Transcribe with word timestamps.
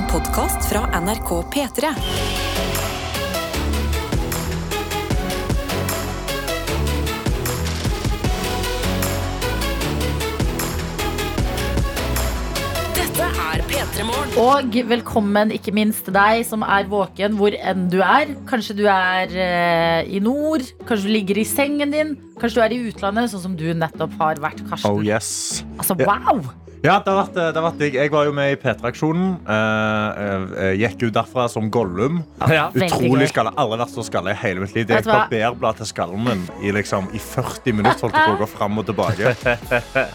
En 0.00 0.06
podkast 0.08 0.64
fra 0.64 0.86
NRK 0.96 1.30
P3. 1.52 1.88
Dette 12.96 13.26
er 13.26 13.60
P3 13.68 14.06
Morgen. 14.08 14.38
Og 14.40 14.78
velkommen 14.88 15.52
ikke 15.52 15.74
minst 15.76 16.06
til 16.06 16.16
deg 16.16 16.46
som 16.48 16.64
er 16.64 16.88
våken 16.88 17.36
hvor 17.36 17.52
enn 17.52 17.90
du 17.92 17.98
er. 18.00 18.32
Kanskje 18.48 18.78
du 18.80 18.86
er 18.88 19.36
eh, 19.36 20.08
i 20.08 20.22
nord, 20.24 20.64
kanskje 20.88 21.10
du 21.10 21.14
ligger 21.18 21.42
i 21.42 21.44
sengen 21.44 21.92
din, 21.92 22.16
kanskje 22.40 22.56
du 22.56 22.64
er 22.70 22.78
i 22.78 22.82
utlandet, 22.88 23.34
sånn 23.34 23.44
som 23.50 23.60
du 23.60 23.68
nettopp 23.76 24.16
har 24.22 24.40
vært, 24.40 24.64
Karsten. 24.64 24.88
Oh 24.88 25.04
yes. 25.04 25.60
Altså, 25.76 26.00
wow! 26.00 26.40
Ja, 26.80 26.94
det 27.04 27.12
har 27.12 27.18
vært, 27.26 27.34
det 27.36 27.58
har 27.58 27.64
vært 27.66 27.76
digg. 27.82 27.96
Jeg 27.98 28.08
var 28.12 28.24
jo 28.24 28.30
med 28.32 28.54
i 28.54 28.56
P3-aksjonen. 28.56 29.32
Eh, 29.52 30.20
eh, 30.64 30.70
gikk 30.80 31.02
ut 31.10 31.12
derfra 31.12 31.44
som 31.52 31.66
Gollum. 31.72 32.22
Ja, 32.48 32.70
veldig 32.72 32.86
Utrolig 32.86 33.26
gøy. 33.26 33.32
skalle. 33.34 33.52
Aldri 33.60 33.78
vært 33.82 33.92
så 33.98 34.04
skalla 34.06 34.32
i 34.32 34.38
hele 34.40 34.62
mitt 34.64 34.72
liv. 34.74 34.86
Vet 34.88 34.96
Jeg 34.96 35.04
du 35.04 35.10
gikk 35.10 35.12
hva? 35.12 35.26
barberblad 35.28 35.76
til 35.82 35.90
skallen 35.90 36.24
min 36.24 36.46
i, 36.64 36.72
liksom, 36.72 37.10
i 37.12 37.20
40 37.20 37.76
minutter. 37.76 38.00
Holdt 38.06 38.16
jeg 38.16 38.30
på 38.30 38.32
å 38.32 38.40
gå 38.40 38.48
fram 38.54 38.80
og 38.80 38.88
tilbake. 38.88 39.34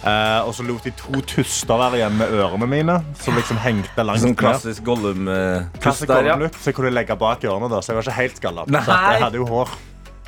Eh, 0.05 0.41
og 0.45 0.51
så 0.57 0.63
lot 0.65 0.83
de 0.85 0.91
to 0.97 1.21
tuster 1.25 1.77
være 1.79 1.97
igjen 1.99 2.17
med 2.17 2.33
ørene 2.37 2.67
mine, 2.69 2.95
som 3.21 3.35
liksom 3.37 3.57
hengte 3.61 4.03
langt 4.05 4.21
Sånn 4.21 4.33
ned. 4.33 4.39
klassisk 4.41 4.83
Gollum-pust 4.85 5.81
Klassisk 5.81 6.09
der, 6.09 6.27
ja. 6.29 6.35
Gollum-look, 6.35 6.57
så 6.61 6.69
jeg 6.71 6.77
kunne 6.77 6.91
legge 6.93 7.17
bak 7.17 7.43
ørene. 7.45 7.69
Da, 7.71 7.81
så 7.81 7.93
jeg 7.93 7.99
var 7.99 8.07
ikke 8.09 8.17
helt 8.19 8.41
skalla. 8.41 8.65
Så 8.69 8.97
jeg 9.13 9.21
hadde 9.25 9.41
jo 9.41 9.47
hår. 9.49 9.73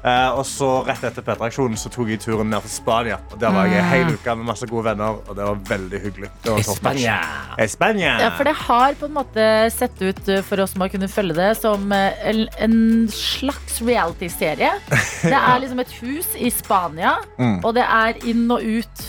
Eh, 0.06 0.30
og 0.38 0.44
så 0.46 0.68
Rett 0.88 1.02
etter 1.10 1.24
P3-aksjonen 1.26 1.78
så 1.80 1.90
tok 1.92 2.12
jeg 2.14 2.20
turen 2.22 2.50
ned 2.54 2.62
til 2.68 2.70
Spania. 2.72 3.18
Og 3.34 3.40
Der 3.42 3.52
var 3.56 3.66
jeg 3.66 3.80
en 3.82 3.90
hel 3.90 4.12
uke 4.14 4.36
med 4.38 4.46
masse 4.52 4.68
gode 4.70 4.86
venner, 4.92 5.18
og 5.28 5.36
det 5.36 5.48
var 5.48 5.58
veldig 5.72 6.02
hyggelig. 6.04 6.30
Det 6.44 6.52
var 6.54 6.62
top 6.62 6.68
notch. 6.68 7.02
Spania. 7.02 7.16
Eh, 7.58 7.68
Spania. 7.74 8.14
Ja, 8.22 8.30
for 8.38 8.44
det 8.48 8.54
har 8.62 8.94
på 9.02 9.10
en 9.10 9.16
måte 9.18 9.48
sett 9.74 10.02
ut 10.06 10.30
eh, 10.30 10.44
for 10.46 10.62
oss 10.64 10.76
som 10.76 10.86
har 10.86 10.94
kunnet 10.94 11.12
følge 11.12 11.34
det, 11.40 11.50
som 11.60 11.92
en, 11.92 12.44
en 12.62 12.78
slags 13.12 13.82
reality-serie. 13.82 14.72
Det 15.28 15.34
er 15.38 15.60
liksom 15.64 15.80
et 15.82 15.92
hus 16.02 16.30
i 16.38 16.50
Spania, 16.54 17.18
Mm. 17.38 17.60
og 17.66 17.74
det 17.78 17.84
er 17.86 18.18
inn 18.30 18.48
og 18.52 18.62
ut 18.64 19.02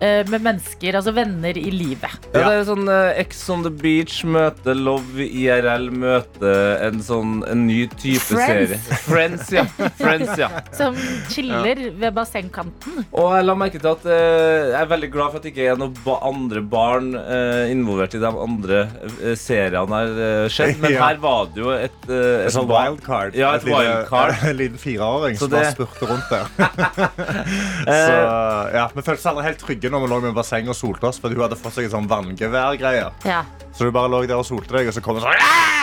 med 0.00 0.42
mennesker, 0.44 0.96
altså 0.98 1.12
venner 1.16 1.56
i 1.56 1.70
livet. 1.72 2.12
Ja, 2.34 2.42
det 2.50 2.58
er 2.60 2.64
sånn 2.68 2.88
eh, 2.92 3.20
Ex 3.22 3.38
on 3.52 3.62
the 3.64 3.70
beach 3.72 4.18
møte 4.28 4.74
Love 4.76 5.24
IRL 5.24 5.86
møte 5.94 6.50
en 6.84 6.98
sånn 7.04 7.38
en 7.48 7.62
ny 7.66 7.86
type 7.96 8.20
Friends. 8.20 8.74
serie. 8.74 9.00
Friends, 9.06 9.52
ja. 9.56 9.64
Friends, 9.96 10.34
ja. 10.40 10.50
Som 10.76 10.98
chiller 11.32 11.80
ved 11.96 12.12
bassengkanten. 12.16 13.06
Og 13.16 13.32
jeg 13.38 13.46
la 13.48 13.54
merke 13.56 13.80
til 13.80 13.90
at 13.94 14.04
eh, 14.04 14.72
jeg 14.74 14.80
er 14.82 14.90
veldig 14.92 15.10
glad 15.14 15.32
for 15.32 15.40
at 15.40 15.46
det 15.48 15.54
ikke 15.54 15.68
er 15.72 15.80
noen 15.80 15.96
ba 16.04 16.18
andre 16.28 16.60
barn 16.76 17.08
eh, 17.16 17.72
involvert 17.72 18.18
i 18.18 18.22
de 18.22 18.30
andre 18.46 18.82
eh, 19.22 19.32
seriene 19.40 19.96
har 20.02 20.12
uh, 20.12 20.48
skjedd. 20.52 20.76
Men 20.84 20.92
Ja. 20.96 21.06
her 21.08 21.18
var 21.24 21.48
det 21.54 21.62
jo 21.64 21.72
et, 21.72 21.98
eh, 22.10 22.44
Et 22.46 22.52
sånn 22.54 22.68
barn- 22.68 22.92
wildcard. 22.92 23.34
Ja, 23.38 23.54
et 23.56 23.64
lite- 23.64 23.80
wildcard. 23.80 24.36
En 24.52 24.56
liten 24.60 24.78
fireåring 24.78 25.36
Så 25.40 25.46
som 25.48 25.56
bare 25.56 25.72
spurte 25.72 26.06
rundt 26.12 26.28
der. 26.30 26.44
så, 27.86 28.14
ja, 28.76 28.84
Vi 28.94 29.02
følte 29.02 29.18
oss 29.20 29.26
aldri 29.32 29.44
helt 29.48 29.60
trygge 29.62 29.85
når 29.92 30.04
vi 30.04 30.10
lå 30.12 30.20
med 30.24 30.36
basseng 30.36 30.68
og 30.72 30.76
solte 30.78 31.10
oss, 31.10 31.20
for 31.22 31.32
hun 31.32 31.44
hadde 31.46 31.58
fått 31.60 31.78
seg 31.78 31.88
en 31.88 31.96
sånn 31.98 32.10
vanngeværgreie. 32.10 33.10
Ja. 33.28 33.44
Så 33.76 33.84
du 33.84 33.90
bare 33.92 34.08
lå 34.08 34.22
der 34.24 34.38
og 34.40 34.46
solte 34.48 34.72
deg, 34.72 34.88
og 34.88 34.94
så 34.96 35.02
kom 35.04 35.18
det 35.18 35.24
sånn 35.26 35.36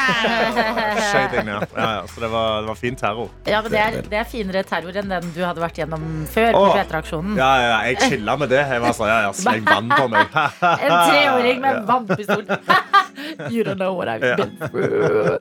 Skjøt 0.03 1.36
deg 1.36 1.45
ned. 1.47 1.66
Ja, 1.77 1.86
ja, 1.99 1.99
så 2.09 2.23
det 2.23 2.30
var, 2.33 2.63
det 2.63 2.69
var 2.72 2.80
fin 2.80 2.97
terror. 2.99 3.30
Ja, 3.47 3.61
men 3.63 3.72
det 3.72 3.80
er, 3.83 3.97
det 4.11 4.19
er 4.19 4.27
finere 4.27 4.63
terror 4.67 4.97
enn 4.99 5.13
den 5.13 5.30
du 5.36 5.39
hadde 5.45 5.61
vært 5.63 5.77
gjennom 5.80 6.03
før. 6.33 6.49
på 6.58 6.64
Åh. 6.66 6.73
P3-aksjonen 6.80 7.38
Ja, 7.39 7.52
ja, 7.61 7.77
jeg 7.88 8.02
chilla 8.09 8.36
med 8.41 8.52
det. 8.52 8.64
Jeg 8.73 8.83
var 8.83 8.97
sånn, 8.97 9.11
ja, 9.14 9.19
ja, 9.27 9.31
Sleng 9.38 9.64
vann 9.69 9.94
på 9.94 10.09
meg. 10.11 10.38
En 10.83 10.97
treåring 11.08 11.61
med 11.64 11.80
en 11.80 11.88
vannpistol. 11.88 12.44
you 13.53 13.64
don't 13.64 13.77
know 13.80 13.94
what 13.94 14.09
I've 14.09 14.21
been 14.41 14.58
through. 14.58 15.38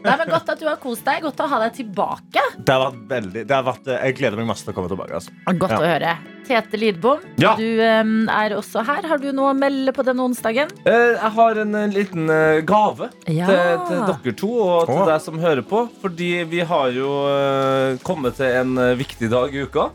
Nei, 0.00 0.16
men 0.16 0.30
Godt 0.32 0.48
at 0.54 0.60
du 0.62 0.66
har 0.70 0.78
kost 0.80 1.04
deg. 1.04 1.20
Godt 1.26 1.42
å 1.44 1.48
ha 1.50 1.58
deg 1.66 1.74
tilbake. 1.82 2.44
Det 2.56 2.72
har 2.72 2.86
vært 2.86 3.00
veldig 3.10 3.42
det 3.50 3.56
har 3.56 3.66
vært, 3.66 3.90
Jeg 3.98 4.16
gleder 4.20 4.40
meg 4.40 4.48
masse 4.54 4.64
til 4.64 4.72
å 4.72 4.76
komme 4.78 4.88
tilbake. 4.92 5.18
Altså. 5.18 5.34
Godt 5.60 5.74
Ja. 5.74 5.80
å 5.82 5.88
høre. 5.90 6.14
Tete 6.50 6.78
Lidbom, 6.80 7.20
Ja. 7.38 7.52
du 7.54 7.62
um, 7.78 8.28
er 8.32 8.56
også 8.56 8.82
her. 8.86 9.04
Har 9.06 9.20
du 9.22 9.28
noe 9.36 9.52
å 9.52 9.56
melde 9.58 9.92
på 9.94 10.02
denne 10.06 10.24
onsdagen? 10.24 10.72
Eh, 10.88 11.12
jeg 11.14 11.30
har 11.36 11.60
en, 11.62 11.74
eh, 11.80 11.88
liten 11.94 12.30
eh, 12.30 12.60
gave 12.66 13.10
Ja. 13.30 13.46
til, 13.48 13.80
til 13.88 14.02
dere 14.10 14.34
to 14.36 14.50
og 14.60 14.86
til 14.90 15.00
oh. 15.00 15.08
deg 15.08 15.22
som 15.24 15.40
hører 15.40 15.64
på. 15.66 15.86
Fordi 16.02 16.30
vi 16.50 16.60
har 16.66 16.92
jo 16.94 17.10
eh, 17.30 17.98
kommet 18.06 18.36
til 18.40 18.52
en 18.60 18.76
eh, 18.78 18.96
viktig 19.00 19.30
dag 19.32 19.54
i 19.54 19.64
uka. 19.64 19.90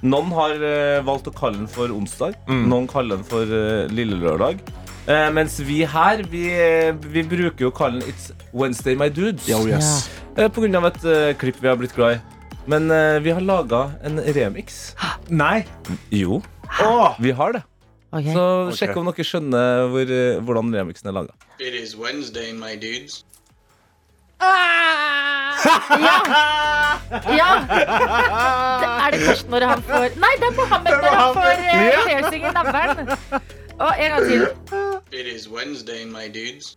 Noen 0.00 0.30
har 0.32 0.54
valgt 1.04 1.26
å 1.28 1.32
kalle 1.36 1.58
den 1.60 1.68
for 1.68 1.92
onsdag. 1.92 2.38
Mm. 2.48 2.62
Noen 2.72 2.86
kaller 2.88 3.18
den 3.18 3.26
for 3.28 3.50
lille 3.92 4.16
lørdag. 4.16 4.62
Eh, 5.04 5.26
mens 5.36 5.58
vi 5.60 5.82
her, 5.84 6.22
vi, 6.32 6.46
vi 7.04 7.24
bruker 7.28 7.66
jo 7.66 7.68
å 7.68 7.76
kalle 7.76 8.00
den 8.00 8.08
It's 8.08 8.30
Wednesday, 8.56 8.96
my 8.96 9.10
dudes. 9.12 9.50
Oh, 9.52 9.66
yes. 9.68 10.08
Eh, 10.38 10.48
på 10.48 10.64
grunn 10.64 10.80
av 10.80 10.88
et 10.88 11.04
klipp 11.42 11.60
vi 11.60 11.68
har 11.68 11.76
blitt 11.80 11.92
glad 11.98 12.16
i. 12.16 12.20
Men 12.70 12.88
vi 13.24 13.32
har 13.34 13.44
laga 13.44 13.90
en 14.06 14.20
remix. 14.36 14.94
Nei. 15.28 15.66
Jo, 16.14 16.40
Åh. 16.80 17.16
vi 17.20 17.32
har 17.36 17.58
det. 17.58 17.62
Ok. 18.10 18.26
Så 18.34 18.44
sjekk 18.78 18.96
om 18.98 19.06
dere 19.10 19.24
skjønner 19.26 19.84
hvor, 19.92 20.10
eh, 20.10 20.40
hvordan 20.42 20.72
remixen 20.74 21.06
er 21.10 21.14
laga. 21.14 21.34
It 21.60 21.74
is 21.78 21.94
Wednesday, 21.96 22.50
my 22.52 22.74
dudes. 22.74 23.24
Ja! 27.30 27.50
Det 28.80 28.88
er 28.88 29.10
det 29.12 29.20
først 29.26 29.48
når 29.52 29.66
han 29.68 29.82
får 29.82 30.06
Nei, 30.22 30.32
det 30.40 30.46
er 30.48 30.54
Mohammed 30.56 30.92
når 31.04 31.16
han 31.20 31.34
får 31.34 31.50
eh, 31.52 31.92
piercing 32.08 32.46
i 32.48 32.52
navlen. 32.56 33.10
Og 33.80 33.92
en 33.98 34.10
gang 34.10 34.26
til. 34.28 34.46
It 35.12 35.26
is 35.36 35.48
Wednesday, 35.48 36.04
my 36.04 36.26
dudes. 36.34 36.76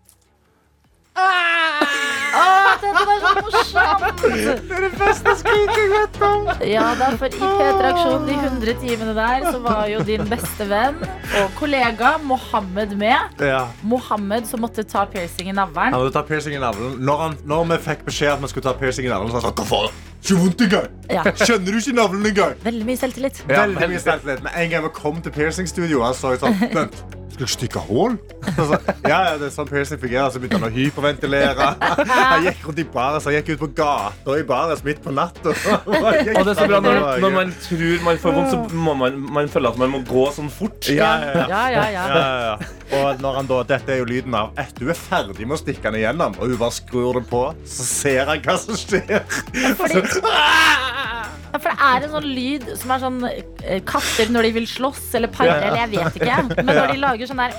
Å, 1.14 2.44
dette 2.82 2.92
var 2.98 3.20
så 3.22 3.32
morsomt! 3.38 4.22
Det 4.24 4.78
er 4.78 4.86
det 4.88 4.90
beste 4.98 5.34
skriket 5.42 5.78
jeg 5.78 5.90
vet 5.92 6.22
om. 6.26 6.48
Ja 6.66 6.86
da, 6.98 7.12
for 7.20 7.30
i 7.30 7.50
P3-aksjonen 7.60 8.26
de 8.30 8.38
100 8.40 8.80
timene 8.82 9.14
der, 9.18 9.46
så 9.52 9.60
var 9.64 9.84
jo 9.92 10.02
din 10.08 10.24
beste 10.32 10.68
venn 10.70 10.98
og 11.04 11.54
kollega 11.60 12.16
Mohammed 12.26 12.96
med. 12.98 13.44
Ja. 13.46 13.68
Mohammed 13.86 14.50
som 14.50 14.64
måtte 14.66 14.86
ta 14.88 15.06
piercing 15.10 15.52
i 15.52 15.56
Han 15.56 15.76
måtte 15.76 16.16
ta 16.18 16.26
piercing 16.26 16.58
i 16.58 16.64
navlen. 16.64 16.98
Når, 17.06 17.24
han, 17.28 17.38
når 17.46 17.70
vi 17.76 17.82
fikk 17.92 18.06
beskjed 18.10 18.34
at 18.34 18.42
vi 18.42 18.52
skulle 18.54 18.72
ta 18.72 18.76
piercing 18.80 19.08
i 19.08 19.14
navlen, 19.14 19.32
så 19.34 19.44
sa 19.44 19.52
han 19.54 19.62
hva 19.62 19.70
faen? 19.70 20.02
Ikke 20.24 20.38
vondt 20.40 20.62
engang. 20.64 20.94
Ja. 21.12 21.24
Skjønner 21.36 21.76
du 21.76 21.82
ikke 21.82 21.98
navlen 21.98 22.30
engang? 22.30 22.54
Veldig 22.64 22.86
mye 22.88 23.00
selvtillit. 23.02 23.44
Ja, 23.50 23.66
Veldig 23.66 23.90
mye 23.92 24.00
selvtillit. 24.00 24.46
Men 24.46 24.56
en 24.64 24.72
gang 24.72 24.86
vi 24.88 24.94
kom 24.96 25.20
til 25.22 25.36
piercingstudioet, 25.36 26.16
så 26.18 26.34
jeg 26.34 26.42
sånn 26.46 26.62
Vent, 26.74 27.02
skal 27.50 27.70
du 27.74 27.80
hull? 27.88 28.18
Så 28.56 28.78
Ja, 29.04 29.18
ja, 29.28 29.34
det 29.40 29.48
er 29.50 29.54
sånn 29.56 29.70
piercing 29.70 30.00
fungerer. 30.02 30.30
Så 30.34 30.40
begynte 30.42 30.60
han 30.60 30.68
å 30.70 30.74
hyperventilere. 30.74 31.70
Han 32.12 32.46
gikk 32.48 32.64
rundt 32.68 32.82
i 32.84 32.86
bares, 32.94 33.24
så 33.26 33.32
han 33.32 33.38
gikk 33.40 33.54
ut 33.56 33.64
på 33.66 33.70
gata 33.78 34.38
i 34.40 34.46
baret 34.48 34.84
midt 34.88 35.02
på 35.04 35.14
natta. 35.16 35.54
Og 35.88 36.08
det 36.14 36.54
er 36.54 36.58
så 36.60 36.68
bra 36.70 36.80
når, 36.84 37.00
når 37.24 37.36
man 37.38 37.54
tror 37.66 38.06
man 38.08 38.22
får 38.24 38.38
vondt, 38.38 38.54
så 38.54 38.80
må 38.88 38.96
man, 39.00 39.20
man 39.40 39.52
føler 39.52 39.74
at 39.74 39.82
man 39.82 39.94
må 39.94 40.04
gå 40.08 40.28
sånn 40.36 40.52
fort. 40.54 40.90
ja, 40.92 41.14
ja, 41.24 41.44
ja. 41.44 41.48
Ja, 41.54 41.64
ja, 41.74 42.40
ja. 42.54 42.56
Og 42.94 43.22
når 43.24 43.38
han 43.40 43.48
da, 43.50 43.58
dette 43.74 43.94
er 43.94 44.02
jo 44.02 44.08
lyden 44.10 44.36
av 44.38 44.52
at 44.60 44.74
du 44.78 44.86
er 44.92 44.98
ferdig 44.98 45.48
med 45.48 45.56
å 45.58 45.62
stikke 45.62 45.90
den 45.90 46.00
igjennom, 46.02 46.36
og 46.38 46.44
hun 46.52 46.60
bare 46.62 46.76
skrur 46.76 47.14
det 47.20 47.26
på, 47.32 47.44
så 47.66 47.84
ser 47.88 48.30
han 48.30 48.44
hva 48.46 48.56
som 48.62 48.78
skjer. 48.78 49.24
Fordi, 49.80 50.02
ja, 51.54 51.58
for 51.58 51.70
det 51.70 51.78
er 51.90 51.98
en 52.08 52.14
sånn 52.18 52.30
lyd 52.30 52.64
som 52.82 52.94
er 52.94 53.00
sånn 53.04 53.20
eh, 53.32 53.82
katter 53.90 54.28
når 54.34 54.42
de 54.50 54.52
vil 54.60 54.68
slåss, 54.70 55.06
eller 55.20 55.30
pare, 55.34 55.58
eller 55.62 55.80
jeg 55.84 55.90
vet 55.96 56.14
ikke. 56.22 56.38
Men 56.62 56.74
når 56.74 56.88
de 56.94 56.98
lager 57.04 57.26
sånn 57.32 57.44
der 57.44 57.52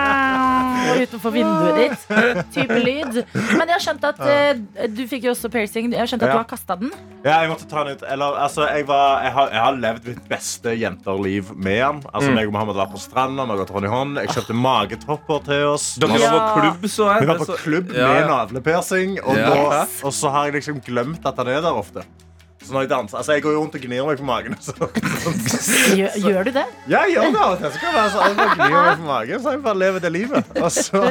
Utenfor 1.04 1.32
vinduet 1.34 1.76
ditt. 1.78 2.04
Type 2.54 2.76
lyd. 2.84 3.18
Men 3.34 3.64
jeg 3.68 3.74
har 3.74 3.82
skjønt 3.84 4.04
at 4.10 4.20
eh, 4.20 4.86
du 4.92 5.02
fikk 5.10 5.24
jo 5.28 5.32
også 5.34 5.50
piercing. 5.52 5.90
Jeg 5.92 6.00
har 6.02 6.10
skjønt 6.10 6.22
at 6.24 6.28
Ja. 6.30 6.34
du 6.34 6.40
har 6.42 6.48
kasta 6.50 6.76
den. 6.80 6.90
Ja, 7.24 7.38
jeg 7.42 7.50
måtte 7.52 7.68
ta 7.70 7.84
den 7.84 7.96
ut. 7.96 8.02
Eller, 8.08 8.36
altså, 8.44 8.66
jeg, 8.68 8.86
var, 8.88 9.22
jeg, 9.24 9.32
har, 9.32 9.48
jeg 9.54 9.62
har 9.64 9.78
levd 9.86 10.08
mitt 10.12 10.24
beste 10.28 10.74
jenterliv 10.80 11.52
med 11.56 11.80
han. 11.82 12.02
Altså, 12.12 12.30
Mm. 12.30 12.34
meg 12.38 12.46
og 12.48 12.52
Mohammed 12.56 12.76
var 12.80 12.86
på 12.92 12.98
stranda, 13.00 13.44
vi 13.44 13.50
har 13.54 13.60
gått 13.64 13.70
hånd 13.76 13.84
i 13.86 13.92
hånd. 13.92 14.18
Jeg 14.22 14.28
kjøpte 14.34 14.54
magetopper 14.56 15.44
til 15.44 15.64
oss. 15.72 15.86
Dere 16.00 16.18
var 16.20 16.44
på 16.54 16.60
klubb, 16.60 16.84
så 16.90 17.08
jeg. 17.12 17.20
Vi 17.24 17.26
var 17.32 17.38
på 17.44 17.56
klubb 17.64 17.88
med 17.94 18.28
navlepiercing, 18.30 19.18
og, 19.24 19.36
Ja. 19.36 19.48
da, 19.50 19.86
og 20.04 20.12
så 20.12 20.30
har 20.30 20.46
jeg 20.50 20.54
liksom 20.60 20.80
glemt 20.84 21.24
at 21.26 21.36
han 21.36 21.48
er 21.48 21.60
der 21.60 21.72
ofte. 21.74 22.04
Så 22.64 22.72
når 22.72 22.84
jeg 22.86 22.90
danser, 22.90 23.18
altså 23.20 23.34
jeg 23.36 23.42
går 23.44 23.52
jo 23.52 23.60
rundt 23.60 23.74
og 23.76 23.82
gnir 23.84 24.06
meg 24.08 24.20
på 24.20 24.26
magen. 24.28 24.54
Så. 24.64 24.72
Gjør, 25.98 26.14
gjør 26.24 26.46
du 26.48 26.50
det? 26.56 26.64
Ja, 26.88 27.02
jeg 27.04 27.16
gjør 27.18 27.26
det 27.34 27.42
av 27.44 27.50
og 27.52 27.58
til. 27.60 27.72
Så 27.74 27.82
kan 27.82 27.98
jeg 27.98 28.12
sånn, 28.14 28.24
jeg 28.30 28.38
bare 28.38 28.54
gnir 28.56 28.76
meg 28.78 29.02
på 29.02 29.08
magen, 29.08 29.42
så 29.44 29.52
jeg 29.54 29.62
bare 29.66 29.80
lever 29.82 30.04
det 30.04 30.12
livet. 30.14 30.54
Og 30.62 30.70
så, 30.72 31.02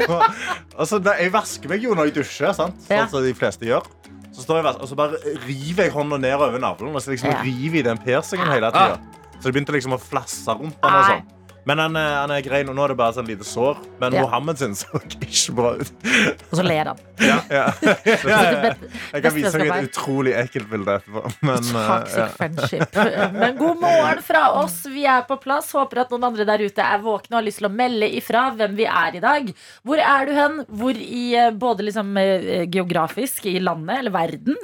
og 0.73 0.87
så 0.89 0.99
jeg 1.21 1.33
vasker 1.35 1.73
meg 1.73 1.85
jo 1.85 1.97
når 1.97 2.09
jeg 2.09 2.15
dusjer, 2.21 2.55
sant? 2.57 2.81
Sånn 2.89 3.11
som 3.13 3.27
de 3.27 3.35
fleste 3.37 3.69
gjør. 3.69 3.85
Så 4.33 4.47
står 4.47 4.59
jeg, 4.63 4.65
og 4.73 4.81
og 4.81 4.89
så 4.89 4.97
bare 4.97 5.19
river 5.45 5.85
jeg 5.87 5.93
hånda 5.93 6.17
ned 6.17 6.33
over 6.41 6.57
navlen 6.61 6.95
og 6.97 7.03
så 7.05 7.13
liksom 7.13 7.35
river 7.45 7.83
i 7.83 7.85
den 7.85 7.99
piercingen 8.01 8.49
hele 8.49 8.71
tida. 8.73 8.97
Så 9.37 9.45
det 9.45 9.53
begynte 9.53 9.75
liksom 9.75 9.93
å 9.93 10.01
flasse 10.01 10.55
rundt 10.57 10.79
den. 10.81 10.89
og 10.89 11.09
sånn. 11.11 11.25
Men 11.65 11.79
han, 11.79 11.95
er- 11.95 12.15
han 12.21 12.31
er 12.35 12.41
grei 12.43 12.63
nå. 12.67 12.73
Nå 12.75 12.83
er 12.83 12.91
det 12.93 12.97
bare 12.99 13.13
sånn 13.15 13.27
lite 13.29 13.45
sår. 13.47 13.77
Men 14.01 14.13
Ja. 14.17 14.23
Mohammed 14.25 14.57
sin 14.59 14.73
så 14.75 14.99
ikke 15.03 15.53
bra 15.55 15.69
ut. 15.79 15.91
Og 16.51 16.57
så 16.59 16.65
ler 16.65 16.89
han. 16.91 16.99
Ja, 17.23 17.37
ja. 17.49 17.65
Jeg 19.13 19.23
kan 19.23 19.35
vise 19.35 19.53
deg 19.61 19.69
et 19.71 19.87
utrolig 19.91 20.33
ekkelt 20.37 20.67
bilde 20.71 20.97
etterpå. 20.99 21.23
Men, 21.45 21.63
eh, 21.71 21.87
Toxic 21.93 22.19
ja. 22.19 22.27
friendship. 22.37 22.99
Men 23.37 23.57
god 23.59 23.79
morgen 23.83 24.21
fra 24.25 24.43
oss. 24.59 24.81
Vi 24.91 25.05
er 25.09 25.23
på 25.29 25.37
plass. 25.43 25.71
Håper 25.77 26.03
at 26.03 26.11
noen 26.13 26.27
andre 26.31 26.45
der 26.49 26.65
ute 26.65 26.83
er 26.83 27.03
våkne 27.03 27.37
og 27.37 27.39
har 27.41 27.47
lyst 27.47 27.61
til 27.61 27.69
å 27.69 27.73
melde 27.73 28.09
ifra 28.19 28.45
hvem 28.57 28.75
vi 28.79 28.87
er 28.89 29.19
i 29.19 29.23
dag. 29.23 29.51
Hvor 29.87 30.01
er 30.03 30.27
du 30.29 30.33
hen? 30.37 30.59
Hvor 30.83 30.99
i 30.99 31.23
eh, 31.39 31.51
både 31.63 31.87
liksom 31.89 32.11
eh, 32.19 32.63
geografisk 32.73 33.47
i 33.51 33.57
landet 33.63 34.01
eller 34.03 34.13
verden, 34.15 34.57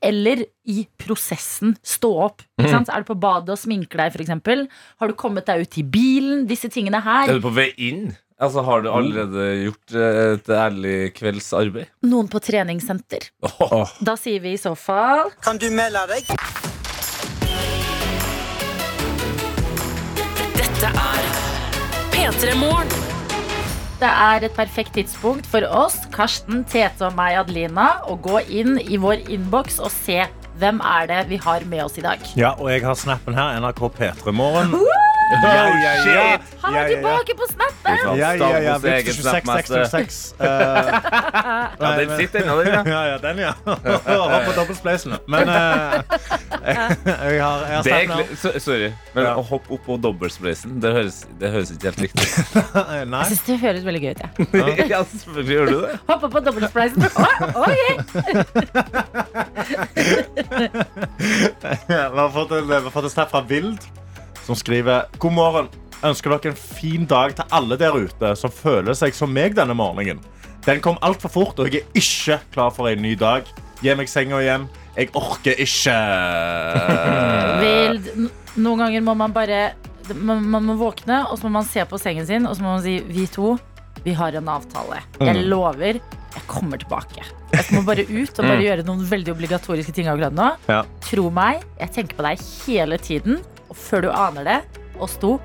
eller 0.00 0.46
i 0.66 0.80
prosessen 0.98 1.76
stå 1.86 2.10
opp? 2.30 2.42
Ikke 2.56 2.72
sant? 2.72 2.88
Er 2.88 3.02
du 3.04 3.10
på 3.10 3.18
badet 3.20 3.52
og 3.52 3.58
sminker 3.60 4.00
deg, 4.00 4.14
f.eks.? 4.16 4.70
Har 4.96 5.10
du 5.10 5.16
kommet 5.18 5.44
deg 5.44 5.66
ut 5.66 5.74
i 5.76 5.82
bilen? 5.84 6.46
Disse 6.48 6.70
tingene 6.72 7.02
her. 7.04 7.28
Er 7.28 7.36
du 7.36 7.44
på 7.44 7.52
vei 7.52 7.68
inn? 7.76 8.14
Altså, 8.40 8.62
Har 8.64 8.80
du 8.80 8.88
allerede 8.92 9.44
gjort 9.66 9.92
eh, 9.96 10.20
et 10.34 10.48
ærlig 10.48 10.96
kveldsarbeid? 11.16 11.92
Noen 12.08 12.30
på 12.32 12.40
treningssenter. 12.40 13.28
Oh. 13.44 13.84
Da 14.00 14.16
sier 14.16 14.40
vi 14.44 14.54
i 14.56 14.60
så 14.60 14.72
fall 14.76 15.30
Kan 15.44 15.60
du 15.60 15.68
melde 15.72 16.02
deg? 16.10 16.28
Dette 20.56 20.92
er 20.92 21.28
P3 22.16 22.56
Morgen. 22.60 23.04
Det 24.00 24.08
er 24.08 24.44
et 24.48 24.56
perfekt 24.56 24.96
tidspunkt 24.96 25.48
for 25.48 25.64
oss, 25.72 26.02
Karsten, 26.12 26.64
Tete 26.68 27.08
og 27.08 27.16
meg, 27.16 27.36
Adelina, 27.40 28.02
å 28.08 28.16
gå 28.20 28.42
inn 28.48 28.76
i 28.80 29.00
vår 29.00 29.28
innboks 29.32 29.80
og 29.80 29.92
se 29.92 30.24
hvem 30.60 30.80
er 30.80 31.06
det 31.10 31.20
vi 31.30 31.36
har 31.42 31.64
med 31.68 31.84
oss 31.84 31.98
i 31.98 32.04
dag. 32.04 32.18
ja, 32.36 32.54
og 32.58 32.70
jeg 32.72 32.84
har 32.86 32.94
snappen 32.94 33.34
her. 33.34 33.60
NRK 33.60 33.82
P3 33.98 34.32
Morgen. 34.32 34.74
Ja, 35.42 35.68
ja, 35.82 35.92
ja. 36.14 36.38
Han 36.62 36.74
er 36.74 36.88
tilbake 36.88 37.34
på 37.38 37.46
snappen! 37.50 38.18
Ja, 38.18 38.32
ja, 38.34 38.58
ja. 38.62 38.74
Victor 38.78 39.12
26, 39.12 39.22
snappmester. 39.22 39.84
606. 39.84 40.34
Uh, 40.40 40.46
Ja, 41.80 41.90
den 41.98 42.12
sitter 42.18 42.42
ennå, 42.42 42.56
den. 42.62 42.86
ja. 42.94 43.06
ja, 43.06 43.18
den, 43.18 43.38
ja. 43.38 43.52
Var 44.06 44.44
på 44.46 44.52
dobbeltspleisen. 44.60 45.16
Men 45.26 45.48
eh, 45.48 45.52
jeg 46.66 46.76
har, 46.76 47.32
jeg 47.32 47.42
har 47.42 47.82
Det 47.82 48.62
sorry, 48.62 48.92
men 49.14 49.24
Ja. 49.26 49.34
å 49.38 49.42
hoppe 49.46 49.74
opp 49.74 49.84
på 49.86 49.96
dobbeltspleisen, 50.02 50.78
det 50.82 50.92
høres, 50.94 51.20
det 51.40 51.50
høres 51.54 51.70
ikke 51.74 51.90
helt 51.90 52.02
riktig 52.06 52.26
ut. 52.26 52.30
Jeg 52.54 53.26
synes 53.32 53.44
det 53.50 53.58
høres 53.64 53.84
veldig 53.86 54.02
gøy 54.02 54.10
ut. 54.14 54.22
Ja. 54.22 54.28
ja, 54.94 55.02
selvfølgelig 55.10 55.54
gjør 55.58 55.66
du 55.66 55.76
det. 55.86 55.98
Hoppe 56.08 56.30
på 56.36 56.40
dobbeltspleisen. 56.46 57.02
Oh, 57.16 57.66
okay. 57.66 57.90
Vi 61.88 61.94
har 62.20 62.30
fått 62.30 62.50
en, 62.52 62.68
vi 62.68 62.74
har 62.74 62.90
fått 62.90 63.04
en 63.04 63.10
snap 63.10 63.30
fra 63.30 63.40
Vild, 63.48 63.82
som 64.46 64.56
skriver 64.58 65.10
God 65.18 65.34
morgen. 65.34 65.68
Ønsker 66.06 66.36
dere 66.36 66.52
en 66.52 66.58
fin 66.60 67.06
dag 67.08 67.34
til 67.34 67.54
alle 67.56 67.78
der 67.80 67.96
ute 67.96 68.34
som 68.38 68.52
føler 68.52 68.94
seg 68.96 69.16
som 69.16 69.32
meg 69.32 69.56
denne 69.58 69.74
morgenen. 69.76 70.20
Den 70.66 70.82
kom 70.82 70.98
altfor 71.06 71.30
fort, 71.30 71.60
og 71.62 71.70
jeg 71.70 71.84
er 71.84 72.00
ikke 72.00 72.40
klar 72.54 72.72
for 72.74 72.90
en 72.90 73.02
ny 73.02 73.14
dag. 73.18 73.46
Gi 73.82 73.94
meg 73.98 74.10
senga 74.10 74.40
igjen. 74.42 74.66
Jeg 74.96 75.12
orker 75.18 75.58
ikke. 75.62 75.94
Vild. 77.62 78.10
Noen 78.56 78.86
ganger 78.86 79.04
må 79.04 79.14
man 79.18 79.34
bare 79.36 79.60
man, 80.14 80.44
man 80.46 80.66
må 80.68 80.76
våkne, 80.78 81.24
og 81.30 81.38
så 81.38 81.48
må 81.48 81.58
man 81.58 81.66
se 81.68 81.82
på 81.88 81.98
sengen 82.00 82.26
sin, 82.28 82.46
og 82.46 82.56
så 82.56 82.64
må 82.64 82.76
man 82.76 82.84
si 82.84 83.00
Vi 83.10 83.26
to, 83.30 83.56
vi 84.06 84.14
har 84.16 84.36
en 84.38 84.48
avtale. 84.52 85.02
Jeg 85.18 85.42
lover, 85.50 85.98
jeg 86.36 86.46
kommer 86.50 86.78
tilbake. 86.80 87.24
Jeg 87.52 87.66
må 87.74 87.82
bare 87.86 88.04
ut 88.06 88.38
og 88.38 88.44
bare 88.44 88.62
gjøre 88.62 88.86
noen 88.86 89.02
veldig 89.08 89.32
obligatoriske 89.34 89.94
ting 89.96 90.10
akkurat 90.12 90.34
nå. 90.36 90.52
Ja. 90.70 90.82
Tro 91.08 91.28
meg, 91.34 91.64
jeg 91.80 91.94
tenker 91.96 92.18
på 92.18 92.26
deg 92.26 92.42
hele 92.66 92.98
tiden, 93.02 93.40
før 93.76 94.06
du 94.06 94.10
aner 94.10 94.48
det, 94.48 94.58
oss 94.98 95.18
to 95.20 95.36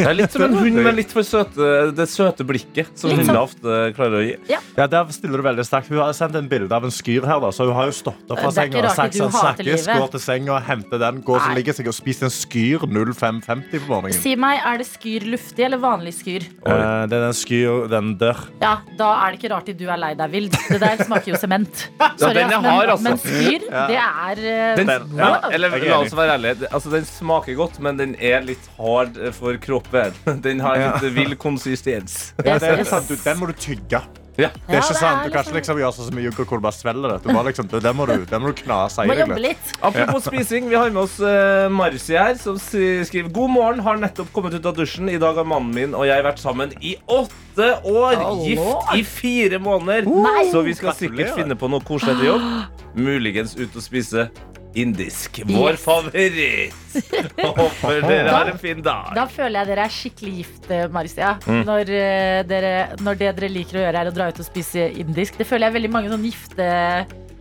Det 0.00 0.08
er 0.10 0.16
litt 0.16 0.32
som 0.34 0.42
en 0.46 0.54
hund 0.56 0.78
med 0.80 0.94
litt 0.96 1.12
for 1.12 1.26
søte, 1.26 1.68
det 1.96 2.06
søte 2.08 2.44
blikket 2.48 2.90
som 2.98 3.10
Litt 3.10 3.20
hunder 3.20 3.36
sånn. 3.36 3.42
ofte 3.44 3.78
klarer 3.96 4.16
å 4.20 4.22
gi. 4.24 4.36
Ja, 4.50 4.86
der 4.90 5.10
stiller 5.12 5.42
du 5.42 5.44
veldig 5.44 5.64
sterkt. 5.66 5.88
Hun 5.92 5.98
har 6.00 6.12
sendt 6.16 6.36
en 6.40 6.48
bilde 6.48 6.72
av 6.72 6.84
en 6.86 6.94
skyr 6.94 7.26
her, 7.28 7.40
da, 7.42 7.50
så 7.52 7.66
hun 7.68 7.74
har 7.76 7.90
jo 7.90 7.96
stått 7.96 8.30
opp 8.32 8.38
fra 8.40 8.50
Det 8.50 8.62
er 8.64 8.70
ikke 8.70 8.72
senga 8.72 8.78
og 8.80 8.84
rart 8.88 8.96
sagt 9.00 9.12
du 9.12 9.18
sånn, 9.20 9.32
hater 9.34 9.64
snakkes, 9.64 9.86
livet. 9.86 10.00
går 10.00 10.10
til 10.16 10.22
senga, 10.24 10.58
henter 10.70 11.02
den, 11.04 11.20
går 11.26 11.40
som 11.44 11.54
ligger 11.58 11.76
seg 11.80 11.90
og 11.92 11.96
spiser 11.96 12.28
en 12.30 12.34
skyr 12.34 12.86
0550 12.88 13.84
på 13.84 13.88
morgenen. 13.90 14.16
Si 14.20 14.34
meg, 14.40 14.60
er 14.66 14.80
det 14.80 14.86
skyr 14.88 15.26
luftig 15.34 15.64
eller 15.66 15.80
vanlig 15.82 16.14
skyr? 16.20 16.46
Eh, 16.64 17.06
det 17.10 17.18
er 17.18 17.24
den 17.26 17.36
skyr, 17.36 17.88
den 17.92 18.12
dør. 18.20 18.40
Ja, 18.62 18.72
da 18.98 19.10
er 19.26 19.34
det 19.34 19.40
ikke 19.42 19.52
rart 19.54 19.70
du 19.80 19.84
er 19.88 20.00
lei 20.00 20.12
deg, 20.18 20.30
Vild. 20.32 20.56
Det 20.70 20.80
der 20.82 21.04
smaker 21.04 21.32
jo 21.34 21.38
sement. 21.40 21.84
Sorry, 22.20 22.34
den 22.40 22.50
er 22.50 22.56
ass, 22.56 22.62
men, 22.62 22.70
hard, 22.70 22.92
altså. 22.94 23.04
men 23.06 23.18
skyr, 23.24 23.66
det 23.90 24.00
er 24.00 24.42
eh, 24.44 24.76
Den, 24.80 24.90
ja, 25.18 25.28
ja. 25.34 25.50
eller 25.56 25.76
Jeg 25.76 25.82
er 25.84 25.90
la 25.90 25.98
enig. 26.00 26.10
oss 26.10 26.16
være 26.18 26.36
ærlige. 26.38 26.58
det- 26.64 26.70
Altså, 26.80 26.90
den 26.94 27.04
smaker 27.08 27.54
godt, 27.58 27.80
men 27.80 27.96
den 27.98 28.14
er 28.20 28.40
litt 28.46 28.68
hard 28.78 29.16
for 29.36 29.56
kroppen. 29.62 29.89
Den 30.46 30.60
har 30.64 30.76
Ja. 30.80 30.94
litt 31.00 31.14
vill 31.14 31.36
konsistens. 31.36 32.32
Ja, 32.44 32.58
det 32.58 32.72
er 32.78 32.84
sant, 32.88 33.08
du, 33.08 33.16
den 33.16 33.38
må 33.40 33.50
du 33.50 33.54
tygge. 33.58 34.00
Ja. 34.40 34.48
Det 34.54 34.72
er 34.72 34.78
Ja, 34.78 34.80
ikke 34.80 34.94
det 34.94 34.96
sant, 35.00 35.24
Du 35.26 35.30
kan 35.34 35.44
ikke 35.44 35.56
liksom 35.58 35.78
gjøre 35.80 35.92
sånn 35.96 36.06
som 36.08 36.18
i 36.20 36.22
yoghurt 36.24 36.48
hvor 36.48 36.60
du 36.60 36.64
bare 36.64 36.76
svelger 36.76 37.12
det. 37.12 37.16
Du 37.24 37.28
bare 37.34 37.44
liksom, 37.50 37.66
du, 37.68 37.76
den, 37.82 37.96
må 37.98 38.06
du, 38.08 38.14
den 38.30 38.40
må 38.42 38.52
du 38.52 38.62
knase 38.62 39.04
i 39.04 39.10
deg. 39.10 39.58
Apropos 39.82 40.24
spising, 40.30 40.68
vi 40.70 40.78
har 40.78 40.92
med 40.94 41.02
oss 41.02 41.18
uh, 41.20 41.66
Marci 41.72 42.16
her, 42.16 42.38
som 42.40 42.56
skriver 42.60 43.28
God 43.34 43.52
morgen, 43.52 43.82
har 43.84 44.00
nettopp 44.00 44.30
kommet 44.32 44.54
ut 44.56 44.66
av 44.70 44.78
dusjen. 44.78 45.10
I 45.12 45.18
dag 45.20 45.36
har 45.36 45.48
mannen 45.48 45.74
min 45.76 45.96
og 45.98 46.06
jeg 46.08 46.24
vært 46.24 46.40
sammen 46.40 46.72
i 46.80 46.94
åtte 47.10 47.68
år. 47.84 48.22
Oh, 48.24 48.40
gift 48.46 48.94
i 48.96 49.02
fire 49.04 49.60
måneder. 49.60 50.08
Nei. 50.08 50.46
Så 50.54 50.62
vi 50.64 50.76
skal 50.78 50.96
sikkert 50.96 51.34
finne 51.36 51.58
på 51.58 51.68
noe 51.68 51.84
koselig 51.84 52.16
etter 52.16 52.30
jobb. 52.30 52.48
Muligens 52.96 53.58
ut 53.58 53.76
og 53.76 53.84
spise 53.84 54.30
indisk. 54.74 55.40
Vår 55.46 55.70
Yes. 55.72 55.80
favoritt. 55.84 56.74
Håper 57.40 58.02
dere 58.06 58.28
har 58.34 58.50
en 58.52 58.58
fin 58.58 58.82
dag. 58.82 59.12
Da 59.16 59.24
føler 59.30 59.60
jeg 59.60 59.70
dere 59.72 59.86
er 59.86 59.94
skikkelig 59.94 60.34
gift, 60.40 60.68
Maristia. 60.94 61.32
Mm. 61.46 61.62
Når, 61.66 61.90
eh, 61.96 62.42
dere, 62.50 62.74
når 63.00 63.18
det 63.18 63.32
dere 63.40 63.50
liker 63.50 63.80
å 63.80 63.84
gjøre, 63.86 64.04
er 64.04 64.10
å 64.10 64.14
dra 64.14 64.28
ut 64.30 64.38
og 64.38 64.46
spise 64.46 64.86
indisk. 65.00 65.38
Det 65.40 65.46
føler 65.48 65.68
jeg 65.68 65.76
veldig 65.80 65.90
mange 65.92 66.12
sånn 66.12 66.24
gifte 66.28 66.68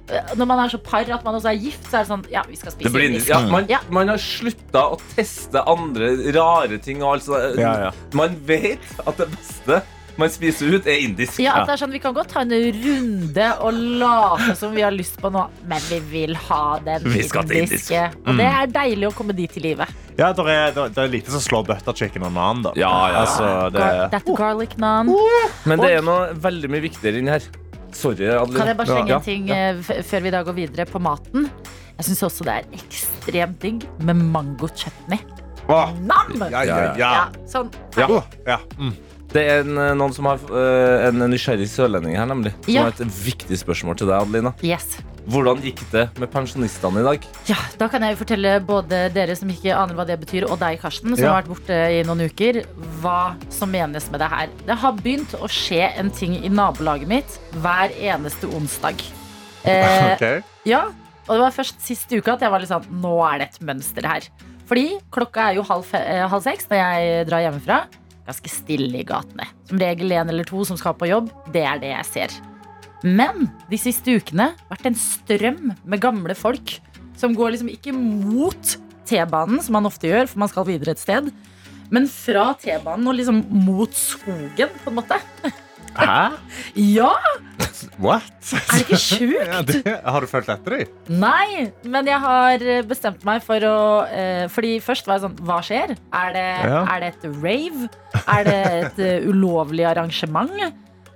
eh, 0.10 0.34
Når 0.36 0.48
man 0.50 0.58
er 0.64 0.72
så 0.74 0.80
par 0.81 1.06
at 1.14 1.24
man 1.24 1.36
også 1.38 1.52
er 1.52 1.60
gift, 1.62 1.84
så 1.92 2.00
er 2.00 2.06
det 2.06 2.10
sånn 2.10 2.26
Ja, 2.34 2.42
vi 2.50 2.56
skal 2.58 2.72
spise 2.74 2.90
indisk. 2.90 3.06
indisk. 3.06 3.30
Ja, 3.30 3.40
man, 3.52 3.68
Ja. 3.70 3.80
man 3.94 4.08
har 4.10 4.18
slutta 4.18 4.88
å 4.96 5.00
teste 5.16 5.62
andre 5.70 6.16
rare 6.34 6.80
ting. 6.81 7.04
Og 7.04 7.20
altså, 7.20 7.56
Ja, 7.60 7.76
ja. 7.86 7.92
Man 8.18 8.36
vet 8.46 8.81
at 9.06 9.18
det 9.22 9.30
beste 9.36 9.84
man 10.19 10.31
spiser 10.33 10.74
ut, 10.75 10.88
er 10.89 11.00
indisk. 11.06 11.39
Ja, 11.42 11.60
at 11.62 11.69
det 11.69 11.75
er 11.77 11.81
sånn, 11.83 11.94
Vi 11.95 12.01
kan 12.04 12.16
godt 12.16 12.33
ta 12.33 12.44
en 12.44 12.54
runde 12.54 13.48
og 13.66 13.80
late 14.01 14.56
som 14.60 14.75
vi 14.75 14.83
har 14.86 14.94
lyst 14.95 15.19
på 15.21 15.31
noe, 15.33 15.48
men 15.69 15.81
vi 15.89 16.00
vil 16.12 16.36
ha 16.50 16.63
den 16.86 17.07
Vi 17.10 17.24
skal 17.27 17.48
til 17.50 17.63
indiske. 17.63 18.04
Og 18.25 18.39
det 18.39 18.50
er 18.50 18.69
deilig 18.75 19.10
å 19.10 19.16
komme 19.16 19.36
dit 19.38 19.57
i 19.60 19.66
livet. 19.69 19.95
Ja, 20.19 20.33
det 20.36 20.45
er, 20.51 20.75
det 20.75 21.00
er 21.00 21.12
lite 21.12 21.31
som 21.31 21.44
slår 21.44 21.66
butter 21.69 21.95
chicken 21.95 22.25
og 22.27 22.36
nan, 22.36 22.63
da. 22.66 22.75
Ja, 22.80 22.92
ja. 23.13 23.24
Altså, 23.24 23.50
det, 23.71 23.80
Gar 23.80 24.13
that 24.13 24.31
garlic 24.36 24.75
nan. 24.81 25.12
Men 25.69 25.80
det 25.80 25.94
er 25.98 26.06
noe 26.06 26.33
veldig 26.36 26.71
mye 26.71 26.83
viktigere 26.89 27.21
inni 27.24 27.31
her. 27.38 27.50
Sorry, 27.95 28.27
Adeline. 28.27 28.60
Kan 28.60 28.69
jeg 28.69 28.77
bare 28.77 28.92
slenge 28.92 29.16
en 29.16 29.25
ting 29.25 29.48
ja. 29.50 29.62
f 29.80 29.89
før 30.12 30.25
vi 30.25 30.33
da 30.36 30.44
går 30.45 30.57
videre 30.60 30.86
på 30.89 31.01
maten? 31.01 31.50
Jeg 32.00 32.12
syns 32.12 32.25
også 32.30 32.45
det 32.48 32.57
er 32.60 32.77
ekstremt 32.77 33.60
digg 33.63 33.86
med 34.07 34.21
mango 34.36 34.69
chutney. 34.71 35.19
Åh, 35.69 35.92
Nam! 36.01 36.36
ja, 36.50 36.63
ja, 36.66 36.77
ja. 36.81 36.94
Ja, 36.98 37.24
sånn. 37.50 37.69
Ja. 37.98 38.60
Mm. 38.80 38.94
Det 39.30 39.44
er 39.46 39.60
en, 39.62 39.76
eh, 39.78 39.92
noen 39.94 40.14
som 40.16 40.26
har 40.26 40.40
eh, 40.50 41.07
en 41.09 41.19
nysgjerrig 41.30 41.68
sørlending 41.69 42.16
her, 42.18 42.26
nemlig. 42.26 42.54
Som 42.66 42.74
Ja. 42.74 42.83
har 42.88 42.95
et 42.98 43.14
viktig 43.14 43.57
spørsmål 43.62 43.98
til 43.98 44.07
deg, 44.09 44.18
Adelina. 44.24 44.54
Yes. 44.66 44.98
Hvordan 45.30 45.59
gikk 45.62 45.83
det 45.92 46.07
med 46.18 46.31
pensjonistene 46.33 47.02
i 47.02 47.04
dag? 47.06 47.26
Ja, 47.45 47.56
Da 47.78 47.88
kan 47.88 48.02
jeg 48.02 48.16
jo 48.18 48.24
fortelle 48.26 48.66
både 48.66 49.14
dere 49.14 49.36
som 49.38 49.48
ikke 49.50 49.76
aner 49.78 49.94
hva 49.94 50.06
det 50.07 50.19
betyr, 50.19 50.50
og 50.50 50.57
deg, 50.57 50.80
Karsten, 50.81 51.14
som 51.16 51.24
Ja. 51.24 51.33
har 51.33 51.44
vært 51.44 51.52
borte 51.54 51.78
i 52.00 52.02
noen 52.04 52.26
uker, 52.26 52.64
hva 53.02 53.36
som 53.52 53.69
menes 53.71 54.09
med 54.09 54.19
det 54.21 54.30
her. 54.31 54.48
Det 54.66 54.76
har 54.80 54.94
begynt 54.94 55.36
å 55.38 55.45
skje 55.48 55.92
en 56.00 56.09
ting 56.09 56.33
i 56.44 56.50
nabolaget 56.50 57.07
mitt 57.07 57.38
hver 57.54 57.92
eneste 58.02 58.48
onsdag. 58.50 58.95
Eh, 59.66 60.14
Ok. 60.16 60.44
Ja, 60.66 60.86
og 61.28 61.36
det 61.36 61.40
var 61.42 61.52
først 61.52 61.81
siste 61.81 62.16
uke 62.18 62.31
at 62.31 62.40
jeg 62.40 62.50
var 62.50 62.59
litt 62.62 62.69
sånn 62.69 62.86
Nå 63.02 63.19
er 63.36 63.40
det 63.40 63.50
et 63.50 63.59
mønster 63.59 64.07
her. 64.07 64.21
Fordi 64.66 64.98
klokka 65.12 65.50
er 65.52 65.56
jo 65.56 65.64
halv, 65.64 65.86
eh, 65.94 66.26
halv 66.28 66.42
seks 66.42 66.66
når 66.71 66.78
jeg 66.80 67.28
drar 67.28 67.42
hjemmefra. 67.44 67.83
Ganske 68.30 68.52
stille 68.54 69.02
i 69.02 69.07
gatene. 69.07 69.48
Som 69.69 69.81
regel 69.81 70.14
en 70.14 70.30
eller 70.30 70.45
to 70.45 70.62
som 70.68 70.78
skal 70.78 70.94
på 70.98 71.09
jobb. 71.09 71.31
Det 71.54 71.64
er 71.66 71.81
det 71.81 71.94
jeg 71.95 72.09
ser. 72.12 72.36
Men 73.02 73.48
de 73.71 73.80
siste 73.80 74.14
ukene 74.19 74.52
har 74.52 74.69
vært 74.69 74.92
en 74.92 75.00
strøm 75.00 75.71
med 75.74 76.04
gamle 76.04 76.36
folk 76.38 76.76
som 77.19 77.33
går 77.36 77.56
liksom 77.56 77.71
ikke 77.71 77.94
mot 77.95 78.76
T-banen, 79.09 79.59
som 79.64 79.76
man 79.76 79.88
ofte 79.90 80.12
gjør, 80.12 80.30
for 80.30 80.44
man 80.44 80.52
skal 80.52 80.68
videre 80.68 80.94
et 80.94 81.02
sted. 81.02 81.31
Men 81.90 82.06
fra 82.12 82.52
T-banen 82.62 83.09
og 83.09 83.18
liksom 83.18 83.42
mot 83.66 83.95
skogen, 83.98 84.71
på 84.83 84.92
en 84.92 85.00
måte. 85.00 85.18
Hæ? 86.00 86.20
Ja! 86.96 87.12
What? 88.00 88.24
Er 88.56 88.64
det 88.72 88.82
ikke 88.86 89.00
sjukt? 89.02 89.36
Ja, 89.50 89.62
det, 89.68 89.82
har 89.86 90.24
du 90.24 90.28
fulgt 90.32 90.50
etter 90.52 90.76
dem? 90.80 90.92
Nei, 91.22 91.70
men 91.84 92.08
jeg 92.10 92.20
har 92.24 92.64
eh, 92.64 92.82
bestemt 92.88 93.24
meg 93.28 93.44
for 93.46 93.64
å 93.68 93.76
eh, 94.08 94.46
Fordi 94.52 94.78
først 94.84 95.08
var 95.10 95.18
jeg 95.20 95.26
sånn 95.28 95.38
Hva 95.48 95.58
skjer? 95.66 95.94
Er 96.16 96.36
det, 96.36 96.46
Ja. 96.70 96.82
er 96.96 97.04
det 97.04 97.10
et 97.14 97.26
rave? 97.44 97.90
Er 98.26 98.48
det 98.48 98.60
et 98.78 99.02
eh, 99.06 99.28
ulovlig 99.30 99.86
arrangement? 99.90 100.56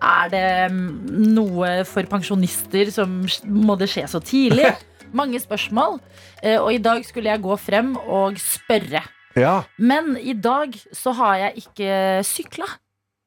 Er 0.04 0.32
det 0.34 0.46
mm, 0.74 0.88
noe 1.36 1.72
for 1.88 2.04
pensjonister 2.12 2.92
som 2.92 3.22
Må 3.48 3.78
det 3.80 3.88
skje 3.94 4.08
så 4.12 4.20
tidlig? 4.24 4.74
Mange 5.20 5.38
spørsmål. 5.40 6.00
Eh, 6.42 6.58
og 6.58 6.72
i 6.74 6.82
dag 6.82 7.04
skulle 7.06 7.30
jeg 7.30 7.44
gå 7.44 7.56
frem 7.62 7.92
og 8.02 8.40
spørre. 8.42 9.04
Ja. 9.38 9.60
Men 9.78 10.16
i 10.18 10.34
dag 10.34 10.74
så 10.94 11.14
har 11.20 11.36
jeg 11.48 11.62
ikke 11.68 11.92
sykla. 12.26 12.66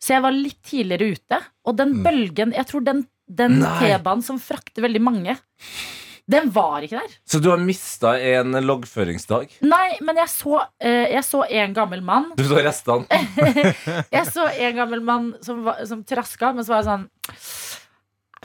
Så 0.03 0.13
jeg 0.17 0.23
var 0.23 0.35
litt 0.37 0.59
tidligere 0.63 1.13
ute. 1.17 1.39
Og 1.67 1.77
den 1.79 1.95
Mm. 1.97 2.03
bølgen 2.05 2.53
Jeg 2.55 2.67
tror 2.67 2.85
den, 2.85 3.07
den 3.29 3.61
T-banen 3.63 4.23
som 4.23 4.39
frakter 4.39 4.83
veldig 4.85 5.01
mange, 5.03 5.37
den 6.29 6.51
var 6.51 6.83
ikke 6.83 6.99
der. 6.99 7.13
Så 7.27 7.39
du 7.41 7.49
har 7.51 7.59
mista 7.63 8.17
en 8.19 8.53
loggføringsdag? 8.67 9.49
Nei, 9.63 9.97
men 10.03 10.17
jeg 10.17 10.27
så, 10.29 10.61
eh, 10.81 11.13
jeg 11.15 11.23
så 11.25 11.45
en 11.49 11.73
gammel 11.75 12.03
mann 12.03 12.33
Du 12.37 12.43
så 12.45 12.59
restene? 12.63 13.07
Jeg 14.13 14.27
så 14.27 14.49
en 14.51 14.75
gammel 14.77 15.01
mann 15.07 15.35
som, 15.41 15.63
var- 15.65 15.85
som 15.87 16.03
traska, 16.05 16.53
men 16.55 16.65
så 16.65 16.75
var 16.75 16.83
jeg 16.83 16.91
sånn 16.91 17.09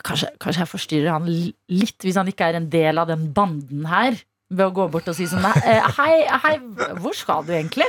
kanskje, 0.04 0.30
kanskje 0.42 0.64
jeg 0.64 0.70
forstyrrer 0.72 1.12
han 1.14 1.26
li- 1.30 1.56
litt 1.70 2.06
hvis 2.06 2.16
han 2.18 2.30
ikke 2.32 2.48
er 2.52 2.60
en 2.62 2.70
del 2.70 2.98
av 3.02 3.08
den 3.12 3.28
banden 3.34 3.86
her. 3.90 4.18
Ved 4.52 4.66
å 4.68 4.74
gå 4.76 4.86
bort 4.92 5.08
og 5.08 5.16
si 5.16 5.26
sånn 5.32 5.46
eh, 5.64 5.86
Hei, 5.96 6.26
hei, 6.28 6.58
hvor 7.00 7.16
skal 7.16 7.46
du 7.48 7.54
egentlig? 7.56 7.88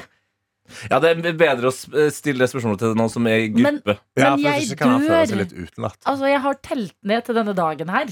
Ja, 0.91 0.99
det 1.02 1.12
er 1.17 1.33
bedre 1.33 1.71
å 1.71 2.11
stille 2.12 2.38
det 2.45 2.50
spørsmålet 2.52 2.79
til 2.87 2.95
noen 2.99 3.11
som 3.12 3.26
er 3.26 3.47
i 3.47 3.49
Men- 3.50 3.81
gruppe. 3.83 3.99
ja, 4.17 4.35
Men 4.37 4.43
for 4.45 4.50
jeg 4.50 4.69
ikke 4.69 4.79
kan 4.83 4.91
han 4.97 5.07
føle 5.09 5.26
seg 5.29 5.38
litt. 5.38 5.97
Altså, 6.07 6.29
jeg 6.29 6.41
har 6.41 6.55
telt 6.62 6.95
ned 7.02 7.25
til 7.25 7.35
denne 7.35 7.55
dagen 7.55 7.88
her. 7.88 8.07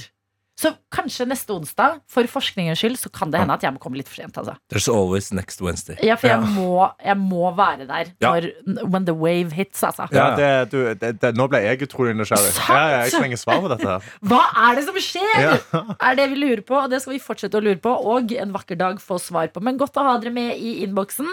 Så 0.61 0.75
kanskje 0.93 1.25
neste 1.25 1.55
onsdag, 1.57 2.03
for 2.07 2.23
forskningens 2.29 2.77
skyld, 2.83 2.99
så 3.01 3.09
kan 3.11 3.31
det 3.33 3.41
hende 3.41 3.55
at 3.55 3.63
jeg 3.65 3.73
må 3.73 3.79
komme 3.81 3.97
litt 3.97 4.07
for 4.11 4.17
sent. 4.21 4.37
Altså. 4.37 4.59
There's 4.69 4.89
always 4.93 5.33
next 5.33 5.63
Wednesday. 5.63 5.97
Ja, 6.05 6.17
for 6.21 6.29
jeg 6.29 6.37
Ja. 6.37 6.45
må, 6.53 6.91
jeg 7.03 7.17
må 7.17 7.57
være 7.57 7.87
der 7.89 8.13
Ja. 8.21 8.33
when 8.85 9.07
the 9.07 9.15
wave 9.15 9.53
hits, 9.53 9.81
altså. 9.83 10.07
Ja, 10.13 10.37
det, 10.37 10.71
du, 10.71 10.93
det, 10.95 11.19
det, 11.19 11.35
nå 11.35 11.49
ble 11.49 11.63
jeg 11.65 11.81
utrolig 11.89 12.13
nysgjerrig. 12.15 12.53
Ja, 12.69 12.89
ja, 12.91 12.99
jeg 13.07 13.13
trenger 13.13 13.37
svar 13.41 13.63
på 13.63 13.71
dette. 13.73 14.03
Hva 14.29 14.43
er 14.69 14.75
det 14.77 14.85
som 14.85 14.95
skjer? 15.01 15.41
Ja. 15.41 15.83
Er 16.11 16.15
det 16.17 16.29
vi 16.29 16.37
lurer 16.37 16.61
på, 16.61 16.77
og 16.77 16.91
det 16.91 17.01
skal 17.01 17.15
vi 17.15 17.21
fortsette 17.25 17.57
å 17.57 17.63
lure 17.65 17.81
på, 17.81 17.97
og 17.97 18.31
en 18.31 18.53
vakker 18.53 18.77
dag 18.77 18.99
få 19.01 19.17
svar 19.19 19.49
på. 19.49 19.63
Men 19.63 19.79
godt 19.79 19.97
å 19.97 20.05
ha 20.05 20.19
dere 20.19 20.31
med 20.35 20.59
i 20.59 20.85
innboksen, 20.85 21.25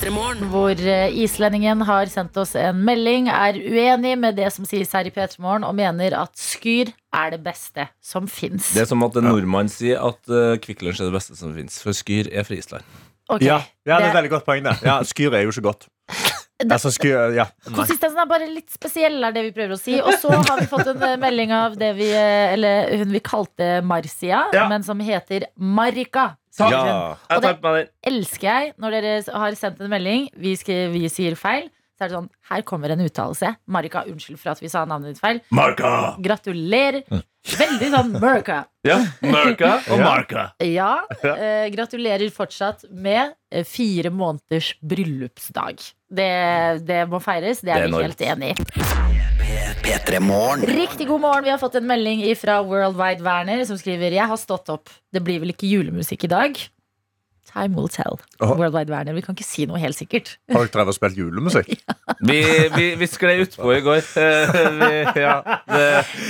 hvor 0.00 0.72
eh, 0.72 1.12
islendingen 1.22 1.82
har 1.84 2.06
sendt 2.10 2.36
oss 2.40 2.54
en 2.56 2.78
melding, 2.84 3.28
er 3.28 3.54
uenig 3.58 4.14
med 4.18 4.36
det 4.38 4.48
som 4.54 4.64
sies 4.64 4.92
her 4.96 5.06
i 5.06 5.12
P3 5.12 5.38
Morgen, 5.42 5.64
og 5.68 5.74
mener 5.76 6.14
at 6.16 6.32
skyr 6.38 6.92
er 7.12 7.34
det 7.34 7.42
beste 7.44 7.86
som 8.00 8.26
fins. 8.26 8.72
Det 8.72 8.82
er 8.82 8.88
som 8.88 9.02
at 9.04 9.16
en 9.20 9.28
nordmann 9.28 9.68
sier 9.70 10.00
at 10.00 10.20
uh, 10.32 10.56
Kvikk 10.62 10.82
Lunsj 10.86 11.02
er 11.04 11.10
det 11.10 11.16
beste 11.18 11.36
som 11.36 11.52
fins. 11.54 11.80
For 11.84 11.92
Skyr 11.96 12.30
er 12.32 12.46
fra 12.48 12.56
Island. 12.56 12.84
Ja, 13.40 13.60
ja, 13.86 13.98
det 13.98 14.08
er 14.08 14.08
et 14.10 14.16
veldig 14.16 14.32
godt 14.32 14.46
poeng. 14.48 14.64
det. 14.64 14.74
Ja, 14.84 14.98
Skyr 15.06 15.36
er 15.36 15.44
jo 15.44 15.52
ikke 15.54 15.68
godt. 15.70 15.88
Altså, 16.62 16.92
skyr, 16.94 17.32
ja. 17.34 17.48
Konsistensen 17.74 18.20
er 18.22 18.28
bare 18.30 18.46
litt 18.46 18.68
spesiell, 18.70 19.16
er 19.26 19.32
det 19.34 19.40
vi 19.48 19.54
prøver 19.56 19.74
å 19.74 19.80
si. 19.80 19.96
Og 19.98 20.14
så 20.22 20.30
har 20.30 20.60
vi 20.60 20.68
fått 20.70 20.92
en 20.92 21.00
eh, 21.02 21.16
melding 21.18 21.50
av 21.56 21.74
det 21.74 21.88
vi, 21.96 22.06
eh, 22.14 22.52
eller 22.54 22.92
hun 23.00 23.10
vi 23.10 23.18
kalte 23.24 23.80
Marcia, 23.82 24.44
Ja. 24.54 24.68
men 24.70 24.84
som 24.86 25.00
heter 25.02 25.48
Marika. 25.58 26.36
Ja. 26.58 26.68
Ja. 26.70 27.36
Og 27.36 27.42
det- 27.42 27.88
elsker 28.04 28.42
jeg 28.48 28.74
når 28.78 28.90
dere 28.90 29.12
har 29.32 29.52
sendt 29.56 29.80
en 29.80 29.90
melding. 29.90 30.28
Vi, 30.36 30.56
skal, 30.56 30.90
vi 30.92 31.08
sier 31.08 31.34
feil. 31.36 31.70
Så 31.98 32.04
er 32.06 32.08
det 32.08 32.16
sånn, 32.16 32.28
her 32.50 32.62
kommer 32.62 32.90
en 32.90 33.00
uttalelse. 33.04 33.56
Marika, 33.68 34.02
unnskyld 34.08 34.38
for 34.40 34.50
at 34.50 34.60
vi 34.60 34.68
sa 34.68 34.84
navnet 34.84 35.12
ditt 35.14 35.20
feil. 35.22 35.40
Marka! 35.54 36.16
Gratulerer. 36.20 37.04
Veldig 37.42 37.90
sånn 37.92 38.12
Marika. 38.20 38.64
Ja, 38.86 38.96
Merka 39.22 39.74
og. 39.90 39.98
Marka. 40.00 40.44
Ja, 40.66 41.02
eh, 41.22 41.68
gratulerer 41.74 42.30
fortsatt 42.34 42.84
med 42.90 43.34
eh, 43.52 43.62
fire 43.64 44.10
måneders 44.10 44.72
bryllupsdag. 44.82 45.78
Det, 46.12 46.30
det 46.86 47.04
må 47.08 47.20
feires, 47.22 47.60
det 47.60 47.72
Det 47.72 47.76
er 47.76 47.86
er 47.86 47.88
vi 47.88 48.02
helt 48.02 48.26
enig 48.32 48.52
i. 48.56 49.31
Riktig 49.82 51.08
god 51.08 51.20
morgen. 51.20 51.44
Vi 51.44 51.50
har 51.50 51.58
fått 51.58 51.74
en 51.74 51.86
melding 51.86 52.22
fra 52.38 52.60
Worldwide 52.62 53.24
Werner 53.24 53.64
som 53.66 53.78
skriver 53.80 54.14
Jeg 54.14 54.28
har 54.30 54.38
stått 54.38 54.70
opp. 54.70 54.92
Det 55.12 55.22
blir 55.24 55.42
vel 55.42 55.50
ikke 55.54 55.66
julemusikk 55.66 56.28
i 56.28 56.30
dag? 56.30 56.60
Time 57.52 57.74
will 57.76 57.90
tell. 57.90 58.20
Worldwide 58.40 58.92
Werner. 58.92 59.16
Vi 59.16 59.24
kan 59.26 59.34
ikke 59.34 59.46
si 59.46 59.66
noe 59.66 59.80
helt 59.82 59.98
sikkert. 59.98 60.36
Har 60.52 60.62
dere 60.62 60.72
drevet 60.76 60.94
og 60.94 60.98
spilt 61.00 61.18
julemusikk? 61.18 61.74
Vi, 62.28 62.38
vi, 62.76 62.84
vi 63.00 63.06
sklei 63.10 63.40
utpå 63.42 63.72
i 63.74 63.80
går. 63.82 64.04
Eh, 64.22 64.52
vi, 64.78 65.22
ja, 65.24 65.40
det, 65.66 65.86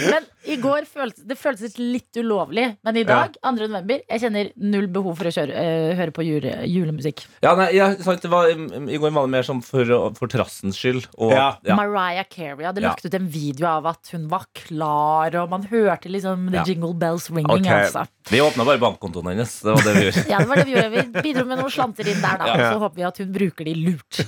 Men 0.09 0.25
i 0.47 0.57
går 0.63 0.87
føltes 0.91 1.25
det 1.27 1.37
føltes 1.39 1.77
litt 1.79 2.17
ulovlig. 2.19 2.77
Men 2.85 2.97
i 2.97 3.05
dag, 3.05 3.37
2. 3.43 3.53
november, 3.69 4.01
jeg 4.09 4.21
kjenner 4.25 4.51
null 4.57 4.87
behov 4.93 5.17
for 5.19 5.31
å 5.31 5.33
kjøre, 5.35 5.53
eh, 5.55 5.95
høre 5.99 6.11
på 6.13 6.25
jule, 6.27 6.53
julemusikk. 6.67 7.25
ja, 7.43 7.55
nei, 7.59 7.69
jeg, 7.77 7.99
sant, 8.03 8.23
det 8.23 8.31
var, 8.31 8.49
I 8.51 8.99
går 8.99 9.11
var 9.13 9.27
det 9.27 9.31
mer 9.37 9.43
sånn 9.47 9.63
for, 9.63 9.85
for 10.19 10.27
trassens 10.29 10.77
skyld. 10.79 11.07
Og, 11.19 11.33
Ja. 11.33 11.57
ja. 11.65 11.75
Mariah 11.77 12.25
Carey 12.29 12.65
hadde 12.65 12.81
Ja. 12.83 12.89
lagt 12.91 13.05
ut 13.07 13.15
en 13.15 13.29
video 13.29 13.67
av 13.67 13.87
at 13.87 14.09
hun 14.13 14.29
var 14.29 14.47
klar, 14.55 15.35
og 15.43 15.51
man 15.51 15.63
hørte 15.71 16.11
liksom 16.11 16.51
the 16.51 16.57
Ja. 16.59 16.65
jingle 16.67 16.95
bells 16.95 17.31
ringing. 17.31 17.63
Okay. 17.67 17.87
Altså. 17.87 18.07
Vi 18.31 18.39
åpna 18.41 18.65
bare 18.65 18.79
bankkontoen 18.79 19.31
hennes. 19.33 19.61
Det 19.63 19.73
var 19.75 19.83
det 19.83 19.95
vi 19.95 20.05
gjorde. 20.11 20.29
Ja, 20.33 20.39
det 20.39 20.49
var 20.49 20.57
det 20.57 20.67
vi 20.67 20.75
gjorde. 20.75 20.91
Vi 20.91 21.23
bidro 21.23 21.45
med 21.47 21.59
noen 21.59 21.71
slanter 21.71 22.07
inn 22.09 22.21
der, 22.23 22.37
da. 22.39 22.47
Ja. 22.47 22.73
Så 22.73 22.79
håper 22.83 22.97
vi 22.97 23.03
at 23.09 23.19
hun 23.19 23.33
bruker 23.33 23.65
de 23.65 23.75
lurt. 23.75 24.21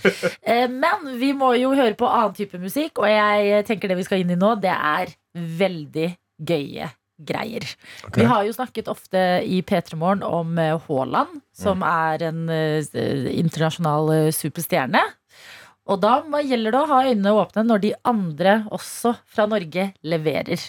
Eh, 0.43 0.69
Men 0.69 1.19
vi 1.19 1.33
må 1.33 1.53
jo 1.59 1.75
høre 1.75 1.95
på 1.97 2.07
annen 2.09 2.35
type 2.35 2.59
musikk, 2.61 2.99
og 2.99 3.07
jeg 3.09 3.65
tenker 3.67 3.89
det 3.89 3.97
vi 3.97 4.03
skal 4.07 4.19
inn 4.25 4.31
i 4.31 4.37
nå, 4.37 4.55
det 4.61 4.71
er 4.75 5.13
veldig 5.35 6.13
gøye 6.39 6.91
greier. 7.25 7.67
Vi 8.15 8.27
har 8.27 8.43
jo 8.47 8.55
snakket 8.55 8.89
ofte 8.91 9.21
i 9.47 9.61
P3 9.63 9.99
Morgen 9.99 10.25
om 10.27 10.59
eh, 10.59 10.75
Haaland, 10.89 11.41
som 11.55 11.85
er 11.87 12.25
en 12.31 12.49
uh, 12.51 12.81
internasjonal 13.31 14.11
uh, 14.11 14.33
superstjerne. 14.35 15.03
Og 15.85 16.01
da 16.03 16.17
gjelder 16.43 16.75
det 16.75 16.81
å 16.81 16.91
ha 16.91 17.01
øynene 17.05 17.37
åpne 17.39 17.67
når 17.69 17.83
de 17.85 17.93
andre 18.09 18.57
også 18.75 19.15
fra 19.31 19.47
Norge 19.51 19.91
leverer. 20.03 20.63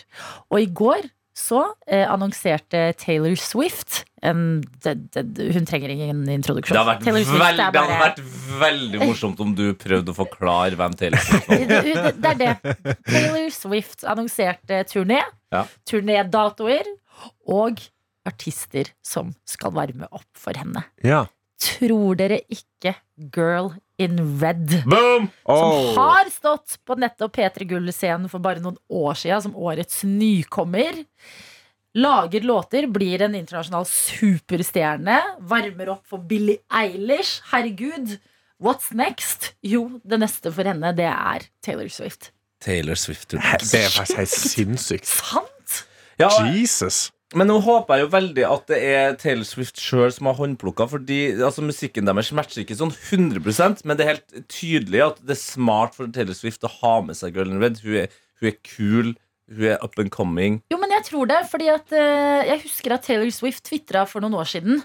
Og 0.51 0.59
i 0.61 0.69
går 0.69 1.07
så 1.35 1.61
eh, 1.91 2.05
annonserte 2.07 2.93
Taylor 2.99 3.35
Swift 3.39 4.05
en, 4.25 4.61
det, 4.81 4.93
det, 5.13 5.23
Hun 5.53 5.67
trenger 5.67 5.91
ingen 5.93 6.23
introduksjon. 6.31 6.73
Det 6.73 6.79
hadde 6.81 6.93
vært, 6.95 7.25
Swift 7.27 7.41
veld, 7.41 7.59
det 7.59 7.81
hadde 7.81 7.97
vært 7.99 8.21
veldig 8.61 9.01
morsomt 9.03 9.41
om 9.43 9.51
du 9.57 9.65
prøvde 9.77 10.13
å 10.13 10.17
forklare 10.17 10.79
hvem 10.79 10.95
Taylor 10.97 11.21
Swift 11.21 11.49
var. 11.51 11.65
det, 11.71 11.81
det, 11.85 12.13
det 12.23 12.31
er 12.31 12.39
det. 12.41 12.95
Taylor 13.11 13.49
Swift 13.53 14.07
annonserte 14.07 14.81
turné, 14.89 15.21
Ja. 15.53 15.65
turnédatoer 15.87 16.89
og 17.51 17.83
artister 18.25 18.89
som 19.05 19.35
skal 19.45 19.75
varme 19.75 20.09
opp 20.09 20.29
for 20.39 20.57
henne. 20.57 20.87
Ja. 21.05 21.25
Tror 21.61 22.17
dere 22.19 22.41
ikke 22.51 22.95
Girl 23.35 23.75
in 24.01 24.17
Red, 24.41 24.83
Boom! 24.85 25.29
som 25.45 25.55
Oh. 25.55 25.95
har 25.95 26.29
stått 26.33 26.77
på 26.85 26.97
nettopp 26.99 27.35
P3 27.37 27.65
Gull-scenen 27.69 28.29
for 28.29 28.43
bare 28.43 28.59
noen 28.63 28.77
år 28.91 29.13
siden 29.19 29.41
som 29.45 29.55
årets 29.55 30.03
nykommer, 30.03 31.03
lager 31.95 32.41
låter, 32.43 32.87
blir 32.91 33.21
en 33.23 33.35
internasjonal 33.39 33.85
superstjerne, 33.87 35.19
varmer 35.47 35.93
opp 35.95 36.07
for 36.11 36.19
Billie 36.27 36.59
Eilish. 36.75 37.39
Herregud, 37.53 38.17
what's 38.59 38.91
next? 38.91 39.53
Jo, 39.63 39.85
det 40.03 40.19
neste 40.19 40.51
for 40.51 40.67
henne, 40.67 40.91
det 40.97 41.07
er 41.07 41.47
Taylor 41.63 41.87
Swift. 41.91 42.31
Taylor 42.65 42.95
Swift. 42.99 43.29
Det 43.31 43.39
er 43.39 43.89
faktisk 43.93 44.17
helt 44.17 44.35
sinnssykt. 44.35 45.07
Sant? 45.07 45.81
Ja, 46.19 46.29
Jesus. 46.51 47.11
Men 47.35 47.49
nå 47.51 47.57
håper 47.63 47.99
jeg 47.99 48.05
jo 48.05 48.11
veldig 48.13 48.45
at 48.47 48.69
det 48.71 48.79
er 48.87 49.17
Taylor 49.19 49.47
Swift 49.47 49.79
sjøl 49.81 50.13
som 50.15 50.29
har 50.29 50.37
håndplukka. 50.39 50.87
Fordi 50.91 51.19
altså, 51.35 51.65
musikken 51.65 52.07
deres 52.07 52.31
matcher 52.35 52.63
ikke 52.63 52.77
sånn 52.79 52.93
100% 52.95 53.83
men 53.83 53.99
det 53.99 54.05
er 54.05 54.13
helt 54.13 54.39
tydelig 54.51 55.03
at 55.09 55.21
det 55.21 55.35
er 55.35 55.41
smart 55.41 55.97
for 55.97 56.11
Taylor 56.15 56.37
Swift 56.37 56.65
å 56.65 56.71
ha 56.79 56.95
med 57.05 57.19
seg 57.19 57.35
Girl 57.35 57.51
in 57.51 57.61
Red. 57.63 57.81
Hun 57.83 57.99
er, 58.05 58.17
hun 58.39 58.51
er 58.51 58.57
kul, 58.63 59.13
hun 59.51 59.69
er 59.73 59.83
up 59.83 59.99
and 60.01 60.13
coming. 60.15 60.61
Jo, 60.73 60.79
men 60.81 60.95
jeg 60.95 61.09
tror 61.11 61.29
det, 61.29 61.43
fordi 61.51 61.69
at 61.73 61.91
uh, 61.91 62.41
jeg 62.47 62.63
husker 62.63 62.95
at 62.95 63.07
Taylor 63.07 63.31
Swift 63.35 63.65
tvitra 63.67 64.07
for 64.09 64.23
noen 64.23 64.39
år 64.39 64.49
siden 64.55 64.83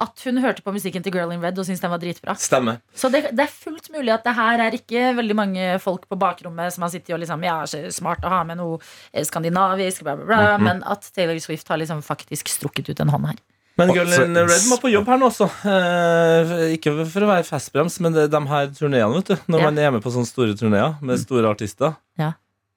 at 0.00 0.22
hun 0.24 0.38
hørte 0.40 0.62
på 0.64 0.72
musikken 0.72 1.02
til 1.04 1.12
Girl 1.12 1.32
in 1.34 1.42
Red 1.44 1.58
og 1.60 1.66
syntes 1.68 1.82
den 1.84 1.90
var 1.92 2.00
dritbra. 2.00 2.34
Stemmer. 2.40 2.80
Så 2.96 3.10
det, 3.12 3.26
det 3.36 3.44
er 3.44 3.52
fullt 3.52 3.90
mulig 3.92 4.12
at 4.14 4.24
det 4.24 4.34
her 4.38 4.62
er 4.66 4.76
ikke 4.78 5.10
veldig 5.18 5.36
mange 5.36 5.66
folk 5.84 6.06
på 6.08 6.16
bakrommet 6.20 6.72
som 6.72 6.86
har 6.86 6.90
sittet 6.94 7.14
og 7.14 7.20
liksom 7.20 7.44
Ja, 7.44 7.58
så 7.68 7.82
smart 7.92 8.24
å 8.24 8.32
ha 8.32 8.42
med 8.48 8.56
noe 8.60 8.78
eh, 9.12 9.24
skandinavisk, 9.28 10.02
bla, 10.06 10.16
bla, 10.16 10.24
bla, 10.26 10.58
men 10.58 10.82
at 10.88 11.04
Taylor 11.14 11.38
Swift 11.44 11.68
har 11.68 11.78
liksom 11.82 12.00
faktisk 12.06 12.48
strukket 12.48 12.88
ut 12.92 13.00
en 13.04 13.12
hånd 13.12 13.28
her. 13.32 13.38
Men 13.80 13.92
Girl 13.94 14.10
in 14.12 14.34
Red 14.36 14.66
må 14.68 14.76
på 14.82 14.90
jobb 14.92 15.06
her 15.08 15.20
nå 15.20 15.28
også. 15.30 15.46
Eh, 15.70 16.50
ikke 16.74 16.92
for 17.08 17.24
å 17.24 17.30
være 17.30 17.46
festbrems, 17.48 17.96
men 18.04 18.12
det, 18.16 18.26
de 18.32 18.40
her 18.50 18.66
turneene, 18.76 19.14
vet 19.20 19.30
du. 19.32 19.36
Når 19.52 19.58
Ja. 19.62 19.64
man 19.70 19.78
er 19.78 19.90
med 19.94 20.02
på 20.04 20.12
sånne 20.12 20.28
store 20.28 20.56
turneer 20.58 20.96
med 21.00 21.20
store 21.22 21.48
artister, 21.48 21.94
Ja. 22.18 22.32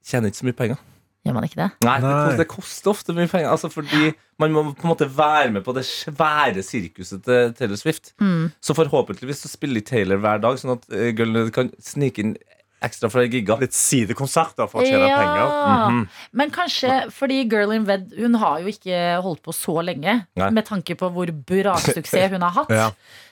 tjener 0.06 0.30
ikke 0.32 0.40
så 0.44 0.48
mye 0.48 0.60
penger. 0.60 0.78
Gjør 1.24 1.36
man 1.38 1.46
ikke 1.48 1.60
det? 1.62 1.70
Nei, 1.88 1.96
det, 2.04 2.10
koster, 2.12 2.40
det 2.42 2.48
koster 2.52 2.92
ofte 2.92 3.14
mye 3.16 3.30
penger. 3.32 3.52
Altså 3.54 3.70
fordi 3.72 4.10
man 4.44 4.52
må 4.52 4.64
på 4.74 4.84
en 4.84 4.92
måte 4.92 5.08
være 5.08 5.54
med 5.56 5.64
på 5.64 5.72
det 5.78 5.86
svære 5.88 6.64
sirkuset 6.68 7.24
til 7.24 7.54
Taylor 7.56 7.80
Swift. 7.80 8.12
Mm. 8.20 8.50
Så 8.60 8.76
forhåpentligvis 8.76 9.46
så 9.46 9.52
spiller 9.52 9.86
Taylor 9.88 10.20
hver 10.20 10.42
dag, 10.44 10.60
sånn 10.60 10.76
at 10.76 10.84
uh, 10.92 11.48
kan 11.56 11.72
snike 11.80 12.26
inn 12.26 12.36
ekstra 12.84 13.08
flere 13.08 13.30
gigger. 13.32 13.62
Litt 13.64 13.76
sidekonserter 13.78 14.68
for 14.68 14.84
å 14.84 14.88
tjene 14.88 15.08
penger. 15.08 15.52
Mhm. 15.88 16.02
Men 16.42 16.52
kanskje 16.52 16.98
fordi 17.16 17.42
Girl 17.48 17.72
in 17.72 17.86
Red 17.88 18.12
Hun 18.20 18.36
har 18.42 18.60
jo 18.60 18.74
ikke 18.74 19.00
holdt 19.24 19.44
på 19.46 19.56
så 19.56 19.78
lenge, 19.86 20.18
Nei. 20.36 20.50
med 20.52 20.68
tanke 20.68 20.98
på 21.00 21.08
hvor 21.16 21.32
bra 21.32 21.78
suksess 21.80 22.34
hun 22.36 22.44
har 22.44 22.58
hatt. 22.60 22.74
Ja. 22.76 22.90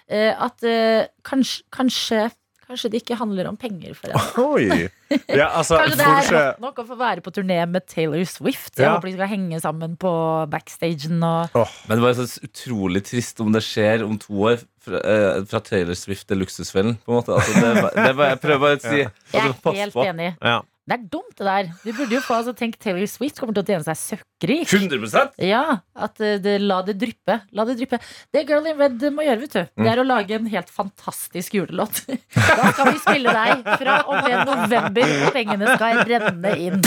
eh, 0.08 0.32
At 0.32 0.64
uh, 0.64 1.04
kanskje, 1.28 1.66
kanskje 1.76 2.30
Kanskje 2.72 2.90
det 2.94 3.02
ikke 3.04 3.18
handler 3.20 3.50
om 3.52 3.58
penger 3.60 3.94
for 4.00 4.08
henne. 4.16 4.90
Ja, 5.28 5.50
altså, 5.60 5.76
Kanskje 5.82 5.98
det 6.00 6.08
er 6.08 6.30
godt 6.32 6.62
nok 6.64 6.78
å 6.80 6.86
få 6.88 6.96
være 7.02 7.24
på 7.26 7.34
turné 7.36 7.58
med 7.68 7.84
Taylor 7.92 8.24
Swift. 8.32 8.78
Jeg 8.80 8.86
Ja. 8.88 8.94
håper 8.96 9.10
de 9.12 9.16
skal 9.18 9.28
henge 9.34 9.60
sammen 9.60 9.98
på 10.00 10.12
backstagen 10.54 11.20
og 11.28 11.52
Men 11.90 12.00
det 12.00 12.06
var 12.06 12.14
så 12.16 12.28
utrolig 12.48 13.04
trist 13.10 13.42
om 13.44 13.52
det 13.52 13.62
skjer 13.66 14.06
om 14.08 14.16
to 14.18 14.34
år 14.48 14.64
fra, 14.82 14.98
eh, 15.04 15.44
fra 15.52 15.60
Taylor 15.60 15.94
Swift 16.00 16.28
til 16.32 16.40
Luksusfellen. 16.40 16.96
På 17.04 17.12
en 17.12 17.20
måte. 17.20 17.36
Altså, 17.36 17.54
det, 17.60 17.84
var- 17.84 17.96
det 18.08 18.16
var, 18.16 18.30
jeg 18.32 18.42
prøver 18.48 18.60
bare 18.64 18.78
å 18.78 18.82
si 18.82 18.98
Jeg 19.02 19.12
altså, 19.34 19.74
er 19.74 19.82
helt 19.84 19.94
på. 19.94 20.06
enig. 20.08 20.30
Ja. 20.42 20.62
Det 20.90 20.96
er 20.98 21.04
dumt, 21.14 21.36
det 21.38 21.46
der. 21.46 21.68
Du 21.86 21.92
burde 21.94 22.16
jo 22.16 22.22
få 22.26 22.40
altså, 22.40 22.54
Tenk 22.58 22.80
Taylor 22.82 23.06
Swift 23.08 23.38
kommer 23.40 23.54
til 23.54 23.62
å 23.64 23.68
tjene 23.70 23.86
seg 23.86 24.00
søkkrik. 24.02 24.66
100% 24.68 25.38
Ja, 25.46 25.62
at 25.96 26.20
eh, 26.26 26.40
det, 26.42 26.56
la 26.66 26.82
det 26.88 26.98
dryppe. 27.00 27.38
La 27.56 27.66
det 27.70 27.78
dryppe. 27.80 28.00
Det 28.34 28.44
Girl 28.50 28.66
in 28.72 28.80
Red 28.82 29.06
må 29.14 29.24
gjøre, 29.28 29.40
vet 29.46 29.54
du, 29.54 29.62
Mm. 29.62 29.84
det 29.86 29.92
er 29.94 30.02
å 30.02 30.08
lage 30.10 30.36
en 30.40 30.50
helt 30.52 30.70
fantastisk 30.74 31.54
julelåt. 31.60 32.02
Da 32.36 32.72
skal 32.74 32.92
vi 32.92 33.00
spille 33.00 33.32
deg 33.38 33.62
fra 33.78 34.00
og 34.10 34.26
med 34.26 34.42
november. 34.50 35.16
Pengene 35.38 35.76
skal 35.78 36.02
renne 36.10 36.56
inn. 36.58 36.82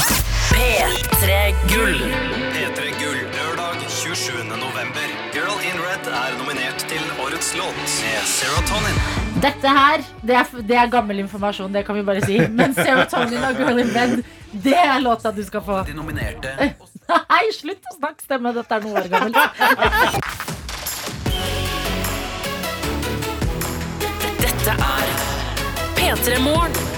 P3 0.50 1.38
Gull. 1.70 1.98
P3 2.54 2.90
Gull 3.00 3.20
lørdag 3.38 3.86
27. 3.88 4.42
november. 4.58 5.08
Girl 5.34 5.56
in 5.70 5.78
Red 5.86 6.06
er 6.10 6.34
nominert 6.34 6.43
til 7.50 7.58
låt 7.60 7.76
med 7.76 8.26
Serotonin. 8.26 8.96
Dette 9.42 9.68
her, 9.68 10.02
det 10.22 10.36
er, 10.36 10.62
det 10.68 10.76
er 10.76 10.90
gammel 10.90 11.18
informasjon, 11.18 11.72
det 11.74 11.84
kan 11.86 11.96
vi 11.96 12.02
bare 12.06 12.22
si. 12.24 12.38
Men 12.48 12.74
Serotonin 12.74 13.44
og 13.44 13.58
Girl 13.58 13.78
in 13.82 13.92
Bed, 13.92 14.22
det 14.64 14.76
er 14.78 14.98
låta 15.02 15.32
du 15.32 15.42
skal 15.44 15.62
få. 15.64 15.82
De 15.88 15.96
nominerte 15.96 16.54
Nei, 17.04 17.44
slutt 17.52 17.84
å 17.92 17.96
snakke 17.98 18.24
stemme. 18.24 18.54
Dette 18.56 18.78
er 18.78 18.80
noen 18.86 18.96
år 18.96 19.08
gammelt. 19.12 19.36
Dette 24.40 24.76
er 24.88 25.16
P3 26.00 26.42
Morgen. 26.48 26.93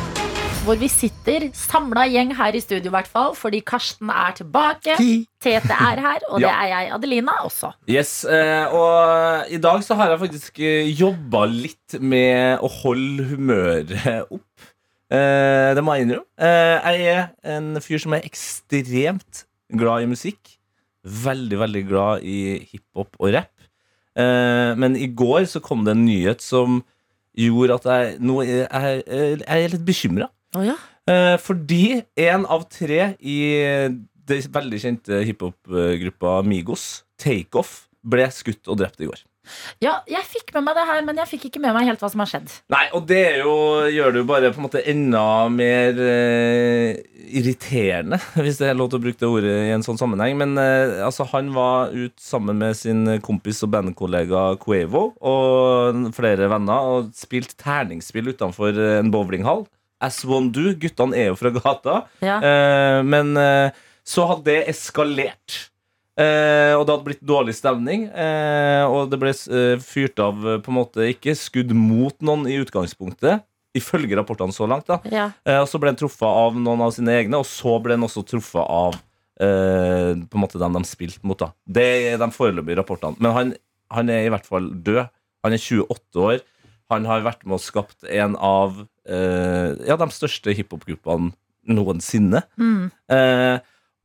Hvor 0.67 0.75
vi 0.81 0.89
sitter 0.91 1.45
samla 1.55 2.09
gjeng 2.11 2.33
her 2.35 2.57
i 2.59 2.61
studio, 2.61 2.91
i 2.91 2.95
hvert 2.97 3.07
fall. 3.07 3.37
Fordi 3.39 3.61
Karsten 3.63 4.09
er 4.11 4.33
tilbake. 4.35 4.97
Tete 5.39 5.77
er 5.79 6.01
her, 6.03 6.25
og 6.27 6.43
det 6.43 6.51
er 6.51 6.71
jeg, 6.73 6.89
Adelina, 6.97 7.37
også. 7.47 7.71
Yes, 7.87 8.25
eh, 8.27 8.75
og 8.75 9.53
i 9.55 9.61
dag 9.63 9.85
så 9.87 9.95
har 9.95 10.11
jeg 10.11 10.21
faktisk 10.25 10.59
eh, 10.59 10.91
jobba 10.91 11.45
litt 11.53 11.95
med 12.03 12.59
å 12.67 12.73
holde 12.83 13.29
humøret 13.31 13.95
opp. 14.25 14.67
Eh, 15.07 15.71
det 15.79 15.87
må 15.87 15.95
jeg 15.95 16.09
innrømme. 16.09 16.51
Jeg 16.51 17.07
er 17.15 17.23
en 17.55 17.79
fyr 17.79 18.03
som 18.03 18.19
er 18.19 18.27
ekstremt 18.27 19.47
glad 19.71 20.03
i 20.03 20.11
musikk. 20.11 20.57
Veldig, 21.07 21.61
veldig 21.63 21.85
glad 21.87 22.27
i 22.27 22.41
hiphop 22.73 23.15
og 23.21 23.37
rapp. 23.39 23.55
Eh, 24.19 24.75
men 24.75 24.99
i 24.99 25.07
går 25.15 25.47
så 25.47 25.63
kom 25.63 25.87
det 25.87 25.95
en 25.95 26.09
nyhet 26.09 26.43
som 26.43 26.83
gjorde 27.39 27.79
at 27.79 27.87
jeg 27.93 28.17
nå 28.25 28.41
er, 28.43 29.05
jeg 29.07 29.45
er 29.47 29.77
litt 29.77 29.87
bekymra. 29.87 30.33
Å 30.55 30.63
ja. 30.67 30.77
Eh, 31.11 31.35
fordi 31.43 32.03
en 32.27 32.47
av 32.47 32.69
tre 32.71 33.15
i 33.19 33.39
det 34.27 34.43
veldig 34.53 34.83
kjente 34.83 35.23
hiphop-gruppa 35.27 36.41
Migos, 36.47 37.05
Takeoff, 37.21 37.87
ble 38.07 38.29
skutt 38.35 38.69
og 38.71 38.79
drept 38.83 39.03
i 39.03 39.09
går. 39.11 39.23
ja, 39.83 40.01
jeg 40.11 40.27
fikk 40.27 40.49
med 40.57 40.65
meg 40.67 40.75
det 40.79 40.85
her, 40.89 41.03
men 41.07 41.19
jeg 41.21 41.31
fikk 41.31 41.45
ikke 41.49 41.61
med 41.63 41.75
meg 41.77 41.87
helt 41.87 42.03
hva 42.03 42.11
som 42.11 42.23
har 42.23 42.31
skjedd. 42.31 42.51
Nei, 42.73 42.83
og 42.99 43.07
det 43.07 43.21
er 43.29 43.37
jo, 43.45 43.53
gjør 43.95 44.15
det 44.15 44.23
jo 44.23 44.27
bare 44.27 44.51
på 44.51 44.59
en 44.59 44.67
måte 44.67 44.83
enda 44.91 45.23
mer 45.55 46.01
eh, 46.03 46.99
irriterende, 47.39 48.19
hvis 48.43 48.59
det 48.63 48.73
er 48.73 48.79
lov 48.79 48.91
til 48.91 48.99
å 48.99 49.05
bruke 49.07 49.23
det 49.23 49.31
ordet 49.31 49.55
i 49.69 49.73
en 49.77 49.87
sånn 49.87 50.01
sammenheng. 50.01 50.35
Men 50.43 50.59
eh, 50.63 50.99
altså, 51.07 51.29
han 51.31 51.53
var 51.55 51.95
ut 51.95 52.17
sammen 52.23 52.59
med 52.63 52.75
sin 52.79 53.07
kompis 53.27 53.63
og 53.67 53.71
bandkollega 53.77 54.49
Cuevo 54.63 55.09
og 55.23 56.11
flere 56.19 56.51
venner 56.51 56.93
og 56.97 57.15
spilte 57.19 57.59
terningsspill 57.63 58.35
utenfor 58.35 58.83
en 58.99 59.15
bowlinghall. 59.15 59.67
As 60.01 60.19
one 60.29 60.51
do. 60.53 60.75
Guttene 60.77 61.17
er 61.17 61.31
jo 61.31 61.39
fra 61.41 61.51
gata. 61.55 62.03
Ja. 62.25 62.37
Eh, 62.45 63.01
men 63.07 63.33
eh, 63.41 63.71
så 64.07 64.27
hadde 64.29 64.45
det 64.51 64.59
eskalert. 64.75 65.71
Eh, 66.17 66.73
og 66.77 66.87
det 66.87 66.95
hadde 66.95 67.05
blitt 67.09 67.25
dårlig 67.29 67.55
stemning. 67.57 68.07
Eh, 68.09 68.85
og 68.89 69.11
det 69.13 69.19
ble 69.21 69.33
eh, 69.33 69.81
fyrt 69.85 70.21
av 70.25 70.45
eh, 70.49 70.59
på 70.65 70.73
en 70.73 70.79
måte 70.79 71.09
ikke 71.13 71.35
skudd 71.37 71.73
mot 71.77 72.17
noen 72.25 72.47
i 72.49 72.59
utgangspunktet. 72.63 73.45
Ifølge 73.77 74.17
rapportene 74.17 74.55
så 74.57 74.65
langt. 74.69 74.87
da 74.89 75.01
Ja. 75.13 75.27
Og 75.61 75.67
så 75.69 75.77
ble 75.81 75.91
han 75.93 75.99
truffet 76.01 76.25
av 76.25 76.55
noen 76.57 76.81
av 76.87 76.95
sine 76.97 77.13
egne, 77.13 77.37
og 77.43 77.45
så 77.45 77.75
ble 77.85 77.99
han 77.99 78.07
også 78.07 78.23
truffet 78.25 78.63
av 78.65 78.97
På 79.37 80.39
en 80.39 80.41
måte 80.41 80.57
dem 80.57 80.73
de 80.79 80.81
spilte 80.89 81.21
mot. 81.29 81.37
da 81.37 81.51
Det 81.69 81.85
er 82.15 82.17
de 82.17 82.29
foreløpige 82.33 82.79
rapportene. 82.79 83.21
Men 83.21 83.35
han, 83.37 83.51
han 83.93 84.09
er 84.09 84.25
i 84.25 84.31
hvert 84.33 84.49
fall 84.49 84.71
død. 84.73 85.11
Han 85.45 85.53
er 85.53 85.61
28 85.61 86.23
år. 86.25 86.41
Han 86.93 87.07
har 87.09 87.25
vært 87.27 87.43
med 87.47 87.59
og 87.59 87.65
skapt 87.65 88.07
en 88.07 88.37
av 88.39 88.85
eh, 89.09 89.73
ja, 89.89 89.97
de 89.99 90.09
største 90.15 90.55
hiphop-gruppene 90.55 91.33
noensinne. 91.67 92.45
Mm. 92.61 92.93
Eh, 93.11 93.57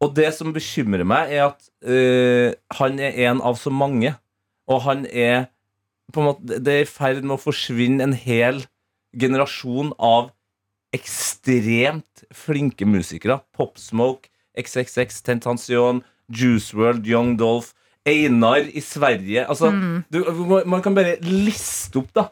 og 0.02 0.16
det 0.18 0.32
som 0.34 0.54
bekymrer 0.54 1.06
meg, 1.06 1.30
er 1.30 1.52
at 1.52 1.68
eh, 1.86 2.58
han 2.80 2.98
er 2.98 3.20
en 3.30 3.42
av 3.46 3.60
så 3.62 3.70
mange. 3.74 4.16
Og 4.72 4.82
han 4.88 5.06
er 5.06 5.52
på 6.12 6.20
en 6.20 6.28
måte, 6.32 6.60
Det 6.60 6.74
er 6.74 6.84
i 6.84 6.90
ferd 6.90 7.22
med 7.24 7.38
å 7.38 7.42
forsvinne 7.42 8.04
en 8.04 8.18
hel 8.18 8.66
generasjon 9.16 9.94
av 10.02 10.32
ekstremt 10.96 12.26
flinke 12.36 12.88
musikere. 12.88 13.40
Pop 13.56 13.78
Smoke, 13.80 14.28
XXX, 14.58 15.22
Tentation, 15.24 16.02
Juice 16.28 16.76
World, 16.76 17.08
Young 17.08 17.38
Dolph, 17.40 17.72
Einar 18.08 18.66
i 18.66 18.82
Sverige. 18.82 19.46
Altså, 19.48 19.72
du, 20.12 20.20
man 20.66 20.82
kan 20.84 20.96
bare 20.98 21.20
liste 21.22 22.02
opp, 22.02 22.12
da. 22.18 22.28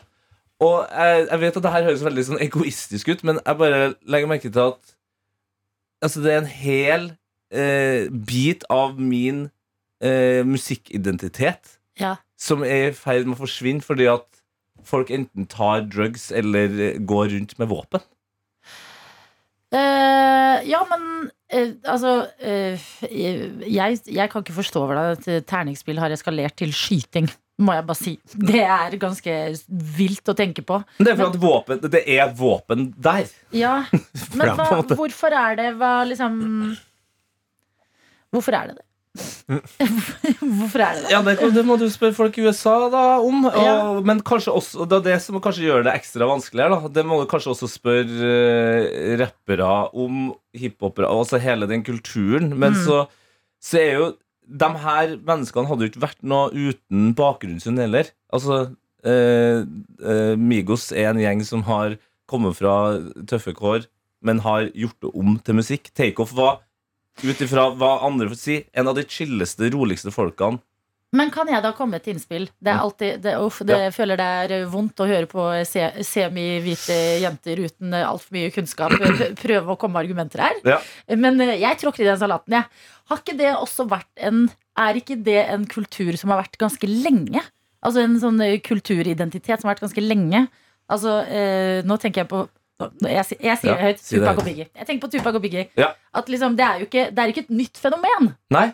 Og 0.60 0.82
jeg, 0.91 1.28
jeg 1.30 1.41
vet 1.41 1.58
at 1.58 1.63
det 1.63 1.72
her 1.72 1.86
høres 1.88 2.04
veldig 2.04 2.26
sånn 2.28 2.41
egoistisk 2.43 3.12
ut, 3.13 3.24
men 3.28 3.39
jeg 3.39 3.60
bare 3.62 3.93
legger 4.12 4.32
merke 4.32 4.52
til 4.52 4.65
at 4.74 4.95
altså, 6.04 6.24
det 6.24 6.34
er 6.34 6.41
en 6.41 6.52
hel 6.52 7.06
eh, 7.54 8.10
bit 8.12 8.65
av 8.72 9.00
min 9.00 9.48
eh, 10.04 10.43
musikkidentitet 10.48 11.78
Ja. 12.00 12.15
som 12.39 12.63
er 12.63 12.89
i 12.89 12.95
ferd 12.95 13.28
med 13.28 13.36
å 13.36 13.41
forsvinne 13.41 13.84
fordi 13.84 14.08
at 14.12 14.28
folk 14.88 15.10
enten 15.12 15.48
tar 15.52 15.88
drugs 15.91 16.30
eller 16.32 16.76
eh, 16.80 17.00
går 17.00 17.34
rundt 17.36 17.58
med 17.60 17.72
våpen. 17.72 18.04
Uh, 19.69 20.58
ja, 20.65 20.80
men 20.89 21.28
uh, 21.54 21.74
altså 21.86 22.13
uh, 22.26 22.88
jeg, 23.06 24.00
jeg 24.10 24.32
kan 24.32 24.41
ikke 24.41 24.56
forstå 24.56 24.82
hvordan 24.82 25.12
et 25.13 25.45
terningsspill 25.45 26.00
har 26.02 26.10
eskalert 26.15 26.56
til 26.58 26.74
skyting, 26.74 27.28
må 27.60 27.74
jeg 27.76 27.86
bare 27.89 28.00
si. 28.00 28.13
Det 28.39 28.62
er 28.63 28.93
ganske 29.02 29.38
vilt 30.00 30.32
å 30.32 30.36
tenke 30.39 30.63
på. 30.63 30.78
Men 30.98 31.08
det 31.10 31.13
er 31.13 31.17
fordi 31.19 31.41
våpen, 31.43 31.82
det 31.91 32.04
er 32.15 32.30
våpen 32.39 32.86
der. 32.98 33.26
Ja, 33.56 33.74
men 34.39 34.54
hva, 34.56 34.69
hvorfor 34.95 35.36
er 35.36 35.58
det 35.60 35.72
hva 35.80 35.95
liksom 36.08 36.38
Hvorfor 38.30 38.54
er 38.54 38.69
det 38.69 38.78
det? 38.78 38.86
hvorfor 40.39 40.84
er 40.86 40.93
det 40.95 41.02
det? 41.08 41.12
Ja, 41.12 41.19
det, 41.26 41.34
det 41.56 41.63
må 41.65 41.76
du 41.82 41.88
spørre 41.91 42.13
folk 42.15 42.38
i 42.38 42.43
USA 42.45 42.76
da 42.93 43.04
om. 43.26 43.41
Og, 43.50 43.58
Ja. 43.58 43.74
Men 44.06 44.22
kanskje 44.26 44.54
også, 44.54 44.86
det 44.89 45.00
er 45.00 45.06
det 45.10 45.15
som 45.26 45.39
kanskje 45.41 45.65
gjør 45.65 45.88
det 45.88 45.95
ekstra 45.98 46.28
vanskelig 46.30 46.65
her. 46.67 46.76
Da. 46.76 46.91
Det 47.00 47.06
må 47.10 47.17
du 47.24 47.26
kanskje 47.32 47.56
også 47.56 47.69
spørre 47.74 48.30
uh, 48.30 49.17
rappere 49.19 49.72
om 49.98 50.30
hiphopere, 50.56 51.10
altså 51.10 51.41
hele 51.41 51.67
den 51.69 51.84
kulturen. 51.88 52.54
Men 52.54 52.78
Mm. 52.78 52.84
så, 52.86 53.00
så 53.60 53.82
er 53.82 53.91
jo 53.98 54.12
de 54.50 54.70
her 54.84 55.16
menneskene 55.26 55.70
hadde 55.70 55.86
jo 55.86 55.92
ikke 55.92 56.06
vært 56.06 56.22
noe 56.26 56.50
uten 56.54 57.14
bakgrunnen 57.18 57.62
sin 57.64 57.80
heller. 57.82 58.10
Altså, 58.34 58.76
eh, 59.06 59.62
eh, 60.02 60.34
Migos 60.36 60.90
er 60.92 61.12
en 61.12 61.22
gjeng 61.22 61.44
som 61.46 61.66
har 61.70 61.98
kommet 62.30 62.58
fra 62.58 63.00
tøffe 63.30 63.54
kår, 63.58 63.86
men 64.26 64.42
har 64.46 64.70
gjort 64.74 65.00
det 65.06 65.14
om 65.14 65.38
til 65.44 65.60
musikk. 65.62 65.92
Takeoff 65.96 66.34
var, 66.38 66.60
ut 67.24 67.44
ifra 67.44 67.70
hva 67.76 68.00
andre 68.08 68.30
får 68.32 68.42
si, 68.42 68.58
en 68.74 68.90
av 68.90 68.98
de 68.98 69.06
chilleste, 69.08 69.72
roligste 69.74 70.14
folkene 70.14 70.62
Men 71.15 71.32
kan 71.34 71.48
jeg 71.50 71.63
da 71.65 71.72
komme 71.74 71.95
med 71.95 72.04
et 72.04 72.12
innspill? 72.13 72.43
Det 72.62 72.69
er 72.69 72.80
alltid, 72.84 73.22
det, 73.24 73.32
uff, 73.41 73.63
det 73.65 73.78
ja. 73.80 73.89
føler 73.95 74.19
det 74.19 74.26
er 74.43 74.65
vondt 74.69 75.02
å 75.02 75.08
høre 75.10 75.26
på 75.32 75.41
se, 75.65 75.88
semi-hvite 76.06 76.98
jenter 77.24 77.62
uten 77.65 77.95
altfor 77.98 78.36
mye 78.38 78.52
kunnskap 78.54 78.93
prøve 79.41 79.74
å 79.74 79.78
komme 79.82 79.98
med 79.98 80.04
argumenter 80.06 80.43
her. 80.45 80.60
Ja. 80.69 80.78
Men 81.17 81.41
eh, 81.41 81.56
jeg 81.63 81.80
tråkker 81.82 82.06
i 82.06 82.10
den 82.12 82.19
salaten, 82.22 82.54
jeg. 82.60 82.69
Har 83.10 83.24
ikke 83.24 83.38
det 83.39 83.56
også 83.58 83.88
vært 83.89 84.10
en 84.30 84.43
Er 84.80 84.95
ikke 85.02 85.17
det 85.26 85.39
en 85.50 85.65
kultur 85.67 86.13
som 86.15 86.30
har 86.32 86.43
vært 86.43 86.60
ganske 86.62 86.88
lenge? 86.88 87.41
Altså 87.84 88.04
en 88.06 88.19
sånn 88.22 88.38
eh, 88.45 88.60
kulturidentitet 88.63 89.60
som 89.60 89.67
har 89.67 89.76
vært 89.76 89.88
ganske 89.88 90.04
lenge. 90.06 90.45
Altså, 90.89 91.17
eh, 91.26 91.82
nå 91.89 91.98
tenker 92.00 92.22
jeg 92.24 92.30
på 92.32 92.45
jeg, 93.04 93.26
si- 93.28 93.38
jeg 93.43 93.58
sier 93.60 93.74
Ja, 93.74 93.76
det 93.76 93.84
høyt. 93.89 94.04
Tupac 94.08 94.38
og 94.39 94.45
Biggie. 94.48 94.69
Jeg 94.72 94.88
tenker 94.88 95.04
på 95.04 95.12
Tupac 95.17 95.36
og 95.36 95.41
Biggie. 95.43 95.65
Ja. 95.76 95.89
At 96.15 96.30
liksom, 96.32 96.54
det 96.56 96.63
er 96.63 96.80
jo 96.80 96.86
ikke, 96.88 97.10
det 97.12 97.19
er 97.26 97.34
ikke 97.34 97.43
et 97.43 97.50
nytt 97.52 97.82
fenomen. 97.82 98.30
Nei. 98.56 98.69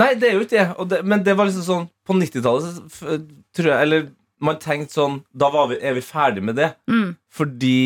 Nei, 0.00 0.14
det 0.18 0.28
er 0.28 0.38
jo 0.38 0.44
ikke 0.44 0.56
det. 0.58 0.66
Og 0.78 0.88
det 0.90 1.02
men 1.06 1.22
det 1.26 1.36
var 1.38 1.46
liksom 1.48 1.66
sånn 1.66 1.84
På 2.06 2.16
90-tallet 2.18 3.28
tror 3.54 3.68
jeg 3.70 3.86
Eller 3.86 4.08
man 4.44 4.58
tenkte 4.62 4.98
sånn 4.98 5.20
Da 5.30 5.50
var 5.54 5.70
vi, 5.70 5.78
er 5.78 5.94
vi 5.96 6.02
ferdig 6.04 6.42
med 6.44 6.58
det. 6.58 6.72
Mm. 6.90 7.14
Fordi 7.32 7.78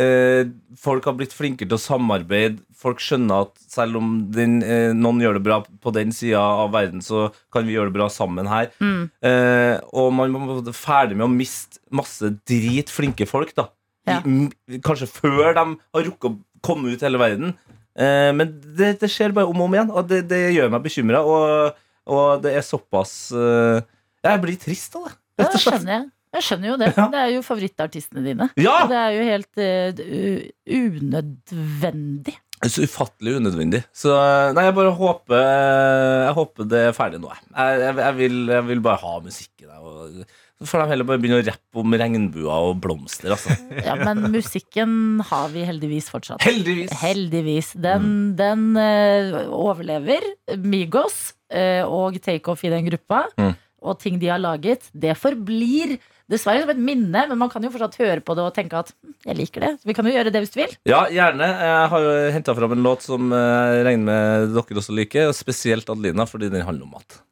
eh, 0.00 0.50
folk 0.80 1.04
har 1.08 1.16
blitt 1.18 1.34
flinkere 1.36 1.68
til 1.68 1.76
å 1.76 1.82
samarbeide. 1.82 2.62
Folk 2.78 3.02
skjønner 3.04 3.46
at 3.46 3.58
selv 3.70 4.00
om 4.00 4.12
den, 4.32 4.60
eh, 4.62 4.94
noen 4.96 5.20
gjør 5.22 5.38
det 5.38 5.44
bra 5.46 5.60
på 5.66 5.92
den 5.94 6.14
sida 6.16 6.40
av 6.40 6.72
verden, 6.74 7.02
så 7.04 7.28
kan 7.52 7.66
vi 7.66 7.76
gjøre 7.76 7.90
det 7.90 7.98
bra 7.98 8.08
sammen 8.12 8.48
her. 8.50 8.70
Mm. 8.80 9.10
Eh, 9.26 9.76
og 9.92 10.14
man 10.16 10.38
var 10.48 10.72
ferdig 10.76 11.18
med 11.18 11.26
å 11.26 11.32
miste 11.34 11.82
masse 11.92 12.32
dritflinke 12.48 13.28
folk. 13.28 13.54
da 13.58 13.68
Ja. 14.08 14.22
I, 14.24 14.80
kanskje 14.80 15.10
før 15.10 15.52
de 15.54 15.66
har 15.76 16.06
rukket 16.06 16.30
å 16.30 16.38
komme 16.64 16.94
ut 16.94 17.04
hele 17.04 17.20
verden. 17.20 17.54
Eh, 18.00 18.30
men 18.36 18.54
det, 18.78 18.94
det 19.02 19.10
skjer 19.12 19.34
bare 19.36 19.50
om 19.50 19.60
og 19.60 19.68
om 19.68 19.76
igjen, 19.76 19.90
og 19.92 20.08
det, 20.08 20.22
det 20.30 20.40
gjør 20.56 20.72
meg 20.72 20.84
bekymra. 20.86 21.20
Og, 21.26 21.82
og 22.10 22.44
det 22.44 22.54
er 22.56 22.64
såpass 22.66 23.12
eh, 23.36 23.82
Jeg 24.24 24.42
blir 24.42 24.58
trist 24.62 24.96
av 24.98 25.08
det. 25.10 25.14
Ja, 25.40 25.44
Rett 25.44 25.46
og 25.46 25.52
det 25.54 25.60
slett. 25.62 25.76
skjønner 25.78 25.96
jeg. 25.98 26.08
Jeg 26.30 26.46
skjønner 26.46 26.68
jo 26.70 26.74
det. 26.78 26.88
Ja. 26.94 27.04
Det 27.10 27.18
er 27.20 27.30
jo 27.34 27.40
favorittartistene 27.42 28.22
dine. 28.22 28.46
Ja! 28.60 28.76
Og 28.84 28.92
det 28.92 28.98
er 29.00 29.14
jo 29.16 29.22
helt 29.26 29.62
uh, 29.64 30.44
unødvendig. 30.78 32.36
Så 32.68 32.84
ufattelig 32.84 33.38
unødvendig. 33.40 33.80
Så 33.96 34.12
eh, 34.12 34.50
nei, 34.52 34.66
jeg 34.66 34.74
bare 34.76 34.90
håper 34.92 35.38
Jeg 35.40 36.34
håper 36.36 36.66
det 36.68 36.82
er 36.90 36.94
ferdig 36.94 37.22
nå. 37.22 37.30
jeg. 37.32 37.46
Jeg, 37.56 37.94
jeg, 38.02 38.16
vil, 38.18 38.36
jeg 38.52 38.66
vil 38.68 38.82
bare 38.84 39.00
ha 39.00 39.14
musikken. 39.24 39.70
Og, 39.80 40.20
så 40.60 40.68
får 40.68 40.82
de 40.82 40.92
heller 40.92 41.06
bare 41.08 41.20
begynne 41.22 41.40
å 41.40 41.44
rappe 41.46 41.80
om 41.80 41.94
regnbuer 42.02 42.66
og 42.68 42.82
blomster. 42.84 43.32
Altså. 43.32 43.56
Ja, 43.86 43.94
men 43.96 44.26
musikken 44.28 44.92
har 45.30 45.48
vi 45.54 45.64
heldigvis 45.64 46.10
fortsatt. 46.12 46.44
Heldigvis. 46.44 46.92
Heldigvis. 47.00 47.72
Den, 47.80 48.34
den 48.36 48.66
uh, 48.76 49.48
overlever. 49.56 50.26
Migos 50.60 51.32
uh, 51.54 51.88
og 51.88 52.20
Takeoff 52.20 52.66
i 52.68 52.72
den 52.74 52.84
gruppa. 52.90 53.24
Mm. 53.40 53.54
Og 53.80 53.96
ting 54.02 54.20
de 54.20 54.28
har 54.28 54.42
laget. 54.42 54.90
Det 54.92 55.16
forblir 55.16 55.96
dessverre 56.30 56.62
som 56.62 56.70
et 56.74 56.84
minne, 56.84 57.24
men 57.30 57.40
man 57.40 57.50
kan 57.50 57.64
jo 57.64 57.72
fortsatt 57.72 57.96
høre 58.02 58.20
på 58.22 58.36
det 58.38 58.44
og 58.44 58.52
tenke 58.54 58.84
at 58.84 58.92
hm, 58.92 59.16
jeg 59.26 59.38
liker 59.40 59.64
det. 59.66 59.72
Vi 59.88 59.96
kan 59.96 60.06
jo 60.06 60.14
gjøre 60.14 60.30
det 60.30 60.44
hvis 60.44 60.54
du 60.54 60.60
vil. 60.60 60.76
Ja, 60.88 61.02
gjerne. 61.10 61.48
Jeg 61.64 61.90
har 61.94 62.06
jo 62.06 62.14
henta 62.36 62.56
fram 62.60 62.76
en 62.76 62.86
låt 62.86 63.08
som 63.08 63.32
eh, 63.34 63.74
jeg 63.80 63.88
regner 63.88 64.06
med 64.12 64.54
dere 64.54 64.80
også 64.84 64.96
liker. 65.00 65.32
Og 65.32 65.36
spesielt 65.40 65.90
Adelina, 65.90 66.28
fordi 66.30 66.52
den 66.52 66.66
handler 66.68 66.86
om 66.86 66.98
mat. 67.00 67.22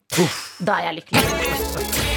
Da 0.64 0.81
er 0.81 0.91
jeg 0.91 1.03
lykkelig. 1.03 2.08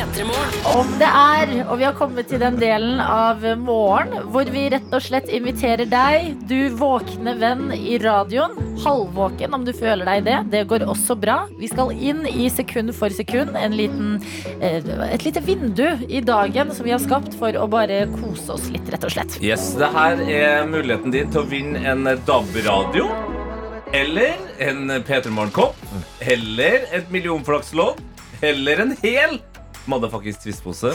Om 0.00 0.92
det 0.96 1.08
er, 1.08 1.50
og 1.66 1.74
vi 1.76 1.84
har 1.84 1.92
kommet 1.98 2.30
til 2.30 2.40
den 2.40 2.54
delen 2.56 3.02
av 3.04 3.42
morgen 3.60 4.14
hvor 4.32 4.48
vi 4.48 4.62
rett 4.72 4.94
og 4.96 5.02
slett 5.04 5.28
inviterer 5.28 5.84
deg, 5.90 6.30
du 6.48 6.72
våkne 6.78 7.34
venn 7.36 7.66
i 7.76 7.98
radioen, 8.00 8.54
halvvåken 8.80 9.58
om 9.58 9.66
du 9.66 9.74
føler 9.76 10.08
deg 10.08 10.24
det, 10.24 10.38
det 10.54 10.62
går 10.70 10.86
også 10.88 11.18
bra. 11.20 11.42
Vi 11.60 11.68
skal 11.68 11.92
inn 11.92 12.24
i 12.30 12.48
sekund 12.48 12.94
for 12.96 13.12
sekund, 13.12 13.52
en 13.60 13.76
liten, 13.76 14.16
eh, 14.64 14.80
et 15.10 15.26
lite 15.26 15.44
vindu 15.44 15.84
i 16.08 16.24
dagen 16.24 16.72
som 16.72 16.88
vi 16.88 16.96
har 16.96 17.02
skapt 17.04 17.36
for 17.36 17.52
å 17.52 17.68
bare 17.68 18.06
kose 18.14 18.56
oss 18.56 18.70
litt, 18.72 18.88
rett 18.88 19.04
og 19.04 19.12
slett. 19.12 19.36
Yes, 19.44 19.74
det 19.76 19.92
her 19.92 20.24
er 20.24 20.64
muligheten 20.70 21.12
din 21.12 21.28
til 21.28 21.44
å 21.44 21.50
vinne 21.50 21.84
en 21.84 22.08
DAB-radio. 22.24 23.10
Eller 23.92 24.40
en 24.62 24.88
P3 25.04 25.28
Morgen-kopp. 25.34 25.76
Eller 26.24 26.88
et 26.94 27.12
millionflakslodd. 27.12 28.00
Eller 28.40 28.80
en 28.80 28.96
hel 29.02 29.40
motherfuckings 29.88 30.40
twistpose. 30.42 30.92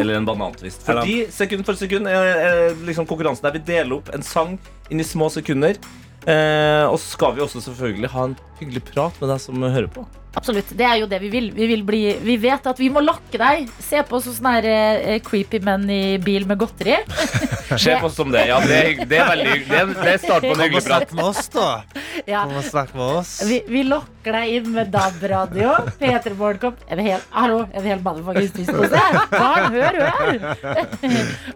Eller 0.00 0.18
en 0.18 0.26
banantvist. 0.28 0.84
Fordi 0.86 1.24
sekund 1.32 1.64
for 1.66 1.78
sekund 1.78 2.08
er, 2.10 2.30
er 2.34 2.80
liksom 2.86 3.08
konkurransen 3.08 3.46
der 3.46 3.56
vi 3.56 3.64
deler 3.64 3.98
opp 3.98 4.10
en 4.14 4.24
sang 4.26 4.58
inn 4.90 5.00
i 5.00 5.06
små 5.06 5.30
sekunder. 5.32 5.78
Eh, 6.24 6.84
og 6.88 6.98
så 7.00 7.16
skal 7.16 7.34
vi 7.36 7.44
også 7.44 7.60
selvfølgelig 7.64 8.12
ha 8.14 8.28
en 8.30 8.36
hyggelig 8.60 8.84
prat 8.92 9.16
med 9.20 9.32
deg 9.34 9.42
som 9.44 9.64
hører 9.64 9.90
på. 9.92 10.06
Absolutt, 10.34 10.72
det 10.76 10.86
er 10.86 10.98
jo 10.98 11.06
det 11.10 11.20
vi 11.22 11.30
vil. 11.30 11.50
Vi, 11.54 11.66
vil 11.70 11.84
bli, 11.86 12.00
vi 12.24 12.36
vet 12.42 12.66
at 12.66 12.80
vi 12.80 12.88
må 12.92 13.02
lokke 13.04 13.38
deg. 13.38 13.68
Se 13.82 14.02
på 14.06 14.18
oss 14.18 14.26
som 14.28 14.34
sånne 14.38 14.54
her, 14.56 14.66
eh, 15.14 15.18
creepy 15.24 15.60
menn 15.64 15.86
i 15.90 16.18
bil 16.22 16.46
med 16.48 16.58
godteri. 16.58 16.96
Se 17.84 17.94
på 18.00 18.06
oss 18.08 18.16
som 18.18 18.30
det. 18.34 18.44
Ja, 18.50 18.58
det, 18.62 18.76
er, 18.76 19.04
det 19.08 19.18
er 19.18 19.28
veldig 19.30 19.46
hyggelig. 19.50 19.70
Det 19.70 19.78
er, 19.78 19.92
det 19.94 20.14
er 20.14 20.24
på 20.24 20.34
en 20.34 20.42
Kom 20.54 20.62
hyggelig 20.64 20.82
og 20.82 20.88
prat. 20.88 21.04
snakk 21.04 21.14
med 21.18 21.24
oss, 21.30 21.48
da. 21.54 21.68
Ja. 22.24 22.44
Kom 22.46 22.56
og 22.56 22.64
snakk 22.64 22.92
med 22.96 23.16
oss. 23.18 23.32
Vi, 23.44 23.56
vi 23.68 23.82
lokker 23.84 24.36
deg 24.38 24.52
inn 24.56 24.68
med 24.72 24.90
DAB-radio. 24.94 25.72
P3 26.00 26.32
Morgenkopp. 26.38 26.84
En 26.94 27.02
hel, 27.04 27.24
hallo, 27.34 27.58
en 27.74 27.84
hel 27.84 28.00
motherfuckings 28.04 28.54
twistpose. 28.54 29.02
Barn, 29.34 29.74
hør, 29.74 29.98
hør! 30.00 30.46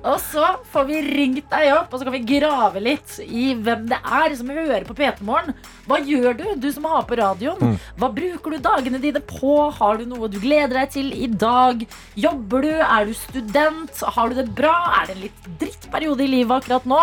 og 0.03 0.19
så 0.27 0.51
får 0.73 0.89
vi 0.91 1.01
ringt 1.07 1.49
deg 1.53 1.73
opp, 1.77 1.93
og 1.95 2.03
så 2.03 2.09
kan 2.09 2.17
vi 2.19 2.23
grave 2.29 2.83
litt 2.85 3.17
i 3.25 3.53
hvem 3.57 3.87
det 3.89 4.01
er 4.03 4.37
som 4.39 4.53
hører 4.53 4.85
på 4.89 4.97
P3 4.99 5.25
Morgen. 5.25 5.57
Hva 5.89 6.01
gjør 6.05 6.37
du, 6.37 6.45
du 6.61 6.69
som 6.75 6.89
har 6.91 7.07
på 7.09 7.17
radioen? 7.21 7.79
Hva 7.97 8.11
bruker 8.13 8.57
du 8.57 8.68
dagene 8.69 9.01
dine 9.03 9.23
på? 9.25 9.55
Har 9.79 9.99
du 9.99 10.07
noe 10.09 10.29
du 10.31 10.39
gleder 10.43 10.83
deg 10.83 10.93
til 10.95 11.11
i 11.17 11.29
dag? 11.31 11.83
Jobber 12.19 12.65
du? 12.67 12.73
Er 12.85 13.09
du 13.09 13.17
student? 13.17 14.05
Har 14.17 14.31
du 14.31 14.39
det 14.43 14.49
bra? 14.59 14.77
Er 15.01 15.09
det 15.09 15.17
en 15.17 15.25
litt 15.27 15.51
drittperiode 15.61 16.25
i 16.27 16.33
livet 16.39 16.61
akkurat 16.61 16.89
nå? 16.89 17.01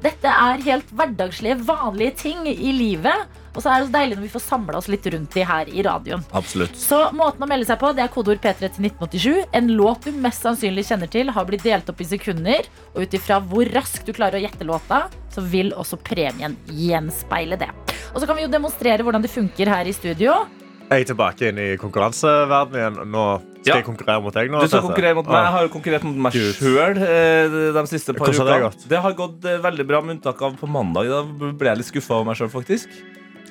Dette 0.00 0.32
er 0.32 0.64
helt 0.64 0.88
hverdagslige, 0.96 1.60
vanlige 1.66 2.16
ting 2.22 2.46
i 2.48 2.72
livet. 2.72 3.28
Og 3.50 3.64
så 3.64 3.72
er 3.72 3.82
det 3.82 3.88
så 3.88 3.94
deilig 3.96 4.16
når 4.16 4.24
vi 4.24 4.32
får 4.32 4.42
samla 4.44 4.78
oss 4.78 4.88
litt 4.88 5.06
rundt 5.12 5.34
de 5.34 5.42
her 5.44 5.68
i 5.68 5.82
radioen. 5.84 6.22
Absolutt. 6.38 6.76
Så 6.78 7.00
måten 7.16 7.42
å 7.44 7.48
melde 7.50 7.66
seg 7.68 7.80
på, 7.82 7.90
det 7.96 8.04
er 8.04 8.12
kodeord 8.14 8.40
P3 8.44 8.70
til 8.76 8.86
1987. 8.86 9.50
En 9.58 9.72
låt 9.80 10.06
du 10.06 10.14
mest 10.22 10.46
sannsynlig 10.46 10.86
kjenner 10.88 11.10
til, 11.10 11.32
har 11.34 11.48
blitt 11.48 11.66
delt 11.66 11.90
opp 11.90 12.00
i 12.00 12.08
sekunder. 12.12 12.70
Og 12.94 13.02
ut 13.04 13.18
ifra 13.18 13.40
hvor 13.50 13.68
raskt 13.74 14.06
du 14.06 14.14
klarer 14.16 14.38
å 14.38 14.44
gjette 14.44 14.68
låta, 14.68 15.02
så 15.34 15.44
vil 15.44 15.74
også 15.74 15.98
premien 16.06 16.56
gjenspeile 16.70 17.58
det. 17.60 17.72
Og 18.14 18.22
så 18.22 18.30
kan 18.30 18.38
vi 18.38 18.46
jo 18.46 18.54
demonstrere 18.54 19.04
hvordan 19.06 19.26
det 19.26 19.34
funker 19.34 19.70
her 19.74 19.90
i 19.90 19.94
studio. 19.96 20.38
Jeg 20.90 21.04
er 21.04 21.06
tilbake 21.06 21.48
inn 21.52 21.58
i 21.62 21.68
konkurranseverdenen 21.78 22.80
igjen. 22.80 23.10
Nå 23.12 23.24
skal 23.60 23.68
Ja. 23.68 23.74
jeg 23.76 23.84
konkurrere 23.86 24.22
mot 24.24 24.34
deg. 24.34 24.50
nå. 24.50 24.60
Du 24.60 24.66
skal 24.66 24.80
konkurrere 24.82 25.14
mot 25.14 25.26
meg. 25.26 25.36
Jeg 25.44 25.52
har 25.54 25.62
jo 25.62 25.68
konkurrert 25.68 26.02
mot 26.02 26.16
meg 26.16 26.32
sjøl 26.32 26.94
de 27.74 27.86
siste 27.86 28.14
par 28.16 28.26
ukene. 28.26 28.70
det 28.72 28.88
Det 28.88 28.98
har 29.00 29.12
gått 29.14 29.44
eh, 29.44 29.58
veldig 29.58 29.86
bra, 29.86 30.00
med 30.00 30.16
unntak 30.16 30.42
av 30.42 30.56
på 30.58 30.66
mandag. 30.66 31.06
Da 31.08 31.22
ble 31.52 31.68
jeg 31.68 31.76
litt 31.78 31.86
skuffa 31.86 32.14
over 32.18 32.24
meg 32.24 32.36
sjøl, 32.36 32.50
faktisk. 32.50 32.88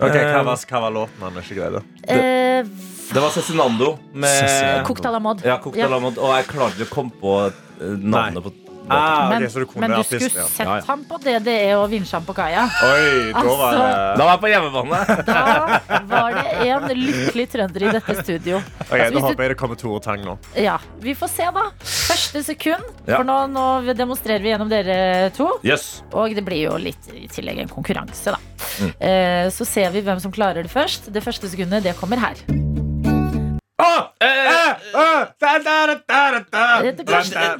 Ok, 0.01 0.15
Eh, 0.15 0.33
hva, 0.33 0.43
var, 0.43 0.55
hva 0.55 0.81
var 0.81 0.91
låten 0.91 1.21
han 1.21 1.33
ikke 1.33 1.55
greide? 1.55 1.83
Det, 2.07 2.67
Det 3.13 3.21
var 3.21 3.29
Cezinando 3.31 3.97
med. 4.13 4.85
À 4.85 5.11
la 5.11 5.19
mode. 5.19 5.41
Ja, 5.43 5.59
Ja. 5.75 5.87
Og 5.87 6.35
jeg 6.35 6.45
klarte 6.47 6.75
ikke 6.75 6.89
å 6.89 6.95
komme 6.95 7.11
på 7.21 7.53
navnet 7.79 8.03
navnet 8.03 8.43
på 8.43 8.68
Ah, 8.89 9.29
Men, 9.29 9.43
du 9.43 9.65
men 9.79 9.91
du 9.93 10.03
skulle 10.03 10.29
sett 10.29 10.59
Ja, 10.65 10.77
ja. 10.79 10.83
ham 10.87 11.03
på 11.09 11.17
DDE 11.21 11.75
og 11.77 11.89
vinsje 11.91 12.15
ham 12.17 12.25
på 12.27 12.33
kaia. 12.37 12.65
Oi, 12.85 13.31
da 13.35 13.43
var 13.43 13.77
det 13.77 13.89
Da 14.19 14.25
var 14.25 14.31
jeg 14.33 14.41
på 14.43 14.51
hjemmebane. 14.53 14.99
Da 16.09 16.21
var 16.23 16.37
det 16.37 16.69
en 16.69 16.87
lykkelig 16.99 17.45
trønder 17.53 17.85
i 17.85 17.91
dette 17.97 18.15
studio. 18.23 18.61
Okay, 18.87 19.05
Altså, 19.05 19.19
Da 19.19 19.25
håper 19.27 19.45
jeg 19.45 19.53
det 19.53 19.59
kommer 19.61 19.79
Tore 19.79 20.01
Tang 20.03 20.23
nå. 20.25 20.37
Ja, 20.57 20.77
Vi 21.03 21.15
får 21.17 21.31
se, 21.33 21.49
da. 21.55 21.65
Første 21.83 22.43
sekund. 22.45 22.85
Ja. 23.05 23.17
For 23.19 23.27
nå, 23.27 23.37
nå 23.53 23.65
demonstrerer 23.97 24.43
vi 24.43 24.53
gjennom 24.53 24.69
dere 24.71 25.29
to. 25.37 25.51
Yes. 25.65 26.01
Og 26.13 26.35
det 26.35 26.45
blir 26.45 26.65
jo 26.69 26.77
litt 26.81 27.09
i 27.13 27.27
tillegg 27.31 27.61
en 27.65 27.71
konkurranse, 27.71 28.33
da. 28.35 28.39
Mm. 28.79 28.91
Eh, 28.99 29.45
så 29.53 29.65
ser 29.67 29.91
vi 29.95 30.03
hvem 30.05 30.19
som 30.23 30.33
klarer 30.33 30.63
det 30.65 30.71
først. 30.73 31.11
Det 31.13 31.23
første 31.25 31.49
sekundet, 31.51 31.83
det 31.85 31.97
kommer 31.99 32.21
her. 32.21 32.39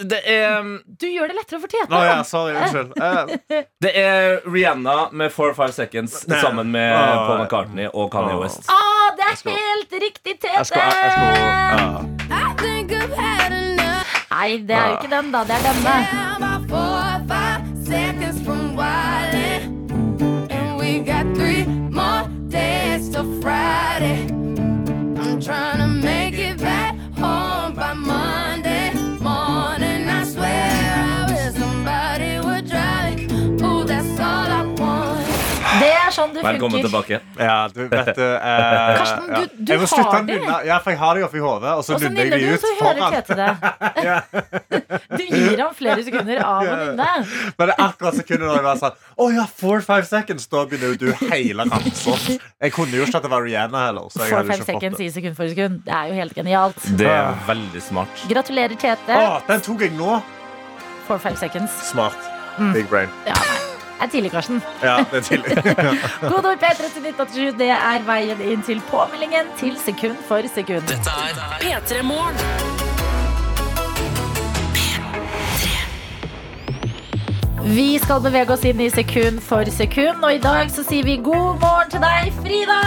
Det- 0.10 0.23
er, 0.27 0.63
Du 0.99 1.05
gjør 1.08 1.27
det 1.32 1.36
lettere 1.38 1.60
å 1.60 1.67
Tete. 1.69 1.88
Å 1.95 2.01
ja, 2.03 2.21
sorry. 2.27 2.55
Unnskyld. 2.60 2.93
Eh, 3.10 3.63
det 3.82 3.91
er 3.95 4.41
Rihanna 4.45 5.10
med 5.12 5.32
4-5 5.32 5.71
Seconds 5.73 6.25
sammen 6.41 6.71
med 6.71 6.93
Ah. 6.95 7.27
Paul 7.27 7.39
McCartney 7.43 7.88
og 7.93 8.12
Kanye 8.12 8.36
Ah. 8.36 8.39
West. 8.43 8.67
Ah, 8.69 9.15
det 9.15 9.23
er 9.29 9.36
helt 9.55 9.91
riktig, 10.03 10.39
Tete! 10.39 10.75
ja. 10.75 12.01
Nei, 14.39 14.58
det 14.63 14.75
er 14.75 14.86
jo 14.89 14.95
ikke 14.99 15.10
den, 15.12 15.32
da. 15.34 15.43
Det 15.43 15.55
er 15.58 15.63
denne. 15.67 15.95
About 25.29 25.78
er 36.10 36.15
sånn 36.17 36.34
det 36.36 36.43
Velkommen 36.43 36.82
funker. 36.84 36.89
tilbake. 36.89 37.19
Ja, 37.39 37.58
du 37.74 37.80
vet 37.91 38.10
du 38.17 38.24
eh, 38.26 38.98
Karsten, 39.00 39.26
du- 39.28 39.34
ja. 39.34 39.45
du 39.56 39.74
Jeg 39.74 39.80
må 39.80 39.88
har 39.93 40.24
det. 40.30 40.39
Ja, 40.69 40.78
for 40.84 40.91
jeg 40.93 41.00
har 41.00 41.15
det 41.19 41.24
oppi 41.30 41.41
hodet, 41.43 41.74
og 41.78 41.84
så 41.86 41.95
Og 41.95 42.02
så 42.04 42.10
nynner 42.10 42.26
jeg 42.26 42.32
nynner 42.32 42.50
du, 42.50 42.54
ut 42.54 42.62
så 42.62 42.72
hører 42.82 43.00
foran. 43.00 43.13
Tete 43.19 43.34
det. 43.39 43.50
Du 45.19 45.24
gir 45.26 45.60
ham 45.62 45.74
flere 45.78 46.04
sekunder 46.06 46.39
av 46.45 46.63
å 46.65 46.76
nynne. 46.80 47.08
Men 47.60 47.69
det 47.69 47.76
er 47.76 47.84
akkurat 47.86 48.17
sekundet 48.17 48.45
når 48.48 48.58
jeg 48.60 48.65
var 48.67 48.80
sånn 48.82 48.95
Å 49.19 49.28
ja, 49.36 49.45
four, 49.62 49.82
five 49.86 50.06
seconds. 50.10 50.48
Da 50.50 50.63
begynner 50.69 50.93
jo 50.95 51.10
du 51.10 51.26
hele 51.30 51.65
ramsa. 51.69 52.15
Jeg 52.62 52.74
kunne 52.76 52.98
jo 52.98 53.06
ikke 53.08 53.22
at 53.22 53.28
det 53.28 53.32
var 53.34 53.45
Rihanna 53.45 53.86
heller. 53.89 54.10
Så 54.13 54.24
jeg 54.24 54.30
Four, 54.34 54.38
hadde 54.41 54.50
five 54.50 54.58
ikke 54.58 54.65
fått 54.65 54.74
seconds 54.74 54.98
det. 54.98 55.06
i 55.06 55.13
sekund 55.19 55.38
for 55.39 55.54
sekund. 55.54 55.80
Det 55.86 55.95
er 56.00 56.12
jo 56.13 56.19
helt 56.24 56.36
genialt. 56.41 56.89
Det 57.00 57.10
er 57.13 57.39
veldig 57.50 57.82
smart. 57.91 58.26
Gratulerer, 58.32 58.78
Tete. 58.82 59.22
Å, 59.22 59.39
den 59.50 59.65
tok 59.69 59.86
jeg 59.88 59.93
nå. 60.00 60.19
Four, 61.08 61.17
five 61.22 61.38
seconds. 61.41 61.74
Smart. 61.91 62.17
Mm. 62.60 62.74
Big 62.76 62.89
brain. 62.91 63.10
Ja, 63.30 63.38
nei. 63.38 63.59
Er 63.99 64.07
tidlig, 64.07 64.31
Karsten. 64.31 64.62
Ja, 64.83 64.97
det 65.12 65.17
er 65.17 65.21
tidlig. 65.21 65.55
God 66.31 66.45
ord 66.45 66.62
P3 66.63 66.88
til 66.93 67.07
1987. 67.12 67.57
Det 67.59 67.71
er 67.75 68.05
veien 68.07 68.41
inn 68.41 68.63
til 68.63 68.81
påmeldingen 68.91 69.51
til 69.59 69.75
sekund 69.85 70.21
for 70.27 70.47
sekund. 70.55 70.88
Dette 70.88 71.17
er 71.27 71.57
P3 71.65 72.03
Morgen. 72.07 72.78
Vi 77.63 78.00
skal 78.00 78.22
bevege 78.24 78.54
oss 78.56 78.62
inn 78.63 78.80
i 78.80 78.88
sekund 78.91 79.41
for 79.43 79.67
sekund, 79.74 80.24
og 80.24 80.32
i 80.32 80.39
dag 80.39 80.69
så 80.72 80.84
sier 80.88 81.04
vi 81.04 81.17
god 81.19 81.60
morgen 81.60 81.89
til 81.91 82.00
deg, 82.00 82.30
Frida! 82.39 82.78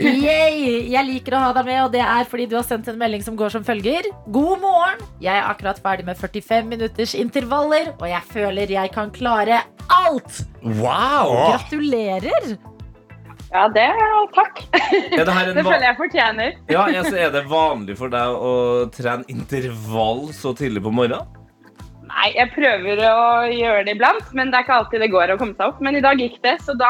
Yay! 0.00 0.86
Jeg 0.88 1.04
liker 1.04 1.36
å 1.36 1.42
ha 1.44 1.50
deg 1.58 1.68
med, 1.68 1.80
og 1.84 1.92
det 1.92 2.00
er 2.00 2.24
fordi 2.30 2.46
du 2.48 2.56
har 2.56 2.64
sendt 2.64 2.88
en 2.88 2.96
melding 3.00 3.24
som 3.26 3.36
går 3.36 3.52
som 3.58 3.66
følger. 3.66 4.08
God 4.32 4.64
morgen! 4.64 5.04
Jeg 5.20 5.36
er 5.36 5.50
akkurat 5.50 5.82
ferdig 5.84 6.08
med 6.08 6.16
45 6.16 6.72
minutters 6.72 7.12
intervaller, 7.18 7.92
og 7.98 8.08
jeg 8.08 8.24
føler 8.32 8.72
jeg 8.78 8.94
kan 8.96 9.12
klare 9.12 9.60
alt! 9.92 10.40
Wow! 10.64 11.36
Gratulerer! 11.52 12.56
Ja, 13.52 13.68
det 13.72 13.86
Takk. 14.34 14.64
Er 14.72 15.24
det 15.24 15.32
her 15.32 15.50
en 15.52 15.56
Det 15.56 15.62
føler 15.64 15.84
jeg 15.86 15.96
fortjener. 16.00 16.56
Ja, 16.72 16.88
altså, 16.88 17.12
så 17.12 17.20
Er 17.28 17.30
det 17.36 17.44
vanlig 17.52 17.94
for 18.00 18.12
deg 18.12 18.44
å 18.48 18.52
trene 18.96 19.28
intervall 19.32 20.30
så 20.36 20.56
tidlig 20.56 20.82
på 20.84 20.92
morgenen? 20.92 21.35
Nei, 22.16 22.30
jeg 22.32 22.48
prøver 22.54 23.00
å 23.04 23.16
gjøre 23.52 23.82
det 23.84 23.92
iblant, 23.98 24.28
men 24.32 24.48
det 24.48 24.56
er 24.56 24.64
ikke 24.64 24.76
alltid 24.78 25.02
det 25.04 25.08
går 25.12 25.34
å 25.34 25.36
komme 25.36 25.52
seg 25.58 25.66
opp. 25.68 25.82
Men 25.84 25.98
i 25.98 26.00
dag 26.00 26.16
gikk 26.16 26.38
det, 26.46 26.54
så 26.64 26.72
da 26.80 26.88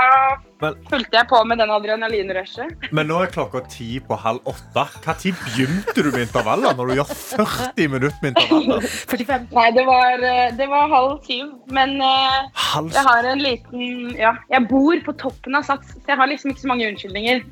Men- 0.63 0.77
fulgte 0.89 1.19
jeg 1.19 1.27
på 1.29 1.41
med 1.51 1.59
den 1.59 1.73
adrenalinrushet. 1.75 2.87
Men 2.95 3.09
nå 3.11 3.19
er 3.25 3.33
klokka 3.35 3.65
ti 3.69 3.99
på 4.01 4.17
halv 4.23 4.39
åtte. 4.47 4.85
Når 5.03 5.35
begynte 5.43 5.97
du 5.99 6.13
med 6.13 6.29
intervaller? 6.29 6.77
Når 6.79 6.87
du 6.89 6.95
gjør 7.01 7.11
40 7.11 7.89
minutter 7.97 8.23
med 8.23 8.37
intervaller? 8.37 8.87
45. 8.87 9.49
Nei, 9.59 9.71
det 9.75 9.87
var, 9.91 10.13
eh, 10.31 10.51
det 10.57 10.69
var 10.71 10.89
halv 10.95 11.19
syv, 11.27 11.51
men 11.75 12.01
eh, 12.01 12.47
Halv 12.55 12.93
jeg 12.95 13.05
har 13.11 13.25
en 13.33 13.43
liten 13.43 14.17
Ja, 14.17 14.37
jeg 14.49 14.69
bor 14.71 14.95
på 15.11 15.13
toppen 15.19 15.59
av 15.59 15.67
Sats, 15.67 15.91
så 15.99 16.07
jeg 16.07 16.17
har 16.23 16.31
liksom 16.31 16.55
ikke 16.55 16.63
så 16.63 16.69
mange 16.71 16.87
unnskyldninger. 16.87 17.43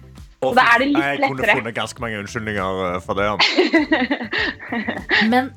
Og 0.44 0.54
da 0.54 0.62
er 0.74 0.78
det 0.78 0.88
litt 0.92 1.02
Jeg 1.02 1.20
kunne 1.24 1.40
lettere. 1.40 1.56
funnet 1.58 1.74
ganske 1.74 2.00
mange 2.04 2.18
unnskyldninger 2.22 2.94
eh, 2.94 3.00
for 3.00 3.14
det. 3.18 3.28
Men, 5.32 5.50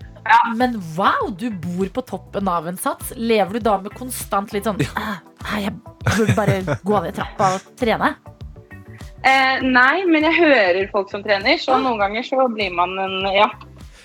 men 0.57 0.77
wow, 0.97 1.29
du 1.31 1.49
bor 1.51 1.89
på 1.93 2.03
toppen 2.09 2.47
av 2.47 2.67
en 2.67 2.77
sats. 2.79 3.13
Lever 3.15 3.57
du 3.57 3.65
da 3.67 3.77
med 3.81 3.93
konstant 3.97 4.53
litt 4.55 4.67
sånn 4.67 4.79
«Ah, 4.95 5.19
ah, 5.43 5.59
Jeg 5.61 5.75
burde 6.03 6.35
bare 6.37 6.79
gå 6.83 7.03
ned 7.03 7.15
trappa 7.17 7.53
og 7.57 7.69
trene? 7.79 8.15
Eh, 9.27 9.63
nei, 9.65 10.05
men 10.07 10.23
jeg 10.27 10.37
hører 10.37 10.89
folk 10.91 11.09
som 11.11 11.23
trener, 11.25 11.57
så 11.59 11.79
noen 11.81 11.99
ganger 11.99 12.25
så 12.25 12.47
blir 12.53 12.73
man 12.75 12.93
en 13.01 13.17
Ja, 13.33 13.49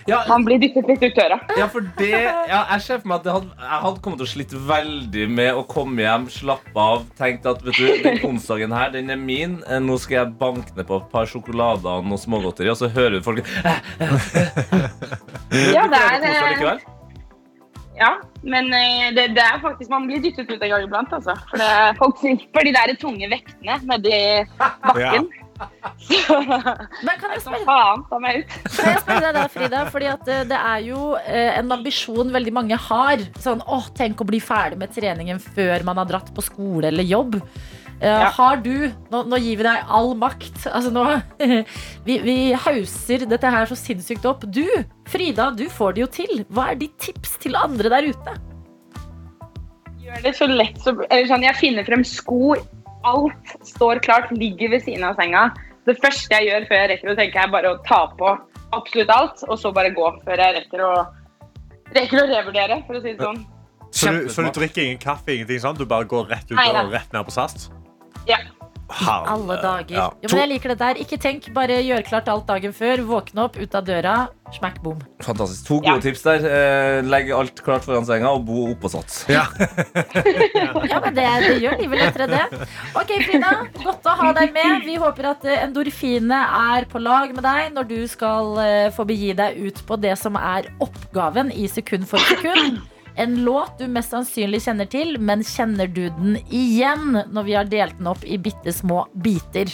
Ja, 0.08 0.22
han 0.26 0.44
blir 0.46 0.58
dyttet 0.62 0.88
litt 0.88 1.02
ut 1.04 1.14
døra. 1.16 1.38
ja 1.58 1.66
for 1.70 1.84
det 1.98 2.10
ja, 2.10 2.60
Jeg 2.72 2.84
ser 2.84 3.02
for 3.02 3.12
meg 3.12 3.20
at 3.20 3.34
hadde, 3.36 3.50
jeg 3.60 3.82
hadde 3.84 4.02
kommet 4.04 4.22
til 4.22 4.26
å 4.26 4.32
slite 4.32 4.62
veldig 4.70 5.26
med 5.30 5.58
å 5.58 5.62
komme 5.68 6.02
hjem, 6.02 6.26
slappe 6.32 6.86
av, 6.86 7.04
tenkt 7.18 7.46
at 7.48 7.62
vet 7.66 7.78
du, 7.78 7.86
den 8.04 8.18
onsdagen 8.26 8.74
her, 8.74 8.90
den 8.94 9.12
er 9.14 9.20
min. 9.20 9.60
Eh, 9.68 9.80
Nå 9.82 9.98
skal 10.02 10.18
jeg 10.18 10.34
banke 10.40 10.74
ned 10.76 10.88
på 10.88 10.98
et 10.98 11.12
par 11.12 11.28
sjokolader 11.30 12.00
og 12.00 12.08
noe 12.08 12.20
smågodteri, 12.20 12.72
og 12.72 12.80
så 12.80 12.90
hører 12.92 13.18
du 13.18 13.22
folk 13.26 13.44
Ja, 15.72 15.86
det 15.92 16.00
er 16.00 16.26
eh? 16.72 16.82
Ja, 17.98 18.14
men 18.42 18.72
eh, 18.72 19.10
det, 19.14 19.28
det 19.36 19.42
er 19.44 19.58
faktisk 19.62 19.90
Man 19.92 20.06
blir 20.08 20.22
dyttet 20.24 20.48
ut 20.48 20.62
en 20.62 20.70
gang 20.72 20.86
iblant, 20.86 21.12
altså. 21.12 21.36
For 21.50 21.60
det, 21.60 21.70
folk 22.00 22.18
slipper 22.22 22.66
de 22.66 22.74
der 22.74 22.94
tunge 23.00 23.28
vektene 23.30 23.78
nedi 23.90 24.18
bakken. 24.88 25.28
Så 26.02 26.38
Men 26.42 27.18
kan 27.20 27.32
jeg 27.34 27.42
spørre, 27.44 27.62
faen, 27.68 28.04
ta 28.10 28.18
meg 28.22 28.40
ut. 28.42 28.56
kan 28.76 28.90
jeg 28.92 29.02
spørre 29.04 29.20
deg 29.26 29.36
der, 29.38 29.52
Frida? 29.56 29.82
Fordi 29.92 30.08
at 30.12 30.32
eh, 30.32 30.42
det 30.50 30.58
er 30.58 30.80
jo 30.88 31.02
eh, 31.20 31.52
en 31.60 31.74
ambisjon 31.78 32.32
veldig 32.34 32.54
mange 32.56 32.78
har. 32.88 33.22
Sånn, 33.42 33.62
åh, 33.66 33.86
tenk 33.98 34.20
å 34.24 34.28
bli 34.28 34.40
ferdig 34.42 34.80
med 34.82 34.92
treningen 34.94 35.40
før 35.42 35.84
man 35.88 36.00
har 36.02 36.10
dratt 36.10 36.32
på 36.34 36.44
skole 36.44 36.90
eller 36.92 37.06
jobb. 37.06 37.38
Eh, 37.38 37.80
Ja. 38.02 38.32
Har 38.34 38.56
du 38.58 38.88
nå, 39.12 39.18
nå 39.30 39.38
gir 39.38 39.60
vi 39.60 39.62
deg 39.62 39.84
all 39.86 40.10
makt. 40.18 40.64
Altså 40.72 40.90
nå 40.90 41.04
vi, 42.08 42.16
vi 42.24 42.34
hauser 42.64 43.22
dette 43.30 43.52
her 43.54 43.68
så 43.70 43.76
sinnssykt 43.78 44.26
opp. 44.26 44.42
Du, 44.50 44.64
Frida, 45.06 45.52
du 45.54 45.68
får 45.70 45.94
det 45.94 46.02
jo 46.02 46.08
til. 46.18 46.40
Hva 46.50 46.72
er 46.72 46.80
ditt 46.82 46.96
tips 46.98 47.36
til 47.44 47.54
andre 47.60 47.92
der 47.94 48.10
ute? 48.10 48.34
Gjør 50.02 50.24
det 50.24 50.32
så 50.34 50.48
lett 50.50 50.80
som 50.82 50.98
eller 51.06 51.30
sånn, 51.30 51.46
Jeg 51.46 51.60
finner 51.60 51.86
frem 51.86 52.02
sko. 52.02 52.56
Alt 53.08 53.54
står 53.66 54.02
klart, 54.04 54.30
ligger 54.36 54.72
ved 54.74 54.84
siden 54.86 55.04
av 55.06 55.18
senga. 55.18 55.48
Det 55.88 55.96
første 56.02 56.38
jeg 56.38 56.50
gjør 56.50 56.68
før 56.68 56.78
jeg 56.78 56.90
rekker 56.92 57.12
å 57.12 57.16
tenke, 57.18 57.42
er 57.42 57.50
bare 57.52 57.72
å 57.74 57.80
ta 57.86 58.04
på 58.18 58.30
absolutt 58.72 59.10
alt, 59.12 59.42
og 59.48 59.58
så 59.60 59.72
bare 59.74 59.92
gå 59.94 60.06
før 60.22 60.42
jeg 60.44 60.56
rekker 60.60 60.84
å, 60.86 60.92
rekker 61.96 62.22
å 62.22 62.28
revurdere, 62.30 62.78
for 62.86 62.98
å 62.98 63.02
si 63.02 63.16
det 63.16 63.26
sånn. 63.26 63.42
Så 63.92 64.12
du, 64.14 64.28
så 64.32 64.46
du 64.46 64.52
drikker 64.56 64.86
ingen 64.86 65.00
kaffe? 65.02 65.34
ingenting 65.34 65.60
sånn? 65.60 65.76
Du 65.76 65.84
bare 65.88 66.08
går 66.08 66.30
rett 66.30 66.48
ut 66.48 66.56
Nei, 66.56 66.70
og 66.70 66.94
rett 66.94 67.12
ned 67.12 67.26
på 67.28 67.34
SAS? 67.34 67.68
Ja. 68.28 68.38
Herre- 68.92 69.28
Alle 69.32 69.56
dager. 69.62 69.96
Ja. 69.96 70.06
Jo, 70.22 70.28
men 70.32 70.38
jeg 70.42 70.48
liker 70.54 70.68
det 70.74 70.78
der. 70.82 71.00
Ikke 71.04 71.18
tenk, 71.20 71.48
bare 71.56 71.80
gjør 71.82 72.04
klart 72.08 72.28
alt 72.28 72.46
dagen 72.46 72.72
før. 72.76 73.02
Våkne 73.08 73.44
opp, 73.48 73.56
ut 73.56 73.74
av 73.74 73.84
døra. 73.88 74.14
Smack 74.52 74.82
boom. 74.84 74.98
Fantastisk. 75.24 75.64
To 75.66 75.78
gode 75.80 75.94
Ja. 75.94 76.00
tips 76.04 76.22
der. 76.26 76.44
Eh, 76.44 77.02
legg 77.08 77.30
alt 77.32 77.62
klart 77.64 77.86
foran 77.88 78.04
senga 78.04 78.28
og 78.34 78.44
bo 78.44 78.66
oppå 78.74 78.90
sats. 78.92 79.24
Ja. 79.32 79.46
Ja, 80.92 80.98
men 81.00 81.14
det, 81.16 81.24
det 81.46 81.54
gjør 81.62 81.78
livet 81.80 81.98
lettere, 82.02 82.26
det. 82.28 82.66
Ok, 82.98 83.12
Frida. 83.24 83.52
Godt 83.82 84.06
å 84.10 84.14
ha 84.18 84.32
deg 84.36 84.52
med. 84.54 84.82
Vi 84.84 84.96
håper 85.00 85.28
at 85.32 85.44
eh, 85.48 85.62
endorfinene 85.64 86.40
er 86.76 86.86
på 86.90 87.00
lag 87.02 87.32
med 87.34 87.42
deg 87.46 87.72
når 87.76 87.88
du 87.88 87.98
skal 88.10 88.58
eh, 88.62 88.88
få 88.94 89.06
begi 89.08 89.32
deg 89.38 89.56
ut 89.62 89.80
på 89.88 89.96
det 90.02 90.16
som 90.20 90.36
er 90.36 90.68
oppgaven 90.84 91.52
i 91.54 91.66
sekund 91.70 92.04
for 92.10 92.18
sekund. 92.28 92.82
En 93.20 93.34
låt 93.44 93.78
du 93.78 93.88
mest 93.92 94.14
sannsynlig 94.14 94.62
kjenner 94.64 94.88
til, 94.88 95.18
men 95.20 95.42
kjenner 95.44 95.90
du 95.90 96.06
den 96.16 96.38
igjen 96.48 97.18
når 97.32 97.48
vi 97.48 97.56
har 97.58 97.68
delt 97.68 97.98
den 97.98 98.08
opp 98.12 98.24
i 98.24 98.38
bitte 98.40 98.72
små 98.72 99.04
biter? 99.24 99.68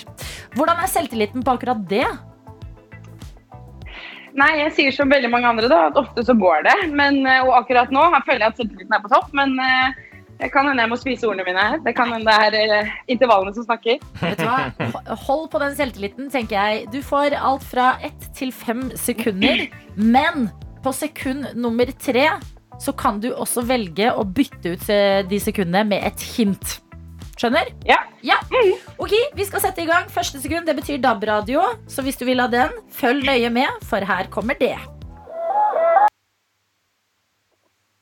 Hvordan 0.57 0.83
er 0.83 0.91
selvtilliten 0.91 1.47
på 1.47 1.55
akkurat 1.55 1.85
det? 1.91 2.07
Nei, 4.39 4.51
jeg 4.61 4.75
sier 4.77 4.95
som 4.95 5.11
veldig 5.11 5.31
mange 5.33 5.49
andre, 5.51 5.71
da, 5.71 5.87
at 5.89 5.97
ofte 5.99 6.23
så 6.27 6.35
går 6.39 6.67
det. 6.67 6.77
Men, 6.95 7.25
eh, 7.27 7.41
og 7.47 7.57
akkurat 7.63 7.91
nå 7.95 8.05
jeg 8.13 8.27
føler 8.27 8.45
jeg 8.45 8.53
at 8.53 8.61
selvtilliten 8.61 8.99
er 8.99 9.03
på 9.03 9.11
topp, 9.15 9.33
men 9.35 9.57
eh, 9.63 10.05
det 10.39 10.53
kan 10.55 10.69
hende 10.69 10.85
jeg 10.85 10.93
må 10.93 10.99
spise 11.01 11.27
ordene 11.27 11.47
mine. 11.49 11.65
Det 11.83 11.95
kan 11.99 12.13
hende 12.15 12.31
det 12.31 12.59
er 12.61 12.77
eh, 12.77 12.93
intervallene 13.11 13.55
som 13.57 13.67
snakker. 13.67 13.99
Vet 14.21 14.39
du 14.39 14.47
hva? 14.47 15.17
Hold 15.27 15.49
på 15.55 15.63
den 15.63 15.75
selvtilliten, 15.79 16.31
tenker 16.35 16.59
jeg. 16.59 16.87
Du 16.95 17.01
får 17.03 17.35
alt 17.39 17.67
fra 17.67 17.97
ett 18.07 18.31
til 18.39 18.55
fem 18.55 18.87
sekunder. 18.99 19.67
Men 19.97 20.47
på 20.85 20.95
sekund 20.95 21.51
nummer 21.59 21.91
tre 21.99 22.29
så 22.79 22.95
kan 22.97 23.19
du 23.23 23.33
også 23.33 23.65
velge 23.67 24.13
å 24.15 24.25
bytte 24.25 24.77
ut 24.77 24.91
de 25.31 25.41
sekundene 25.43 25.85
med 25.91 26.07
et 26.07 26.29
hint. 26.37 26.79
Skjønner? 27.39 27.71
Ja. 27.87 28.01
Ok, 28.99 29.13
Vi 29.35 29.45
skal 29.47 29.61
sette 29.63 29.83
i 29.83 29.87
gang. 29.87 30.09
Første 30.11 30.41
sekund 30.43 30.67
det 30.67 30.75
betyr 30.75 30.99
DAB-radio. 30.99 31.63
Så 31.87 32.03
hvis 32.03 32.19
du 32.19 32.25
vil 32.27 32.41
ha 32.43 32.49
den, 32.51 32.73
følg 32.91 33.23
nøye 33.27 33.51
med, 33.55 33.69
for 33.87 34.03
her 34.03 34.27
kommer 34.31 34.59
det. 34.59 34.75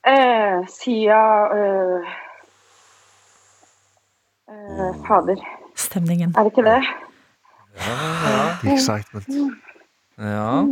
Uh, 0.06 0.62
Sia 0.70 1.20
eh, 1.52 2.10
eh, 4.48 4.92
Fader, 5.08 5.40
Stemningen. 5.74 6.30
er 6.38 6.46
det 6.46 6.52
ikke 6.52 6.62
det? 6.62 6.82
Ja. 7.76 7.96
ja. 8.30 8.72
excitement. 8.72 9.26
Ja. 10.16 10.62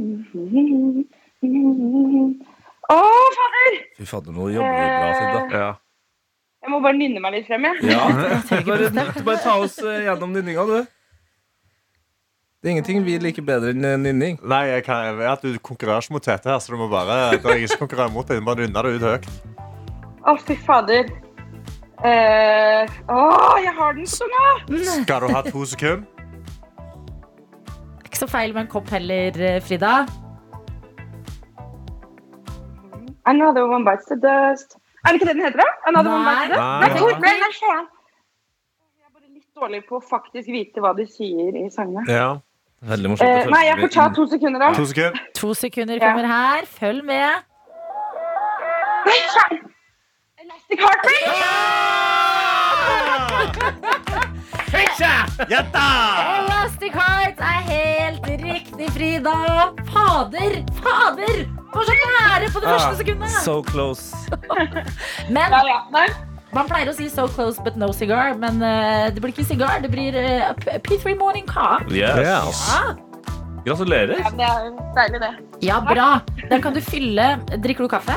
Å, 2.92 2.98
fader! 3.38 3.78
Fy 3.96 4.06
fader, 4.08 4.34
nå 4.36 4.50
jobber 4.52 4.74
du 4.76 4.84
bra, 4.84 5.14
Frida. 5.16 5.44
Ja. 5.54 5.70
Jeg 6.64 6.72
må 6.72 6.80
bare 6.84 6.96
nynne 6.96 7.20
meg 7.20 7.34
litt 7.36 7.48
frem, 7.48 7.64
jeg. 7.68 7.92
Ja. 7.92 8.04
Bare, 8.68 8.88
bare 9.20 9.40
ta 9.44 9.58
oss 9.60 9.76
eh, 9.84 10.06
gjennom 10.06 10.32
nynninga, 10.32 10.64
du. 10.64 10.78
Det 12.64 12.70
er 12.70 12.72
ingenting 12.78 13.02
vi 13.04 13.18
liker 13.20 13.44
bedre 13.44 13.74
enn 13.74 13.84
eh, 13.84 13.98
nynning. 14.00 14.38
Nei, 14.40 14.62
jeg, 14.70 14.86
kan, 14.86 15.02
jeg 15.04 15.18
vet 15.18 15.32
at 15.34 15.44
du 15.44 15.58
konkurrerer 15.60 16.00
ikke 16.00 16.16
mot 16.16 16.24
Tete 16.24 16.48
her, 16.48 16.62
så 16.64 16.72
du 16.72 16.80
må 16.80 16.88
bare 16.88 17.18
det 17.34 17.42
jeg 17.42 17.66
ikke 17.66 17.74
som 17.74 17.82
konkurrerer 17.84 18.14
mot 18.14 18.30
deg. 18.30 18.40
Du 18.40 18.46
må 18.46 18.56
nynne 18.56 18.84
det 18.86 18.94
ut 18.96 19.04
høyt. 19.10 19.28
Å, 20.24 20.36
fy 20.40 20.56
fader. 20.64 21.12
Uh, 22.04 22.88
Å, 23.12 23.20
jeg 23.60 23.76
har 23.76 23.94
den 23.96 24.08
sånn 24.08 24.32
tunga! 24.64 24.96
Skal 25.04 25.24
du 25.24 25.36
ha 25.36 25.44
to 25.44 25.68
sekunder? 25.68 26.08
Ikke 28.04 28.18
så 28.22 28.28
feil 28.28 28.56
med 28.56 28.64
en 28.64 28.72
kopp 28.72 28.88
heller, 28.92 29.36
eh, 29.36 29.60
Frida. 29.64 30.04
Another 33.26 33.66
one 33.66 33.84
bites 33.84 34.06
the 34.06 34.16
dust. 34.16 34.76
Er 35.04 35.12
det 35.12 35.20
ikke 35.20 35.26
det 35.28 35.36
den 35.36 35.44
heter, 35.44 35.58
da? 35.60 35.68
Another 35.86 36.10
one 36.10 36.24
bites 36.24 36.42
the 36.42 36.48
dust? 36.48 36.60
Nei. 36.60 36.88
Nei, 36.88 36.98
hvor- 36.98 37.20
nei, 37.20 37.36
nei, 37.44 37.52
faen. 37.60 37.86
Jeg 38.98 39.06
er 39.06 39.12
bare 39.14 39.28
litt 39.34 39.48
dårlig 39.56 39.80
på 39.88 39.96
å 40.00 40.02
faktisk 40.08 40.46
vite 40.52 40.80
hva 40.80 40.94
de 40.96 41.06
sier 41.06 41.56
i 41.64 41.68
sangene. 41.70 42.04
Ja. 42.08 42.28
Veldig 42.84 43.08
morsomt. 43.14 43.28
Eh, 43.28 43.46
nei, 43.48 43.64
jeg 43.64 43.78
får 43.80 43.90
ta 43.94 44.08
to 44.12 44.26
sekunder, 44.26 44.58
da. 44.60 44.72
To 44.74 44.84
sekunder. 44.84 45.20
To 45.34 45.54
sekunder 45.54 45.96
Ja. 45.96 46.12
kommer 46.12 46.26
her. 46.26 46.62
Følg 46.66 47.04
med. 47.04 47.42
Nei! 49.06 49.60
Elastic 50.44 50.78
Heartbeat! 50.80 52.44
Ja 55.50 55.62
da! 55.72 55.88
Elastic 56.38 56.92
Heart 56.94 57.40
er 57.40 57.60
helt 57.68 58.26
riktig, 58.26 58.90
Frida. 58.94 59.34
Fader, 59.92 60.62
fader! 60.82 61.46
Var 61.74 61.88
så 61.88 61.94
nære 62.00 62.50
på 62.54 62.60
det 62.62 62.68
første 62.68 62.90
Ah, 62.90 62.96
sekundet. 63.00 63.30
So 63.44 63.56
close. 63.62 64.14
Men 65.34 65.50
Ja, 65.50 65.62
ja. 65.66 65.78
Nei. 65.94 66.06
man 66.54 66.68
pleier 66.70 66.90
å 66.92 66.94
si 66.94 67.08
so 67.10 67.26
close 67.28 67.60
but 67.64 67.76
no 67.76 67.88
cigar. 67.92 68.34
Men 68.38 68.62
uh, 68.62 69.08
det 69.14 69.20
blir 69.22 69.32
ikke 69.34 69.46
sigar, 69.48 69.80
det 69.82 69.90
blir 69.90 70.14
uh, 70.14 70.52
P- 70.60 70.78
P3 70.86 71.16
Morning 71.18 71.46
Car». 71.50 71.82
Yes. 71.90 72.20
Yes. 72.22 72.62
Ja. 72.70 72.94
Gratulerer. 73.64 74.18
Ja, 74.20 74.30
det 74.36 74.44
er 74.44 74.70
deilig, 74.98 75.20
det. 75.22 75.32
ja, 75.64 75.78
bra. 75.80 76.08
Den 76.50 76.60
kan 76.60 76.74
du 76.76 76.82
fylle 76.84 77.30
Drikker 77.64 77.86
du 77.86 77.88
kaffe? 77.88 78.12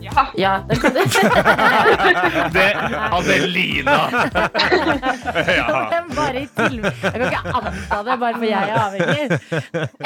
Ja. 0.00 0.26
Ja, 0.36 0.52
det 0.68 0.76
kan 0.80 0.94
du. 0.94 1.00
Det 2.54 2.66
Adelina! 3.12 3.96
Men 5.90 6.08
bare 6.14 6.42
i 6.42 6.46
tilfelle 6.46 6.92
Jeg 7.02 7.12
kan 7.12 7.24
ikke 7.26 7.54
anta 7.58 7.98
det 8.06 8.16
bare 8.22 8.38
for 8.38 8.46
jeg 8.46 8.70
er 8.70 8.78
avhengig. 8.84 9.40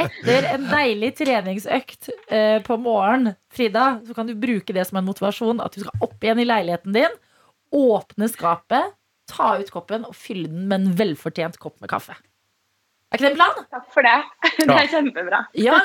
Etter 0.06 0.48
en 0.54 0.66
deilig 0.70 1.12
treningsøkt 1.20 2.10
eh, 2.32 2.58
på 2.64 2.78
morgen, 2.80 3.34
Frida, 3.52 3.86
så 4.06 4.16
kan 4.16 4.30
du 4.30 4.34
bruke 4.38 4.74
det 4.76 4.86
som 4.88 5.00
en 5.00 5.08
motivasjon. 5.08 5.60
At 5.64 5.76
du 5.76 5.84
skal 5.84 6.08
opp 6.08 6.18
igjen 6.24 6.40
i 6.42 6.48
leiligheten 6.48 6.96
din, 6.96 7.16
åpne 7.72 8.28
skapet, 8.32 8.92
ta 9.32 9.54
ut 9.60 9.70
koppen 9.72 10.04
og 10.08 10.16
fylle 10.18 10.48
den 10.50 10.68
med 10.70 10.80
en 10.80 10.92
velfortjent 10.98 11.60
kopp 11.62 11.78
med 11.84 11.92
kaffe. 11.92 12.16
Er 13.12 13.20
ikke 13.20 13.26
det 13.28 13.32
en 13.34 13.40
plan? 13.42 13.64
Takk 13.76 13.88
for 13.92 14.08
det. 14.08 14.18
Det 14.62 14.72
er 14.72 14.86
kjempebra. 14.88 15.42
Ja, 15.58 15.78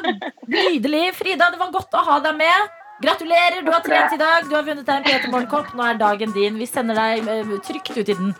nydelig. 0.48 1.10
Frida, 1.18 1.50
det 1.52 1.60
var 1.60 1.74
godt 1.76 1.96
å 2.00 2.04
ha 2.08 2.22
deg 2.24 2.38
med. 2.40 2.76
Gratulerer, 3.02 3.62
du 3.62 3.72
har 3.72 3.80
trent 3.80 4.14
i 4.14 4.18
dag. 4.18 4.46
Du 4.50 4.56
har 4.56 4.64
vunnet 4.66 4.86
deg 4.88 4.96
en 4.96 5.04
Peter 5.06 5.30
Morgenkopp. 5.30 5.74
Nå 5.78 5.84
er 5.86 6.00
dagen 6.02 6.32
din. 6.34 6.56
Vi 6.58 6.66
sender 6.66 6.98
deg 6.98 7.28
eh, 7.30 7.52
trygt 7.68 7.94
ut 7.94 8.10
i 8.10 8.16
den. 8.18 8.32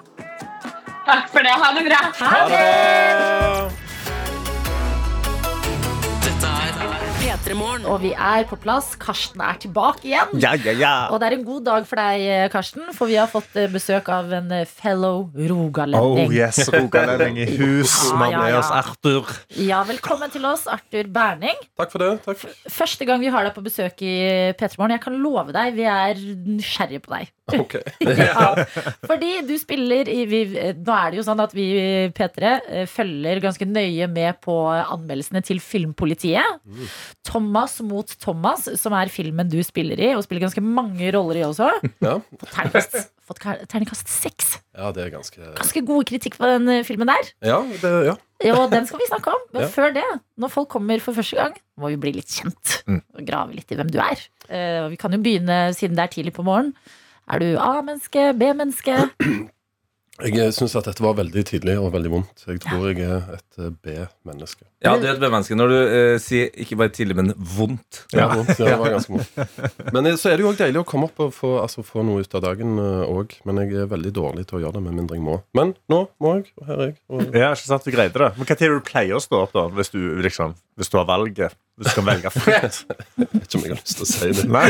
Takk 1.06 1.30
for 1.30 1.46
det. 1.46 1.54
Ha 1.62 1.68
det 1.78 1.84
bra. 1.86 2.00
Ha 2.24 2.40
det! 2.50 2.64
Dette 6.26 6.56
er 6.64 6.67
P3 7.48 7.88
Og 7.88 8.02
vi 8.04 8.10
er 8.12 8.44
på 8.50 8.58
plass. 8.60 8.90
Karsten 9.00 9.40
er 9.44 9.56
tilbake 9.62 10.04
igjen. 10.10 10.34
Ja, 10.42 10.52
ja, 10.60 10.74
ja. 10.76 10.94
Og 11.14 11.22
det 11.22 11.30
er 11.30 11.36
en 11.38 11.46
god 11.48 11.64
dag 11.64 11.86
for 11.88 12.00
deg, 12.00 12.24
eh, 12.28 12.48
Karsten, 12.52 12.90
for 12.96 13.08
vi 13.08 13.16
har 13.16 13.30
fått 13.32 13.56
eh, 13.56 13.70
besøk 13.72 14.10
av 14.12 14.34
en 14.36 14.52
fellow 14.68 15.30
rogalending. 15.32 16.28
Oh 16.28 16.34
yes, 16.34 16.60
Rogalending 16.74 17.40
i 17.40 17.48
hus. 17.62 17.94
Ja, 18.10 18.18
Mann 18.20 18.36
ja, 18.36 18.42
med 18.44 18.58
oss, 18.60 18.72
Arthur. 18.76 19.32
Ja, 19.56 19.80
velkommen 19.88 20.34
til 20.34 20.44
oss, 20.50 20.66
Arthur 20.68 21.08
Berning. 21.14 21.56
Takk 21.80 21.94
for 21.94 22.04
det. 22.04 22.12
takk 22.26 22.44
Første 22.68 23.08
gang 23.08 23.24
vi 23.24 23.32
har 23.32 23.48
deg 23.48 23.56
på 23.56 23.64
besøk 23.64 24.04
i 24.04 24.18
P3 24.60 24.92
Jeg 24.98 25.04
kan 25.08 25.18
love 25.24 25.56
deg, 25.56 25.72
vi 25.78 25.88
er 25.88 26.20
nysgjerrige 26.20 27.06
på 27.08 27.16
deg. 27.16 27.32
Ok. 27.58 27.78
Ja, 28.28 28.50
fordi 29.08 29.38
du 29.48 29.54
spiller 29.60 30.10
i 30.12 30.26
vi, 30.28 30.42
Nå 30.76 30.92
er 30.92 31.14
det 31.14 31.20
jo 31.22 31.24
sånn 31.24 31.40
at 31.40 31.54
vi 31.56 31.68
i 31.80 32.10
P3 32.16 32.50
eh, 32.60 32.84
følger 32.92 33.40
ganske 33.44 33.68
nøye 33.70 34.10
med 34.12 34.42
på 34.44 34.56
anmeldelsene 34.68 35.40
til 35.48 35.62
Filmpolitiet. 35.64 36.60
Thomas 37.38 37.78
mot 37.86 38.10
Thomas, 38.20 38.66
som 38.82 38.94
er 38.98 39.12
filmen 39.14 39.50
du 39.52 39.60
spiller 39.66 40.00
i, 40.02 40.10
og 40.18 40.24
spiller 40.26 40.48
ganske 40.48 40.64
mange 40.66 41.12
roller 41.14 41.38
i 41.42 41.46
også. 41.46 41.70
Ja. 42.08 42.16
Fått 42.42 42.52
terningkast, 42.56 42.96
fått 43.28 43.42
terningkast 43.70 44.10
seks. 44.10 44.56
ja, 44.74 44.90
det 44.96 45.04
er 45.06 45.12
ganske 45.14 45.38
Ganske 45.58 45.84
god 45.86 46.06
kritikk 46.10 46.38
på 46.42 46.50
den 46.50 46.68
eh, 46.74 46.84
filmen 46.88 47.10
der. 47.12 47.30
Ja, 47.46 47.60
det, 47.84 47.92
ja. 48.10 48.16
Og 48.54 48.70
den 48.74 48.86
skal 48.90 49.02
vi 49.02 49.08
snakke 49.10 49.34
om. 49.34 49.46
Men 49.54 49.66
Ja. 49.66 49.70
før 49.74 49.94
det, 49.96 50.06
når 50.38 50.52
folk 50.54 50.70
kommer 50.74 51.02
for 51.02 51.14
første 51.18 51.38
gang, 51.38 51.56
må 51.78 51.90
vi 51.94 51.98
bli 52.02 52.16
litt 52.20 52.30
kjent. 52.34 52.80
Og 52.90 53.22
grave 53.28 53.54
litt 53.58 53.72
i 53.74 53.78
hvem 53.80 53.90
du 53.94 54.00
er. 54.02 54.22
Uh, 54.50 54.88
vi 54.94 54.98
kan 55.02 55.14
jo 55.14 55.22
begynne, 55.22 55.60
siden 55.78 55.98
det 55.98 56.06
er 56.06 56.14
tidlig 56.18 56.34
på 56.38 56.46
morgenen. 56.46 56.74
Er 57.28 57.42
du 57.44 57.48
A-menneske, 57.60 58.32
B-menneske? 58.40 58.98
Jeg 60.26 60.54
syns 60.56 60.74
at 60.80 60.88
dette 60.90 61.04
var 61.04 61.14
veldig 61.20 61.44
tidlig 61.46 61.76
og 61.78 61.92
veldig 61.94 62.10
vondt. 62.10 62.46
Jeg 62.50 62.62
tror 62.64 62.88
jeg 62.90 63.04
er 63.06 63.36
et 63.36 63.60
eh, 63.62 63.70
B-menneske. 63.86 64.66
Ja, 64.82 64.96
du 64.98 65.06
er 65.06 65.12
et 65.12 65.22
B-menneske 65.22 65.58
når 65.58 65.70
du 65.70 65.76
eh, 65.78 66.14
sier 66.22 66.50
ikke 66.58 66.80
bare 66.80 66.94
tidlig, 66.96 67.18
men 67.20 67.30
vondt. 67.38 68.02
Ja. 68.16 68.26
vondt, 68.34 68.56
ja, 68.62 68.72
det 68.72 68.80
var 68.82 68.96
ganske 68.96 69.14
vondt. 69.14 69.92
Men 69.94 70.10
eh, 70.10 70.18
så 70.18 70.32
er 70.32 70.40
det 70.40 70.46
jo 70.48 70.50
også 70.50 70.64
deilig 70.64 70.82
å 70.82 70.88
komme 70.90 71.12
opp 71.12 71.22
og 71.28 71.36
få, 71.38 71.52
altså, 71.62 71.86
få 71.86 72.06
noe 72.08 72.26
ut 72.26 72.38
av 72.40 72.46
dagen 72.48 72.82
òg. 72.82 73.38
Men 73.46 73.62
jeg 73.62 73.84
er 73.84 73.92
veldig 73.94 74.14
dårlig 74.18 74.48
til 74.50 74.58
å 74.58 74.64
gjøre 74.66 74.80
det 74.80 74.86
med 74.88 74.98
mindre 75.04 75.20
jeg 75.20 75.26
må. 75.28 75.38
Men 75.58 75.76
nå 75.94 76.04
må 76.24 76.38
jeg, 76.40 76.50
og 76.58 76.72
her 76.72 76.82
er 76.82 76.90
jeg. 76.90 76.98
Og 77.14 77.38
Ja, 77.38 77.52
ikke 77.54 77.70
sant, 77.70 77.86
du 77.86 77.94
greide 77.94 78.24
det. 78.24 78.32
Men 78.40 78.50
Hva 78.50 78.58
tid 78.58 78.70
er 78.72 78.80
du 78.80 78.88
pleier 78.90 79.20
å 79.20 79.22
stå 79.22 79.44
opp, 79.46 79.54
da? 79.54 79.68
Hvis 79.78 79.94
du, 79.94 80.02
liksom, 80.26 80.58
hvis 80.78 80.90
du 80.94 80.98
har 81.02 81.08
valget? 81.10 81.56
Du 81.78 81.86
skal 81.86 82.06
velge 82.08 82.30
fritt? 82.34 82.78
jeg 83.22 83.28
vet 83.30 83.44
ikke 83.44 83.58
om 83.60 83.66
jeg 83.68 83.74
har 83.76 83.82
lyst 83.84 84.00
til 84.00 84.06
å 84.06 84.10
si 84.10 84.30
det. 84.34 84.46
Nei, 84.50 84.70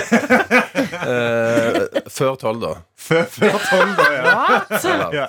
uh, 1.07 2.01
før 2.11 2.35
tolv, 2.39 2.59
da. 2.63 2.71
før 2.99 3.23
før 3.31 3.55
tolv, 3.69 3.93
da. 3.95 4.07
Ja. 4.17 5.05
Ja, 5.15 5.27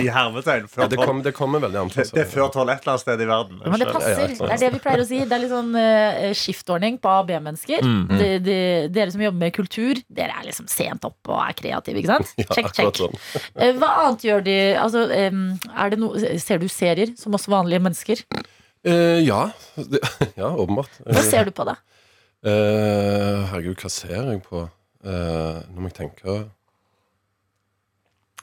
I 0.00 0.08
hermetegn. 0.10 0.66
Før 0.72 0.88
det, 0.90 0.96
tolv. 0.98 1.06
kom, 1.08 1.20
det 1.22 1.32
kommer 1.36 1.62
veldig 1.62 1.78
an 1.82 1.92
på. 1.92 2.04
Det 2.10 2.24
er 2.24 2.30
før 2.32 2.50
tolv 2.54 2.72
et 2.74 2.82
eller 2.82 2.94
annet 2.94 3.04
sted 3.04 3.22
i 3.22 3.28
verden. 3.30 3.60
Men 3.64 3.78
det 3.84 3.88
passer. 3.94 4.34
Det 4.34 4.48
er 4.50 4.62
det 4.64 4.70
vi 4.76 4.80
pleier 4.82 5.02
å 5.04 5.06
si. 5.08 5.20
Det 5.22 5.36
er 5.36 5.44
litt 5.44 5.52
sånn 5.54 5.70
uh, 5.78 6.24
skiftordning 6.42 6.98
på 7.02 7.12
A- 7.12 7.20
og 7.22 7.28
B-mennesker. 7.30 7.86
De- 8.18 8.32
de- 8.42 8.88
Dere 8.92 9.14
som 9.14 9.22
jobber 9.22 9.44
med 9.46 9.54
kultur, 9.56 10.00
dere 10.10 10.34
er 10.40 10.48
liksom 10.50 10.66
sent 10.70 11.06
opp 11.06 11.30
og 11.30 11.38
er 11.44 11.54
kreative, 11.58 12.02
ikke 12.02 12.16
sant? 12.16 12.34
Ja, 12.42 12.48
Check, 12.56 12.72
check. 12.74 12.98
sånn. 12.98 13.14
Eh, 13.62 13.70
Hva 13.78 13.92
annet 14.08 14.26
gjør 14.26 14.42
de? 14.46 14.56
Altså, 14.80 15.04
um, 15.06 15.44
er 15.70 15.92
det 15.94 16.00
no, 16.02 16.10
ser 16.42 16.58
du 16.62 16.66
serier 16.72 17.14
som 17.20 17.38
oss 17.38 17.46
vanlige 17.50 17.82
mennesker? 17.86 18.24
Eh, 18.84 19.20
ja. 19.26 19.50
Det, 19.74 20.00
ja, 20.40 20.50
åpenbart. 20.50 20.90
Hva 21.06 21.22
ser 21.26 21.46
du 21.48 21.54
på, 21.54 21.66
da? 21.68 21.76
Eh, 22.42 23.44
herregud, 23.52 23.78
hva 23.78 23.90
ser 23.92 24.16
jeg 24.18 24.42
på? 24.48 24.66
Eh, 25.06 25.62
nå 25.70 25.82
må 25.82 25.90
jeg 25.90 25.96
tenke 25.98 26.26
Jeg 26.26 26.50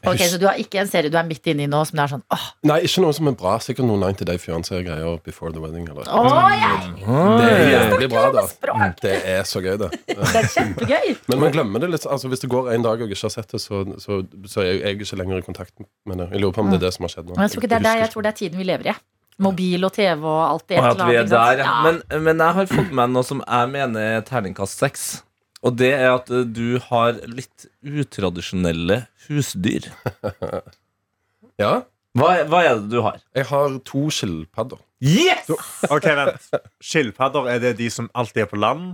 Ok, 0.08 0.22
Så 0.32 0.38
du 0.40 0.46
har 0.48 0.56
ikke 0.60 0.80
en 0.80 0.88
serie 0.88 1.12
du 1.12 1.16
er 1.20 1.26
midt 1.28 1.48
inne 1.52 1.66
i 1.66 1.68
nå 1.68 1.80
som 1.88 2.00
det 2.00 2.04
er 2.06 2.12
sånn 2.14 2.22
åh, 2.32 2.46
Nei, 2.68 2.78
ikke 2.88 3.02
noe 3.04 3.16
som 3.16 3.28
er 3.32 3.36
bra. 3.40 3.58
Sikkert 3.64 3.88
noen 3.90 4.00
90 4.06 4.30
Day 4.30 4.40
Fiancé-greier 4.40 5.20
Before 5.26 5.52
the 5.56 5.60
Wedding. 5.64 5.90
Eller. 5.92 6.08
åh 6.08 6.54
jeg, 6.56 6.94
Det 7.04 7.50
er 7.50 7.72
jævlig 7.74 8.10
bra, 8.14 8.24
da. 8.38 8.46
Det 9.04 9.14
er 9.34 9.44
så 9.48 9.60
gøy, 9.64 9.76
det. 9.84 9.92
Det 10.08 10.16
er 10.24 10.50
kjempegøy. 10.56 11.12
Men 11.28 11.44
man 11.44 11.56
glemmer 11.56 11.84
det 11.84 11.92
litt. 11.92 12.08
Altså, 12.08 12.32
hvis 12.32 12.46
det 12.46 12.52
går 12.56 12.72
en 12.78 12.88
dag 12.88 12.96
og 12.96 13.08
jeg 13.12 13.20
ikke 13.20 13.28
har 13.28 13.36
sett 13.36 13.52
det, 13.52 13.60
så, 13.64 13.84
så, 14.00 14.22
så 14.48 14.64
er 14.64 14.72
jeg 14.72 15.02
ikke 15.02 15.20
lenger 15.20 15.44
i 15.44 15.48
kontakt 15.52 15.76
med 16.08 16.24
det. 16.24 16.30
Jeg 16.32 16.46
lurer 16.46 16.56
på 16.56 16.64
om 16.64 16.72
det 16.72 16.80
er 16.80 16.88
det 16.88 16.96
som 16.96 17.08
har 17.08 17.18
skjedd 17.18 17.28
nå. 17.28 17.36
Men 17.36 17.50
jeg 17.50 17.58
tror 17.58 17.66
ikke 17.66 17.74
det 17.76 17.82
er 17.84 17.88
det. 17.90 17.96
jeg 18.06 18.14
tror 18.16 18.28
det 18.28 18.32
er 18.36 18.40
tiden 18.46 18.64
vi 18.64 18.72
lever 18.72 18.94
i. 18.96 19.00
Mobil 19.40 19.88
og 19.88 19.94
TV 19.96 20.26
og 20.26 20.42
alt 20.44 20.66
det. 20.68 20.80
Og 20.82 20.90
at 20.92 21.02
vi 21.08 21.18
er 21.20 21.30
der, 21.32 21.64
ja. 21.64 21.76
Men, 21.86 22.02
men, 22.26 22.44
jeg 22.44 22.58
har 22.58 22.70
fått 22.72 22.92
med 22.96 23.14
noe 23.16 23.28
som 23.28 23.44
jeg 23.46 23.72
mener 23.72 24.18
er 24.20 24.26
terningkast 24.28 24.84
seks. 24.84 25.08
Og 25.64 25.76
det 25.80 25.92
er 25.98 26.12
at 26.14 26.30
eh, 26.32 26.46
du 26.48 26.80
har 26.90 27.20
litt 27.28 27.70
utradisjonelle 27.84 29.06
husdyr. 29.28 29.90
Ja. 31.60 31.82
Hva, 32.16 32.30
hva 32.48 32.60
er 32.64 32.78
det 32.80 32.88
du 32.88 33.02
har? 33.04 33.18
Jeg 33.36 33.50
har 33.50 33.74
to 33.84 34.06
skilpadder. 34.16 34.80
Yes! 35.04 35.50
Ok, 35.92 36.08
vent. 36.16 36.46
Skilpadder, 36.80 37.50
er 37.52 37.60
det 37.60 37.74
de 37.82 37.90
som 37.92 38.08
alltid 38.16 38.46
er 38.46 38.48
på 38.48 38.60
land? 38.64 38.94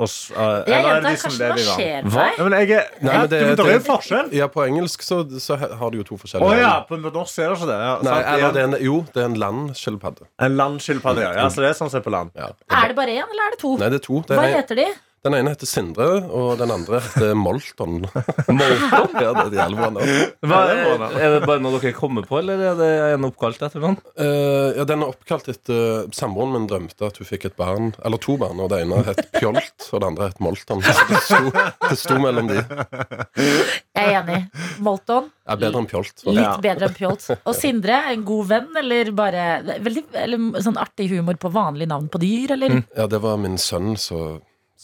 Og, 0.00 0.08
uh, 0.08 0.40
eh, 0.40 0.44
eller 0.44 0.60
er 0.60 0.64
det 0.64 0.80
gjentar, 0.80 1.10
de 1.10 1.16
som 1.20 1.30
Karsten, 1.30 1.42
lever 1.42 1.60
i 1.60 1.66
vann? 1.66 1.80
skjer 1.80 2.06
med 2.08 2.54
deg? 2.54 2.70
Jeg 2.70 2.84
Nei, 3.00 3.12
men 3.12 3.20
det- 3.20 3.30
det, 3.30 3.56
det 3.56 3.66
er 3.66 3.72
det- 3.72 3.84
forskjell. 3.86 4.32
Ja, 4.32 4.46
på 4.48 4.64
engelsk 4.64 5.04
så, 5.04 5.18
så 5.40 5.58
har 5.60 5.90
de 5.90 6.00
jo 6.00 6.04
to 6.04 6.16
Å 6.16 6.40
oh, 6.40 6.54
ja, 6.56 6.72
på 6.88 6.96
norsk 7.00 7.38
er 7.38 7.48
det 7.48 7.58
ikke 7.58 7.68
det. 7.68 7.78
Ja, 7.84 7.98
Nei, 8.02 8.18
eller 8.34 8.52
det 8.52 8.62
er 8.62 8.68
en, 8.70 8.76
jo, 8.80 8.96
det 9.12 9.22
er 9.22 9.28
en 9.28 9.38
landskilpadde. 9.42 10.26
En 10.40 10.56
landskilpadde, 10.56 11.20
ja. 11.26 11.32
ja. 11.36 11.48
Så 11.52 11.60
det 11.60 11.70
er 11.70 11.78
sånn 11.78 11.90
som 11.92 12.00
er 12.00 12.04
på 12.06 12.14
land. 12.14 12.32
Ja. 12.34 12.50
Er 12.70 12.88
det 12.88 12.96
bare 12.96 13.12
én, 13.12 13.28
eller 13.28 13.46
er 13.50 13.56
det 13.56 13.60
to? 13.60 13.76
Nei, 13.76 13.88
det 13.92 14.00
er 14.00 14.06
to. 14.06 14.22
Det 14.26 14.38
Hva 14.38 14.48
er, 14.48 14.56
heter 14.62 14.80
de? 14.80 14.88
Den 15.26 15.34
ene 15.36 15.52
heter 15.52 15.68
Sindre, 15.68 16.06
og 16.32 16.54
den 16.60 16.70
andre 16.72 17.00
heter 17.04 17.34
Molton. 17.36 17.98
Molton? 18.60 19.16
Ja, 19.20 19.32
det 19.36 19.58
er 19.60 19.72
de 19.72 19.76
bra. 19.76 19.90
Hva, 20.48 20.60
det 20.70 20.76
er, 20.80 21.04
er 21.20 21.34
det 21.34 21.40
bare 21.44 21.60
noe 21.60 21.76
dere 21.76 21.92
kommer 21.96 22.24
på, 22.28 22.38
eller 22.40 22.62
er 22.70 22.78
det 22.78 22.88
en 23.18 23.26
oppkalt 23.28 23.60
etter 23.66 23.82
noen? 23.84 23.98
Uh, 24.16 24.72
ja, 24.78 24.86
Den 24.88 25.04
er 25.04 25.12
oppkalt 25.12 25.50
etter 25.52 26.08
Samboeren 26.16 26.54
min 26.56 26.68
drømte 26.70 27.10
at 27.10 27.20
hun 27.20 27.28
fikk 27.28 27.48
et 27.50 27.58
barn, 27.60 27.92
eller 28.04 28.22
to 28.22 28.38
barn. 28.40 28.62
Og 28.64 28.72
det 28.72 28.80
ene 28.86 29.02
het 29.10 29.22
Pjolt, 29.36 29.88
og 29.90 30.00
det 30.00 30.08
andre 30.08 30.30
het 30.32 30.40
Molton. 30.44 30.80
Så 30.88 31.06
det 31.12 31.22
sto, 31.28 31.40
det 31.84 32.00
sto 32.00 32.18
mellom 32.22 32.48
de. 32.50 32.64
Jeg 33.36 34.06
er 34.06 34.16
enig. 34.22 34.40
Molton. 34.80 35.28
Ja, 35.44 35.56
bedre 35.60 35.82
enn 35.82 35.88
Pjolt. 35.90 36.24
Litt 36.30 36.40
Ja. 36.44 36.56
bedre 36.62 36.88
enn 36.88 36.96
Pjolt. 36.96 37.28
Og 37.44 37.54
Sindre, 37.58 38.00
en 38.12 38.24
god 38.24 38.48
venn, 38.54 38.68
eller 38.80 39.10
bare 39.16 39.46
veldig, 39.84 40.04
eller 40.24 40.62
sånn 40.64 40.78
artig 40.80 41.10
humor 41.12 41.36
på 41.40 41.52
vanlig 41.52 41.88
navn 41.90 42.08
på 42.08 42.20
dyr, 42.22 42.56
eller? 42.56 42.80
Ja, 42.96 43.06
det 43.10 43.20
var 43.24 43.36
min 43.40 43.58
sønn 43.60 43.92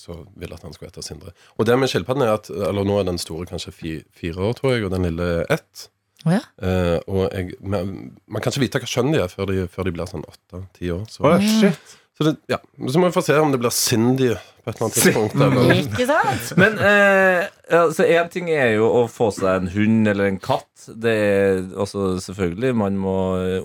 som 0.06 0.22
ville 0.38 0.54
at 0.56 0.62
han 0.64 0.72
skulle 0.76 0.88
hete 0.92 1.04
Sindre. 1.04 1.34
Og 1.58 1.66
det 1.68 1.76
med 1.78 1.90
skilpadden 1.92 2.24
er 2.24 2.32
at 2.38 2.48
Eller 2.50 2.86
nå 2.86 2.96
er 3.00 3.10
den 3.10 3.18
store 3.20 3.46
kanskje 3.50 3.74
fi, 3.74 3.92
fire 4.16 4.48
år, 4.48 4.56
tror 4.58 4.76
jeg, 4.76 4.86
og 4.86 4.94
den 4.94 5.04
lille 5.10 5.28
ett. 5.52 5.88
Oh, 6.24 6.32
ja. 6.32 6.40
Eh, 6.62 6.96
og 7.06 7.28
jeg, 7.34 7.52
man, 7.60 7.92
man 8.26 8.42
kan 8.42 8.50
ikke 8.54 8.64
vite 8.64 8.80
hva 8.82 8.88
kjønn 8.90 9.12
de 9.14 9.20
er 9.22 9.30
før 9.30 9.50
de, 9.52 9.60
før 9.70 9.86
de 9.86 9.92
blir 9.94 10.08
sånn 10.10 10.24
åtte-ti 10.26 10.90
år. 10.94 11.04
Så, 11.12 11.26
Oh, 11.28 11.42
shit. 11.60 11.96
Så, 12.16 12.24
det, 12.24 12.36
ja. 12.48 12.56
så 12.88 13.00
må 13.00 13.10
vi 13.10 13.12
få 13.12 13.22
se 13.24 13.34
om 13.36 13.50
det 13.52 13.58
blir 13.60 13.74
Cindy 13.74 14.30
på 14.32 14.70
et 14.72 14.78
eller 14.78 14.86
annet 14.86 14.96
tidspunkt. 14.96 15.34
Eller. 15.46 15.72
Ikke 15.82 16.06
sant? 16.08 16.52
Men 16.58 16.78
eh, 16.80 17.42
altså, 17.76 18.06
en 18.08 18.30
ting 18.32 18.48
er 18.50 18.72
jo 18.78 18.88
å 18.88 19.02
få 19.12 19.28
seg 19.36 19.60
en 19.60 19.68
hund 19.74 20.08
eller 20.10 20.30
en 20.30 20.40
katt. 20.40 20.86
Det 20.88 21.12
er 21.12 21.60
også 21.76 22.14
selvfølgelig 22.24 22.72
Man 22.80 22.96
må 23.02 23.16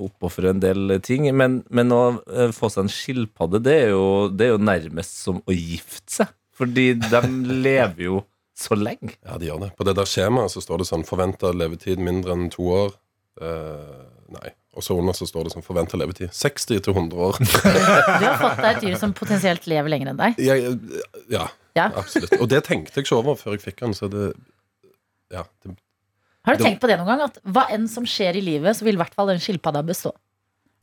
oppofre 0.04 0.52
en 0.52 0.62
del 0.62 0.98
ting. 1.06 1.30
Men, 1.38 1.62
men 1.72 1.96
å 1.96 2.02
eh, 2.28 2.52
få 2.54 2.70
seg 2.74 2.86
en 2.86 2.94
skilpadde, 2.94 3.64
det 3.64 3.78
er, 3.86 3.96
jo, 3.96 4.28
det 4.36 4.50
er 4.50 4.54
jo 4.58 4.62
nærmest 4.68 5.24
som 5.24 5.40
å 5.42 5.56
gifte 5.56 6.20
seg. 6.20 6.36
Fordi 6.60 6.92
de 7.02 7.24
lever 7.64 8.06
jo 8.10 8.22
så 8.62 8.76
lenge. 8.78 9.16
Ja, 9.26 9.40
de 9.40 9.48
gjør 9.48 9.64
det. 9.64 9.72
På 9.80 9.88
det 9.88 9.96
der 9.98 10.10
skjemaet 10.10 10.54
så 10.54 10.62
står 10.62 10.84
det 10.84 10.92
sånn 10.92 11.08
forventa 11.08 11.54
levetid 11.56 12.04
mindre 12.04 12.36
enn 12.36 12.52
to 12.54 12.68
år. 12.84 12.98
Eh, 13.42 14.02
nei. 14.36 14.52
Og 14.74 14.84
så 14.86 14.96
under 14.96 15.12
så 15.18 15.26
står 15.28 15.44
det 15.50 15.52
sånn 15.52 15.66
forventa 15.66 15.98
levetid 16.00 16.32
60 16.32 16.80
til 16.86 16.94
100 16.94 17.18
år. 17.20 17.40
Du 18.22 18.26
har 18.26 18.38
fått 18.40 18.62
deg 18.64 18.70
et 18.78 18.82
dyr 18.86 18.96
som 19.02 19.12
potensielt 19.18 19.66
lever 19.68 19.92
lenger 19.92 20.14
enn 20.14 20.20
deg. 20.22 20.40
Jeg, 20.40 20.78
ja, 21.34 21.48
Ja. 21.76 21.90
absolutt. 22.00 22.38
Og 22.40 22.48
det 22.52 22.64
tenkte 22.68 22.96
jeg 23.00 23.06
ikke 23.06 23.18
over 23.20 23.36
før 23.40 23.58
jeg 23.58 23.66
fikk 23.66 23.84
den, 23.84 23.94
så 23.98 24.08
det 24.12 24.32
Ja. 25.32 25.44
Det, 25.64 25.76
Har 26.46 26.56
du 26.56 26.64
Det- 26.64 26.66
tenkt 26.72 26.82
på 26.82 26.88
det 26.88 26.98
noen 27.00 27.08
gang? 27.12 27.22
At 27.28 27.38
hva 27.46 27.68
enn 27.70 27.88
som 27.88 28.04
skjer 28.06 28.36
i 28.36 28.42
livet, 28.42 28.76
så 28.76 28.84
vil 28.88 28.96
i 28.96 28.98
hvert 28.98 29.14
fall 29.14 29.28
den 29.28 29.40
skilpadda 29.40 29.84
bestå. 29.86 30.12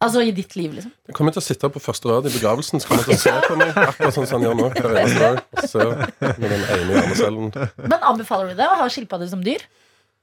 Altså 0.01 0.21
i 0.23 0.31
ditt 0.31 0.55
liv, 0.55 0.71
liksom. 0.77 0.93
Jeg 1.09 1.15
kommer 1.17 1.33
til 1.35 1.41
å 1.41 1.47
sitte 1.49 1.69
på 1.75 1.81
første 1.83 2.07
rad 2.07 2.27
i 2.27 2.31
begravelsen, 2.31 2.79
så 2.79 2.87
kommer 2.87 3.03
til 3.03 3.15
å 3.17 3.19
se 3.19 3.33
på 3.49 3.57
meg 3.59 3.73
akkurat 3.75 4.15
sånn 4.15 4.27
som 4.29 4.41
han 4.41 4.47
gjør 4.47 4.55
nå. 4.61 4.69
hver 4.79 4.99
eneste 5.01 5.19
dag, 5.19 5.41
og 5.57 5.69
se 5.69 5.79
med 6.39 6.51
den 6.53 6.63
ene 6.63 6.93
hjernecellen. 6.95 7.49
Men 7.89 7.99
anbefaler 8.07 8.53
du 8.53 8.55
det 8.55 8.69
å 8.69 8.77
ha 8.79 8.87
skilpadder 8.89 9.29
som 9.29 9.43
dyr? 9.43 9.59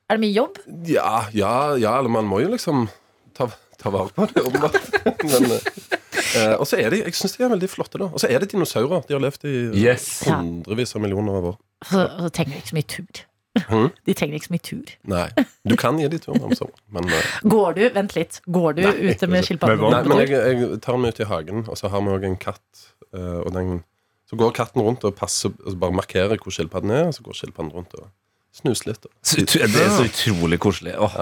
Er 0.09 0.15
det 0.15 0.21
mye 0.23 0.33
jobb? 0.37 0.61
Ja, 0.87 1.25
ja, 1.33 1.75
ja, 1.75 1.97
eller 1.99 2.09
man 2.13 2.23
må 2.29 2.39
jo 2.45 2.53
liksom 2.55 2.87
ta, 3.35 3.47
ta 3.81 3.91
vare 3.93 4.09
på 4.15 4.25
det, 4.31 4.41
åpenbart. 4.47 4.79
Men, 5.31 5.51
eh, 5.51 6.55
og 6.59 6.65
så 6.69 6.79
er 6.81 6.89
de, 6.95 7.03
jeg 7.03 7.15
synes 7.19 7.35
de 7.37 7.43
er 7.45 7.53
veldig 7.55 7.69
flotte, 7.71 7.99
da. 8.01 8.09
Og 8.09 8.21
så 8.23 8.29
er 8.31 8.41
det 8.43 8.51
dinosaurer. 8.53 9.03
De 9.09 9.15
har 9.17 9.23
levd 9.23 9.47
i 9.51 9.55
Yes. 9.85 10.09
hundrevis 10.27 10.95
av 10.97 11.03
millioner 11.05 11.39
av 11.41 11.49
år. 11.53 11.57
Så, 11.85 12.03
så 12.19 12.29
trenger 12.35 12.55
de 12.57 12.61
ikke 12.63 12.71
så 12.73 12.79
mye 12.81 12.91
tur. 12.95 13.23
Mhm. 13.55 13.85
De 14.07 14.13
trenger 14.19 14.35
ikke 14.35 14.49
så 14.49 14.53
mye 14.57 14.65
tur. 14.67 14.89
Nei. 15.07 15.27
Du 15.63 15.75
kan 15.79 15.95
gi 16.01 16.07
de 16.11 16.17
tur 16.19 16.35
om 16.43 16.51
sommeren, 16.57 16.81
men 16.97 17.05
eh, 17.15 17.29
Går 17.47 17.77
du, 17.77 17.83
vent 17.95 18.15
litt, 18.17 18.41
går 18.51 18.75
du 18.75 18.81
ute 18.89 19.29
med 19.31 19.47
skilpadden? 19.47 19.79
Med 19.79 19.93
Nei, 19.95 20.01
men 20.11 20.23
jeg, 20.25 20.33
jeg 20.35 20.79
tar 20.83 20.97
den 20.99 21.07
ut 21.07 21.21
i 21.23 21.27
hagen, 21.29 21.61
og 21.71 21.79
så 21.79 21.91
har 21.93 22.03
vi 22.03 22.11
òg 22.17 22.25
en 22.27 22.35
katt. 22.41 22.81
eh, 23.15 23.37
Og 23.45 23.53
den, 23.55 23.77
så 24.27 24.35
går 24.41 24.51
katten 24.57 24.83
rundt 24.83 25.05
og 25.07 25.15
passer 25.15 25.53
og 25.63 25.75
bare 25.79 25.95
markerer 25.95 26.35
hvor 26.41 26.51
skilpadden 26.55 26.91
er, 26.97 27.07
og 27.11 27.15
så 27.15 27.23
går 27.27 27.37
skilpadden 27.39 27.71
rundt 27.77 27.95
og 27.99 28.09
snuser 28.55 28.91
litt. 28.91 29.07
Så 29.25 29.43
Det 29.43 29.65
er 29.67 29.91
så 29.91 30.05
utrolig 30.07 30.59
koselig. 30.63 30.93
Åh, 30.95 31.17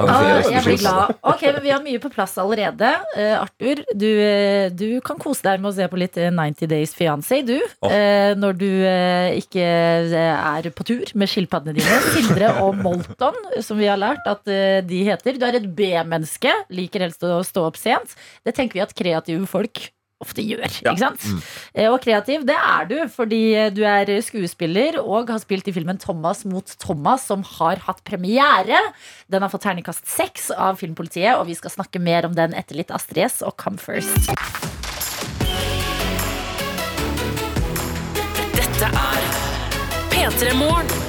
jeg 0.51 0.63
blir 0.67 0.79
glad. 0.81 1.15
Ok, 1.21 1.45
men 1.49 1.61
Vi 1.63 1.71
har 1.73 1.81
mye 1.83 2.01
på 2.03 2.11
plass 2.13 2.35
allerede. 2.41 2.91
Uh, 3.17 3.41
Arthur, 3.41 3.81
du, 3.97 4.09
eh, 4.21 4.69
du 4.69 5.01
kan 5.05 5.19
kose 5.21 5.45
deg 5.45 5.63
med 5.63 5.71
å 5.71 5.75
se 5.75 5.87
på 5.89 5.99
litt 5.99 6.19
eh, 6.21 6.33
90 6.33 6.69
Days 6.69 6.93
Fiancé, 6.97 7.41
du. 7.47 7.55
Eh, 7.89 8.33
når 8.37 8.59
du 8.59 8.69
uh, 8.69 9.31
ikke 9.39 9.63
eh, 9.63 10.13
er 10.19 10.69
på 10.75 10.85
tur 10.87 11.13
med 11.17 11.31
skilpaddene 11.31 11.77
dine. 11.79 11.99
Sildre 12.13 12.53
og 12.63 12.77
Molton, 12.83 13.39
som 13.65 13.81
vi 13.81 13.89
har 13.89 13.99
lært 14.01 14.25
at 14.29 14.47
eh, 14.51 14.81
de 14.85 15.03
heter. 15.09 15.39
Du 15.39 15.47
er 15.47 15.59
et 15.59 15.67
B-menneske, 15.77 16.53
liker 16.73 17.07
helst 17.07 17.25
å 17.25 17.41
stå 17.45 17.67
opp 17.71 17.81
sent. 17.81 18.15
Det 18.45 18.55
tenker 18.55 18.79
vi 18.79 18.85
at 18.85 18.95
kreative 18.97 19.49
folk 19.49 19.87
ofte 20.23 20.45
gjør. 20.45 20.65
ikke 20.81 20.95
sant? 20.99 21.27
Mm. 21.27 21.41
Og 21.91 21.99
kreativ, 22.03 22.45
det 22.47 22.57
er 22.57 22.89
du, 22.89 22.97
fordi 23.11 23.41
eh, 23.59 23.71
du 23.73 23.83
er 23.87 24.09
skuespiller 24.25 24.99
og 25.03 25.31
har 25.33 25.41
spilt 25.43 25.69
i 25.69 25.75
filmen 25.75 25.99
'Thomas 25.99 26.43
mot 26.49 26.75
Thomas', 26.81 27.27
som 27.29 27.45
har 27.57 27.83
hatt 27.87 28.03
premiere. 28.07 28.79
Den 29.31 29.45
har 29.45 29.51
fått 29.53 29.65
terningkast 29.67 30.07
seks 30.09 30.49
av 30.51 30.79
Filmpolitiet, 30.81 31.37
og 31.37 31.47
vi 31.47 31.57
skal 31.59 31.73
snakke 31.73 32.01
mer 32.01 32.27
om 32.27 32.35
den 32.35 32.55
etter 32.57 32.79
litt 32.79 32.93
Astrid 32.93 33.23
S 33.27 33.41
og 33.45 33.57
Come 33.57 33.77
First. 33.77 34.31
Dette 38.53 38.91
er 38.91 39.25
P3 40.13 40.53
Morgen. 40.57 41.02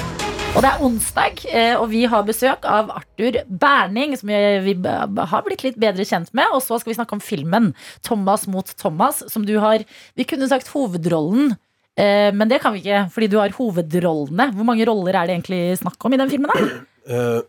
Og 0.55 0.63
det 0.63 0.69
er 0.71 0.83
onsdag, 0.87 1.41
eh, 1.51 1.75
og 1.75 1.89
vi 1.91 2.05
har 2.07 2.23
besøk 2.27 2.67
av 2.71 2.93
Arthur 2.95 3.41
Berning, 3.51 4.13
som 4.15 4.31
vi 4.31 4.37
har 4.39 5.43
blitt 5.47 5.65
litt 5.67 5.81
bedre 5.83 6.07
kjent 6.07 6.31
med. 6.31 6.47
Og 6.55 6.63
så 6.63 6.79
skal 6.79 6.93
vi 6.93 6.99
snakke 7.01 7.17
om 7.17 7.23
filmen 7.23 7.73
'Thomas 8.07 8.47
mot 8.47 8.67
Thomas', 8.79 9.25
som 9.29 9.45
du 9.45 9.59
har 9.59 9.85
Vi 10.17 10.25
kunne 10.25 10.49
sagt 10.49 10.69
hovedrollen. 10.69 11.57
eh, 11.97 12.31
Men 12.31 12.49
det 12.49 12.61
kan 12.61 12.73
vi 12.73 12.83
ikke, 12.83 13.11
fordi 13.11 13.31
du 13.31 13.39
har 13.39 13.51
hovedrollene. 13.51 14.55
Hvor 14.55 14.65
mange 14.65 14.87
roller 14.87 15.15
er 15.15 15.27
det 15.27 15.35
egentlig 15.43 15.79
snakk 15.79 16.05
om 16.05 16.13
i 16.13 16.17
den 16.17 16.31
filmen? 16.31 16.51
da? 16.55 16.61
Eh, 17.07 17.43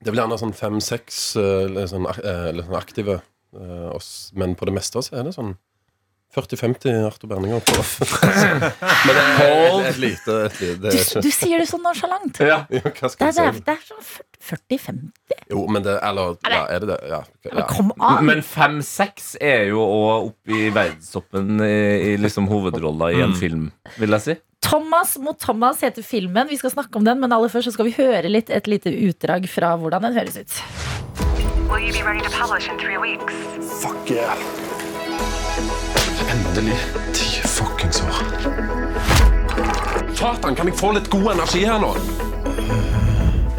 det 0.00 0.08
er 0.08 0.12
vel 0.12 0.24
gjerne 0.24 0.38
sånn 0.40 0.54
fem-seks 0.56 1.36
sånn, 1.36 2.06
sånn 2.08 2.74
aktive, 2.74 3.20
men 4.34 4.54
på 4.56 4.64
det 4.64 4.72
meste 4.74 4.98
så 5.02 5.20
er 5.20 5.24
det 5.24 5.34
sånn 5.34 5.56
40-50 6.34 7.06
Arthur 7.06 7.28
Berninger 7.28 7.60
på. 7.60 7.74
men 9.06 9.16
det 9.16 9.22
er 9.22 9.88
et, 9.88 9.96
lite, 9.98 10.36
et 10.46 10.60
lite 10.60 10.76
det 10.84 10.92
er 10.92 10.98
ikke, 11.00 11.22
du 11.24 11.30
sier 11.34 11.58
det 11.58 11.66
så 11.66 11.80
nonsjalant. 11.82 12.38
Ja. 12.38 12.60
ja, 12.70 12.82
Hva 12.84 12.92
Det 12.92 13.10
skal 13.16 13.32
det 13.32 13.46
er, 13.46 13.56
si? 13.56 13.64
det 13.66 13.74
er 13.74 13.80
sånn 13.88 14.04
40-50. 14.50 15.40
Jo, 15.50 15.64
men 15.66 15.82
det 15.84 15.96
Eller 16.06 16.36
ja, 16.46 16.62
er 16.70 16.84
det 16.84 16.90
det? 16.92 17.00
Ja. 17.10 17.20
Men 17.48 17.62
ja. 17.62 17.66
kom 17.72 17.90
an! 17.98 18.22
Men 18.28 18.44
fem-seks 18.46 19.32
er 19.42 19.66
jo 19.72 19.82
òg 19.82 20.30
oppe 20.30 20.54
i 20.54 20.70
verdenstoppen 20.70 21.58
i, 21.66 21.74
i 22.12 22.14
liksom 22.22 22.46
hovedrolla 22.50 23.10
i 23.10 23.24
en 23.26 23.34
film, 23.38 23.68
vil 23.98 24.18
jeg 24.18 24.26
si. 24.28 24.38
Thomas 24.62 25.16
mot 25.18 25.38
Thomas 25.40 25.80
heter 25.82 26.04
filmen. 26.04 26.46
Vi 26.50 26.60
skal 26.60 26.70
snakke 26.76 27.00
om 27.00 27.06
den, 27.08 27.18
men 27.18 27.32
aller 27.32 27.50
først 27.50 27.70
så 27.70 27.74
skal 27.74 27.88
vi 27.88 27.96
høre 27.96 28.30
litt, 28.30 28.52
et 28.54 28.70
lite 28.70 28.92
utdrag 29.08 29.48
fra 29.50 29.74
hvordan 29.80 30.06
den 30.06 30.18
høres 30.20 30.38
ut. 30.38 30.60
Will 31.70 31.86
you 31.86 31.92
be 31.92 32.02
ready 32.06 32.22
to 32.22 32.30
publish 32.30 32.68
in 32.68 32.78
three 32.78 32.98
weeks? 32.98 33.34
Fuck 33.82 34.10
yeah. 34.10 34.36
Endelig. 36.28 36.76
Ti 37.16 37.40
fuckings 37.48 38.02
år. 38.04 38.18
Satan, 40.14 40.54
kan 40.54 40.68
jeg 40.68 40.76
få 40.76 40.92
litt 40.92 41.08
god 41.12 41.30
energi 41.32 41.62
her 41.64 41.80
nå? 41.80 41.94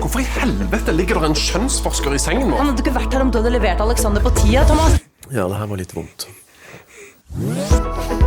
Hvorfor 0.01 0.21
i 0.21 0.27
helvete 0.35 0.93
ligger 0.93 1.21
det 1.21 1.31
en 1.31 1.37
kjønnsforsker 1.37 2.13
i 2.13 2.19
sengen 2.21 2.51
vår? 2.51 2.59
Han 2.59 2.69
hadde 2.73 2.83
ikke 2.85 2.93
vært 2.99 3.15
her 3.15 3.25
om 3.25 3.31
du 3.33 3.39
hadde 3.39 3.55
levert 3.55 3.81
Alexander 3.81 4.21
på 4.21 4.33
tida, 4.37 4.65
Thomas. 4.69 4.99
Ja, 5.31 5.47
det 5.47 5.57
her 5.57 5.67
var 5.71 5.81
litt 5.81 5.95
vondt. 5.95 6.27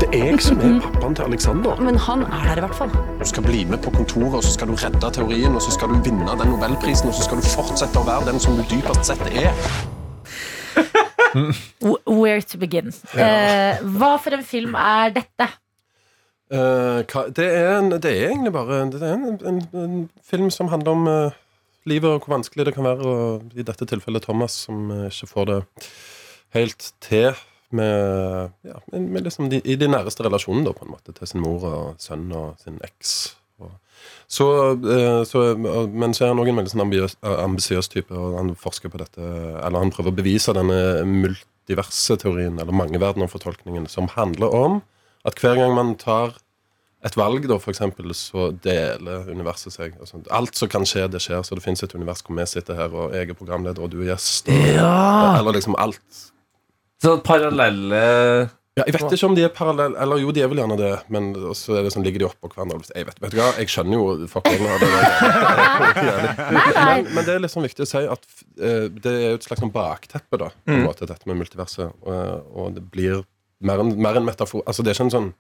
Det 0.01 0.09
er 0.17 0.31
jeg 0.31 0.41
som 0.43 0.61
er 0.65 0.79
pappaen 0.81 1.15
til 1.15 1.27
Alexander. 1.29 1.81
Men 1.85 1.99
han 2.01 2.25
er 2.25 2.47
der 2.49 2.63
i 2.63 2.65
hvert 2.65 2.79
fall. 2.79 2.95
Du 3.21 3.27
skal 3.29 3.45
bli 3.47 3.65
med 3.69 3.83
på 3.85 3.93
kontoret, 3.95 4.39
og 4.41 4.45
så 4.47 4.55
skal 4.57 4.73
du 4.73 4.79
redde 4.81 5.11
teorien, 5.19 5.55
og 5.55 5.63
så 5.63 5.75
skal 5.77 5.93
du 5.93 6.01
vinne 6.07 6.39
den 6.41 6.55
nobelprisen, 6.55 7.13
og 7.13 7.15
så 7.15 7.29
skal 7.29 7.43
du 7.43 7.51
fortsette 7.53 8.01
å 8.01 8.07
være 8.09 8.33
den 8.33 8.41
som 8.43 8.57
du 8.57 8.65
dypest 8.71 9.13
sett 9.13 9.27
er. 9.31 9.53
Where 11.35 12.41
to 12.43 12.59
begin. 12.63 12.93
Eh, 13.15 13.81
hva 13.97 14.15
for 14.23 14.37
en 14.37 14.45
film 14.47 14.75
er 14.79 15.11
dette? 15.17 15.49
Eh, 16.55 17.01
hva- 17.11 17.29
det, 17.35 17.47
er 17.49 17.79
en, 17.79 17.91
det 17.97 18.05
er 18.11 18.29
egentlig 18.29 18.53
bare 18.55 18.83
Det 18.93 19.01
er 19.03 19.15
en, 19.17 19.39
en, 19.49 19.63
en 19.85 19.97
film 20.23 20.51
som 20.55 20.69
handler 20.71 20.93
om 20.93 21.09
eh, 21.11 21.39
livet 21.91 22.11
og 22.11 22.25
hvor 22.27 22.37
vanskelig 22.37 22.67
det 22.69 22.75
kan 22.77 22.85
være, 22.87 23.09
og 23.09 23.57
i 23.59 23.65
dette 23.67 23.87
tilfellet 23.91 24.23
Thomas, 24.29 24.53
som 24.69 24.91
eh, 24.95 25.09
ikke 25.11 25.31
får 25.33 25.51
det 25.51 25.59
helt 26.55 26.93
til 27.03 27.33
med, 27.75 28.53
ja, 28.63 28.77
med, 28.93 29.09
med 29.17 29.25
liksom 29.27 29.49
de, 29.51 29.59
i 29.65 29.75
de 29.81 29.89
næreste 29.91 30.23
relasjonene, 30.23 30.69
da, 30.69 30.73
på 30.77 30.85
en 30.87 30.93
måte, 30.95 31.13
til 31.17 31.27
sin 31.27 31.43
mor 31.43 31.65
og 31.67 31.87
sønn 31.99 32.29
og 32.37 32.55
sin 32.63 32.77
eks. 32.87 33.17
Så, 34.31 34.47
eh, 34.75 35.21
så, 35.29 35.43
men 35.57 36.15
så 36.17 36.25
er 36.25 36.33
han 36.33 36.41
òg 36.43 36.51
en 36.51 36.61
veldig 36.63 36.73
sånn 36.73 36.85
ambisiøs 36.85 37.91
type, 37.93 38.15
og 38.15 38.39
han 38.39 38.55
forsker 38.59 38.93
på 38.93 39.01
dette 39.03 39.21
Eller 39.21 39.79
han 39.83 39.93
prøver 39.95 40.13
å 40.13 40.17
bevise 40.17 40.55
denne 40.57 40.79
multiverse 41.09 42.17
teorien, 42.23 42.57
eller 42.59 42.77
mangeverdener-fortolkningen, 42.77 43.87
som 43.93 44.11
handler 44.17 44.57
om 44.57 44.81
at 45.25 45.39
hver 45.41 45.61
gang 45.61 45.77
man 45.77 45.95
tar 46.01 46.35
et 47.05 47.17
valg, 47.21 47.45
da, 47.49 47.59
eksempel, 47.69 48.15
så 48.17 48.49
deler 48.65 49.29
universet 49.29 49.75
seg. 49.75 49.97
sånt. 50.09 50.29
Alt 50.33 50.57
som 50.57 50.71
kan 50.73 50.87
skje, 50.89 51.05
det 51.13 51.21
skjer. 51.21 51.43
Så 51.45 51.57
det 51.57 51.65
fins 51.65 51.85
et 51.85 51.93
univers 51.93 52.25
hvor 52.25 52.37
vi 52.39 52.47
sitter 52.49 52.79
her, 52.79 52.95
og 52.97 53.13
jeg 53.13 53.29
er 53.29 53.37
programleder, 53.37 53.85
og 53.85 53.93
du 53.93 53.99
er 54.01 54.15
gjest. 54.15 54.49
Og, 54.49 55.27
Eller 55.37 55.59
liksom 55.59 55.77
alt. 55.79 56.23
Så 57.05 57.19
parallelle 57.21 58.01
Ja, 58.75 58.83
jeg 58.89 58.95
vet 58.97 59.13
ikke 59.15 59.29
om 59.29 59.35
de 59.39 59.45
er 59.47 59.53
parallelle, 59.55 59.95
eller 60.03 60.19
jo, 60.19 60.33
de 60.35 60.43
er 60.43 60.49
vel 60.51 60.59
gjerne 60.59 60.75
det, 60.81 60.89
men 61.15 61.29
så 61.55 61.77
er 61.79 61.85
det 61.87 61.93
sånn, 61.95 62.03
ligger 62.03 62.25
de 62.25 62.27
oppå 62.27 62.49
hverandre. 62.51 62.81
Jeg 62.91 63.07
vet, 63.07 63.21
vet 63.23 63.31
du 63.31 63.37
hva, 63.39 63.53
jeg 63.61 63.71
skjønner 63.71 63.95
jo 63.95 64.27
fuck 64.33 64.49
det. 64.51 64.59
Men, 66.75 67.07
men 67.15 67.23
det 67.29 67.37
er 67.37 67.43
litt 67.45 67.53
sånn 67.55 67.67
viktig 67.67 67.85
å 67.85 67.89
si 67.89 68.03
at 68.17 68.25
eh, 68.59 68.89
det 68.91 69.13
er 69.13 69.29
jo 69.29 69.39
et 69.39 69.47
slags 69.47 69.63
sånn 69.63 69.73
bakteppe, 69.75 70.41
da, 70.43 70.51
på 70.51 70.73
en 70.75 70.81
Mm. 70.83 70.89
måte, 70.89 71.07
dette 71.07 71.29
med 71.31 71.39
multiverset. 71.39 71.95
Og, 72.03 72.51
og 72.55 72.75
det 72.75 72.83
blir 72.91 73.23
mer 73.65 73.79
en, 73.85 73.95
mer 74.03 74.19
en 74.19 74.27
metafor 74.27 74.65
Altså, 74.67 74.83
det 74.83 74.91
er 74.91 74.99
ikke 74.99 75.07
en 75.07 75.15
sånn 75.15 75.31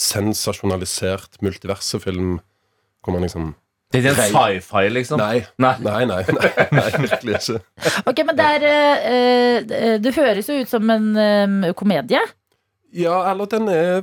sensasjonalisert 0.00 1.38
multiversefilm 1.44 2.38
hvor 3.04 3.14
man 3.14 3.22
liksom 3.24 3.52
Det 3.92 4.02
er 4.02 4.10
ikke 4.10 4.26
en 4.26 4.34
sci-fi, 4.34 4.82
liksom? 4.94 5.18
Nei. 5.22 5.44
Nei. 5.62 5.72
Nei, 5.82 6.02
nei, 6.10 6.20
nei, 6.26 6.50
nei 6.78 6.90
virkelig 7.06 7.38
ikke. 7.38 7.56
Ok, 8.10 8.20
men 8.28 8.36
det 8.38 8.50
er 8.56 8.66
eh, 8.68 9.56
eh, 9.78 9.96
Det 10.02 10.12
høres 10.18 10.50
jo 10.50 10.58
ut 10.60 10.70
som 10.70 10.90
en 10.94 11.08
um, 11.16 11.56
komedie. 11.78 12.20
Ja, 12.92 13.30
eller 13.30 13.46
den 13.46 13.68
er 13.68 14.00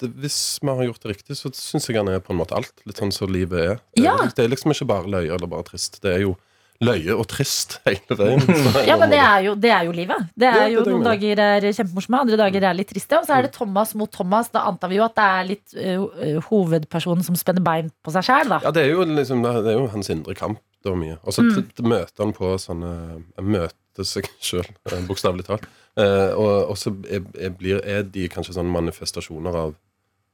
Hvis 0.00 0.58
vi 0.62 0.68
har 0.68 0.84
gjort 0.86 1.02
det 1.02 1.14
riktig, 1.16 1.36
så 1.38 1.50
syns 1.54 1.88
jeg 1.88 1.96
den 1.98 2.08
er 2.14 2.20
på 2.22 2.32
en 2.34 2.38
måte 2.40 2.54
alt. 2.58 2.72
Litt 2.86 3.00
sånn 3.00 3.12
som 3.14 3.30
livet 3.32 3.58
er. 3.58 3.80
Det, 3.96 4.04
Ja. 4.04 4.14
er, 4.22 4.30
det 4.36 4.44
er 4.44 4.52
liksom 4.52 4.70
ikke 4.74 4.86
bare 4.86 5.08
løye 5.10 5.34
eller 5.34 5.46
bare 5.50 5.66
trist. 5.66 6.00
Det 6.02 6.14
er 6.14 6.20
jo 6.26 6.36
løye 6.80 7.10
og 7.18 7.26
trist 7.26 7.80
hele 7.88 8.14
veien. 8.20 8.38
Ja, 8.86 8.94
men 9.00 9.10
det 9.10 9.18
er 9.18 9.40
jo, 9.48 9.54
det 9.58 9.72
er 9.74 9.82
jo 9.88 9.92
livet. 9.96 10.28
Det 10.38 10.46
er 10.46 10.60
Ja, 10.60 10.68
jo 10.76 10.84
det 10.86 10.92
Noen 10.94 11.08
dager 11.08 11.42
er 11.42 11.66
kjempemorsomme, 11.72 12.20
andre 12.22 12.36
dager 12.38 12.68
er 12.70 12.74
litt 12.78 12.92
triste. 12.92 13.18
Og 13.18 13.26
så 13.26 13.34
er 13.34 13.48
det 13.48 13.52
Thomas 13.56 13.94
mot 13.98 14.12
Thomas. 14.14 14.48
Da 14.54 14.62
antar 14.70 14.88
vi 14.92 15.00
jo 15.00 15.04
at 15.08 15.16
det 15.18 15.26
er 15.26 15.48
litt 15.50 15.74
uh, 15.74 16.38
hovedpersonen 16.52 17.24
som 17.26 17.34
spenner 17.34 17.64
bein 17.66 17.90
på 18.04 18.14
seg 18.14 18.22
sjæl, 18.30 18.48
da. 18.54 18.60
Ja, 18.62 18.70
det 18.70 18.84
er 18.86 18.92
jo 18.94 19.02
liksom 19.10 19.42
Det 19.42 19.72
er 19.74 19.80
jo 19.80 19.88
hans 19.90 20.10
indre 20.14 20.34
kamp. 20.38 20.62
Og 20.86 21.34
så 21.34 21.42
Mm. 21.42 21.66
møter 21.82 22.22
han 22.22 22.30
på 22.32 22.54
sånne 22.62 22.92
Han 23.36 23.50
møter 23.98 24.08
seg 24.08 24.30
sjøl, 24.48 24.68
bokstavelig 25.08 25.46
talt. 25.48 25.66
Eh, 25.98 26.30
og, 26.38 26.70
og 26.70 26.78
så 26.78 26.94
er, 27.10 27.24
er, 27.34 27.50
blir, 27.58 27.82
er 27.82 28.06
de 28.06 28.28
kanskje 28.30 28.54
sånne 28.56 28.70
manifestasjoner 28.70 29.58
av 29.66 29.74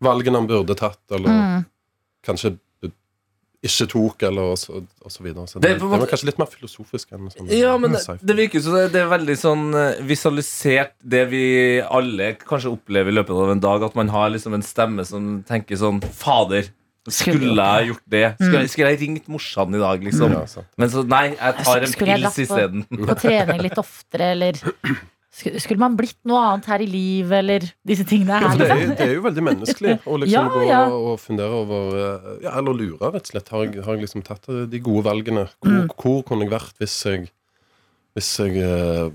valgene 0.05 0.43
han 0.43 0.51
burde 0.51 0.77
tatt, 0.77 1.01
eller 1.15 1.33
Mm. 1.33 1.65
kanskje 2.27 2.57
ikke 3.65 3.87
tok, 3.89 4.23
eller 4.29 4.51
og 4.53 4.59
så, 4.61 4.83
og 5.01 5.09
så 5.13 5.23
videre. 5.25 5.47
Så 5.49 5.57
Det 5.59 5.71
det, 5.71 5.79
det, 5.81 5.89
var 5.89 6.03
kanskje 6.11 6.27
litt 6.29 6.39
mer 6.43 6.51
filosofisk 6.53 7.15
enn 7.17 7.31
sånn 7.33 7.49
Ja, 7.49 7.71
men 7.81 7.95
det, 7.97 8.03
det 8.21 8.35
virker 8.37 8.61
som 8.61 8.75
det, 8.77 8.91
det 8.93 9.01
er 9.01 9.09
veldig 9.09 9.37
sånn 9.41 9.63
eh, 9.81 10.03
visualisert 10.05 10.93
det 11.01 11.23
vi 11.31 11.45
alle 11.81 12.35
kanskje 12.43 12.75
opplever 12.75 13.09
i 13.09 13.17
løpet 13.17 13.33
av 13.33 13.55
en 13.55 13.63
dag. 13.65 13.87
At 13.89 13.97
man 13.97 14.13
har 14.13 14.29
liksom 14.35 14.53
en 14.59 14.67
stemme 14.67 15.07
som 15.09 15.39
tenker 15.49 15.81
sånn 15.81 16.03
Fader, 16.13 16.69
skulle 17.13 17.55
jeg 17.55 17.89
gjort 17.91 18.05
det? 18.09 18.25
Skulle 18.41 18.61
jeg, 18.63 18.71
skulle 18.73 18.91
jeg 18.95 19.01
ringt 19.03 19.27
morsan 19.29 19.75
i 19.75 19.79
dag, 19.83 20.05
liksom? 20.05 20.33
Ja, 20.33 20.45
sant. 20.47 20.67
Men 20.79 20.89
så 20.89 21.03
nei, 21.07 21.25
jeg 21.35 21.57
tar 21.65 21.83
en 21.85 21.87
Skulle 21.93 22.15
jeg 22.15 22.23
pils 22.23 22.25
dratt 22.25 22.37
på- 22.37 22.45
isteden. 22.47 22.87
På 23.11 23.17
trening 23.21 23.61
litt 23.67 23.79
oftere, 23.83 24.31
eller 24.37 24.53
Sk- 25.35 25.57
Skulle 25.59 25.81
man 25.83 25.97
blitt 25.99 26.15
noe 26.31 26.39
annet 26.47 26.67
her 26.71 26.79
i 26.85 26.87
livet, 26.87 27.33
eller 27.41 27.65
disse 27.85 28.05
tingene 28.07 28.37
her? 28.39 28.53
det, 28.57 28.69
er, 28.71 28.77
Liksom? 28.79 28.97
det 29.01 29.07
er 29.09 29.15
jo 29.17 29.23
veldig 29.25 29.43
menneskelig 29.49 29.95
å 30.15 30.19
liksom 30.23 30.31
Ja, 30.31 30.45
gå 30.55 30.63
ja. 30.69 30.83
og 30.95 31.17
fundere 31.19 31.57
over 31.65 31.97
eh, 31.99 32.29
ja, 32.45 32.53
Eller 32.61 32.77
lure, 32.79 33.11
rett 33.11 33.27
og 33.27 33.33
slett. 33.33 33.49
Har 33.51 33.65
jeg, 33.67 33.83
har 33.83 33.97
jeg 33.99 34.05
liksom 34.07 34.23
tatt 34.23 34.47
de 34.71 34.79
gode 34.87 35.03
valgene? 35.09 35.49
Hvor, 35.59 35.73
Mm. 35.75 35.89
hvor 35.99 36.23
kunne 36.29 36.47
jeg 36.47 36.53
vært 36.55 36.79
hvis 36.79 36.95
jeg 37.11 37.27
hvis 38.15 38.29
jeg 38.41 38.53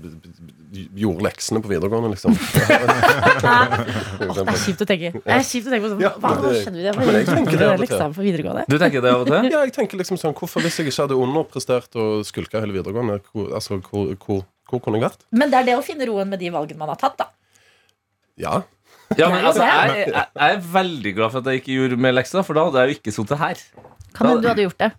b- 0.00 0.86
gjorde 1.00 1.24
leksene 1.26 1.60
på 1.64 1.70
videregående, 1.72 2.10
liksom. 2.12 2.34
oh, 2.36 4.34
det 4.36 4.44
er 4.44 4.58
kjipt 4.60 4.84
å 4.84 4.86
tenke. 4.86 5.10
Det 5.16 5.34
er 5.34 5.44
kjipt 5.46 5.66
å 5.66 5.72
tenke 5.72 5.84
på 5.86 5.90
sånn, 5.94 6.02
Ja, 6.04 6.12
hva 6.20 6.30
men 6.36 6.40
skjønner 6.44 6.60
skjedde? 6.62 6.84
Jeg 6.84 6.98
men 6.98 7.16
jeg 7.16 7.28
tenker 7.30 7.56
det 7.58 7.66
av 7.66 7.74
og 7.74 7.88
til. 7.90 8.60
Du 8.70 8.76
tenker 8.78 9.04
det 9.06 9.10
av 9.14 9.24
og 9.24 9.30
til? 9.32 9.48
Ja, 9.50 9.62
jeg 9.66 9.74
tenker 9.76 10.00
liksom 10.02 10.20
sånn 10.20 10.36
Hvorfor, 10.38 10.62
hvis 10.64 10.78
jeg 10.78 10.90
ikke 10.90 11.06
hadde 11.08 11.18
underprestert 11.18 11.98
og 12.00 12.22
skulka 12.28 12.62
hele 12.62 12.76
videregående, 12.76 13.18
hvor, 13.32 13.50
altså, 13.58 13.80
hvor, 13.88 14.12
hvor, 14.22 14.44
hvor 14.70 14.84
kunne 14.84 15.00
jeg 15.00 15.08
vært? 15.08 15.24
Men 15.34 15.50
det 15.52 15.58
er 15.62 15.68
det 15.72 15.78
å 15.80 15.84
finne 15.86 16.06
roen 16.10 16.30
med 16.30 16.38
de 16.44 16.52
valgene 16.54 16.78
man 16.84 16.92
har 16.94 17.00
tatt, 17.00 17.18
da. 17.24 17.30
Ja. 18.40 18.60
Ja, 19.18 19.26
men 19.26 19.40
Det 19.42 19.48
altså, 19.50 19.66
jeg, 19.66 20.04
jeg, 20.06 20.26
jeg 20.38 20.54
er 20.54 20.60
veldig 20.78 21.12
glad 21.16 21.32
for 21.34 21.42
at 21.42 21.48
jeg 21.50 21.64
ikke 21.64 21.74
gjorde 21.80 21.96
mer 22.06 22.14
lekser, 22.14 22.44
for 22.46 22.54
da 22.54 22.68
hadde 22.68 22.84
jeg 22.84 22.92
jo 22.92 23.00
ikke 23.00 23.14
sittet 23.16 23.40
her. 23.42 23.64
Kan 24.14 24.28
hende 24.30 24.44
du 24.44 24.50
hadde 24.52 24.68
gjort 24.68 24.84
det. 24.84 24.92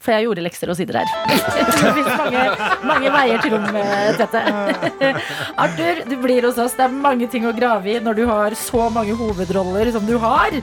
For 0.00 0.16
jeg 0.16 0.24
gjorde 0.24 0.44
lekser 0.46 0.70
og 0.72 0.78
sitter 0.78 1.02
her. 1.02 1.08
det 1.56 1.92
fins 1.96 2.12
mange, 2.16 2.44
mange 2.88 3.10
veier 3.12 3.42
til 3.44 3.52
rom, 3.52 3.66
dette. 3.68 4.40
Tete. 4.40 5.10
Arthur, 5.64 6.04
du 6.08 6.16
blir 6.22 6.46
hos 6.48 6.60
oss. 6.62 6.76
Det 6.78 6.86
er 6.86 6.94
mange 6.94 7.28
ting 7.32 7.44
å 7.48 7.52
grave 7.56 7.92
i 7.92 7.98
når 8.00 8.22
du 8.22 8.24
har 8.30 8.56
så 8.56 8.88
mange 8.92 9.16
hovedroller 9.18 9.92
som 9.92 10.06
du 10.08 10.16
har. 10.22 10.56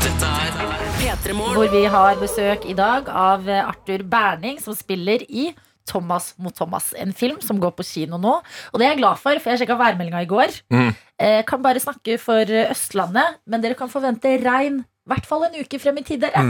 Dette 0.00 0.30
P3 1.00 1.34
Morgen. 1.34 1.56
Hvor 1.56 1.72
vi 1.72 1.82
har 1.90 2.20
besøk 2.20 2.68
i 2.70 2.76
dag 2.76 3.08
av 3.08 3.48
eh, 3.48 3.66
Arthur 3.66 4.04
Berning, 4.06 4.60
som 4.62 4.76
spiller 4.76 5.24
i 5.26 5.50
Thomas 5.90 6.34
mot 6.38 6.54
Thomas, 6.54 6.92
en 6.94 7.10
film 7.16 7.40
som 7.42 7.58
går 7.58 7.72
på 7.74 7.86
kino 7.88 8.18
nå. 8.20 8.36
Og 8.70 8.78
det 8.78 8.86
er 8.86 8.92
jeg 8.94 9.00
glad 9.00 9.18
for, 9.18 9.40
for 9.42 9.50
jeg 9.50 9.64
sjekka 9.64 9.78
værmeldinga 9.80 10.22
i 10.22 10.28
går. 10.30 10.54
Mm. 10.70 10.90
Eh, 11.18 11.40
kan 11.48 11.64
bare 11.64 11.82
snakke 11.82 12.18
for 12.22 12.46
eh, 12.46 12.70
Østlandet, 12.70 13.40
men 13.50 13.64
dere 13.64 13.78
kan 13.78 13.90
forvente 13.90 14.36
regn 14.44 14.84
hvert 15.10 15.26
fall 15.28 15.46
en 15.48 15.56
uke 15.60 15.80
frem 15.82 15.98
i 16.00 16.04
tid. 16.06 16.24
dere. 16.24 16.44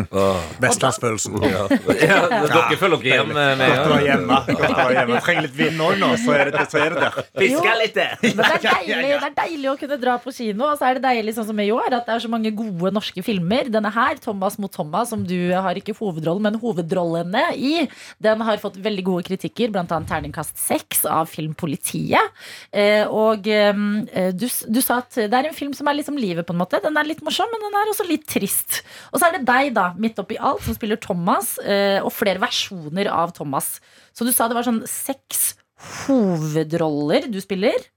Vestlandsfølelsen. 0.63 1.37
ja. 1.45 1.65
Ja, 2.01 2.21
dere 2.55 2.79
følger 2.81 3.03
dere 3.03 3.21
hjem 3.21 3.33
med 3.35 3.59
med 3.61 3.71
Godt 3.71 3.87
å 3.87 3.93
være 3.95 4.07
hjemme. 4.07 4.39
Godt 4.51 4.65
å 4.65 4.77
være 4.79 4.97
hjemme. 4.99 5.21
Trenger 5.27 5.47
litt 5.47 5.57
vind 5.59 5.85
òg 5.85 5.97
nå, 6.01 6.11
så 6.21 6.35
er 6.37 6.51
det, 6.55 6.65
så 6.73 6.81
er 6.83 6.95
det 6.95 7.05
der. 7.05 7.19
Fiska 7.41 7.75
litt! 7.81 8.01
Men 8.25 8.41
det 8.41 8.49
er, 8.51 8.65
deilig, 8.67 9.11
det 9.11 9.29
er 9.31 9.37
deilig 9.41 9.71
å 9.71 9.77
kunne 9.81 9.99
dra 10.05 10.17
på 10.23 10.35
kino. 10.37 10.67
Og 10.71 10.81
så 10.81 10.89
er 10.91 10.99
det 10.99 11.05
deilig 11.07 11.35
sånn 11.37 11.49
som 11.51 11.63
i 11.63 11.69
år 11.75 11.97
at 11.99 12.09
det 12.09 12.17
er 12.17 12.25
så 12.25 12.31
mange 12.33 12.53
gode 12.57 12.93
norske 12.97 13.25
filmer. 13.27 13.71
Denne 13.73 13.93
her, 13.95 14.21
'Thomas 14.21 14.59
mot 14.63 14.73
Thomas', 14.75 15.13
som 15.15 15.25
du 15.27 15.37
har 15.55 15.79
ikke 15.79 15.97
hovedrollen, 15.99 16.43
men 16.49 16.61
hovedrollene 16.63 17.45
i, 17.57 17.87
den 18.23 18.45
har 18.47 18.61
fått 18.63 18.79
veldig 18.83 19.05
gode 19.07 19.27
kritikker, 19.31 19.73
blant 19.75 19.93
annet 19.95 20.11
terningkast 20.11 20.59
seks 20.61 21.05
av 21.09 21.29
Filmpolitiet. 21.31 22.35
Eh, 22.73 23.05
og 23.07 23.47
eh, 23.49 24.33
du, 24.37 24.47
du 24.47 24.81
sa 24.85 25.01
at 25.01 25.15
det 25.17 25.31
er 25.37 25.51
en 25.51 25.57
film 25.57 25.75
som 25.77 25.89
er 25.91 25.99
liksom 26.01 26.19
livet, 26.21 26.47
på 26.47 26.55
en 26.55 26.61
måte. 26.63 26.81
Den 26.83 26.97
er 26.99 27.09
litt 27.09 27.23
morsom, 27.25 27.49
men 27.53 27.63
den 27.67 27.79
er 27.81 27.93
også 27.93 28.07
litt 28.09 28.27
trist. 28.31 28.50
Og 29.11 29.21
så 29.21 29.29
er 29.29 29.39
det 29.39 29.45
deg, 29.49 29.73
da, 29.77 29.91
midt 30.01 30.19
oppi 30.23 30.39
alt, 30.39 30.65
som 30.67 30.77
spiller 30.77 31.01
Thomas, 31.03 31.57
eh, 31.63 31.99
og 32.03 32.13
flere 32.15 32.43
versjoner 32.43 33.11
av 33.13 33.35
Thomas. 33.37 33.79
Så 34.17 34.27
du 34.27 34.33
sa 34.35 34.49
det 34.51 34.59
var 34.59 34.67
sånn 34.67 34.85
seks 34.89 35.55
hovedroller 36.05 37.31
du 37.33 37.41
spiller. 37.43 37.89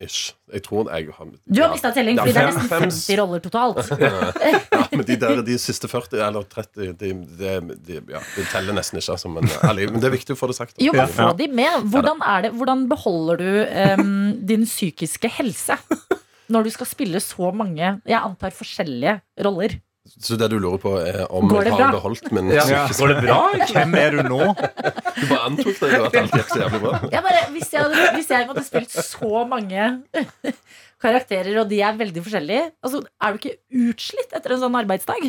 Ish. 0.00 0.32
Jeg 0.52 0.62
tror 0.64 0.88
jeg 0.88 1.10
har 1.12 1.26
Du 1.44 1.60
har 1.60 1.72
mista 1.72 1.90
telling, 1.92 2.16
for 2.16 2.30
det 2.32 2.40
er 2.40 2.48
nesten 2.48 2.68
50 2.70 3.18
roller 3.20 3.42
totalt. 3.44 3.80
Ja, 4.76 4.86
men 4.92 5.04
de, 5.08 5.16
der, 5.20 5.40
de 5.44 5.56
siste 5.60 5.88
40 5.90 6.20
eller 6.22 6.46
30 6.48 6.94
de, 7.00 7.10
de, 7.38 7.50
de, 7.88 7.98
ja, 8.12 8.20
de 8.36 8.44
teller 8.52 8.76
nesten 8.76 9.00
ikke. 9.00 9.16
Altså, 9.16 9.30
men, 9.32 9.48
ærlig, 9.66 9.88
men 9.92 10.00
det 10.00 10.08
er 10.08 10.14
viktig 10.14 10.36
å 10.36 10.38
få 10.38 10.48
det 10.50 10.56
sagt. 10.58 10.76
Jo, 10.80 10.94
men 10.96 11.10
få 11.12 11.32
de 11.36 11.48
med. 11.52 11.88
Hvordan, 11.92 12.22
det, 12.44 12.52
hvordan 12.56 12.86
beholder 12.88 13.42
du 13.42 13.50
um, 14.00 14.14
din 14.48 14.64
psykiske 14.68 15.30
helse 15.38 15.76
når 16.52 16.64
du 16.68 16.70
skal 16.74 16.86
spille 16.90 17.20
så 17.22 17.50
mange, 17.54 17.96
jeg 18.06 18.18
antar 18.20 18.54
forskjellige 18.54 19.18
roller? 19.46 19.80
Så 20.06 20.36
det 20.38 20.46
du 20.52 20.60
lurer 20.62 20.78
på, 20.78 20.92
er 21.02 21.24
om 21.34 21.48
Går 21.50 21.64
det 21.66 21.70
jeg 21.72 21.74
har 21.80 21.88
bra? 21.90 21.94
beholdt 21.98 22.28
min 22.30 22.50
Ja. 22.54 22.62
psykiske 22.62 23.00
Går 23.02 23.08
det 23.10 23.22
bra? 23.24 23.38
Hvem 23.74 23.94
er 23.98 24.10
du 24.14 24.20
nå? 24.28 24.38
Du 25.16 25.24
bare 25.26 25.40
antok 25.48 25.80
det, 25.80 25.88
at 25.98 26.18
alt 26.20 26.36
gikk 26.38 26.52
så 26.52 26.60
jævlig 26.62 26.80
bra. 26.84 26.92
Jeg 27.10 27.24
bare, 27.26 27.40
hvis, 27.56 27.72
jeg 27.74 27.82
hadde, 27.82 28.04
hvis 28.14 28.30
jeg 28.30 28.46
måtte 28.46 28.62
spilt 28.68 28.94
så 28.94 29.42
mange 29.50 29.88
karakterer, 31.02 31.58
og 31.60 31.68
de 31.70 31.80
er 31.82 31.98
veldig 31.98 32.22
forskjellige, 32.22 32.68
altså, 32.86 33.02
er 33.20 33.32
du 33.34 33.40
ikke 33.42 33.56
utslitt 33.90 34.36
etter 34.38 34.54
en 34.54 34.62
sånn 34.62 34.78
arbeidsdag? 34.78 35.26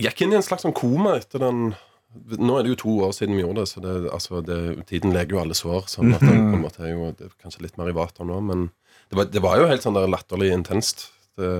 Jeg 0.00 0.06
gikk 0.08 0.24
inn 0.24 0.32
i 0.34 0.38
en 0.40 0.46
slags 0.48 0.64
sånn 0.66 0.74
koma 0.74 1.18
etter 1.20 1.44
den 1.44 1.74
Nå 2.14 2.54
er 2.60 2.62
det 2.62 2.70
jo 2.70 2.76
to 2.78 2.92
år 3.08 3.10
siden 3.10 3.34
vi 3.34 3.42
gjorde 3.42 3.64
det, 3.64 3.68
så 3.72 3.80
det, 3.82 3.92
altså, 4.14 4.38
det, 4.46 4.56
tiden 4.86 5.10
leger 5.10 5.34
jo 5.34 5.40
alle 5.40 5.54
sår. 5.58 5.88
Sånn 5.90 6.12
at 6.14 6.22
det 6.22 6.30
på 6.52 6.54
en 6.54 6.62
måte 6.62 6.84
er 6.86 6.92
jo 6.92 7.08
det 7.18 7.26
er 7.26 7.32
kanskje 7.42 7.64
litt 7.64 7.74
mer 7.80 7.90
i 7.90 7.94
vater 7.96 8.22
nå, 8.28 8.36
men 8.46 8.68
det 9.10 9.18
var, 9.18 9.28
det 9.30 9.42
var 9.44 9.60
jo 9.60 9.68
helt 9.70 9.84
sånn 9.84 9.96
der 9.96 10.10
latterlig 10.10 10.52
intenst 10.54 11.08
det, 11.38 11.50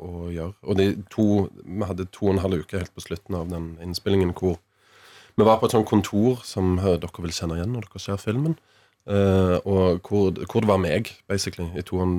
å 0.00 0.28
gjøre. 0.32 0.54
Og 0.64 0.78
de 0.78 0.86
to 1.12 1.26
Vi 1.62 1.88
hadde 1.88 2.08
to 2.12 2.28
og 2.28 2.34
en 2.36 2.44
halv 2.44 2.64
uke 2.64 2.80
helt 2.80 2.94
på 2.94 3.04
slutten 3.04 3.36
av 3.38 3.50
den 3.52 3.74
innspillingen 3.84 4.34
hvor 4.38 4.58
vi 5.36 5.46
var 5.48 5.58
på 5.60 5.68
et 5.68 5.72
sånt 5.72 5.88
kontor 5.88 6.42
som 6.44 6.74
eh, 6.78 6.98
dere 7.00 7.24
vil 7.24 7.32
kjenne 7.32 7.56
igjen 7.56 7.72
når 7.72 7.86
dere 7.88 8.02
ser 8.04 8.20
filmen. 8.20 8.56
eh, 9.08 9.56
og 9.64 10.04
hvor, 10.08 10.32
hvor 10.44 10.60
det 10.60 10.68
var 10.68 10.80
meg, 10.82 11.08
basically, 11.28 11.70
i 11.78 11.82
to 11.82 11.96
og 11.96 12.04
en 12.04 12.18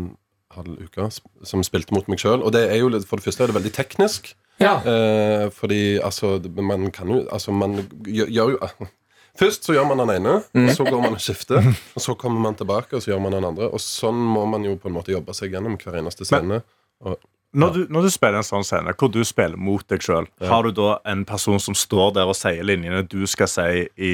halv 0.54 0.82
uke, 0.82 1.10
som 1.46 1.64
spilte 1.66 1.94
mot 1.94 2.08
meg 2.10 2.22
sjøl. 2.22 2.42
Og 2.42 2.54
det 2.54 2.66
er 2.70 2.82
jo, 2.82 2.90
for 3.06 3.22
det 3.22 3.28
første 3.28 3.46
er 3.46 3.52
det 3.52 3.58
veldig 3.60 3.74
teknisk. 3.74 4.34
Ja. 4.62 4.76
Eh, 4.86 5.48
fordi 5.54 5.98
altså, 5.98 6.36
man 6.62 6.92
kan 6.94 7.10
jo 7.10 7.24
Altså, 7.32 7.52
man 7.52 7.80
gjør 8.06 8.54
jo 8.54 8.60
Først 9.40 9.66
så 9.66 9.74
gjør 9.74 9.88
man 9.90 9.98
den 10.04 10.12
ene, 10.14 10.34
og 10.46 10.68
så 10.78 10.86
går 10.86 11.00
man 11.02 11.16
og 11.18 11.22
skifter. 11.24 11.66
Og 11.98 12.04
så 12.06 12.14
kommer 12.20 12.44
man 12.44 12.58
tilbake, 12.60 12.94
og 12.94 13.02
så 13.02 13.14
gjør 13.14 13.22
man 13.24 13.34
den 13.34 13.48
andre. 13.48 13.66
Og 13.74 13.82
sånn 13.82 14.20
må 14.36 14.44
man 14.46 14.66
jo 14.68 14.76
på 14.78 14.92
en 14.92 14.94
måte 15.00 15.14
jobbe 15.16 15.34
seg 15.34 15.56
gjennom 15.56 15.78
hver 15.82 15.98
eneste 16.04 16.28
scene. 16.30 16.60
Og, 17.02 17.18
Når 17.54 17.74
du, 17.76 17.82
når 17.94 18.08
du 18.08 18.10
spiller 18.10 18.40
en 18.42 18.46
sånn 18.48 18.64
scene, 18.66 18.94
hvor 18.98 19.12
du 19.14 19.20
spiller 19.28 19.60
mot 19.62 19.84
deg 19.92 20.02
sjøl, 20.02 20.26
har 20.42 20.64
du 20.66 20.72
da 20.74 20.96
en 21.12 21.24
person 21.30 21.60
som 21.62 21.76
står 21.78 22.16
der 22.16 22.26
og 22.32 22.34
sier 22.38 22.64
linjene 22.66 23.04
du 23.06 23.28
skal 23.30 23.48
si 23.52 23.66
i, 24.02 24.14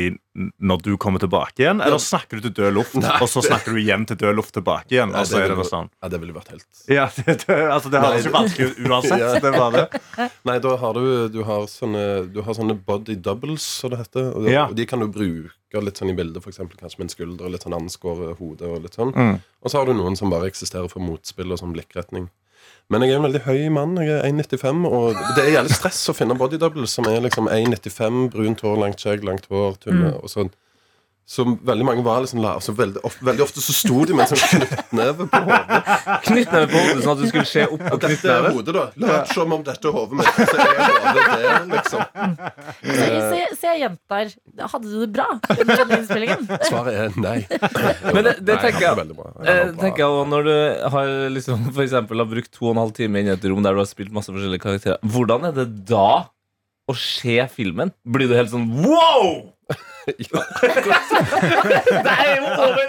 når 0.59 0.81
du 0.83 0.89
kommer 0.99 1.19
tilbake 1.23 1.63
igjen, 1.63 1.79
eller 1.83 1.99
snakker 2.03 2.39
du 2.39 2.49
til 2.49 2.53
død 2.59 2.73
luft, 2.75 2.97
Nei, 2.99 3.13
og 3.23 3.29
så 3.31 3.41
snakker 3.45 3.71
du 3.75 3.79
igjen 3.79 4.03
til 4.09 4.19
død 4.19 4.35
luft 4.41 4.53
tilbake 4.57 4.91
igjen? 4.91 5.13
Nei, 5.15 5.21
Og 5.23 5.31
det 5.31 5.41
ville- 5.49 5.67
sånn 5.69 5.87
ja, 6.03 6.09
det 6.11 6.19
ville 6.21 6.35
vært 6.35 6.51
helt 6.51 6.83
Ja, 6.91 7.05
det, 7.15 7.37
det, 7.45 7.57
altså 7.71 7.91
det 7.93 8.01
høres 8.03 8.27
jo 8.27 8.33
vanskelig 8.35 8.67
ut 8.73 8.81
uansett. 8.89 9.19
Ja. 9.23 9.39
Det 9.39 9.51
var 9.55 9.71
det. 9.77 9.85
Nei, 10.47 10.57
da 10.63 10.75
har 10.83 10.93
du, 10.99 11.05
du 11.31 11.39
har 11.47 11.63
sånne, 11.71 12.03
du 12.33 12.41
har 12.43 12.55
sånne 12.59 12.75
body 12.87 13.15
doubles, 13.23 13.63
som 13.81 13.91
det 13.95 13.99
heter. 14.03 14.29
Og, 14.35 14.47
Ja. 14.51 14.65
og 14.67 14.75
de 14.75 14.85
kan 14.87 14.99
du 14.99 15.07
bruke 15.07 15.83
litt 15.83 15.99
sånn 15.99 16.11
i 16.11 16.15
bildet, 16.17 16.43
eksempel 16.49 16.75
kanskje 16.79 16.99
med 16.99 17.07
en 17.07 17.15
skulder, 17.15 17.49
litt 17.55 17.63
sånn 17.63 17.75
anskåret 17.79 18.35
hode 18.39 18.67
og 18.67 18.83
litt 18.83 18.95
sånn. 18.99 19.11
Mm. 19.15 19.39
Og 19.63 19.71
så 19.71 19.79
har 19.79 19.85
du 19.87 19.93
noen 19.95 20.15
som 20.19 20.31
bare 20.31 20.47
eksisterer 20.51 20.89
for 20.91 20.99
motspill 21.03 21.51
og 21.55 21.59
sånn 21.61 21.71
blikkretning. 21.75 22.27
Men 22.89 23.03
jeg 23.05 23.13
er 23.13 23.19
en 23.19 23.25
veldig 23.27 23.43
høy 23.45 23.67
mann. 23.73 23.97
Jeg 24.01 24.15
er 24.17 24.23
1,95, 24.25 24.87
og 24.89 25.19
det 25.37 25.43
er 25.43 25.51
jævlig 25.59 25.75
stress 25.77 25.99
å 26.09 26.15
finne 26.17 26.37
body 26.37 26.57
doubles 26.61 26.95
som 26.97 27.05
er 27.09 27.21
liksom 27.21 27.49
1,95, 27.53 28.23
brunt 28.33 28.63
hår, 28.65 28.79
langt 28.81 29.03
skjegg, 29.03 29.27
langt 29.27 29.45
hår, 29.51 29.77
tynne 29.83 30.15
og 30.17 30.31
sånn. 30.31 30.49
Så 31.29 31.43
veldig 31.45 31.85
mange 31.85 32.01
var 32.01 32.23
liksom 32.23 32.39
la, 32.41 32.55
altså 32.57 32.73
veldig, 32.73 33.03
of, 33.05 33.13
veldig 33.21 33.43
ofte 33.43 33.61
så 33.61 33.73
sto 33.77 33.99
de 34.09 34.15
med 34.17 34.23
en 34.25 34.31
sånn 34.31 34.63
knyttneve 34.63 35.27
på 35.29 35.41
hodet. 35.45 35.89
Knyttneve 36.25 36.69
på 36.71 36.79
hodet, 36.81 37.03
sånn 37.03 37.11
at 37.13 37.19
du 37.21 37.27
skulle 37.29 37.45
se 37.45 37.65
opp 37.67 37.83
på 37.83 37.91
Og 37.93 38.01
dette 38.01 38.31
er 38.33 38.47
hodet, 38.47 38.73
da. 38.73 38.85
Lat 39.03 39.29
som 39.35 39.53
om 39.53 39.61
dette 39.67 39.91
er 39.91 39.93
hodet 39.93 40.17
mitt. 40.17 40.39
Så 40.39 40.57
er 40.63 40.79
hodet 40.79 41.27
det, 41.35 41.51
liksom. 41.75 42.01
Se, 42.81 43.11
se, 43.29 43.43
se 43.61 43.75
jenter. 43.83 44.33
hadde 44.73 44.89
du 44.89 44.95
det 45.03 45.11
bra 45.19 45.27
under 45.53 45.83
denne 45.83 45.99
innspillingen? 45.99 46.49
Svaret 46.65 46.97
er 47.03 47.21
nei. 47.21 47.35
Men 48.15 48.25
det, 48.25 48.33
det 48.49 48.57
tenker 48.65 48.87
jeg 48.87 49.03
jeg 49.03 49.19
bra. 49.19 49.29
Jeg 49.37 49.53
Eh, 49.59 49.71
tenker 49.83 50.01
jeg 50.01 50.09
også, 50.09 50.25
Når 50.33 50.49
du 50.49 50.53
har 50.95 51.13
liksom, 51.37 51.69
for 51.69 51.85
eksempel, 51.85 52.23
har 52.25 52.31
brukt 52.33 52.51
to 52.57 52.65
og 52.71 52.73
en 52.73 52.81
halv 52.87 52.97
time 52.97 53.21
inne 53.21 53.35
i 53.35 53.37
et 53.37 53.47
rom 53.53 53.61
der 53.65 53.77
du 53.77 53.83
har 53.83 53.91
spilt 53.93 54.13
masse 54.17 54.33
forskjellige 54.33 54.65
karakterer, 54.65 54.97
hvordan 55.05 55.45
er 55.51 55.55
det 55.61 55.69
da 55.93 56.09
å 56.89 56.97
se 56.97 57.37
filmen? 57.53 57.93
Blir 58.01 58.33
du 58.33 58.33
helt 58.33 58.49
sånn 58.49 58.65
wow? 58.81 59.53
Ja. 60.29 60.41
Det 62.05 62.13
er 62.13 62.29
jo 62.35 62.43
over! 62.65 62.85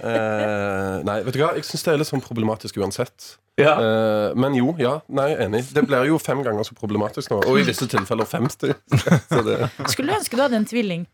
Eh, 0.00 0.96
nei, 1.06 1.16
vet 1.26 1.34
du 1.36 1.40
hva? 1.42 1.52
Jeg 1.58 1.66
syns 1.68 1.84
det 1.86 1.92
er 1.92 2.00
litt 2.00 2.10
sånn 2.10 2.22
problematisk 2.24 2.78
uansett. 2.80 3.34
Ja. 3.60 3.74
Eh, 3.76 4.36
men 4.40 4.56
jo, 4.56 4.72
ja. 4.80 4.98
Nei, 5.12 5.30
enig. 5.44 5.66
Det 5.74 5.84
blir 5.88 6.08
jo 6.08 6.18
fem 6.22 6.42
ganger 6.46 6.66
så 6.66 6.76
problematisk 6.78 7.34
nå. 7.34 7.42
Og 7.50 7.60
i 7.60 7.66
visse 7.68 7.88
tilfeller 7.90 8.28
50. 8.28 8.74
Så 9.32 9.42
det, 9.46 9.58
Skulle 9.92 10.12
du 10.12 10.18
ønske 10.20 10.38
du 10.38 10.44
hadde 10.44 10.60
en 10.60 10.68
tvilling? 10.68 11.04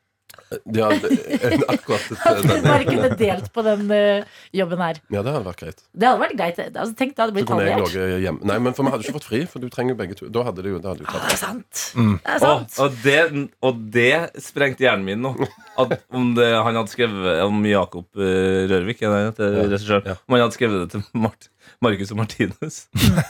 Ja, 0.76 0.88
det, 1.02 1.10
akkurat 1.66 2.04
At 2.30 2.38
du 2.42 2.48
det, 2.48 2.58
bare 2.64 2.84
kunne 2.86 3.10
delt 3.18 3.48
på 3.54 3.64
den 3.66 3.88
uh, 3.90 4.36
jobben 4.54 4.82
her. 4.84 5.00
Ja, 5.10 5.22
det 5.26 5.32
hadde 5.34 5.46
vært 5.48 5.62
greit. 5.64 5.82
Det 5.90 6.08
hadde 6.08 6.22
vært 6.22 6.36
greit. 6.38 6.60
Altså, 6.68 6.94
tenk, 6.98 7.16
det 7.16 7.24
hadde 7.24 7.34
blitt 7.36 7.50
halvert. 7.50 7.96
Nei, 8.46 8.58
men 8.62 8.76
for 8.76 8.86
vi 8.86 8.92
hadde 8.94 9.06
ikke 9.06 9.16
fått 9.18 9.28
fri, 9.30 9.42
for 9.50 9.64
du 9.64 9.68
trenger 9.72 9.96
jo 9.96 10.00
begge 10.02 10.18
to. 10.20 10.30
Da 10.32 10.44
hadde 10.46 10.62
det 10.66 10.74
jo, 10.74 10.78
det 10.82 10.92
hadde 10.92 11.06
jo 11.06 11.10
Det 11.16 11.32
er 11.34 11.40
sant. 11.40 11.82
Mm. 11.98 12.14
Det 12.22 12.36
er 12.36 12.38
Og, 12.38 12.46
sant. 12.46 12.78
og, 12.84 13.00
det, 13.02 13.18
og 13.70 13.82
det 13.98 14.12
sprengte 14.46 14.86
hjernen 14.86 15.08
min 15.08 15.24
nå. 15.26 15.34
At 15.82 15.98
om 16.14 16.30
det, 16.38 16.48
han 16.54 16.78
hadde 16.78 16.92
skrevet 16.94 17.42
om 17.44 17.58
Jakob 17.68 18.06
eh, 18.22 18.62
Rørvik, 18.70 19.02
er 19.02 19.32
det 19.36 19.50
regissøren, 19.66 20.12
Ja. 20.12 20.16
om 20.26 20.36
han 20.38 20.46
hadde 20.46 20.56
skrevet 20.56 20.86
det 20.86 20.94
til 20.94 21.04
Martin 21.26 21.50
Marcus 21.84 22.10
og 22.14 22.18
Martinus. 22.20 22.76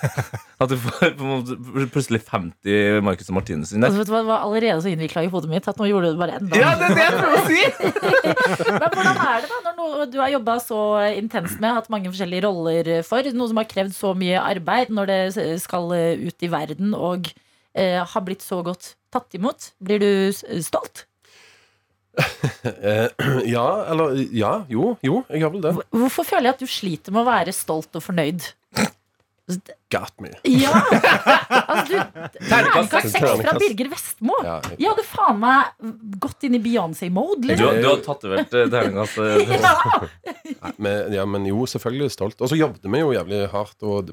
At 0.62 0.70
du 0.70 0.76
får 0.80 1.14
på 1.18 1.24
en 1.26 1.30
måte 1.32 1.86
plutselig 1.92 2.20
50 2.28 3.00
Marcus 3.04 3.30
og 3.30 3.36
Martinus 3.38 3.72
inn 3.74 3.84
Altså, 3.84 3.96
der. 3.96 4.02
vet 4.02 4.10
du 4.10 4.12
hva, 4.14 4.20
det 4.22 4.30
var 4.30 4.44
allerede 4.46 4.82
så 4.84 4.92
innvikla 4.92 5.24
i 5.26 5.30
hodet 5.32 5.50
mitt 5.50 5.66
at 5.70 5.80
nå 5.80 5.88
gjorde 5.90 6.10
du 6.12 6.16
det 6.16 6.22
bare 6.22 6.38
enda 6.40 6.60
Ja, 6.60 6.74
det 6.78 6.90
er 6.90 6.94
det 6.98 7.06
jeg 7.06 7.16
prøver 7.16 7.36
å 7.36 7.46
si! 7.48 7.62
Men 8.80 8.86
hvordan 8.94 9.20
er 9.26 9.42
det 9.42 9.50
da 9.50 9.58
når 9.66 9.80
noe 9.80 10.06
du 10.12 10.20
har 10.22 10.32
jobba 10.36 10.58
så 10.62 10.80
intenst 11.16 11.58
med, 11.62 11.74
hatt 11.80 11.90
mange 11.92 12.12
forskjellige 12.12 12.46
roller 12.46 12.92
for, 13.06 13.32
noe 13.36 13.50
som 13.50 13.60
har 13.62 13.68
krevd 13.70 13.96
så 13.96 14.12
mye 14.18 14.40
arbeid, 14.42 14.94
når 14.94 15.12
det 15.12 15.20
skal 15.62 15.90
ut 15.96 16.46
i 16.46 16.52
verden 16.52 16.94
og 16.96 17.28
eh, 17.76 18.00
har 18.06 18.24
blitt 18.26 18.44
så 18.46 18.62
godt 18.66 18.94
tatt 19.14 19.36
imot? 19.38 19.72
Blir 19.82 20.02
du 20.02 20.10
stolt? 20.64 21.06
Eh, 22.16 23.08
ja, 23.56 23.66
eller 23.92 24.16
Ja, 24.32 24.52
jo, 24.72 24.94
jo, 25.04 25.22
jeg 25.30 25.42
har 25.44 25.50
vel 25.52 25.60
det. 25.66 25.74
Hvorfor 25.92 26.24
føler 26.26 26.48
jeg 26.50 26.54
at 26.56 26.62
du 26.64 26.70
sliter 26.70 27.12
med 27.14 27.22
å 27.24 27.28
være 27.28 27.52
stolt 27.54 27.94
og 27.98 28.02
fornøyd? 28.04 28.46
Got 29.94 30.16
me. 30.20 30.32
Ja! 30.50 30.72
Altså, 31.66 31.84
du, 31.86 32.38
Terningkast 32.48 33.10
seks. 33.12 33.30
fra 33.42 33.52
Birger 33.60 33.88
Vestmo. 33.92 34.34
Ja, 34.42 34.56
jeg- 34.70 34.80
Jeg 34.82 34.88
hadde 34.90 35.04
faen 35.06 35.38
meg 35.42 36.18
gått 36.22 36.44
inn 36.46 36.54
i 36.56 36.60
Beyoncé-mode. 36.62 37.42
Du, 37.42 37.48
Liksom. 37.52 37.80
du 37.82 37.86
har 37.88 38.00
tatovert 38.06 38.54
eh, 38.54 38.66
terningkast 38.72 39.18
eh, 39.18 39.54
Ja. 39.60 41.04
Ja, 41.14 41.24
men 41.26 41.46
jo, 41.46 41.66
selvfølgelig 41.68 42.10
stolt. 42.14 42.40
Og 42.42 42.50
så 42.50 42.58
jobbet 42.58 42.86
vi 42.90 43.02
jo 43.02 43.12
jævlig 43.14 43.44
hardt. 43.52 43.76
Og 43.86 44.10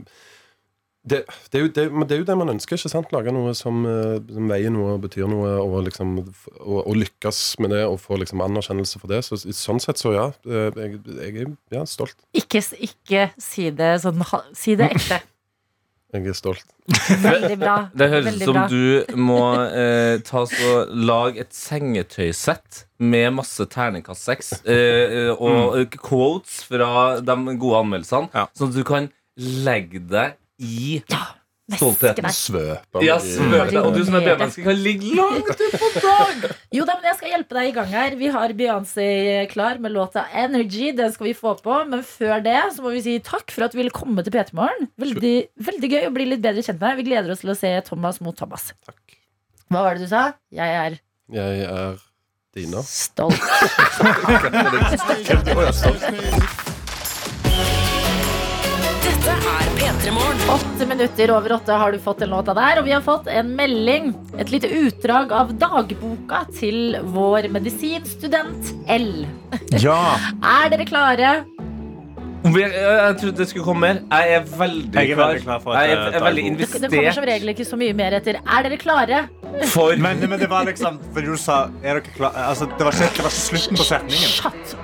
det, 1.04 1.18
det, 1.28 1.52
det, 1.52 1.58
er 1.58 1.64
jo, 1.64 1.72
det, 1.76 1.84
men 1.92 2.08
det 2.08 2.16
er 2.16 2.22
jo 2.22 2.28
det 2.30 2.38
man 2.40 2.54
ønsker. 2.54 2.80
ikke 2.80 2.92
sant? 2.92 3.12
Lage 3.12 3.34
noe 3.36 3.52
som, 3.58 3.82
eh, 3.90 4.22
som 4.32 4.48
veier 4.52 4.72
noe 4.72 4.96
og 4.96 5.04
betyr 5.04 5.28
noe. 5.32 5.52
Og, 5.64 5.76
liksom, 5.90 6.16
og, 6.62 6.80
og 6.80 6.96
lykkes 6.96 7.42
med 7.64 7.76
det 7.76 7.84
og 7.90 8.00
få 8.04 8.22
liksom, 8.22 8.44
anerkjennelse 8.46 9.02
for 9.02 9.12
det. 9.12 9.24
Så, 9.28 9.42
sånn 9.58 9.84
sett 9.84 10.00
så 10.00 10.16
ja. 10.16 10.30
eh, 10.48 10.70
Jeg, 10.80 11.04
jeg 11.20 11.36
er 11.44 11.54
ja, 11.76 11.84
stolt. 11.90 12.16
Ikke, 12.32 12.64
ikke 12.80 13.30
si 13.42 13.70
det 13.76 13.98
sånn 14.06 14.24
Si 14.56 14.78
det 14.80 14.94
ekte. 14.96 15.22
Jeg 16.14 16.30
er 16.30 16.36
stolt. 16.38 16.68
Veldig 17.24 17.56
bra. 17.58 17.76
Det 17.98 18.08
høres 18.12 18.36
ut 18.36 18.44
som 18.46 18.58
bra. 18.60 18.66
du 18.70 19.16
må 19.18 19.40
eh, 19.66 20.20
ta 20.22 20.44
så, 20.46 20.84
lage 20.94 21.42
et 21.42 21.56
sengetøysett 21.58 22.84
med 23.02 23.34
masse 23.40 23.66
terningkast 23.74 24.30
seks 24.30 24.52
eh, 24.62 24.76
eh, 24.78 25.32
og 25.34 25.74
mm. 25.80 25.98
quotes 25.98 26.60
fra 26.70 27.18
de 27.18 27.58
gode 27.58 27.82
anmeldelsene, 27.82 28.30
Ja. 28.36 28.46
sånn 28.54 28.70
at 28.70 28.78
du 28.78 28.86
kan 28.86 29.10
legge 29.42 30.04
deg 30.06 30.38
i 30.60 31.02
ja. 31.10 31.22
stoltheten. 31.74 32.28
svøper. 32.36 33.02
Ja, 33.06 33.16
svøper. 33.24 33.80
Og 33.82 33.94
du 33.96 34.04
som 34.06 34.16
er 34.20 34.26
B-menneske, 34.28 34.64
kan 34.66 34.78
ligge 34.84 35.14
langt 35.18 35.50
ut 35.50 35.78
på 35.80 35.90
dag! 36.04 36.44
Jo 36.76 36.86
da, 36.90 36.94
men 37.00 37.08
jeg 37.10 37.18
skal 37.20 37.30
hjelpe 37.34 37.58
deg 37.58 37.70
i 37.70 37.76
gang 37.78 37.90
her. 37.94 38.16
Vi 38.20 38.28
har 38.36 38.54
Beyoncé 38.60 39.08
klar 39.52 39.80
med 39.82 39.92
låta 39.96 40.26
'Energy'. 40.30 40.94
Den 40.98 41.12
skal 41.14 41.28
vi 41.30 41.34
få 41.34 41.56
på. 41.62 41.80
Men 41.90 42.04
før 42.04 42.44
det 42.44 42.60
så 42.76 42.82
må 42.86 42.90
vi 42.94 43.02
si 43.06 43.20
takk 43.20 43.52
for 43.52 43.64
at 43.66 43.72
du 43.74 43.78
ville 43.82 43.94
komme 43.94 44.24
til 44.24 44.34
P3 44.36 44.54
Morgen. 44.54 44.90
Veldig, 45.00 45.36
veldig 45.72 45.90
gøy 45.96 46.08
å 46.10 46.14
bli 46.14 46.26
litt 46.34 46.42
bedre 46.44 46.62
kjent 46.62 46.80
med 46.80 46.90
deg. 46.90 46.98
Vi 47.02 47.10
gleder 47.10 47.32
oss 47.32 47.42
til 47.46 47.54
å 47.56 47.58
se 47.58 47.74
Thomas 47.90 48.22
mot 48.22 48.36
Thomas. 48.38 48.74
Takk. 48.86 49.00
Hva 49.72 49.80
var 49.88 49.96
det 49.96 50.06
du 50.06 50.10
sa? 50.12 50.34
Jeg 50.52 50.70
er 50.70 51.00
Jeg 51.34 51.64
er 51.66 51.98
Dina. 52.54 52.84
stolt. 52.86 53.40
Dette 59.24 59.52
er 59.56 59.70
P3 59.78 60.12
Morgen. 60.12 60.42
Åtte 60.52 60.86
minutter 60.90 61.32
over 61.32 61.54
åtte 61.56 61.76
har 61.80 61.94
du 61.96 62.00
fått 62.04 62.20
den 62.24 62.32
låta 62.34 62.54
der, 62.58 62.82
og 62.82 62.88
vi 62.88 62.92
har 62.92 63.04
fått 63.06 63.30
en 63.32 63.54
melding. 63.56 64.10
Et 64.42 64.52
lite 64.52 64.68
utdrag 64.68 65.32
av 65.36 65.54
dagboka 65.62 66.42
til 66.58 66.98
vår 67.16 67.48
medisinstudent 67.54 68.74
L. 68.92 69.24
Ja. 69.86 70.00
Er 70.44 70.74
dere 70.74 70.88
klare? 70.90 71.32
Jeg, 72.44 72.74
jeg 72.76 73.16
trodde 73.22 73.38
det 73.40 73.48
skulle 73.54 73.66
komme 73.70 73.94
mer. 73.94 74.02
Jeg 74.12 74.36
er 74.42 74.50
veldig 74.60 74.92
Jeg 74.92 75.14
er 75.14 75.16
klar. 75.16 75.32
veldig 75.32 75.46
klar 75.46 75.80
jeg 75.80 75.88
det 75.88 75.96
er, 75.96 76.04
er 76.10 76.20
er 76.20 76.28
veldig 76.28 76.46
investert. 76.52 76.84
Det 76.84 76.92
kommer 76.92 77.16
som 77.22 77.30
regel 77.32 77.54
ikke 77.56 77.70
så 77.72 77.80
mye 77.80 77.96
mer 77.96 78.20
etter. 78.20 78.42
Er 78.44 78.68
dere 78.68 78.82
klare? 78.82 79.24
For 79.72 79.96
Men, 79.98 80.20
men 80.30 80.40
det 80.40 80.48
var 80.52 80.66
liksom 80.68 81.00
Fordi 81.14 81.28
du 81.28 81.38
sa 81.40 81.70
Er 81.84 82.00
dere 82.00 82.02
klare? 82.16 82.46
Altså, 82.50 82.66
det, 82.66 82.84
var 82.86 82.92
ikke, 82.98 83.18
det 83.18 83.24
var 83.26 83.36
slutten 83.38 83.78
på 83.78 83.84
setningen. 83.88 84.30
Shut 84.30 84.54
up. 84.74 84.84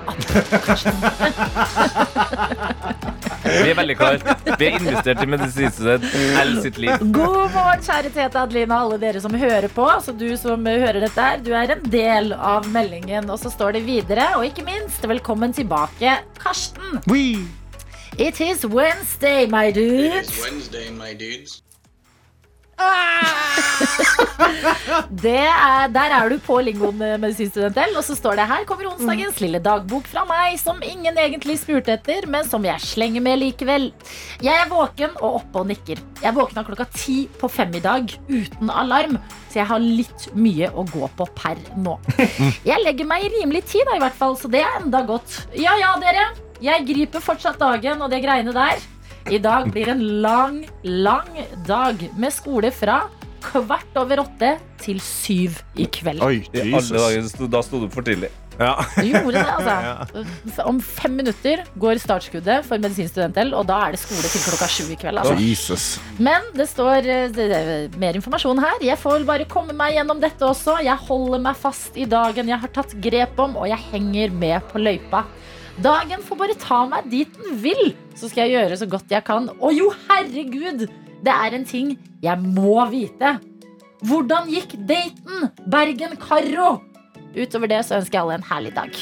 Vi 3.50 3.70
er 3.70 3.76
veldig 3.78 3.96
klare. 3.98 4.34
Vi 4.60 4.66
er 4.68 4.76
investert 4.78 5.22
i 5.24 5.28
medisinstudent 5.30 6.04
L 6.42 6.52
sitt 6.62 6.78
liv. 6.82 7.02
God 7.14 7.50
morgen, 7.54 7.82
kjære 7.84 8.12
Tete 8.14 8.42
Adeline 8.42 8.76
og 8.76 8.80
alle 8.84 8.98
dere 9.02 9.22
som 9.24 9.34
hører 9.34 9.68
på. 9.74 9.86
Så 10.04 10.14
du 10.16 10.28
som 10.40 10.66
hører 10.66 11.00
dette 11.02 11.24
her, 11.24 11.40
du 11.44 11.50
er 11.56 11.74
en 11.74 11.86
del 11.90 12.34
av 12.36 12.68
meldingen. 12.70 13.30
Og 13.32 13.40
så 13.42 13.52
står 13.52 13.78
det 13.78 13.84
videre, 13.88 14.28
og 14.38 14.46
ikke 14.46 14.66
minst, 14.68 15.06
velkommen 15.08 15.54
tilbake, 15.56 16.18
Karsten. 16.40 17.00
Oui. 17.10 17.40
It 18.18 18.40
is 18.44 18.66
Wednesday, 18.66 19.46
my 19.46 19.70
dudes. 19.72 20.28
It 20.28 20.30
is 20.30 20.44
Wednesday, 20.44 20.90
my 20.90 21.14
dudes. 21.14 21.62
Det 25.10 25.46
er, 25.46 25.88
der 25.92 26.12
er 26.14 26.30
du 26.30 26.36
på 26.42 26.58
lingoen 26.64 26.98
medisinstudentell, 27.00 27.92
L. 27.94 27.98
Og 28.00 28.06
så 28.06 28.16
står 28.18 28.40
det 28.40 28.46
her 28.50 28.66
kommer 28.68 28.90
onsdagens 28.90 29.40
lille 29.42 29.60
dagbok 29.62 30.08
fra 30.10 30.24
meg, 30.28 30.56
som 30.60 30.80
ingen 30.84 31.18
egentlig 31.20 31.58
spurte 31.62 31.94
etter, 31.96 32.26
men 32.30 32.46
som 32.48 32.64
jeg 32.66 32.82
slenger 32.84 33.24
med 33.24 33.40
likevel. 33.40 33.90
Jeg 34.44 34.56
er 34.56 34.70
våken 34.70 35.16
og 35.20 35.40
oppe 35.40 35.62
og 35.62 35.70
nikker. 35.70 36.02
Jeg 36.22 36.36
våkna 36.36 36.64
klokka 36.66 36.88
ti 36.94 37.22
på 37.40 37.50
fem 37.52 37.74
i 37.78 37.82
dag 37.84 38.12
uten 38.28 38.72
alarm, 38.72 39.18
så 39.50 39.62
jeg 39.62 39.70
har 39.70 39.82
litt 39.82 40.28
mye 40.36 40.70
å 40.70 40.84
gå 40.90 41.10
på 41.18 41.26
per 41.36 41.60
nå. 41.80 41.96
Jeg 42.70 42.84
legger 42.84 43.08
meg 43.08 43.24
i 43.26 43.30
rimelig 43.32 43.64
tid, 43.72 43.82
da, 43.88 43.96
i 43.98 44.02
hvert 44.02 44.18
fall, 44.18 44.36
så 44.38 44.50
det 44.52 44.60
er 44.62 44.78
enda 44.78 45.00
godt. 45.08 45.40
Ja 45.58 45.74
ja, 45.80 45.94
dere. 46.02 46.28
Jeg 46.62 46.86
griper 46.86 47.24
fortsatt 47.24 47.58
dagen 47.60 48.02
og 48.04 48.12
det 48.12 48.20
greiene 48.22 48.54
der. 48.54 48.82
I 49.30 49.38
dag 49.38 49.70
blir 49.70 49.88
en 49.92 50.00
lang, 50.22 50.64
lang 50.82 51.28
dag 51.66 52.00
med 52.18 52.32
skole 52.34 52.72
fra 52.74 53.04
kvart 53.40 53.96
over 54.00 54.24
åtte 54.24 54.56
til 54.82 54.98
syv 55.00 55.60
i 55.78 55.86
kveld. 55.86 56.18
Oi, 56.26 56.42
Jesus. 56.50 56.90
Dagen, 56.90 57.50
da 57.52 57.60
sto 57.62 57.78
du 57.78 57.86
opp 57.86 57.94
for 57.94 58.06
tidlig. 58.06 58.32
Ja. 58.60 58.74
Du 58.96 59.06
gjorde 59.06 59.38
det, 59.38 59.52
altså. 59.54 60.24
Om 60.68 60.80
fem 60.84 61.14
minutter 61.16 61.62
går 61.80 62.00
startskuddet 62.02 62.66
for 62.66 62.82
medisinstudent-L, 62.82 63.54
og 63.56 63.64
da 63.70 63.78
er 63.86 63.94
det 63.94 64.02
skole 64.02 64.26
til 64.28 64.42
klokka 64.44 64.68
sju 64.68 64.90
i 64.90 64.98
kveld. 65.00 65.22
Altså. 65.22 65.38
Jesus. 65.40 65.86
Men 66.18 66.50
det 66.58 66.66
står 66.68 67.06
eh, 67.06 67.28
det, 67.32 67.46
det, 67.54 68.00
mer 68.02 68.18
informasjon 68.18 68.60
her. 68.60 68.82
Jeg 68.84 69.00
får 69.00 69.20
vel 69.20 69.28
bare 69.30 69.48
komme 69.48 69.76
meg 69.78 69.94
gjennom 69.96 70.20
dette 70.20 70.44
også. 70.44 70.80
Jeg 70.84 70.98
holder 71.06 71.46
meg 71.46 71.62
fast 71.62 71.96
i 71.96 72.08
dagen 72.10 72.50
jeg 72.50 72.60
har 72.66 72.74
tatt 72.74 72.98
grep 73.00 73.40
om, 73.40 73.56
og 73.62 73.70
jeg 73.70 73.80
henger 73.94 74.34
med 74.42 74.68
på 74.74 74.82
løypa. 74.82 75.24
Dagen 75.78 76.22
får 76.26 76.36
bare 76.40 76.56
ta 76.60 76.80
meg 76.90 77.06
dit 77.12 77.36
den 77.38 77.60
vil, 77.62 77.92
så 78.18 78.28
skal 78.28 78.48
jeg 78.48 78.56
gjøre 78.58 78.76
så 78.80 78.88
godt 78.90 79.12
jeg 79.14 79.24
kan. 79.24 79.48
Og 79.60 79.72
jo, 79.76 79.90
herregud, 80.08 80.86
det 81.24 81.32
er 81.34 81.56
en 81.56 81.64
ting 81.68 81.94
jeg 82.24 82.42
må 82.42 82.80
vite. 82.92 83.36
Hvordan 84.04 84.48
gikk 84.52 84.74
daten 84.88 85.50
Bergen-Karro? 85.70 86.80
Utover 87.36 87.70
det 87.70 87.82
så 87.86 88.00
ønsker 88.00 88.16
jeg 88.18 88.24
alle 88.24 88.38
en 88.40 88.48
herlig 88.48 88.72
dag. 88.76 89.00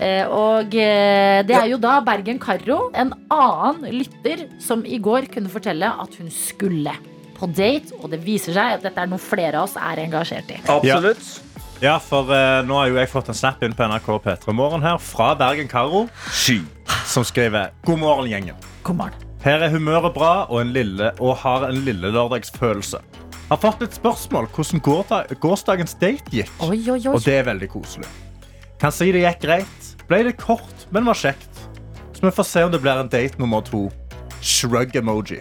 Eh, 0.00 0.24
Og 0.30 0.74
eh, 0.78 1.42
det 1.46 1.56
er 1.58 1.68
jo 1.74 1.78
da 1.82 1.98
Bergen-Karro, 2.06 2.78
en 2.94 3.12
annen 3.34 3.90
lytter, 4.00 4.46
som 4.62 4.84
i 4.86 4.98
går 5.02 5.28
kunne 5.34 5.50
fortelle 5.52 5.90
at 5.90 6.14
hun 6.18 6.30
skulle 6.32 6.94
på 7.36 7.50
date. 7.54 7.92
Og 8.00 8.10
det 8.14 8.22
viser 8.24 8.56
seg 8.56 8.78
at 8.78 8.86
dette 8.86 9.02
er 9.04 9.10
noe 9.10 9.20
flere 9.22 9.60
av 9.60 9.68
oss 9.68 9.76
er 9.78 10.02
engasjert 10.06 10.50
i. 10.54 10.60
Absolutt. 10.66 11.22
Ja, 11.22 11.49
for 11.80 12.28
uh, 12.28 12.60
nå 12.68 12.76
har 12.76 12.90
jo 12.90 12.98
jeg 12.98 13.08
fått 13.08 13.30
en 13.32 13.36
snap 13.36 13.62
inn 13.64 13.72
på 13.72 13.86
NRK 13.88 14.08
P3 14.20 14.52
Morgen 14.52 14.82
her 14.84 14.98
fra 15.00 15.30
Bergen 15.32 15.68
Karo, 15.68 16.08
Sky. 16.28 16.58
som 17.08 17.24
skriver 17.24 17.70
God 17.88 17.98
morgen, 18.02 18.28
gjengen. 18.28 18.56
God 18.84 18.98
morgen. 18.98 19.28
Her 19.40 19.64
er 19.64 19.72
humøret 19.72 20.12
bra 20.12 20.44
og, 20.50 20.60
en 20.60 20.74
lille, 20.74 21.08
og 21.24 21.38
har 21.40 21.64
en 21.70 21.78
lille 21.86 22.10
lørdagsfølelse. 22.12 23.00
Har 23.48 23.60
fått 23.62 23.80
et 23.86 23.96
spørsmål 23.96 24.50
hvordan 24.52 24.82
gårsdagens 25.40 25.96
date 25.96 26.28
gikk. 26.28 26.52
Oi, 26.60 26.82
oi, 26.84 26.98
oi. 26.98 27.14
Og 27.14 27.24
det 27.24 27.38
er 27.38 27.46
veldig 27.48 27.70
koselig. 27.72 28.10
Kan 28.80 28.92
si 28.92 29.08
det 29.16 29.24
gikk 29.24 29.40
greit. 29.46 29.88
Ble 30.10 30.20
litt 30.28 30.40
kort, 30.42 30.84
men 30.92 31.08
var 31.08 31.16
kjekt. 31.16 31.64
Så 32.12 32.26
vi 32.26 32.34
får 32.36 32.48
se 32.50 32.66
om 32.66 32.74
det 32.74 32.82
blir 32.84 33.00
en 33.00 33.08
date 33.08 33.40
nummer 33.40 33.64
to. 33.64 33.86
Shrug-emoji. 34.44 35.40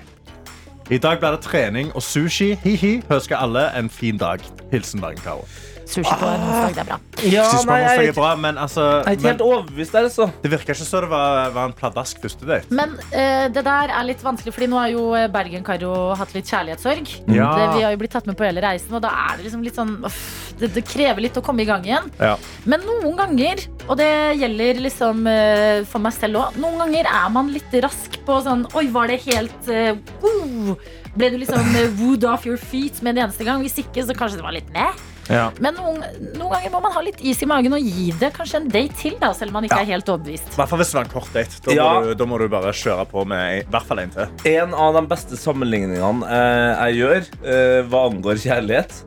I 0.89 0.97
dag 1.03 1.19
blir 1.19 1.35
det 1.35 1.43
trening 1.43 1.91
og 1.91 2.01
sushi. 2.01 2.53
Hi-hi. 2.63 3.01
Ønsker 3.11 3.37
alle 3.43 3.67
en 3.75 3.91
fin 3.91 4.17
dag. 4.17 4.39
Hilsen 4.71 5.03
Bergen-Karo. 5.03 5.43
Sushi 5.89 6.15
på 6.21 6.27
en 6.29 6.43
onsdag, 6.45 6.75
det 6.75 6.83
er 6.83 6.89
bra. 6.91 6.99
Ja, 7.25 7.45
nei, 7.49 7.63
man 7.65 7.81
jeg, 7.81 8.09
er 8.11 8.15
bra, 8.15 8.29
men 8.39 8.59
altså 8.61 8.83
jeg 8.85 8.99
er 8.99 9.17
ikke 9.17 9.25
men 9.25 9.31
helt 9.33 9.45
overbevist 9.45 9.95
der, 9.95 10.09
altså. 10.09 10.27
Det 10.43 10.51
virker 10.53 10.75
ikke 10.75 10.85
som 10.85 11.05
det 11.05 11.09
var, 11.11 11.49
var 11.55 11.71
en 11.71 11.75
pladask 11.79 12.21
første 12.23 12.47
date. 12.47 12.69
Men 12.75 12.93
eh, 13.09 13.47
det 13.53 13.63
der 13.65 13.93
er 13.95 14.07
litt 14.07 14.21
vanskelig, 14.23 14.53
Fordi 14.55 14.69
nå 14.69 14.79
har 14.79 14.91
jo 14.93 15.07
eh, 15.17 15.27
Bergen-Karo 15.33 15.93
hatt 16.19 16.35
litt 16.37 16.49
kjærlighetssorg. 16.49 17.15
Ja. 17.33 17.49
Det, 17.57 17.65
vi 17.77 17.87
har 17.87 17.95
jo 17.95 18.01
blitt 18.03 18.13
tatt 18.15 18.29
med 18.29 18.37
på 18.39 18.45
hele 18.47 18.63
reisen, 18.63 18.93
og 18.95 19.03
da 19.05 19.11
er 19.25 19.39
det 19.39 19.47
liksom 19.47 19.65
litt 19.65 19.79
sånn 19.79 19.97
uff, 20.07 20.21
det, 20.59 20.71
det 20.75 20.85
krever 20.87 21.25
litt 21.25 21.39
å 21.39 21.43
komme 21.45 21.65
i 21.65 21.69
gang 21.69 21.85
igjen. 21.87 22.09
Ja. 22.21 22.35
Men 22.69 22.85
noen 22.87 23.17
ganger, 23.19 23.65
og 23.87 23.97
det 23.99 24.11
gjelder 24.39 24.83
liksom 24.85 25.27
eh, 25.31 25.81
for 25.89 26.03
meg 26.03 26.15
selv 26.15 26.43
òg, 26.43 26.59
noen 26.61 26.79
ganger 26.85 27.09
er 27.09 27.29
man 27.33 27.51
litt 27.53 27.73
rask 27.83 28.19
på 28.27 28.39
sånn 28.45 28.67
Oi, 28.77 28.85
var 28.93 29.09
det 29.09 29.21
helt 29.25 29.69
eh, 29.71 29.95
uh, 30.23 30.73
Ble 31.15 31.31
du 31.33 31.39
liksom 31.41 31.75
eh, 31.79 31.89
wooed 31.99 32.25
off 32.27 32.45
your 32.47 32.59
feet 32.59 33.01
med 33.01 33.17
en 33.17 33.25
eneste 33.25 33.47
gang? 33.47 33.63
Hvis 33.65 33.79
ikke, 33.81 34.03
så 34.05 34.15
kanskje 34.17 34.39
det 34.39 34.45
var 34.45 34.55
litt 34.55 34.69
meh. 34.75 34.93
Ja. 35.29 35.51
Men 35.61 35.75
noen, 35.77 35.99
noen 36.39 36.51
ganger 36.55 36.71
må 36.73 36.81
man 36.81 36.91
ha 36.95 37.01
litt 37.05 37.19
is 37.21 37.41
i 37.45 37.47
magen 37.49 37.75
og 37.77 37.83
gi 37.85 38.07
det 38.19 38.31
kanskje 38.33 38.63
en 38.63 38.69
date 38.73 38.95
til, 38.97 39.13
da, 39.21 39.29
selv 39.37 39.51
om 39.53 39.59
man 39.59 39.67
ikke 39.67 39.77
Ja. 39.77 39.85
er 39.85 39.91
helt 39.93 40.09
overbevist. 40.09 40.49
I 40.49 40.55
hvert 40.57 40.69
fall 40.71 40.79
hvis 40.81 40.91
det 40.91 40.97
var 40.99 41.05
en 41.05 41.13
kort 41.13 41.33
date. 41.33 41.61
Da, 41.67 41.71
Ja. 41.77 41.87
må 41.93 42.03
du, 42.07 42.13
da 42.15 42.25
må 42.25 42.39
du 42.41 42.47
bare 42.49 42.71
kjøre 42.73 43.05
på 43.11 43.25
med 43.29 43.59
i 43.59 43.63
hvert 43.69 43.85
fall 43.85 43.99
en 43.99 44.09
til. 44.09 44.27
En 44.45 44.73
av 44.73 44.93
de 44.97 45.05
beste 45.07 45.37
sammenligningene 45.37 46.25
eh, 46.25 46.89
jeg 46.89 46.99
gjør 47.03 47.21
eh, 47.45 47.81
hva 47.89 48.05
angår 48.09 48.41
kjærlighet, 48.41 49.03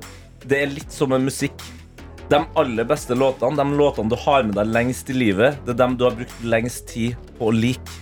det 0.47 0.63
er 0.63 0.67
litt 0.79 0.93
som 0.93 1.13
en 1.13 1.25
musikk. 1.27 1.53
De 2.31 2.39
aller 2.57 2.85
beste 2.89 3.13
låtene, 3.19 3.57
de 3.59 3.77
låtene 3.77 4.09
du 4.09 4.17
har 4.17 4.43
med 4.47 4.55
deg 4.55 4.67
lengst 4.73 5.11
i 5.11 5.13
livet, 5.19 5.59
det 5.67 5.75
er 5.75 5.81
dem 5.83 5.97
du 5.99 6.05
har 6.07 6.15
brukt 6.17 6.39
lengst 6.47 6.87
tid 6.89 7.17
på 7.39 7.51
å 7.51 7.53
like. 7.53 7.99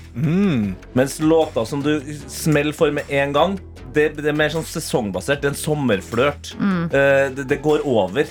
Mens 0.94 1.18
låter 1.20 1.64
som 1.66 1.82
du 1.82 2.00
smeller 2.28 2.72
for 2.76 2.90
med 2.94 3.08
en 3.10 3.32
gang, 3.32 3.58
det, 3.94 4.04
det 4.18 4.30
er 4.30 4.36
mer 4.36 4.52
sånn 4.52 4.66
sesongbasert. 4.66 5.42
Det 5.42 5.50
er 5.50 5.54
en 5.54 5.58
sommerflørt. 5.60 6.52
Eh, 6.60 7.26
det, 7.36 7.46
det 7.50 7.60
går 7.64 7.86
over. 7.88 8.28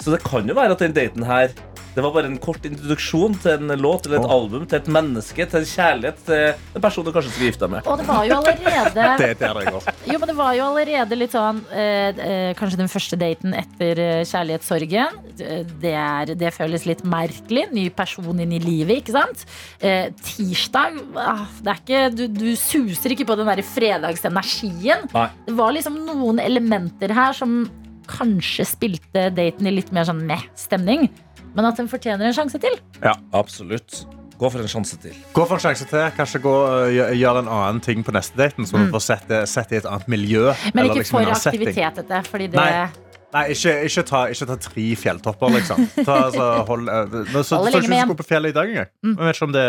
Så 0.00 0.12
det 0.12 0.22
kan 0.26 0.48
jo 0.48 0.56
være 0.56 0.74
at 0.76 0.82
den 0.84 0.96
daten 0.96 1.24
her 1.26 1.54
det 1.94 2.02
var 2.02 2.10
bare 2.14 2.26
en 2.26 2.38
kort 2.42 2.64
introduksjon 2.66 3.36
til 3.42 3.54
en 3.54 3.78
låt 3.78 4.08
eller 4.08 4.18
et 4.18 4.32
album, 4.36 4.64
til 4.66 4.80
et 4.80 4.88
menneske, 4.90 5.46
til 5.50 5.60
en 5.60 5.68
kjærlighet, 5.70 6.22
til 6.26 6.78
en 6.78 6.82
person 6.82 7.06
du 7.06 7.12
kanskje 7.14 7.34
skal 7.36 7.46
gifte 7.46 7.64
deg 7.64 7.72
med. 7.76 7.90
Og 7.90 8.00
det 8.00 8.06
var 8.08 8.24
jo 8.26 8.38
allerede 8.40 9.06
Det 9.20 9.28
er 9.30 9.60
det. 9.60 9.94
Jo, 10.10 10.18
men 10.18 10.30
det 10.30 10.36
var 10.38 10.56
jo 10.58 10.64
allerede 10.66 11.18
litt 11.18 11.34
sånn 11.34 11.60
eh, 11.70 12.10
eh, 12.10 12.50
Kanskje 12.58 12.80
den 12.80 12.90
første 12.90 13.18
daten 13.20 13.54
etter 13.56 14.00
eh, 14.02 14.22
kjærlighetssorgen. 14.26 15.20
Det, 15.38 15.92
er, 15.92 16.34
det 16.38 16.52
føles 16.54 16.86
litt 16.88 17.04
merkelig. 17.06 17.68
Ny 17.74 17.86
person 17.94 18.42
inn 18.42 18.56
i 18.56 18.60
livet, 18.62 19.04
ikke 19.04 19.14
sant? 19.14 19.46
Eh, 19.78 20.10
tirsdag 20.24 20.98
ah, 21.20 21.46
det 21.62 21.72
er 21.72 21.80
ikke, 21.82 22.02
du, 22.14 22.26
du 22.26 22.50
suser 22.58 23.14
ikke 23.14 23.28
på 23.30 23.38
den 23.38 23.50
der 23.50 23.62
fredagsenergien. 23.66 25.06
Nei. 25.14 25.28
Det 25.46 25.56
var 25.56 25.74
liksom 25.76 26.02
noen 26.08 26.42
elementer 26.42 27.14
her 27.14 27.36
som 27.36 27.62
kanskje 28.10 28.66
spilte 28.68 29.28
daten 29.34 29.68
i 29.68 29.72
litt 29.78 29.92
mer 29.94 30.06
sånn 30.08 30.24
meh-stemning. 30.28 31.08
Men 31.54 31.64
at 31.70 31.78
den 31.78 31.88
fortjener 31.88 32.26
en 32.26 32.34
sjanse 32.34 32.58
til. 32.62 32.76
Ja. 33.02 33.14
Absolutt. 33.32 34.04
Gå 34.38 34.50
for 34.50 34.58
en 34.58 34.68
sjanse 34.68 34.98
til. 34.98 35.14
Gå 35.32 35.44
for 35.46 35.54
en 35.54 35.62
sjanse 35.62 35.86
til. 35.86 36.02
Kanskje 36.16 36.40
gå, 36.42 36.54
gjør 36.96 37.14
gjø- 37.14 37.38
en 37.38 37.48
annen 37.48 37.80
ting 37.80 38.02
på 38.04 38.12
neste 38.12 38.36
daten. 38.36 38.66
Så 38.66 38.78
du 38.78 38.90
får 38.90 39.04
sett 39.06 39.28
det, 39.30 39.48
sett 39.48 39.72
i 39.72 39.76
et 39.78 39.86
annet 39.86 40.08
miljø. 40.10 40.50
Mm. 40.50 40.70
Men 40.74 40.82
eller 40.82 40.90
ikke 40.90 41.04
liksom 41.04 41.20
for 41.20 41.30
aktivitet, 41.30 41.94
dette. 42.02 42.22
Fordi 42.30 42.46
det 42.46 42.58
Nei. 42.58 42.88
Nei, 43.34 43.48
ikke, 43.50 43.82
ikke, 43.82 44.02
ta, 44.06 44.26
ikke 44.30 44.46
ta 44.46 44.56
tre 44.62 44.82
fjelltopper, 44.94 45.48
liksom. 45.56 45.88
Ta, 46.06 46.18
altså, 46.28 46.44
hold, 46.68 46.84
nå, 46.86 47.42
så, 47.42 47.42
så, 47.42 47.62
så, 47.66 47.80
skal 47.82 48.06
gå 48.06 48.14
på 48.14 48.26
fjellet 48.28 48.52
i 48.52 48.54
dag 48.54 48.70
engang. 48.70 48.92
Jeg 49.02 49.16
vet 49.18 49.34
ikke 49.34 49.48
om 49.48 49.54
det 49.56 49.64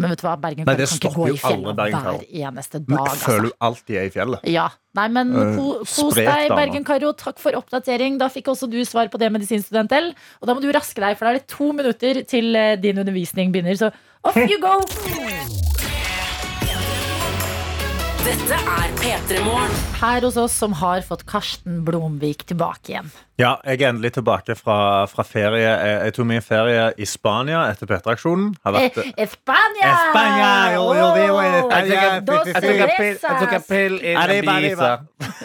Men 0.00 0.10
vet 0.12 0.20
du 0.22 0.26
hva, 0.26 0.34
Bergen 0.40 0.66
Nei, 0.68 0.74
kan 0.76 0.96
ikke 0.98 1.12
gå 1.14 1.28
i 1.28 1.36
fjellet 1.40 1.76
hver 1.76 2.24
eneste 2.48 2.80
dag. 2.80 2.88
Men 2.88 2.98
føler 3.18 3.18
Altså. 3.18 3.40
du 3.42 3.66
alltid 3.68 3.96
er 3.96 4.08
i 4.08 4.12
fjellet. 4.14 4.48
Ja. 4.50 4.68
Nei, 4.98 5.08
men 5.14 5.32
Øh, 5.36 5.56
kos 5.84 5.94
sprek 6.14 6.26
deg. 6.26 6.50
Bergen-Karo. 6.56 7.12
Takk 7.12 7.38
for 7.38 7.52
oppdatering. 7.58 8.18
Da 8.18 8.28
fikk 8.32 8.48
også 8.48 8.70
du 8.70 8.78
svar 8.84 9.08
på 9.12 9.18
det, 9.20 9.30
medisinstudent 9.32 9.92
L. 9.92 10.12
Og 10.40 10.46
da 10.48 10.54
må 10.54 10.60
du 10.64 10.70
raske 10.72 11.00
deg, 11.00 11.16
for 11.18 11.26
da 11.28 11.34
er 11.34 11.40
det 11.42 11.46
to 11.48 11.72
minutter 11.72 12.22
til 12.24 12.54
eh, 12.56 12.76
din 12.76 12.98
undervisning 12.98 13.52
begynner. 13.52 13.76
Så 13.76 13.90
off 14.24 14.36
you 14.36 14.58
go! 14.60 14.78
Dette 18.28 18.56
er 18.60 18.90
P3 19.00 19.38
Morgen. 19.40 19.70
Her 20.02 20.20
hos 20.26 20.34
oss 20.36 20.52
som 20.60 20.74
har 20.76 21.00
fått 21.06 21.22
Karsten 21.30 21.78
Blomvik 21.86 22.42
tilbake 22.50 22.90
igjen. 22.92 23.06
Ja, 23.40 23.54
jeg 23.64 23.80
er 23.80 23.88
endelig 23.88 24.10
tilbake 24.18 24.52
fra, 24.58 25.06
fra 25.08 25.24
ferie. 25.24 25.62
Jeg, 25.62 25.94
jeg 26.04 26.14
tok 26.18 26.28
min 26.28 26.44
ferie 26.44 26.82
i 27.00 27.08
Spania 27.08 27.62
etter 27.70 27.88
P3-aksjonen. 27.88 28.50
Har 28.66 28.76
vært 28.76 28.98
España. 29.16 29.94
dos 32.28 32.52
cervezas. 32.52 33.64
Pill 33.70 33.96
i 34.02 34.12
Arriba, 34.12 34.58
arriba. 34.58 34.90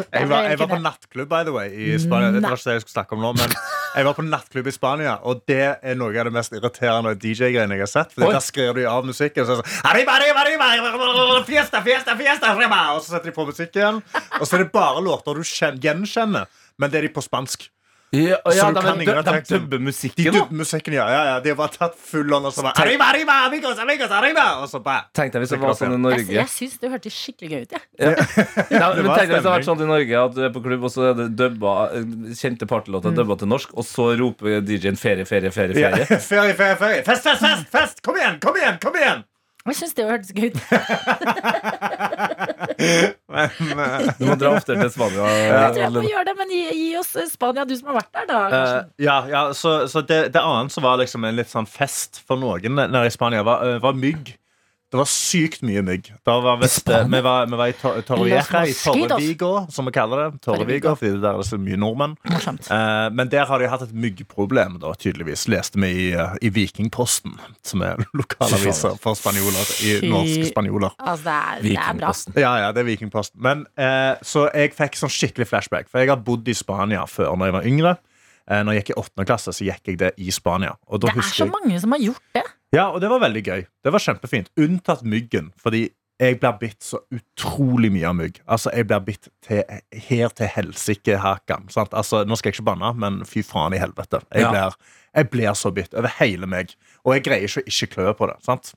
Jeg 0.00 0.30
var, 0.30 0.46
jeg 0.48 0.56
var 0.56 0.68
på 0.70 0.76
nattklubb, 0.80 1.28
by 1.28 1.42
the 1.44 1.52
way, 1.52 1.68
i 1.76 1.98
Spania. 2.00 2.30
Det 2.32 2.40
var 2.40 2.56
ikke 2.56 2.70
det 2.70 2.76
jeg 2.78 2.84
skulle 2.86 2.94
snakke 2.94 3.18
om 3.18 3.20
nå, 3.20 3.34
men 3.36 3.52
jeg 3.90 4.06
var 4.06 4.14
på 4.14 4.22
nattklubb 4.22 4.68
i 4.70 4.74
Spania, 4.74 5.16
og 5.26 5.42
det 5.50 5.62
er 5.82 5.98
noe 5.98 6.14
av 6.14 6.28
det 6.28 6.34
mest 6.34 6.54
irriterende 6.54 7.16
DJ-greiene 7.18 7.74
jeg 7.74 7.84
har 7.84 7.90
sett. 7.90 8.14
For 8.14 8.28
Oi. 8.28 8.34
Der 8.36 8.44
skriver 8.44 8.78
de 8.78 8.86
av 8.90 9.08
musikken, 9.08 9.42
og 9.42 9.48
så 9.48 9.56
er 9.56 9.60
det 9.60 9.72
sånn 9.72 9.90
arriba, 9.90 10.14
arriba, 10.18 10.44
arriba, 10.44 11.42
fiesta, 11.48 11.82
fiesta, 11.86 12.14
fiesta, 12.18 12.52
arriba. 12.54 12.80
Og 12.94 13.02
så 13.02 13.16
setter 13.16 13.32
de 13.32 13.36
på 13.36 13.48
musikken, 13.48 14.00
og 14.38 14.46
så 14.46 14.56
er 14.56 14.64
det 14.64 14.70
bare 14.74 15.02
låter 15.04 15.40
du 15.40 15.42
gjenkjenner, 15.42 16.46
men 16.78 16.92
det 16.92 17.00
er 17.00 17.08
de 17.08 17.14
på 17.16 17.24
spansk. 17.24 17.66
Ja, 18.10 18.36
Så 18.42 18.72
du 18.74 18.80
kan 18.82 18.98
ikke 18.98 19.02
ingen 19.04 19.18
av 19.20 19.24
de 19.24 19.32
teksten. 19.36 19.60
dubber 19.60 19.78
De 19.78 19.84
musikken. 19.86 20.32
dubber 20.34 20.56
musikken, 20.58 20.94
ja, 20.96 21.04
ja, 21.14 21.20
ja. 21.28 21.34
De 21.44 21.52
har 21.52 21.56
bare 21.60 21.70
tatt 21.76 21.94
full 21.94 22.32
on, 22.34 22.48
og 22.48 22.52
så 22.52 22.64
bare 22.66 22.74
arriba, 22.82 23.06
arriba, 23.12 23.36
amigos, 23.46 23.78
amigos, 23.78 24.10
arriba. 24.10 24.46
Og 24.64 24.66
så 24.72 24.80
bare 24.82 25.04
Tenk 25.14 25.30
deg 25.32 25.44
hvis 25.44 25.52
det 25.54 25.60
var 25.62 25.76
sånn 25.78 25.94
i 25.94 26.00
Norge. 26.02 26.24
Jeg, 26.26 26.34
jeg 26.40 26.50
syns 26.50 26.74
det 26.82 26.90
hørtes 26.90 27.14
skikkelig 27.14 27.50
gøy 27.52 27.62
ut. 27.62 27.76
jeg. 27.76 27.84
Ja, 28.00 28.90
men 28.98 29.06
var 29.06 29.22
tenk 29.22 29.30
deg 29.30 29.36
hvis 29.36 29.38
det 29.38 29.38
hadde 29.38 29.54
vært 29.54 29.68
sånn 29.70 29.84
i 29.86 29.90
Norge 29.92 30.24
at 30.24 30.34
du 30.34 30.42
er 30.42 30.50
på 30.58 30.64
klubb, 30.66 30.88
og 30.90 30.94
så 30.96 31.06
er 31.12 31.14
det 31.22 31.28
dubba, 31.38 31.76
eh, 31.94 32.34
kjente 32.42 32.66
partylåter 32.66 33.14
dubba 33.14 33.38
til 33.38 33.52
norsk, 33.54 33.76
og 33.78 33.86
så 33.86 34.10
roper 34.18 34.58
DJ-en 34.66 34.98
ferie, 34.98 35.22
ferie, 35.30 35.54
ferie. 35.54 35.78
Ja, 35.78 35.94
ferie. 35.94 36.18
ferie, 36.32 36.54
ferie, 36.58 36.76
ferie. 36.82 37.02
Fest, 37.06 37.22
fest, 37.30 37.46
fest, 37.46 37.70
fest! 37.70 38.02
Kom 38.02 38.18
igjen, 38.18 38.40
kom 38.42 38.58
igjen! 38.58 38.82
kom 38.82 38.98
igjen 38.98 39.22
Jeg 39.70 39.76
syns 39.76 39.94
det 39.94 40.06
hørtes 40.08 40.32
gøy 40.34 40.50
ut. 40.50 40.58
Men, 43.30 43.78
uh, 43.78 44.10
Du 44.18 44.24
må 44.26 44.34
dra 44.40 44.54
oftere 44.56 44.80
til 44.82 44.90
Spania. 44.94 45.28
Jeg 45.30 45.72
tror 45.74 45.82
jeg 45.84 45.92
må 45.94 46.04
gjøre 46.08 46.24
det, 46.30 46.34
men 46.40 46.52
gi, 46.54 46.60
gi 46.80 46.88
oss 47.00 47.12
eh, 47.20 47.28
Spania, 47.30 47.64
du 47.68 47.74
som 47.78 47.92
har 47.92 48.00
vært 48.00 48.12
der, 48.16 48.26
da. 48.30 48.40
eh, 48.44 48.52
Karsten. 48.56 48.92
ja, 49.06 49.16
ja, 49.30 49.42
så, 49.56 49.74
så 49.92 50.02
det, 50.06 50.20
det 50.34 50.42
annet 50.42 50.74
som 50.74 50.86
var 50.86 51.00
liksom 51.02 51.24
en 51.28 51.38
litt 51.38 51.50
sånn 51.52 51.68
fest 51.70 52.22
for 52.26 52.40
noen 52.40 52.78
nede 52.80 53.06
i 53.06 53.14
Spania, 53.14 53.44
var, 53.46 53.64
eh, 53.68 53.78
var 53.82 53.98
mygg. 53.98 54.34
Det 54.90 54.98
var 54.98 55.06
sykt 55.06 55.60
mye 55.62 55.82
mygg. 55.86 56.08
Da 56.26 56.34
var 56.42 56.58
eh, 56.66 57.04
vi, 57.06 57.20
var, 57.22 57.44
vi 57.46 57.58
var 57.60 57.70
i 57.70 57.74
Tor- 57.78 58.00
Torrevieja, 58.02 58.42
i 58.66 58.72
Los. 58.72 58.80
Torrevigo, 58.82 59.50
som 59.70 59.86
vi 59.86 59.92
kaller 59.94 60.24
det. 60.24 60.40
Torrevigo, 60.42 60.96
fordi 60.98 61.20
der 61.22 61.38
er 61.38 61.46
så 61.46 61.58
mye 61.62 61.78
nordmenn. 61.78 62.16
Eh, 62.26 63.06
men 63.14 63.30
der 63.30 63.46
har 63.46 63.62
de 63.62 63.68
hatt 63.70 63.84
et 63.86 63.94
myggproblem, 63.94 64.80
da, 64.82 64.90
tydeligvis. 64.98 65.46
Leste 65.52 65.78
vi 65.78 65.92
i, 65.92 66.10
eh, 66.18 66.34
i 66.42 66.50
Vikingposten, 66.50 67.38
som 67.62 67.82
er 67.86 68.02
lokalaviser 68.18 68.98
for 68.98 69.14
spanjoler. 69.14 69.70
I 69.86 70.10
norske 70.10 70.50
spanjoler. 70.50 70.98
Altså, 70.98 71.22
det 71.24 71.38
er, 71.38 71.62
det 71.68 71.76
er 71.86 71.98
bra. 72.02 72.12
Ja, 72.42 72.52
ja, 72.66 72.72
det 72.74 72.82
er 72.82 72.90
Vikingposten. 72.90 73.38
Men, 73.46 73.66
eh, 73.78 74.16
så 74.26 74.48
jeg 74.50 74.74
fikk 74.74 74.98
sånn 74.98 75.12
skikkelig 75.20 75.46
flashback. 75.52 75.86
For 75.92 76.02
jeg 76.02 76.10
har 76.10 76.18
bodd 76.26 76.50
i 76.50 76.54
Spania 76.58 77.06
før 77.06 77.36
når 77.38 77.52
jeg 77.52 77.60
var 77.60 77.70
yngre. 77.76 77.96
Eh, 78.50 78.64
når 78.66 78.74
jeg 78.74 78.82
gikk 78.82 78.96
i 78.96 79.00
åttende 79.04 79.26
klasse, 79.28 79.52
så 79.54 79.62
gikk 79.70 79.86
jeg 79.92 79.98
det 80.02 80.10
i 80.18 80.32
Spania. 80.34 80.74
Og 80.90 80.98
da 81.04 81.12
Det 81.14 81.22
er 81.22 81.28
så 81.30 81.44
jeg, 81.46 81.52
mange 81.54 81.78
som 81.78 81.94
har 81.94 82.02
gjort 82.02 82.26
det. 82.34 82.42
Ja, 82.74 82.88
og 82.90 83.00
det 83.02 83.08
var 83.10 83.20
veldig 83.24 83.42
gøy. 83.46 83.64
Det 83.84 83.92
var 83.92 83.98
kjempefint. 84.04 84.50
Unntatt 84.60 85.02
myggen. 85.02 85.52
Fordi 85.58 85.88
jeg 86.20 86.36
blir 86.40 86.58
bitt 86.60 86.82
så 86.84 86.98
utrolig 87.16 87.88
mye 87.94 88.06
av 88.10 88.14
mygg. 88.18 88.40
Altså, 88.46 88.70
jeg 88.76 88.86
blir 88.90 89.00
bitt 89.06 89.28
til, 89.46 89.62
her 90.08 90.28
til 90.36 90.50
helsike-hakan. 90.52 91.70
sant? 91.72 91.94
Altså, 91.96 92.24
nå 92.28 92.36
skal 92.36 92.50
jeg 92.52 92.58
ikke 92.60 92.66
banne, 92.68 92.90
men 93.00 93.22
fy 93.28 93.42
faen 93.46 93.72
i 93.74 93.80
helvete. 93.80 94.20
Jeg 94.34 94.42
Ja. 94.42 94.50
blir, 94.52 94.76
jeg 95.16 95.30
blir 95.30 95.54
så 95.56 95.72
bitt 95.74 95.94
over 95.94 96.08
hele 96.18 96.46
meg. 96.46 96.74
Og 97.04 97.14
jeg 97.14 97.24
greier 97.24 97.48
ikke 97.48 97.62
å 97.62 97.66
ikke 97.66 97.90
klø 97.94 98.12
på 98.18 98.26
det. 98.28 98.36
sant? 98.44 98.74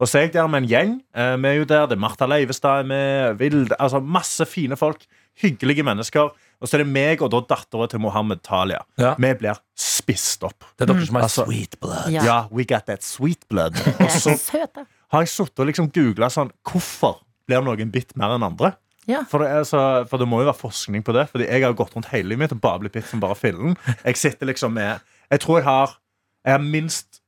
Og 0.00 0.08
så 0.08 0.18
er 0.18 0.22
jeg 0.22 0.32
der 0.32 0.48
med 0.48 0.62
en 0.64 0.68
gjeng. 0.68 1.00
Eh, 1.14 1.36
Vi 1.36 1.48
er 1.48 1.54
jo 1.58 1.64
der, 1.64 1.86
det 1.86 1.92
er 1.96 2.00
Martha 2.00 2.26
Leivestad 2.26 2.80
er 2.80 2.84
med, 2.84 3.38
Vild, 3.38 3.72
altså 3.78 4.00
masse 4.02 4.44
fine 4.46 4.76
folk. 4.76 5.04
Hyggelige 5.42 5.84
mennesker. 5.84 6.30
Og 6.60 6.68
så 6.68 6.76
er 6.76 6.82
det 6.84 6.90
meg 6.92 7.22
og 7.24 7.30
da 7.32 7.40
dattera 7.54 7.86
til 7.88 8.02
Mohammed 8.04 8.42
Talia. 8.44 8.82
Ja. 9.00 9.14
Vi 9.16 9.30
blir 9.40 9.56
spist 9.80 10.42
opp. 10.44 10.66
Det 10.76 10.84
er 10.84 10.92
dere 10.92 11.06
som 11.08 11.16
er 11.16 11.24
Altså- 11.24 11.46
sweet 11.48 11.78
blood. 11.80 12.10
Ja. 12.12 12.24
Ja, 12.26 12.38
we 12.52 12.64
got 12.68 12.84
that 12.86 13.02
sweet 13.06 13.46
blood. 13.48 13.78
Og 14.04 14.10
så 14.12 14.36
har 15.12 15.24
jeg 15.24 15.28
sittet 15.32 15.58
og 15.64 15.66
liksom 15.70 15.88
googla 15.90 16.28
sånn 16.30 16.52
Hvorfor 16.68 17.22
blir 17.48 17.64
noen 17.64 17.90
bitt 17.90 18.12
mer 18.20 18.36
enn 18.36 18.44
andre? 18.46 18.74
Ja. 19.08 19.22
For 19.26 19.42
det, 19.42 19.48
er 19.50 19.64
så, 19.66 19.80
for 20.06 20.20
det 20.20 20.28
må 20.28 20.42
jo 20.42 20.50
være 20.50 20.60
forskning 20.60 21.02
på 21.02 21.14
det. 21.16 21.24
Fordi 21.32 21.48
jeg 21.48 21.64
har 21.64 21.72
gått 21.74 21.96
rundt 21.96 22.10
hele 22.12 22.28
livet 22.28 22.44
mitt 22.44 22.52
og 22.54 22.60
bare 22.62 22.82
blitt 22.84 22.92
bitt 22.98 23.08
som 23.08 23.22
bare 23.24 23.34
fillen. 23.38 23.72
Jeg 24.04 24.20
sitter 24.20 24.46
liksom 24.52 24.76
med 24.76 25.00
Jeg 25.32 25.40
tror 25.40 25.58
jeg 25.58 25.64
har 25.66 25.96
Jeg 26.44 26.52
har 26.58 26.62
minst 26.62 27.22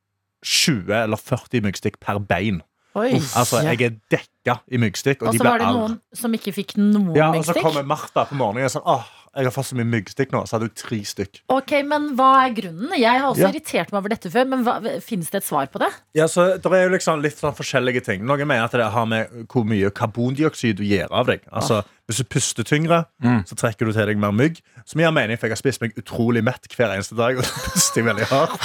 20 0.44 0.92
eller 1.04 1.16
40 1.16 1.62
myggstikk 1.64 1.98
per 2.02 2.18
bein. 2.20 2.60
Oi. 2.98 3.14
Altså, 3.38 3.62
jeg 3.64 3.80
er 3.80 3.94
dekka 4.12 4.58
i 4.68 4.76
myggstikk, 4.82 5.22
og, 5.22 5.28
Og 5.32 5.38
så 5.40 5.46
var 5.46 5.62
det 5.62 5.68
noen 5.72 5.94
som 6.12 6.34
ikke 6.36 6.52
fikk 6.52 6.74
noen 6.76 7.06
myggstikk. 7.08 7.16
Ja, 7.22 7.28
og 7.38 7.46
så 7.46 7.54
kommer 7.56 7.86
Martha 7.88 8.24
på 8.28 8.36
morgenen 8.36 8.68
og 8.68 8.74
sånn 8.74 8.84
Åh, 8.84 9.06
jeg 9.34 9.44
har 9.48 9.54
fått 9.54 9.66
så 9.70 9.76
mye 9.78 9.88
myggstikk 9.88 10.32
nå. 10.34 10.42
Så 10.46 10.56
hadde 10.58 10.68
hun 10.68 10.74
tre 10.76 10.98
stykk. 11.08 11.40
Ok, 11.48 11.72
men 11.88 12.10
hva 12.18 12.30
er 12.46 12.54
grunnen? 12.56 12.92
Jeg 12.98 13.20
har 13.20 13.28
også 13.30 13.46
Ja. 13.46 13.48
irritert 13.48 13.92
meg 13.92 13.98
over 14.02 14.08
dette 14.12 14.30
før, 14.30 14.46
men 14.48 14.64
hva, 14.64 14.76
finnes 15.00 15.30
det 15.30 15.42
et 15.42 15.48
svar 15.48 15.66
på 15.72 15.78
det? 15.80 15.88
Ja, 16.14 16.26
så 16.26 16.60
Det 16.60 16.66
er 16.72 16.84
jo 16.88 16.96
liksom 16.96 17.22
litt 17.22 17.38
sånn 17.40 17.54
forskjellige 17.56 18.04
ting. 18.04 18.24
Noen 18.26 18.46
mener 18.46 18.64
at 18.64 18.72
det 18.72 18.90
har 18.92 19.06
med 19.06 19.28
hvor 19.48 19.64
mye 19.64 19.90
karbondioksid 19.90 20.76
du 20.76 20.84
gir 20.84 21.06
av 21.10 21.26
deg. 21.26 21.40
Altså, 21.52 21.84
Hvis 22.10 22.18
du 22.18 22.24
puster 22.24 22.62
tyngre, 22.64 23.06
så 23.22 23.54
trekker 23.56 23.86
du 23.86 23.92
til 23.92 24.04
deg 24.06 24.18
mer 24.18 24.32
mygg. 24.32 24.60
Som 24.84 25.00
gir 25.00 25.10
mening, 25.12 25.38
for 25.38 25.46
jeg 25.46 25.52
har 25.52 25.56
spist 25.62 25.80
meg 25.80 25.94
utrolig 25.96 26.42
mett 26.44 26.66
hver 26.76 26.90
eneste 26.92 27.16
dag. 27.16 27.38
Og 27.38 27.44
så 27.44 27.72
puster 27.72 28.02
jeg 28.02 28.04
veldig 28.10 28.26
hardt. 28.26 28.58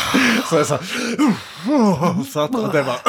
Så 0.49 0.57
jeg 0.57 0.65
sa 0.65 0.77
så, 2.27 2.47
Og 2.53 2.71
det 2.73 2.83
var 2.85 2.99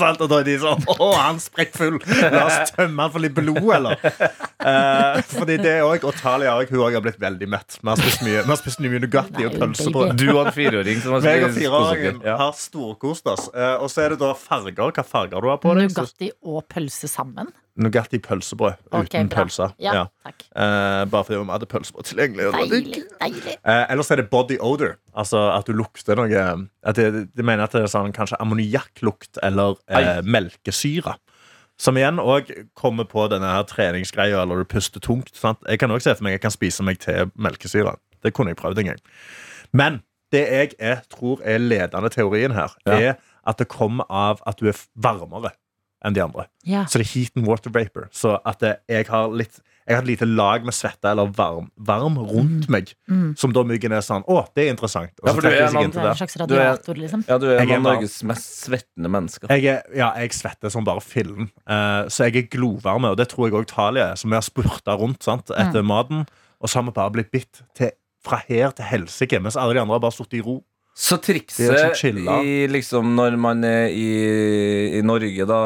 sant? 0.00 0.22
Og 0.24 0.30
da 0.30 0.40
er 0.42 0.48
de 0.48 0.56
sånn 0.62 0.84
Å, 0.92 1.08
han 1.16 1.40
sprekkfull! 1.42 1.98
La 2.34 2.44
oss 2.46 2.72
tømme 2.74 3.06
han 3.06 3.12
for 3.14 3.24
litt 3.24 3.34
blod, 3.36 3.60
eller? 3.76 4.00
Uh, 4.60 5.20
fordi 5.30 5.58
det 5.62 5.76
òg, 5.84 6.06
og 6.06 6.16
Talia 6.18 6.56
òg, 6.58 6.72
hun 6.72 6.84
òg 6.88 6.98
har 6.98 7.04
blitt 7.04 7.20
veldig 7.22 7.50
mett. 7.52 7.78
Vi 7.80 7.90
har 7.92 8.00
spist 8.00 8.24
mye, 8.26 8.44
har 8.46 8.60
spist 8.60 8.82
mye 8.84 9.02
Nugatti 9.02 9.46
og 9.48 9.58
pølse 9.60 9.92
på. 9.94 10.06
Du 10.18 10.26
og 10.32 10.42
en 10.46 10.54
fireåring 10.56 11.02
som 11.04 11.16
har 11.16 11.26
meg 11.26 11.46
og 11.46 11.54
spist 11.54 11.62
fireåringen. 11.66 12.22
Ja. 12.26 12.38
har 12.42 12.56
storkost 12.58 13.30
oss. 13.32 13.46
Uh, 13.54 13.76
og 13.78 13.90
så 13.92 14.06
er 14.06 14.16
det 14.16 14.22
da 14.24 14.32
farger. 14.38 14.90
Hva 14.96 15.06
farger 15.06 15.44
du 15.44 15.52
har 15.52 15.62
på 15.62 15.76
deg? 15.78 15.92
Nugatti 15.94 16.32
og 16.46 16.66
pølse 16.72 17.10
sammen? 17.10 17.52
Nugatti 17.76 18.18
pølsebrød 18.24 18.78
okay, 18.88 19.04
uten 19.04 19.28
pølse. 19.28 19.68
Ja, 19.82 20.06
takk. 20.24 20.46
Eh, 20.56 21.02
bare 21.12 21.26
fordi 21.28 21.40
vi 21.42 21.52
hadde 21.52 21.68
pølsebrød 21.68 22.08
tilgjengelig. 22.08 22.48
Deilig. 22.56 23.02
deilig 23.20 23.56
Eh, 23.56 23.84
ellers 23.92 24.10
er 24.10 24.22
det 24.22 24.30
body 24.30 24.56
odor. 24.60 24.96
Altså 25.12 25.42
at 25.52 25.68
du 25.68 25.74
lukter 25.76 26.16
noe 26.16 26.46
at 26.82 26.96
det, 26.96 27.28
De 27.36 27.44
mener 27.44 27.66
at 27.66 27.76
det 27.76 27.84
er 27.84 27.92
sånn 27.92 28.14
kanskje 28.16 28.38
ammoniakklukt 28.40 29.42
eller 29.44 29.76
eh, 29.92 30.22
melkesyre. 30.24 31.18
Som 31.76 31.98
igjen 32.00 32.16
òg 32.22 32.48
kommer 32.78 33.04
på 33.04 33.26
denne 33.28 33.50
her 33.52 33.66
treningsgreia, 33.68 34.40
eller 34.40 34.64
du 34.64 34.68
puster 34.68 35.02
tungt. 35.04 35.34
Sant? 35.36 35.60
Jeg 35.68 35.82
kan 35.82 35.92
også 35.92 36.08
se 36.08 36.16
for 36.16 36.24
meg 36.24 36.38
jeg 36.38 36.44
kan 36.46 36.54
spise 36.54 36.86
meg 36.86 37.02
til 37.04 37.28
melkesyre. 37.36 37.98
Det 38.24 38.32
kunne 38.32 38.54
jeg 38.54 38.60
prøvd 38.62 38.80
en 38.80 38.92
gang. 38.94 39.02
Men 39.76 40.00
det 40.32 40.46
jeg 40.48 40.72
er, 40.80 41.04
tror 41.12 41.44
er 41.44 41.60
ledende 41.60 42.08
teorien 42.10 42.56
her, 42.56 42.72
er 42.88 43.20
at 43.46 43.60
det 43.60 43.68
kommer 43.68 44.08
av 44.08 44.40
at 44.48 44.58
du 44.58 44.70
er 44.72 44.80
varmere 44.96 45.52
enn 46.06 46.14
de 46.16 46.22
andre. 46.24 46.46
Ja. 46.66 46.84
Så 46.86 47.00
det 47.02 47.08
er 47.08 47.12
heat 47.14 47.36
and 47.36 47.48
water 47.50 47.72
vapor. 47.74 48.06
Så 48.14 48.36
at 48.46 48.62
jeg 48.62 49.08
har 49.10 49.32
litt 49.34 49.58
jeg 49.86 49.94
har 49.94 50.02
et 50.02 50.08
lite 50.08 50.26
lag 50.26 50.64
med 50.66 50.74
svette 50.74 51.06
eller 51.06 51.28
varm, 51.30 51.68
varm 51.78 52.16
rundt 52.18 52.64
meg. 52.74 52.88
Mm. 53.06 53.36
Som 53.38 53.52
da 53.54 53.62
myggen 53.62 53.92
er 53.94 54.00
sånn 54.02 54.24
Å, 54.26 54.40
det 54.58 54.64
er 54.64 54.72
interessant. 54.72 55.12
Og 55.22 55.28
Ja, 55.28 55.34
for 55.36 55.46
du 55.46 55.46
er 55.46 55.68
noen, 55.70 55.84
en 55.84 55.92
Du 55.94 56.00
er 56.00 56.08
en 56.10 56.18
slags 56.18 56.34
radiator, 56.42 56.98
liksom. 56.98 57.22
Ja, 57.28 57.36
du 57.38 57.46
er 57.52 57.60
en 57.62 57.70
av. 57.76 57.84
Norges 57.84 58.16
mest 58.26 58.64
svettende 58.64 59.12
mennesker. 59.14 59.46
Jeg, 59.54 59.62
er, 59.76 59.84
ja, 59.94 60.08
jeg 60.18 60.34
svetter 60.34 60.74
som 60.74 60.82
bare 60.88 61.04
fillen. 61.06 61.52
Uh, 61.70 62.10
så 62.10 62.26
jeg 62.26 62.40
er 62.42 62.48
glovarme, 62.50 63.12
og 63.14 63.20
det 63.22 63.28
tror 63.30 63.46
jeg 63.46 63.54
òg 63.60 63.68
Talia 63.70 64.08
er. 64.10 64.18
Som 64.18 64.34
vi 64.34 64.40
har 64.40 64.42
spurta 64.48 64.98
rundt 64.98 65.22
sant, 65.22 65.54
etter 65.54 65.86
Mm. 65.86 65.92
maten. 65.94 66.26
Og 66.58 66.66
så 66.68 66.80
har 66.80 66.88
vi 66.90 66.96
bare 66.98 67.14
blitt 67.14 67.30
bitt 67.30 67.62
til, 67.78 67.94
fra 68.26 68.42
her 68.48 68.74
til 68.74 68.90
helsike, 68.90 69.38
mens 69.38 69.54
alle 69.54 69.78
de 69.78 69.84
andre 69.86 69.94
har 70.00 70.02
bare 70.02 70.18
sittet 70.18 70.40
i 70.40 70.42
ro. 70.42 70.64
Så 70.96 71.18
trikset 71.20 72.00
i, 72.40 72.52
liksom, 72.72 73.10
når 73.18 73.34
man 73.36 73.60
er 73.68 73.90
i, 73.92 74.06
i 74.96 75.02
Norge, 75.04 75.44
da 75.48 75.58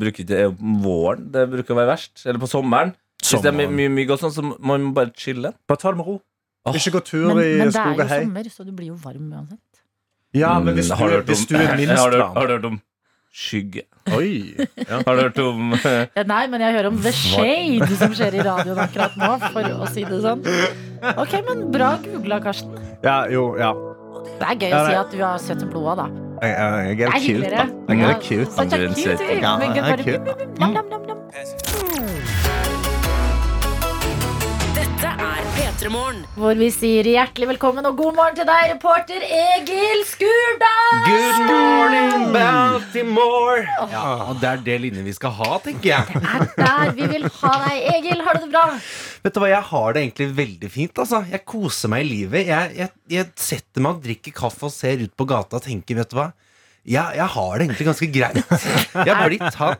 bruker 0.00 0.22
ikke 0.24 0.30
det 0.30 0.38
er 0.46 0.54
våren 0.80 1.26
det 1.34 1.42
bruker 1.52 1.74
å 1.74 1.80
være 1.82 1.90
verst. 1.92 2.22
Eller 2.24 2.40
på 2.40 2.48
sommeren. 2.48 2.94
Hvis 3.24 3.42
det 3.44 3.50
er 3.52 3.56
my 3.56 3.66
mye 3.68 3.92
mygg 3.92 4.14
og 4.14 4.22
sånn, 4.22 4.32
så 4.32 4.44
må 4.46 4.56
man 4.72 4.88
bare 4.96 5.12
chille. 5.20 5.52
Bare 5.68 5.80
ta 5.82 5.92
det 5.92 6.00
med 6.00 6.08
ro. 6.08 6.16
Ikke 6.72 6.94
gå 6.96 7.00
tur 7.04 7.26
Men, 7.34 7.42
i 7.44 7.52
men 7.60 7.70
det 7.74 7.80
er 7.84 7.92
jo 7.92 8.08
sommer, 8.24 8.48
så 8.56 8.64
du 8.64 8.72
blir 8.72 8.88
jo 8.88 8.96
varm 9.04 9.28
uansett. 9.36 9.60
Ja, 10.34 10.54
men 10.64 10.74
hvis 10.74 10.88
Mm, 10.88 10.96
du, 10.96 11.00
har 11.02 11.10
hørt 11.18 11.28
hvis 11.28 11.44
du 11.46 11.54
er 11.60 11.76
minst 11.76 12.00
har, 12.00 12.10
du, 12.10 12.18
varm 12.18 12.36
har 12.40 12.46
du 12.48 12.52
hørt 12.56 12.64
om 12.72 12.78
skygge? 13.34 13.84
Oi. 14.16 14.54
Ja. 14.80 15.02
Har 15.06 15.16
du 15.16 15.22
hørt 15.26 15.38
om 15.44 15.74
Ja, 15.76 16.24
Nei, 16.24 16.42
men 16.52 16.64
jeg 16.64 16.74
hører 16.78 16.88
om 16.88 16.98
The 17.04 17.12
Shade 17.12 17.88
som 18.00 18.16
skjer 18.16 18.38
i 18.40 18.42
radioen 18.48 18.80
akkurat 18.88 19.14
nå, 19.20 19.30
for 19.52 19.68
å 19.84 19.90
si 19.92 20.04
det 20.08 20.22
sånn. 20.24 20.40
Ok, 21.20 21.36
men 21.50 21.66
bra 21.74 21.94
googla, 22.02 22.40
Karsten. 22.44 22.74
ja, 23.04 23.20
jo, 23.32 23.50
ja. 23.60 23.70
Det 24.24 24.46
er 24.48 24.54
gøy 24.60 24.70
Ja, 24.70 24.78
å 24.80 24.86
si 24.88 24.94
at 25.00 25.10
du 25.12 25.18
har 25.22 25.38
søtt 25.42 25.64
blod 25.70 25.96
da. 26.00 26.06
Jeg, 26.42 26.50
jeg, 26.50 26.98
jeg 26.98 27.06
er 27.06 27.12
Det 27.12 27.20
cute, 27.24 27.50
da. 27.50 27.64
Jeg 27.88 27.98
er 28.04 28.18
cute. 28.20 28.52
Er 28.60 28.66
en 28.84 28.94
cute. 30.04 31.74
Dette 34.74 35.08
er 35.10 35.46
P3 35.56 35.90
Morgen. 35.92 36.20
Hvor 36.38 36.54
vi 36.58 36.68
sier 36.74 37.06
hjertelig 37.08 37.48
velkommen 37.54 37.86
og 37.88 37.96
god 37.98 38.16
morgen 38.18 38.36
til 38.38 38.46
deg, 38.48 38.68
reporter 38.74 39.24
Egil 39.24 40.02
Skurdal! 40.06 41.00
Good 41.06 41.40
morning, 41.48 42.26
Baltimore! 42.34 43.64
Ja, 43.92 44.04
og 44.30 44.40
Det 44.42 44.50
er 44.52 44.62
det 44.68 44.78
linje 44.86 45.04
vi 45.06 45.14
skal 45.16 45.34
ha, 45.40 45.50
tenker 45.64 45.90
jeg. 45.94 46.04
Det 46.14 46.22
Er 46.34 46.46
der 46.60 46.94
vi 46.98 47.10
vil 47.16 47.26
ha 47.40 47.52
deg. 47.66 47.82
Egil, 47.96 48.24
har 48.26 48.38
du 48.38 48.46
det 48.46 48.52
bra? 48.54 48.64
Vet 49.24 49.34
du 49.34 49.40
hva, 49.40 49.48
Jeg 49.48 49.64
har 49.70 49.94
det 49.96 50.02
egentlig 50.04 50.26
veldig 50.36 50.68
fint. 50.70 50.98
altså 51.00 51.22
Jeg 51.30 51.44
koser 51.48 51.88
meg 51.92 52.04
i 52.04 52.08
livet. 52.10 52.46
Jeg, 52.46 52.74
jeg, 52.76 52.90
jeg 53.08 53.30
setter 53.40 53.80
meg 53.84 53.96
og 53.96 54.02
drikker 54.04 54.34
kaffe 54.36 54.68
og 54.68 54.74
ser 54.74 55.00
ut 55.04 55.14
på 55.16 55.26
gata 55.30 55.56
og 55.60 55.64
tenker, 55.64 55.96
vet 56.02 56.10
du 56.12 56.18
hva 56.20 56.32
jeg, 56.84 57.16
jeg 57.16 57.24
har 57.32 57.52
det 57.56 57.64
egentlig 57.64 57.84
ganske 57.86 58.06
greit. 58.12 58.50
Jeg 58.92 59.14
har 59.16 59.22
blitt 59.30 59.54
han, 59.56 59.78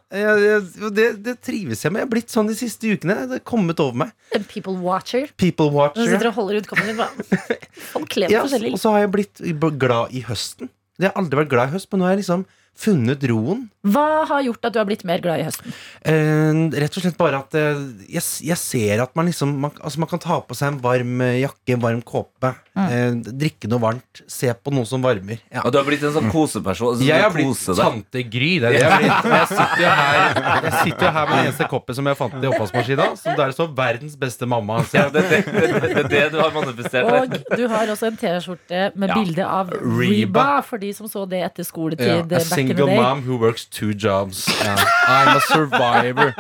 det, 0.96 1.08
det 1.20 1.34
trives 1.44 1.82
jeg 1.84 1.92
med. 1.92 2.00
Jeg 2.00 2.06
har 2.06 2.12
blitt 2.14 2.32
sånn 2.32 2.48
de 2.48 2.54
siste 2.56 2.88
ukene. 2.88 3.16
Det 3.28 3.36
har 3.36 3.42
kommet 3.44 3.82
over 3.84 3.98
meg. 4.06 4.14
En 4.32 4.46
people 4.48 4.72
watcher. 4.80 5.26
People 5.36 5.68
watcher. 5.74 6.00
Du 6.00 6.14
sitter 6.14 6.30
og 6.30 6.38
holder 6.38 6.62
ut 6.62 6.70
din. 6.80 6.96
bare. 6.96 7.58
Folk 7.92 8.16
lever 8.16 8.32
Ja, 8.32 8.46
forskjellig. 8.46 8.72
og 8.72 8.80
så 8.80 8.94
har 8.94 9.04
jeg 9.04 9.12
blitt 9.18 9.44
glad 9.84 10.16
i 10.16 10.24
høsten. 10.24 10.72
Jeg 10.96 11.10
har 11.10 11.20
aldri 11.20 11.42
vært 11.42 11.52
glad 11.52 11.68
i 11.68 11.74
høst, 11.76 11.90
men 11.92 12.00
nå 12.00 12.08
har 12.08 12.14
jeg 12.16 12.22
liksom 12.24 12.46
funnet 12.86 13.28
roen. 13.34 13.66
Hva 13.84 14.24
har 14.30 14.42
gjort 14.46 14.64
at 14.64 14.72
du 14.72 14.78
har 14.80 14.86
blitt 14.88 15.04
mer 15.04 15.20
glad 15.20 15.42
i 15.42 15.44
høsten? 15.44 15.74
Eh, 16.00 16.60
rett 16.80 16.96
og 16.96 17.04
slett 17.04 17.18
bare 17.20 17.40
at 17.44 17.54
eh, 17.58 17.82
jeg, 18.16 18.22
jeg 18.48 18.56
ser 18.60 19.02
at 19.04 19.12
man 19.18 19.28
liksom 19.28 19.52
man, 19.60 19.74
altså 19.84 20.00
man 20.00 20.08
kan 20.08 20.22
ta 20.22 20.38
på 20.40 20.56
seg 20.56 20.72
en 20.72 20.78
varm 20.84 21.20
eh, 21.20 21.40
jakke, 21.42 21.74
en 21.76 21.82
varm 21.82 22.00
kåpe, 22.06 22.54
eh, 22.80 23.12
drikke 23.44 23.68
noe 23.68 23.82
varmt, 23.82 24.22
se 24.30 24.48
på 24.56 24.72
noe 24.72 24.88
som 24.88 25.04
varmer. 25.04 25.42
Ja. 25.52 25.62
Og 25.66 25.72
du 25.74 25.78
har 25.80 25.84
blitt 25.88 26.04
en 26.06 26.14
sånn 26.16 26.30
koseperson. 26.32 26.96
Så 26.96 27.04
Jeg 27.06 27.20
har 27.20 27.34
blitt 27.34 27.60
deg. 27.66 27.76
tante 27.82 28.24
Gry. 28.32 28.52
Det 28.62 28.70
er 28.70 28.72
det 28.72 28.80
jeg 28.80 28.90
har 28.90 29.04
blitt. 29.04 29.30
Jeg 29.34 29.48
sitter 29.52 29.82
jo 29.84 29.92
her 30.00 30.64
Jeg 30.64 30.74
sitter 30.80 31.12
her 31.18 31.28
med 31.28 31.34
den 31.36 31.44
eneste 31.50 31.68
koppen 31.74 31.98
som 32.00 32.08
jeg 32.10 32.18
fant 32.22 32.34
i 32.40 32.50
oppvaskmaskina. 32.50 33.08
Så 33.20 33.36
er 33.36 33.52
så 33.58 33.68
'verdens 33.68 34.16
beste 34.16 34.48
mamma'. 34.48 34.80
Ja, 34.94 35.04
jeg, 35.04 35.12
det, 35.12 35.22
det, 35.28 35.44
det, 35.44 35.92
det 35.94 36.04
er 36.04 36.08
det 36.08 36.24
du 36.32 36.38
har 36.40 36.50
manifestert. 36.56 37.04
Og 37.04 37.58
du 37.58 37.68
har 37.68 37.86
også 37.92 38.06
en 38.08 38.16
T-skjorte 38.16 38.92
med 38.96 39.08
Ja. 39.12 39.14
bilde 39.20 39.44
av 39.44 39.70
Reba, 39.70 40.62
for 40.62 40.78
de 40.78 40.92
som 40.96 41.06
så 41.06 41.28
det 41.28 41.42
etter 41.44 41.62
ja, 41.64 41.68
skoletid. 41.68 42.08
a 42.08 42.18
eh, 42.18 42.22
back 42.22 42.32
in 42.32 42.38
the 42.38 42.54
single 42.54 42.86
day. 42.86 42.96
mom 42.96 43.22
who 43.22 43.36
works 43.36 43.66
two 43.74 43.92
jobs. 43.94 44.46
I'm 44.62 45.36
a 45.36 45.40
survivor. 45.40 46.30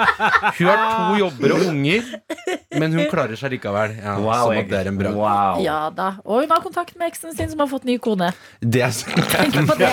Hun 0.58 0.66
har 0.70 0.78
to 1.10 1.18
jobber 1.18 1.54
og 1.54 1.66
unger, 1.66 2.02
men 2.78 2.92
hun 2.96 3.06
klarer 3.10 3.36
seg 3.38 3.54
likevel. 3.56 3.94
Ja, 4.02 4.16
Wow, 4.24 4.48
som 4.48 4.58
at 4.60 4.68
det 4.70 4.78
er 4.80 4.90
en. 4.90 4.98
Wow. 5.16 5.60
Ja 5.64 5.78
da. 5.94 6.08
Og 6.24 6.42
hun 6.44 6.50
har 6.54 6.62
kontakt 6.64 6.96
med 6.98 7.10
eksen 7.12 7.34
sin, 7.36 7.50
som 7.52 7.60
har 7.62 7.68
fått 7.70 7.84
ny 7.88 7.96
kone. 8.02 8.30
Det 8.60 8.82
er 8.86 8.94
sånn 8.94 9.66
på 9.70 9.76
det. 9.78 9.90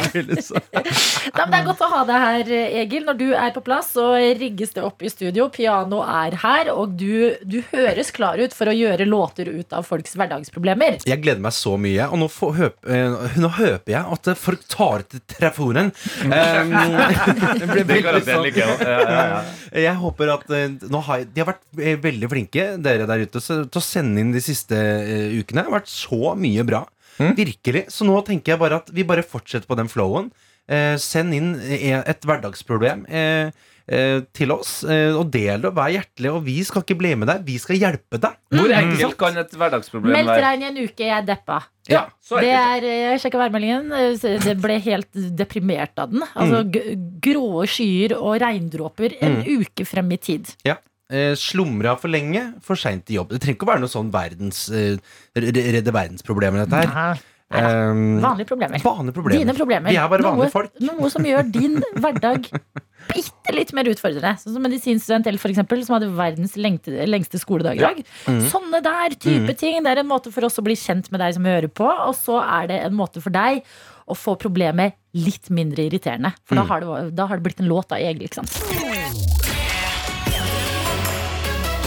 da, 0.72 1.46
men 1.46 1.52
det 1.52 1.60
er 1.62 1.66
godt 1.68 1.84
å 1.86 1.90
ha 1.92 2.02
deg 2.10 2.26
her, 2.26 2.52
Egil. 2.84 3.06
Når 3.08 3.20
du 3.20 3.28
er 3.34 3.54
på 3.56 3.64
plass, 3.66 3.92
så 3.98 4.12
rigges 4.40 4.74
det 4.76 4.84
opp 4.86 5.02
i 5.06 5.12
studio. 5.12 5.50
Piano 5.54 6.02
er 6.06 6.38
her, 6.44 6.72
og 6.74 6.96
du, 7.00 7.34
du 7.44 7.60
høres 7.72 8.12
klar 8.16 8.40
ut 8.42 8.56
for 8.56 8.72
å 8.72 8.76
gjøre 8.76 9.08
låter 9.10 9.50
ut 9.52 9.74
av 9.78 9.86
folks 9.88 10.16
hverdagsproblemer. 10.20 11.00
Jeg 11.08 11.22
gleder 11.24 11.42
meg 11.44 11.56
så 11.58 11.76
mye, 11.82 12.08
og 12.12 12.22
nå, 12.22 12.30
får, 12.32 12.54
høp, 12.60 12.78
eh, 12.88 13.38
nå 13.42 13.52
høper 13.58 13.96
jeg 13.96 14.18
at 14.18 14.32
folk 14.40 14.64
tar 14.72 15.06
til 15.12 15.24
telefonen. 15.36 15.92
Um, 16.24 16.76
det 17.76 17.86
blir 17.88 18.08
Det 18.12 18.24
sånn- 18.28 18.50
ja. 18.56 18.68
Ja, 18.82 19.00
ja, 19.02 19.24
ja. 19.32 19.42
Jeg 19.82 19.96
håper 20.02 20.32
at 20.34 20.50
eh, 20.56 20.68
nå 20.92 21.00
har, 21.06 21.22
De 21.32 21.42
har 21.44 21.48
vært 21.54 21.62
eh, 21.80 21.96
veldig 22.02 22.30
flinke, 22.32 22.66
dere 22.80 23.10
der 23.10 23.26
ute, 23.26 23.42
til 23.44 23.82
å 23.82 23.84
sende 23.84 24.24
inn 24.24 24.32
de 24.36 24.44
siste 24.44 24.78
uh, 24.78 25.34
ukene. 25.36 25.62
Det 25.62 25.68
har 25.68 25.80
vært 25.80 25.92
så 25.92 26.36
mye 26.40 26.68
bra. 26.68 26.86
Virkelig. 27.22 27.86
Så 27.94 28.08
nå 28.08 28.16
tenker 28.26 28.56
jeg 28.56 28.62
bare 28.62 28.80
at 28.82 28.88
vi 28.96 29.06
bare 29.08 29.26
fortsetter 29.26 29.70
på 29.70 29.78
den 29.80 29.92
flowen. 29.92 30.32
Eh, 30.72 30.96
send 31.02 31.36
inn 31.36 31.54
eh, 31.60 32.00
et 32.00 32.26
hverdagsproblem. 32.28 33.04
Eh, 33.10 33.52
eh, 33.92 34.22
til 34.32 34.54
oss, 34.54 34.84
og 34.86 35.26
del 35.34 35.64
det, 35.64 35.68
og 35.68 35.76
vær 35.76 35.92
hjertelig. 35.92 36.32
Og 36.32 36.46
vi 36.46 36.58
skal 36.68 36.86
ikke 36.86 36.98
bli 37.02 37.14
med 37.20 37.32
deg, 37.32 37.44
vi 37.48 37.58
skal 37.62 37.80
hjelpe 37.80 38.22
deg. 38.22 38.38
Hvor 38.56 38.74
enkelt 38.78 39.18
kan 39.20 39.42
et 39.42 39.56
hverdagsproblem 39.58 40.16
Meldt 40.16 40.32
være? 40.32 40.46
regn 40.48 40.64
i 40.64 40.70
en 40.70 40.80
uke, 40.80 41.04
jeg 41.04 41.16
er 41.18 41.28
deppa. 41.28 41.62
Ja, 41.90 42.06
Så 42.24 42.40
Det 42.40 42.52
er, 42.54 42.86
jeg 42.86 43.20
sjekka 43.24 43.42
værmeldingen. 43.42 43.90
Det 44.22 44.54
ble 44.62 44.78
helt 44.86 45.10
deprimert 45.36 45.98
av 46.00 46.14
den. 46.14 46.24
Altså 46.30 46.62
mm. 46.64 47.10
Grå 47.26 47.66
skyer 47.68 48.16
og 48.20 48.38
regndråper 48.44 49.18
en 49.20 49.42
uke 49.44 49.88
frem 49.90 50.14
i 50.16 50.22
tid. 50.22 50.54
Ja. 50.64 50.78
Eh, 51.12 51.34
Slumra 51.36 51.98
for 52.00 52.08
lenge, 52.08 52.46
for 52.64 52.80
seint 52.80 53.10
i 53.12 53.18
jobb. 53.20 53.30
Det 53.36 53.42
trenger 53.44 53.58
ikke 53.60 53.68
å 53.68 53.72
være 53.74 53.84
noe 53.84 53.92
sånn 53.92 54.12
verdens, 54.14 54.70
eh, 54.72 54.96
redde 55.36 55.92
verdensproblemer, 55.92 56.66
dette 56.66 56.86
her. 56.88 56.96
Nei, 56.96 57.20
Um, 57.52 58.22
Vanlige 58.24 58.48
problemer. 58.48 58.80
vanlige 58.80 59.12
problemer. 59.14 59.42
Dine 59.44 59.54
problemer. 59.54 59.90
Vi 59.92 59.98
er 60.00 60.08
bare 60.08 60.22
noe, 60.24 60.38
vanlige 60.38 60.52
folk. 60.54 60.72
noe 60.80 61.10
som 61.12 61.22
gjør 61.28 61.52
din 61.52 61.82
hverdag 62.00 62.46
bitte 63.12 63.52
litt 63.54 63.74
mer 63.76 63.84
utfordrende. 63.92 64.32
Sånn 64.40 64.54
som 64.56 64.64
medisinstudent 64.64 65.28
L, 65.28 65.36
for 65.38 65.52
eksempel, 65.52 65.84
som 65.84 65.98
hadde 65.98 66.08
verdens 66.16 66.56
lengte, 66.56 66.96
lengste 67.12 67.42
skoledag 67.44 67.76
i 67.76 67.84
dag. 67.84 68.00
Mm. 68.26 68.40
Sånne 68.48 68.80
der 68.82 69.18
type 69.20 69.58
ting. 69.60 69.84
Det 69.84 69.92
er 69.92 70.00
en 70.00 70.08
måte 70.08 70.32
for 70.32 70.48
oss 70.48 70.56
å 70.60 70.64
bli 70.64 70.78
kjent 70.80 71.12
med 71.12 71.20
deg 71.20 71.34
som 71.36 71.44
hører 71.44 71.68
på, 71.68 71.92
og 71.92 72.16
så 72.16 72.40
er 72.40 72.68
det 72.72 72.80
en 72.86 72.96
måte 72.96 73.20
for 73.22 73.36
deg 73.36 73.66
å 74.08 74.16
få 74.16 74.38
problemet 74.40 74.96
litt 75.14 75.52
mindre 75.52 75.90
irriterende. 75.92 76.32
For 76.48 76.56
Mm. 76.56 76.62
da, 76.64 76.64
har 76.72 76.80
det, 76.80 77.16
da 77.20 77.28
har 77.28 77.36
det 77.36 77.44
blitt 77.50 77.60
en 77.60 77.68
låt 77.68 77.92
av 77.92 78.00
Egil, 78.00 78.30
ikke 78.30 78.40
sant. 78.46 79.21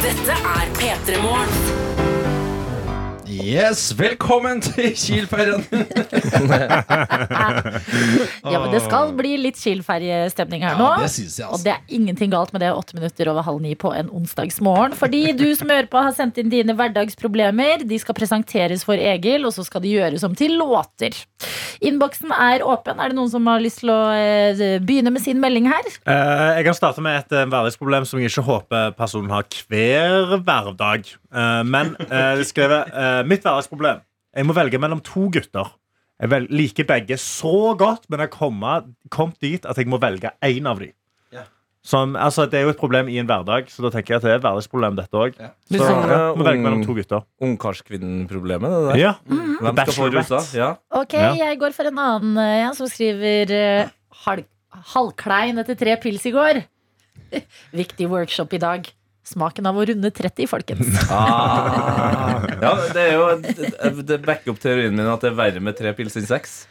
Dette 0.05 0.32
er 0.32 0.68
P3 0.76 1.22
Morgen. 1.22 1.84
Yes, 3.25 3.95
velkommen 3.97 4.61
til 4.64 4.93
Kielferien! 4.99 5.64
Ja, 8.45 8.59
men 8.61 8.70
det 8.75 8.83
skal 8.85 9.12
bli 9.16 9.35
litt 9.41 9.57
chillferjestemning 9.59 10.62
her 10.64 10.77
nå. 10.79 10.87
Ja, 10.95 11.05
det 11.05 11.11
synes 11.14 11.39
jeg, 11.39 11.47
altså. 11.47 11.57
Og 11.57 11.64
det 11.64 11.72
er 11.72 11.97
ingenting 11.97 12.33
galt 12.33 12.53
med 12.55 12.61
det 12.62 12.70
åtte 12.77 12.97
minutter 12.99 13.31
over 13.33 13.47
halv 13.47 13.62
ni 13.64 13.72
på 13.79 13.91
en 13.97 14.11
onsdagsmorgen. 14.12 14.95
Fordi 14.99 15.22
du 15.37 15.47
som 15.57 15.72
hører 15.72 15.89
på, 15.91 16.03
har 16.05 16.14
sendt 16.16 16.39
inn 16.41 16.53
dine 16.53 16.77
hverdagsproblemer. 16.77 17.87
De 17.89 17.99
skal 18.01 18.16
presenteres 18.18 18.85
for 18.87 19.01
Egil, 19.01 19.47
og 19.49 19.55
så 19.57 19.64
skal 19.66 19.83
de 19.85 19.95
gjøres 19.97 20.27
om 20.29 20.37
til 20.39 20.59
låter. 20.61 21.16
Innboksen 21.85 22.35
er 22.37 22.64
åpen. 22.66 23.01
Er 23.01 23.12
det 23.12 23.18
noen 23.18 23.33
som 23.33 23.49
har 23.51 23.64
lyst 23.64 23.83
til 23.83 23.93
å 23.95 24.01
eh, 24.12 24.79
begynne 24.85 25.12
med 25.14 25.25
sin 25.25 25.41
melding 25.43 25.70
her? 25.72 25.89
Eh, 26.05 26.61
jeg 26.61 26.68
kan 26.68 26.79
starte 26.79 27.05
med 27.05 27.22
et 27.22 27.37
uh, 27.37 27.47
hverdagsproblem 27.49 28.07
som 28.09 28.20
jeg 28.20 28.33
ikke 28.33 28.47
håper 28.51 28.95
personen 28.99 29.33
har 29.35 29.49
hver 29.72 30.37
hverdag. 30.45 31.14
Eh, 31.35 31.62
men 31.66 31.95
uh, 31.99 32.35
det 32.39 32.47
skriver 32.47 32.91
eh, 32.95 33.22
Mitt 33.26 33.43
hverdagsproblem. 33.43 34.03
Jeg 34.35 34.47
må 34.47 34.55
velge 34.57 34.78
mellom 34.82 35.01
to 35.05 35.28
gutter. 35.35 35.72
Jeg 36.22 36.30
vel, 36.30 36.47
liker 36.55 36.87
begge 36.87 37.16
så 37.18 37.74
godt, 37.78 38.07
men 38.09 38.22
jeg 38.22 38.30
har 38.30 38.85
kommet- 39.11 39.41
dit 39.43 39.66
at 39.66 39.76
jeg 39.76 39.89
må 39.91 39.99
velge 40.03 40.30
én 40.47 40.66
av 40.70 40.78
dem. 40.78 40.93
Ja. 41.35 41.43
Som, 41.82 42.14
altså, 42.16 42.47
det 42.51 42.61
er 42.61 42.64
jo 42.68 42.72
et 42.74 42.78
problem 42.78 43.09
i 43.11 43.18
en 43.18 43.26
hverdag, 43.26 43.66
så 43.68 43.82
da 43.82 43.91
tenker 43.91 44.14
jeg 44.14 44.16
at 44.22 44.26
det 44.26 44.30
er 44.30 44.39
et 44.39 44.45
hverdagsproblem, 44.47 44.97
dette 44.97 45.18
òg. 45.18 45.35
Litt 45.70 45.82
Så 45.82 45.89
sånn, 45.91 46.09
ja, 46.09 46.20
må 46.39 46.47
velge 46.47 46.62
mellom 46.62 46.85
to 46.87 46.95
gutter. 46.95 47.26
Ungkarskvinnen-problemet, 47.43 48.70
det 48.70 48.82
der. 48.93 49.01
Ja. 49.03 49.12
Mhm. 49.26 49.59
Hvem 49.61 49.80
skal 49.82 49.99
få 49.99 50.11
rusa? 50.14 50.41
Ja. 50.57 50.70
Ok, 51.03 51.18
jeg 51.18 51.59
går 51.61 51.74
for 51.74 51.91
en 51.91 51.99
annen 51.99 52.43
ja, 52.62 52.72
som 52.78 52.87
skriver 52.91 53.51
eh, 53.51 53.91
halv, 54.24 54.47
halvklein 54.95 55.59
etter 55.62 55.78
tre 55.78 55.99
pils 56.03 56.26
i 56.30 56.35
går. 56.35 56.62
Viktig 57.82 58.09
workshop 58.11 58.55
i 58.55 58.62
dag. 58.62 58.91
Smaken 59.25 59.66
av 59.70 59.79
å 59.81 59.85
runde 59.89 60.11
30, 60.12 60.47
folkens. 60.51 60.91
Ah. 61.11 62.43
ja, 62.61 62.72
det 62.93 63.03
er 63.09 63.14
jo 63.16 64.03
det- 64.05 64.20
backer 64.27 64.53
opp 64.53 64.61
teorien 64.61 64.93
min 64.95 65.09
at 65.09 65.22
det 65.25 65.31
er 65.33 65.39
verre 65.39 65.62
med 65.64 65.77
tre 65.79 65.93
pils 65.97 66.16
enn 66.20 66.27
seks. 66.29 66.64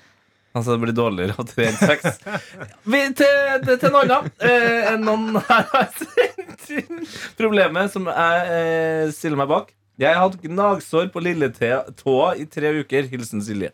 Altså 0.54 0.76
det 0.76 0.84
blir 0.84 0.93
dårligere 0.93 1.34
av 1.41 1.47
tre 1.49 1.66
enn 1.72 1.80
seks. 1.80 2.20
Vi, 2.86 2.99
til, 3.18 3.39
til, 3.66 3.80
til 3.82 3.95
annen. 4.04 4.28
Eh, 4.38 4.91
Eh, 4.93 4.97
noen 5.01 5.39
her 5.47 5.64
har 5.72 5.88
sendt 5.97 6.68
inn 6.78 6.99
problemet 7.39 7.89
som 7.93 8.06
jeg 8.12 8.43
eh, 8.54 9.08
stiller 9.16 9.39
meg 9.41 9.49
bak. 9.49 9.72
Jeg 10.01 10.14
har 10.14 10.28
hatt 10.28 10.38
gnagsår 10.43 11.10
på 11.14 11.22
lilletåa 11.26 12.36
i 12.41 12.45
tre 12.49 12.70
uker. 12.84 13.10
Hilsen 13.10 13.41
Silje. 13.45 13.72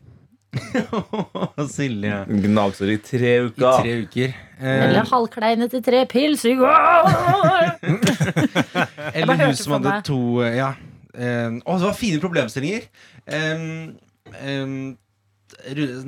Silje. 1.76 2.26
Gnagsår 2.26 2.93
i 2.95 2.97
tre 3.04 3.34
uker. 3.45 3.66
I 3.66 3.82
tre 3.84 3.95
uker. 4.04 4.38
Eller 4.60 4.97
halvkleine 4.97 5.10
halvklein 5.12 5.66
etter 5.68 5.84
tre 5.86 6.04
pils 6.10 6.45
i 6.50 6.56
går. 6.60 7.84
eller 9.18 9.43
hun 9.43 9.58
som 9.60 9.78
hadde 9.78 10.00
to 10.08 10.22
eh, 10.45 10.58
Ja. 10.60 10.74
Eh, 11.20 11.52
å, 11.66 11.76
det 11.78 11.88
var 11.88 11.97
fine 11.97 12.22
problemstillinger. 12.22 12.88
Um, 13.30 13.97
um, 14.39 14.80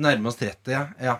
nærme 0.02 0.30
oss 0.30 0.38
30, 0.40 0.72
ja. 0.72 0.86
ja. 1.02 1.18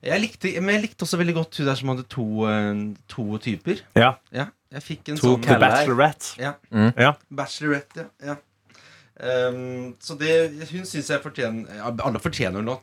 Jeg 0.00 0.22
likte, 0.22 0.52
men 0.64 0.78
jeg 0.78 0.86
likte 0.86 1.04
også 1.04 1.20
veldig 1.20 1.34
godt 1.36 1.58
hun 1.60 1.68
der 1.68 1.76
som 1.76 1.92
hadde 1.92 2.06
to, 2.12 2.28
eh, 2.48 2.84
to 3.12 3.26
typer. 3.44 3.82
Ja. 3.98 4.14
Ja, 4.34 4.48
jeg 4.72 4.86
fikk 4.86 5.12
en 5.12 5.20
To 5.20 5.34
sånn 5.34 5.44
The 5.44 5.58
Bachelorette. 5.60 6.36
Ja. 6.40 6.54
Mm. 6.72 6.92
Ja. 6.96 7.12
Bachelorette, 7.40 8.06
ja. 8.06 8.32
ja. 8.32 8.38
Um, 9.20 9.94
så 10.00 10.14
det, 10.16 10.32
hun 10.70 10.86
syns 10.88 11.10
jeg 11.12 11.20
fortjener 11.20 11.82
Alle 11.84 12.20
fortjener 12.24 12.62
noe. 12.64 12.78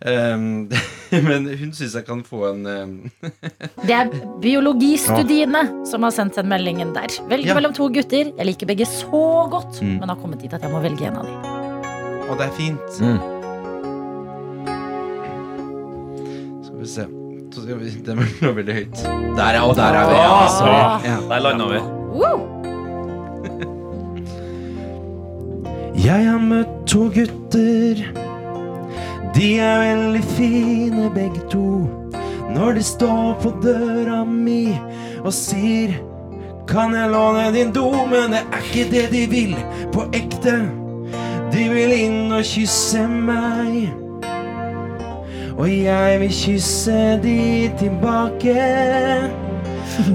Um, 0.00 0.68
men 1.26 1.48
hun 1.58 1.72
syns 1.76 1.96
jeg 1.98 2.06
kan 2.06 2.22
få 2.24 2.44
en 2.52 2.62
um, 2.70 2.92
Det 3.88 3.90
er 3.96 4.12
biologistudiene 4.40 5.64
som 5.90 6.06
har 6.06 6.14
sendt 6.14 6.38
den 6.38 6.48
meldingen 6.52 6.94
der. 6.94 7.10
Velg 7.28 7.46
Ja. 7.50 7.56
mellom 7.58 7.74
to 7.74 7.88
gutter. 7.92 8.30
Jeg 8.38 8.46
liker 8.46 8.70
begge 8.70 8.86
så 8.86 9.24
godt, 9.50 9.82
Mm. 9.82 9.98
men 10.00 10.08
har 10.14 10.16
kommet 10.22 10.40
dit 10.40 10.54
at 10.54 10.62
jeg 10.62 10.70
må 10.70 10.80
velge 10.86 11.06
en 11.10 11.16
av 11.18 11.26
dem. 11.26 12.30
Og 12.30 12.38
det 12.38 12.46
er 12.46 12.54
fint. 12.54 13.00
Mm. 13.02 13.18
Skal 16.62 16.78
vi 16.78 16.86
se 16.94 17.06
Det 17.50 18.14
var 18.46 18.54
veldig 18.54 18.74
høyt. 18.74 19.02
Der, 19.36 19.52
ja. 19.58 19.66
Og 19.66 19.74
der 19.76 19.98
er 19.98 20.06
vi. 20.06 20.14
Ja, 20.14 20.30
Ah. 20.62 21.02
Ja. 21.04 21.16
Der 21.28 21.40
landa 21.42 21.66
vi. 21.74 21.80
Woo! 22.14 22.59
Jeg 25.98 26.26
har 26.28 26.38
møtt 26.38 26.70
to 26.86 27.08
gutter. 27.10 27.98
De 29.34 29.48
er 29.58 29.80
veldig 29.82 30.22
fine 30.36 31.08
begge 31.14 31.42
to. 31.50 31.88
Når 32.54 32.78
de 32.78 32.82
står 32.82 33.34
på 33.42 33.52
døra 33.62 34.24
mi 34.26 34.70
og 35.22 35.32
sier 35.34 35.98
Kan 36.70 36.94
jeg 36.94 37.10
låne 37.10 37.48
din 37.54 37.72
do? 37.74 37.88
Men 38.06 38.30
det 38.30 38.44
er 38.44 38.62
ikke 38.62 38.84
det 38.92 39.04
de 39.10 39.24
vil 39.30 39.56
på 39.90 40.06
ekte. 40.14 40.60
De 41.50 41.66
vil 41.72 41.94
inn 41.96 42.30
og 42.30 42.46
kysse 42.46 43.02
meg. 43.10 43.90
Og 45.58 45.66
jeg 45.66 46.20
vil 46.22 46.34
kysse 46.44 47.00
de 47.24 47.40
tilbake. 47.82 49.49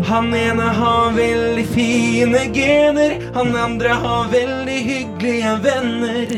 Han 0.08 0.34
ene 0.34 0.64
har 0.78 1.12
veldig 1.16 1.66
fine 1.74 2.46
gener, 2.56 3.18
han 3.36 3.56
andre 3.56 3.90
har 3.90 4.30
veldig 4.32 4.78
hyggelige 4.90 5.56
venner. 5.66 6.36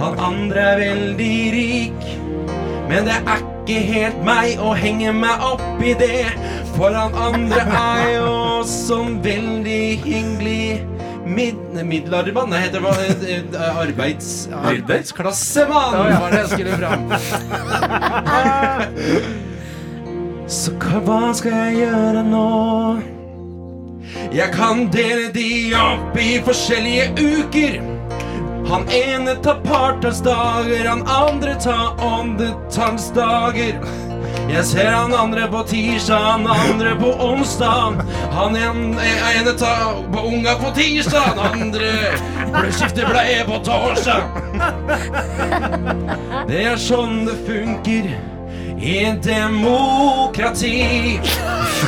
Han 0.00 0.18
andre 0.20 0.60
er 0.60 0.82
veldig 0.84 1.38
rik, 1.54 2.04
men 2.90 3.08
det 3.08 3.16
er 3.20 3.40
ikke 3.40 3.80
helt 3.88 4.22
meg 4.26 4.60
å 4.60 4.74
henge 4.76 5.12
meg 5.16 5.44
opp 5.46 5.82
i 5.84 5.94
det. 6.00 6.26
For 6.76 6.94
han 6.96 7.16
andre 7.18 7.64
er 7.80 8.06
jo 8.18 8.30
også 8.60 9.02
veldig 9.24 9.84
hyggelig 10.04 10.86
mid 11.30 11.56
middelarbeid 11.86 12.48
Nei, 12.50 12.60
heter 12.64 12.80
det 12.80 12.86
hva? 12.86 13.68
Arbeids, 13.84 14.48
arbeidsklassemann, 14.50 15.94
var 16.16 16.28
det 16.32 16.40
jeg 16.42 16.50
skulle 16.56 16.74
fram. 16.80 17.02
Så 20.50 20.72
hva 20.82 21.30
skal 21.30 21.52
jeg 21.54 21.74
gjøre 21.84 22.24
nå? 22.26 22.46
Jeg 24.34 24.50
kan 24.50 24.88
dele 24.90 25.28
de 25.30 25.70
opp 25.78 26.16
i 26.18 26.40
forskjellige 26.42 27.04
uker. 27.14 27.76
Han 28.66 28.82
ene 28.90 29.36
tar 29.44 29.60
partallsdager, 29.62 30.88
han 30.88 31.04
andre 31.06 31.54
tar 31.62 32.02
åndetallsdager. 32.02 33.78
Jeg 34.50 34.64
ser 34.66 34.90
han 34.90 35.14
andre 35.14 35.46
på 35.52 35.62
tirsdag, 35.70 36.18
han 36.18 36.50
andre 36.50 36.96
på 36.98 37.12
onsdag. 37.28 38.02
Han 38.34 38.58
ene, 38.58 39.06
ene 39.30 39.54
tar 39.54 40.02
unga 40.18 40.56
på 40.58 40.74
tirsdag, 40.80 41.30
han 41.30 41.62
andre 41.62 42.72
skifter 42.74 43.06
bleie 43.06 43.46
på 43.46 43.62
torsdag. 43.70 44.26
Det 46.50 46.66
er 46.66 46.84
sånn 46.90 47.22
det 47.30 47.38
funker 47.46 48.12
i 48.82 49.04
et 49.04 49.24
demokrati. 49.24 51.20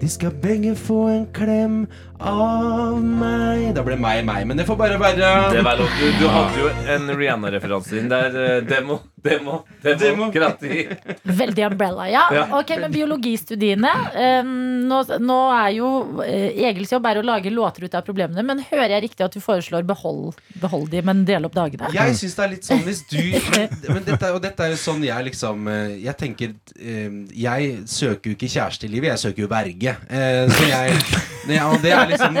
De 0.00 0.08
skal 0.10 0.30
begge 0.42 0.74
få 0.76 1.08
en 1.08 1.26
klem 1.32 1.86
av 2.20 3.00
meg. 3.04 3.72
Da 3.74 3.82
ble 3.86 3.96
meg 4.00 4.22
meg, 4.26 4.44
men 4.46 4.56
det 4.60 4.66
får 4.68 4.76
bare 4.78 4.98
være 5.00 5.30
Det 5.52 5.62
var 5.66 5.78
lov. 5.80 5.88
du, 5.98 6.06
du 6.20 6.26
hadde 6.30 6.60
jo 6.62 6.68
en 6.94 7.08
Rihanna-referanse 7.18 7.98
inn 7.98 8.08
der. 8.12 8.36
eh, 8.38 8.60
Demo, 8.68 9.00
demo, 9.24 9.64
demokrati. 9.82 10.84
Veldig 11.24 11.66
umbrella. 11.70 12.06
Ja, 12.10 12.24
Ja. 12.34 12.44
ok, 12.58 12.70
men 12.80 12.92
biologistudiene 12.92 13.90
eh, 14.14 14.42
nå, 14.44 15.00
nå 15.20 15.38
er 15.58 15.70
jo 15.76 15.90
eh, 16.24 16.68
Egils 16.68 16.92
jobb 16.92 17.06
er 17.10 17.20
å 17.20 17.24
lage 17.26 17.50
låter 17.52 17.84
ut 17.88 17.94
av 17.98 18.04
problemene, 18.06 18.44
men 18.46 18.62
hører 18.70 18.94
jeg 18.96 19.02
riktig 19.08 19.24
at 19.26 19.32
du 19.34 19.40
foreslår 19.40 19.82
behold, 19.86 20.34
behold 20.62 20.88
de, 20.92 21.02
men 21.02 21.24
del 21.28 21.44
opp 21.48 21.54
dagene? 21.56 21.90
Jeg 21.94 22.14
syns 22.20 22.34
det 22.38 22.44
er 22.46 22.52
litt 22.54 22.64
sånn 22.68 22.84
hvis 22.86 23.02
du 23.10 23.20
men 23.92 24.04
dette, 24.06 24.22
er- 24.28 24.34
Og 24.34 24.40
dette 24.42 24.64
er 24.64 24.72
jo 24.74 24.78
sånn 24.80 25.02
jeg 25.04 25.24
liksom 25.30 25.68
eh, 25.68 25.94
Jeg 26.04 26.16
tenker 26.20 26.54
eh, 26.78 27.10
Jeg 27.38 27.74
søker 27.90 28.30
jo 28.32 28.36
ikke 28.38 28.48
kjæreste 28.50 28.86
i 28.88 28.92
livet, 28.92 29.12
jeg 29.14 29.22
søker 29.28 29.44
jo 29.46 29.50
verge. 29.50 29.96
Eh, 30.08 30.46
Så 30.54 30.68
jeg 30.68 30.94
ja, 31.58 31.66
og 31.70 31.80
det 31.82 31.92
er 31.92 32.03
liksom 32.10 32.38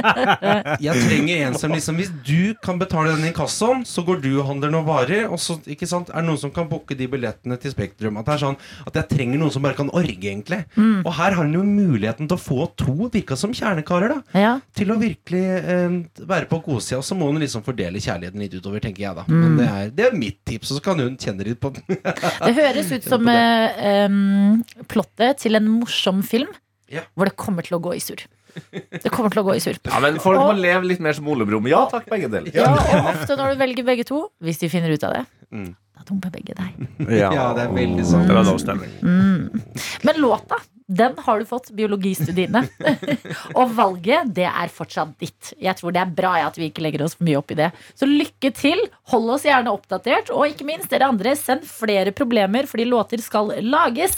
Jeg 0.84 1.04
trenger 1.06 1.44
en 1.48 1.58
som 1.58 1.72
liksom 1.74 1.98
Hvis 2.00 2.12
du 2.26 2.54
kan 2.64 2.78
betale 2.80 3.14
den 3.14 3.28
inkassoen, 3.30 3.84
så 3.88 4.04
går 4.06 4.22
du 4.24 4.30
og 4.38 4.48
handler 4.50 4.72
noen 4.74 4.86
varer, 4.88 5.26
og 5.28 5.40
så 5.42 5.56
ikke 5.70 5.88
sant, 5.90 6.10
er 6.12 6.22
det 6.22 6.28
noen 6.28 6.40
som 6.40 6.52
kan 6.54 6.68
booke 6.70 6.96
de 6.98 7.08
billettene 7.10 7.58
til 7.60 7.74
Spektrum. 7.74 8.18
At 8.20 8.28
det 8.28 8.36
er 8.36 8.42
sånn 8.44 8.58
At 8.88 8.98
jeg 9.00 9.10
trenger 9.14 9.40
noen 9.40 9.52
som 9.54 9.64
bare 9.64 9.78
kan 9.78 9.90
orge, 9.94 10.16
egentlig. 10.18 10.60
Mm. 10.76 11.02
Og 11.04 11.10
her 11.12 11.30
har 11.34 11.40
han 11.42 11.54
jo 11.54 11.64
muligheten 11.66 12.28
til 12.30 12.38
å 12.38 12.42
få 12.42 12.68
to 12.80 13.08
virka 13.12 13.36
som 13.38 13.54
kjernekarer, 13.56 14.14
da. 14.14 14.40
Ja. 14.40 14.52
Til 14.76 14.92
å 14.94 14.98
virkelig 15.00 15.44
eh, 15.60 15.96
være 16.28 16.48
på 16.50 16.60
godsida. 16.64 17.00
Og 17.00 17.06
så 17.06 17.16
må 17.18 17.28
hun 17.30 17.40
liksom 17.42 17.64
fordele 17.66 18.02
kjærligheten 18.02 18.42
litt 18.44 18.54
utover, 18.56 18.82
tenker 18.84 19.06
jeg 19.06 19.18
da. 19.18 19.24
Mm. 19.28 19.38
Men 19.40 19.56
det 19.60 19.68
er, 19.70 19.90
det 19.98 20.06
er 20.08 20.18
mitt 20.18 20.40
tips, 20.48 20.72
og 20.72 20.80
så 20.80 20.84
kan 20.90 21.02
hun 21.02 21.16
kjenne 21.20 21.46
litt 21.46 21.60
på. 21.62 21.72
Det 22.44 22.54
høres 22.56 22.90
ut 22.92 23.06
som 23.06 23.28
eh, 23.32 24.06
um, 24.08 24.62
plottet 24.90 25.42
til 25.44 25.58
en 25.58 25.68
morsom 25.80 26.22
film 26.26 26.50
Ja. 26.92 27.04
hvor 27.16 27.28
det 27.30 27.36
kommer 27.40 27.64
til 27.64 27.78
å 27.78 27.82
gå 27.82 27.94
i 27.96 28.02
surr. 28.02 28.26
Det 28.72 29.10
kommer 29.12 29.30
til 29.34 29.42
å 29.42 29.46
gå 29.48 29.54
i 29.56 29.62
surp. 29.62 29.88
Ja, 29.90 30.00
men 30.00 30.18
folk 30.22 30.38
må 30.38 30.50
Og- 30.52 30.60
leve 30.62 30.84
litt 30.88 31.00
mer 31.00 31.12
som 31.16 31.26
Ole 31.28 31.46
Brumm. 31.48 31.66
Ja 31.70 31.86
takk, 31.90 32.06
begge 32.10 32.28
deler. 32.30 32.52
Ja, 32.54 32.70
og 32.74 33.08
ofte 33.14 33.36
når 33.38 33.54
du 33.54 33.62
velger 33.64 33.84
begge 33.88 34.04
to, 34.08 34.28
hvis 34.42 34.58
de 34.62 34.68
finner 34.72 34.92
ut 34.94 35.04
av 35.04 35.12
det, 35.18 35.24
Mm. 35.52 35.74
da 35.96 36.02
dumper 36.08 36.30
begge 36.34 36.54
deg. 36.54 36.86
Ja, 37.20 37.52
det 37.54 37.68
er 37.68 37.74
veldig 37.74 38.04
sant. 38.04 38.26
Det 38.28 38.34
var 38.34 38.44
dårlig 38.44 38.64
stemning. 38.64 38.90
Mm. 39.02 39.62
Men 40.04 40.14
låta, 40.22 40.58
den 40.90 41.14
har 41.16 41.38
du 41.38 41.44
fått, 41.46 41.70
biologistudiene. 41.74 42.68
og 43.58 43.70
valget, 43.74 44.34
det 44.34 44.44
er 44.50 44.68
fortsatt 44.68 45.14
ditt. 45.18 45.54
Jeg 45.60 45.76
tror 45.78 45.92
det 45.94 46.02
er 46.02 46.10
bra 46.14 46.34
at 46.46 46.56
vi 46.60 46.68
ikke 46.70 46.82
legger 46.84 47.04
oss 47.06 47.14
for 47.14 47.24
mye 47.24 47.38
opp 47.38 47.50
i 47.54 47.54
det. 47.54 47.70
Så 47.96 48.06
lykke 48.10 48.52
til. 48.54 48.78
Hold 49.14 49.30
oss 49.36 49.44
gjerne 49.48 49.72
oppdatert. 49.72 50.30
Og 50.34 50.46
ikke 50.50 50.66
minst, 50.68 50.90
dere 50.90 51.08
andre, 51.08 51.34
send 51.36 51.62
flere 51.64 52.12
problemer, 52.12 52.66
fordi 52.68 52.84
låter 52.90 53.20
skal 53.24 53.48
lages. 53.62 54.14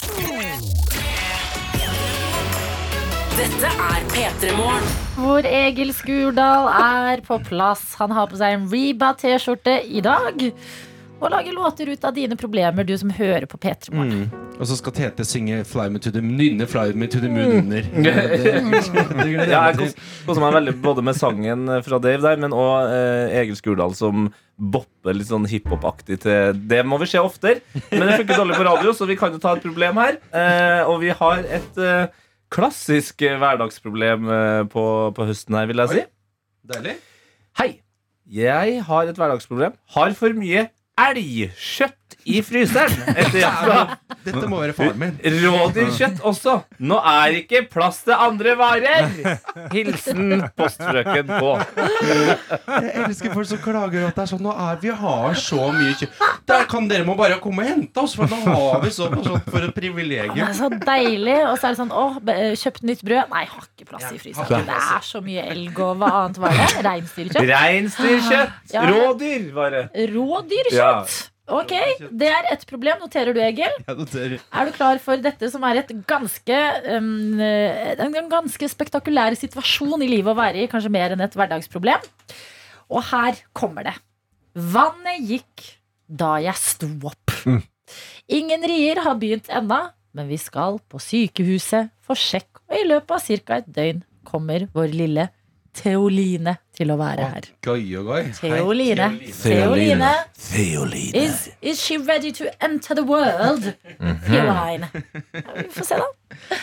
Dette 3.37 3.69
er 3.69 4.05
P3 4.13 4.53
Morgen. 4.57 4.87
Hvor 5.19 5.47
Egil 5.49 5.91
Skurdal 5.97 6.69
er 6.73 7.21
på 7.27 7.37
plass. 7.45 7.83
Han 8.01 8.13
har 8.17 8.29
på 8.31 8.39
seg 8.41 8.55
en 8.57 8.67
Reba 8.73 9.13
T-skjorte 9.19 9.79
i 9.85 10.03
dag. 10.05 10.47
og 11.17 11.31
lager 11.33 11.53
låter 11.57 11.89
ut 11.89 12.03
av 12.05 12.13
dine 12.13 12.37
problemer, 12.37 12.85
du 12.85 12.93
som 13.01 13.09
hører 13.11 13.47
på 13.49 13.57
P3 13.61 13.93
Morgen. 13.95 14.27
Mm. 14.29 14.43
Og 14.61 14.67
så 14.69 14.77
skal 14.77 14.93
Tete 14.93 15.25
synge 15.25 15.63
'Fly 15.65 15.89
me 15.93 15.99
to 15.99 16.11
the 16.11 16.21
nynne 16.21 16.67
Fly 16.67 16.93
me 16.95 17.07
to 17.07 17.21
the 17.21 17.29
moon' 17.29 17.59
under. 17.59 17.83
Mm. 17.97 18.73
ja, 19.51 19.71
jeg 19.71 19.77
kos- 19.79 19.97
koser 20.27 20.41
meg 20.41 20.53
veldig 20.55 20.75
både 20.83 21.03
med 21.05 21.15
sangen 21.17 21.67
fra 21.85 21.99
Dave 21.99 22.23
der, 22.23 22.37
men 22.37 22.53
òg 22.53 22.89
eh, 22.93 23.41
Egil 23.41 23.57
Skurdal 23.57 23.95
som 23.95 24.31
bopper 24.59 25.13
litt 25.17 25.29
sånn 25.29 25.45
hiphop-aktig 25.49 26.21
til 26.21 26.53
Det 26.69 26.85
må 26.87 26.99
vi 26.99 27.07
se 27.07 27.19
oftere. 27.21 27.61
Men 27.93 28.07
det 28.09 28.17
funker 28.23 28.37
dårlig 28.41 28.57
på 28.57 28.65
radio, 28.69 28.93
så 28.93 29.07
vi 29.07 29.17
kan 29.17 29.33
jo 29.33 29.39
ta 29.39 29.57
et 29.57 29.63
problem 29.65 29.97
her. 30.01 30.17
Eh, 30.33 30.85
og 30.89 31.01
vi 31.01 31.11
har 31.11 31.39
et 31.45 31.77
eh, 31.79 32.07
klassisk 32.53 33.23
eh, 33.27 33.37
hverdagsproblem 33.41 34.31
eh, 34.31 34.63
på, 34.73 34.85
på 35.17 35.27
høsten 35.29 35.59
her, 35.59 35.67
vil 35.71 35.83
jeg 35.83 35.93
si. 35.93 36.05
Deilig. 36.73 36.97
Hei. 37.61 37.71
Jeg 38.27 38.81
har 38.89 39.07
et 39.07 39.19
hverdagsproblem. 39.19 39.75
Har 39.95 40.15
for 40.19 40.35
mye 40.35 40.69
elgkjøtt 40.99 42.06
i 42.27 42.41
fryseren. 42.43 42.93
Etter 43.15 43.39
jenta. 43.41 43.99
Dette 44.27 44.49
må 44.51 44.59
være 44.59 44.75
faren 44.75 44.99
min. 44.99 45.13
Rådyrkjøtt 45.23 46.23
også. 46.27 46.57
Nå 46.83 46.97
er 47.07 47.37
ikke 47.41 47.63
plass 47.71 48.01
til 48.07 48.17
andre 48.19 48.57
varer. 48.59 49.13
Hilsen 49.71 50.43
postfrøken 50.59 51.31
på. 51.31 51.53
Jeg 51.87 52.91
elsker 53.05 53.35
folk 53.37 53.51
som 53.51 53.61
klager 53.63 54.09
at 54.09 54.17
det 54.19 54.25
er 54.25 54.31
sånn 54.33 54.43
Nå 54.47 54.53
er 54.53 54.81
vi 54.83 54.91
har 54.95 55.39
så 55.41 55.69
mye 55.75 55.95
kjøtt. 56.01 56.19
Der 56.51 56.67
kan 56.71 56.89
dere 56.91 57.07
må 57.07 57.15
bare 57.19 57.39
komme 57.43 57.65
og 57.65 57.71
hente 57.71 58.03
oss, 58.03 58.17
for 58.19 58.31
nå 58.31 58.41
har 58.47 58.83
vi 58.85 58.91
så 58.95 59.09
sånn 59.11 59.41
for 59.47 59.63
et 59.63 59.75
privilegium. 59.77 60.35
Det 60.43 60.49
er 60.51 60.59
så 60.59 60.71
deilig. 60.73 61.39
Og 61.51 61.55
så 61.61 61.71
er 61.71 61.77
det 61.77 61.81
sånn 61.81 61.95
Å, 61.97 62.05
kjøpt 62.65 62.85
nytt 62.91 63.07
brød. 63.07 63.31
Nei, 63.33 63.45
har 63.53 63.71
ikke 63.71 63.89
plass 63.93 64.11
i 64.11 64.21
fryseren. 64.23 64.67
Det 64.67 64.81
er 64.81 65.07
så 65.07 65.23
mye 65.25 65.47
elg 65.55 65.81
og 65.87 66.03
hva 66.03 66.11
annet 66.25 66.43
var 66.43 66.59
det? 66.59 66.69
Reinsdyrkjøtt? 66.87 67.49
Reinsdyrkjøtt. 67.55 68.61
Ja. 68.75 68.85
Rådyr, 68.91 69.49
var. 69.57 69.81
Rådyrkjøtt. 69.95 70.77
Ja. 70.77 71.33
Ok, 71.47 71.73
det 72.11 72.27
er 72.27 72.49
et 72.51 72.65
problem. 72.67 72.99
Noterer 73.05 73.37
du, 73.37 73.39
Egil? 73.43 73.71
Jeg 73.87 73.99
noterer. 73.99 74.41
Er 74.51 74.67
du 74.67 74.75
klar 74.75 74.99
for 75.03 75.21
dette 75.23 75.51
som 75.53 75.63
er 75.69 75.79
et 75.83 75.93
ganske, 76.09 76.59
um, 76.91 77.39
en 77.39 78.31
ganske 78.33 78.69
spektakulær 78.73 79.37
situasjon 79.39 80.03
i 80.03 80.11
livet 80.11 80.33
å 80.33 80.39
være 80.39 80.65
i? 80.65 80.69
Kanskje 80.71 80.91
mer 80.97 81.15
enn 81.15 81.23
et 81.23 81.39
hverdagsproblem? 81.39 82.03
Og 82.91 83.05
her 83.13 83.39
kommer 83.55 83.87
det. 83.87 83.95
Vannet 84.57 85.23
gikk 85.29 85.69
da 86.07 86.37
jeg 86.43 86.59
sto 86.59 86.91
opp. 87.07 87.35
Ingen 88.39 88.67
rier 88.67 88.99
har 89.05 89.19
begynt 89.21 89.51
ennå, 89.53 89.81
men 90.17 90.31
vi 90.31 90.39
skal 90.41 90.81
på 90.91 90.99
sykehuset 91.03 91.93
for 92.03 92.19
sjekk, 92.19 92.63
og 92.67 92.79
i 92.79 92.87
løpet 92.89 93.15
av 93.15 93.43
ca. 93.47 93.59
et 93.61 93.71
døgn 93.71 94.03
kommer 94.27 94.67
vår 94.75 94.95
lille 94.95 95.29
Theoline 95.77 96.57
til 96.77 96.93
å 96.93 96.97
være 97.01 97.29
her. 97.33 97.49
Gøy 97.65 97.85
og 98.01 98.11
gøy. 98.11 98.31
Theoline. 98.39 99.09
Theoline. 99.41 100.13
Theoline. 100.49 101.23
Is, 101.23 101.49
is 101.61 101.83
she 101.83 101.99
ready 101.99 102.33
to 102.37 102.49
enter 102.65 102.97
the 102.97 103.05
world? 103.07 103.73
Theoline. 104.27 104.91
Vi 104.93 105.69
får 105.77 105.91
se, 105.91 106.01
da. 106.01 106.61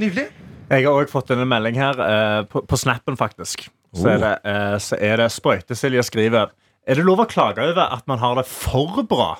Nydelig. 0.00 0.28
Jeg 0.66 0.82
har 0.82 0.92
også 0.92 1.12
fått 1.12 1.32
en 1.34 1.46
melding 1.46 1.78
her 1.78 1.98
uh, 2.00 2.42
på, 2.50 2.64
på 2.66 2.78
snappen, 2.78 3.18
faktisk. 3.18 3.68
Så 3.96 4.10
er 4.16 4.22
det, 4.22 4.32
uh, 4.42 4.76
så 4.82 4.98
er 4.98 5.20
det 5.22 5.30
Sprøyte-Silje 5.32 6.02
skriver 6.04 6.50
Er 6.86 6.98
det 6.98 7.04
lov 7.06 7.22
å 7.22 7.28
klage 7.30 7.62
over 7.62 7.86
at 7.94 8.02
man 8.10 8.20
har 8.20 8.34
det 8.40 8.46
for 8.50 9.04
bra? 9.08 9.36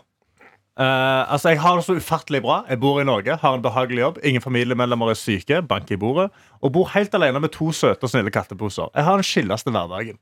Eh, 0.78 1.32
altså, 1.32 1.48
Jeg 1.54 1.60
har 1.60 1.76
det 1.76 1.84
så 1.86 1.94
ufattelig 1.96 2.42
bra. 2.44 2.58
Jeg 2.68 2.80
bor 2.80 3.00
i 3.00 3.04
Norge, 3.04 3.36
har 3.40 3.54
en 3.56 3.62
behagelig 3.64 4.00
jobb. 4.02 4.18
Ingen 4.24 4.42
familiemedlemmer 4.44 5.10
er 5.10 5.14
syke, 5.16 5.62
bank 5.62 5.90
i 5.90 5.96
bordet. 5.96 6.30
Og 6.60 6.72
bor 6.72 6.90
helt 6.92 7.14
alene 7.16 7.40
med 7.40 7.48
to 7.54 7.70
søte 7.72 8.04
og 8.04 8.10
snille 8.12 8.30
katteposer. 8.30 8.90
Jeg 8.94 9.04
har 9.04 9.14
den 9.16 9.24
chilleste 9.24 9.70
hverdagen. 9.72 10.18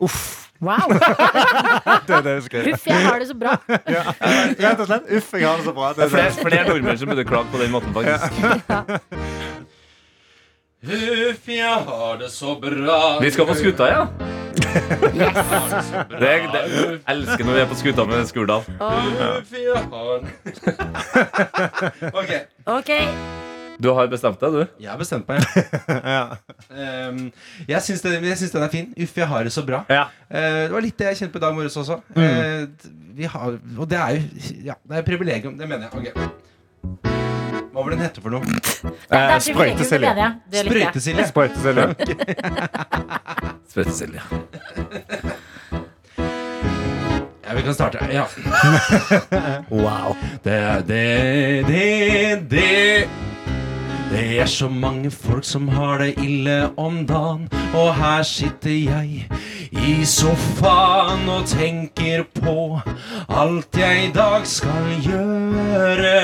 Uff. 0.00 0.46
Wow. 0.60 0.88
Det 2.06 2.14
er 2.16 2.22
det 2.24 2.32
jeg 2.32 2.42
skriver. 2.48 2.72
Uff, 2.74 2.86
jeg 2.86 3.04
har 3.06 3.18
det 3.18 3.28
så 3.28 3.36
bra. 3.36 3.54
Ja, 3.88 4.02
rett 4.64 4.80
og 4.80 4.86
slett. 4.88 5.06
Uff, 5.16 5.30
jeg 5.36 5.48
har 5.48 5.56
det 5.60 5.64
så 5.68 5.72
bra. 5.76 5.92
Det 5.96 6.04
er 6.04 6.12
Flere, 6.16 6.32
flere 6.40 6.66
nordmenn 6.68 6.98
som 7.00 7.12
burde 7.12 7.24
klage 7.28 7.52
på 7.52 7.60
den 7.60 7.72
måten, 7.72 7.92
faktisk. 7.96 8.40
Huff, 10.88 11.48
jeg 11.48 11.80
har 11.88 12.20
det 12.20 12.32
så 12.32 12.56
bra. 12.60 13.00
Vi 13.20 13.30
skal 13.36 13.48
på 13.48 13.56
skuta, 13.60 13.88
ja. 13.92 14.04
Det, 14.50 15.26
det, 16.20 16.30
jeg 16.30 17.00
elsker 17.08 17.44
når 17.44 17.54
vi 17.56 17.60
er 17.60 17.68
på 17.70 17.78
skuta 17.78 18.06
med 18.08 18.26
Skurdal. 18.28 18.62
Ok. 22.66 22.98
Du 23.80 23.88
har 23.96 24.10
bestemt 24.12 24.40
deg, 24.42 24.52
du? 24.52 24.82
Jeg 24.82 24.90
har 24.92 24.98
bestemt 25.00 25.28
meg. 25.30 25.40
Um, 26.70 27.32
jeg 27.66 27.82
syns 27.82 28.02
den, 28.04 28.22
den 28.22 28.62
er 28.62 28.68
fin. 28.70 28.92
Uff, 28.94 29.16
jeg 29.16 29.26
har 29.26 29.42
det 29.44 29.52
så 29.52 29.64
bra. 29.66 29.82
Ja. 29.90 30.04
Uh, 30.30 30.68
det 30.68 30.72
var 30.76 30.84
litt 30.84 30.98
det 31.00 31.08
jeg 31.10 31.18
kjente 31.22 31.34
på 31.34 31.40
i 31.40 31.44
dag 31.44 31.56
morges 31.56 31.76
også. 31.80 31.98
Mm. 32.14 32.22
Uh, 32.22 32.90
vi 33.18 33.30
har, 33.32 33.56
og 33.76 33.90
det 33.90 33.98
er 33.98 34.10
jo 34.16 34.20
ja, 34.70 34.78
det 34.86 35.00
er 35.00 35.08
privilegium. 35.08 35.58
Det 35.58 35.68
mener 35.68 35.88
jeg. 35.88 36.14
Ok. 36.14 37.16
Hva 37.72 37.82
var 37.84 37.90
den 37.94 38.00
hette 38.02 38.20
for 38.22 38.30
noe? 38.34 38.42
Likte 38.50 38.90
jeg. 39.14 39.42
Sprøytesilje. 39.46 40.10
Sprøytesilje. 41.30 41.86
Sprøytesilje. 43.70 44.22
Ja, 47.46 47.54
vi 47.56 47.62
kan 47.62 47.74
starte. 47.74 47.98
Ja. 48.12 48.26
Wow. 49.70 50.16
Det, 50.42 50.82
det, 50.88 51.64
det, 51.66 52.50
det 52.50 53.08
Det 54.10 54.40
er 54.42 54.46
så 54.50 54.68
mange 54.68 55.10
folk 55.10 55.44
som 55.46 55.68
har 55.68 55.98
det 56.02 56.14
ille 56.18 56.70
om 56.76 57.06
dagen, 57.06 57.48
og 57.74 57.94
her 57.94 58.22
sitter 58.26 58.70
jeg 58.70 59.28
i 59.70 60.04
sofaen 60.04 61.28
og 61.30 61.46
tenker 61.46 62.24
på 62.42 62.80
alt 63.28 63.78
jeg 63.78 64.08
i 64.08 64.12
dag 64.14 64.46
skal 64.46 64.90
gjøre. 65.06 66.16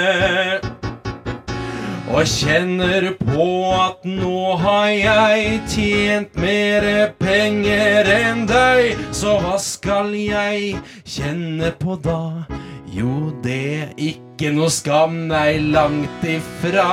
Og 2.06 2.22
kjenner 2.30 3.08
på 3.18 3.46
at 3.74 4.04
nå 4.06 4.54
har 4.62 4.90
jeg 4.94 5.56
tjent 5.72 6.36
mere 6.38 7.08
penger 7.18 8.06
enn 8.12 8.44
deg. 8.46 9.00
Så 9.14 9.34
hva 9.42 9.56
skal 9.62 10.14
jeg 10.14 10.78
kjenne 11.02 11.72
på 11.80 11.98
da? 12.04 12.46
Jo, 12.94 13.32
det 13.44 13.58
er 13.82 13.90
ikke 14.00 14.52
noe 14.54 14.70
skam, 14.72 15.26
nei, 15.32 15.58
langt 15.74 16.22
ifra. 16.30 16.86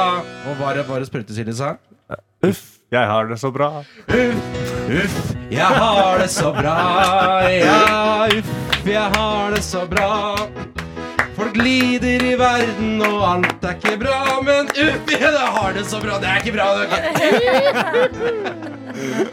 Og 0.50 0.58
hva 0.60 0.74
er 0.74 0.82
det 0.82 0.88
bare 0.90 1.08
sprøytesilje 1.08 1.56
sa? 1.62 1.76
Uff, 2.44 2.66
jeg 2.92 3.08
har 3.14 3.30
det 3.30 3.38
så 3.40 3.54
bra. 3.54 3.70
Uff, 4.10 4.52
uff, 4.98 5.22
jeg 5.54 5.82
har 5.86 6.20
det 6.20 6.30
så 6.34 6.52
bra. 6.58 6.78
Ja, 7.54 8.28
uff, 8.34 8.54
jeg 8.90 9.10
har 9.16 9.54
det 9.54 9.64
så 9.64 9.86
bra. 9.88 10.10
Folk 11.34 11.56
lider 11.58 12.22
i 12.22 12.34
verden, 12.38 13.02
og 13.02 13.24
alt 13.30 13.64
er 13.66 13.78
ikke 13.80 13.98
bra. 14.04 14.18
Men 14.46 14.70
uff, 14.70 15.14
jeg 15.14 15.34
har 15.58 15.74
det 15.74 15.86
så 15.90 16.02
bra. 16.04 16.20
Det 16.22 16.30
er 16.30 16.38
ikke 16.44 16.56
bra. 16.58 16.68
Det 16.78 16.88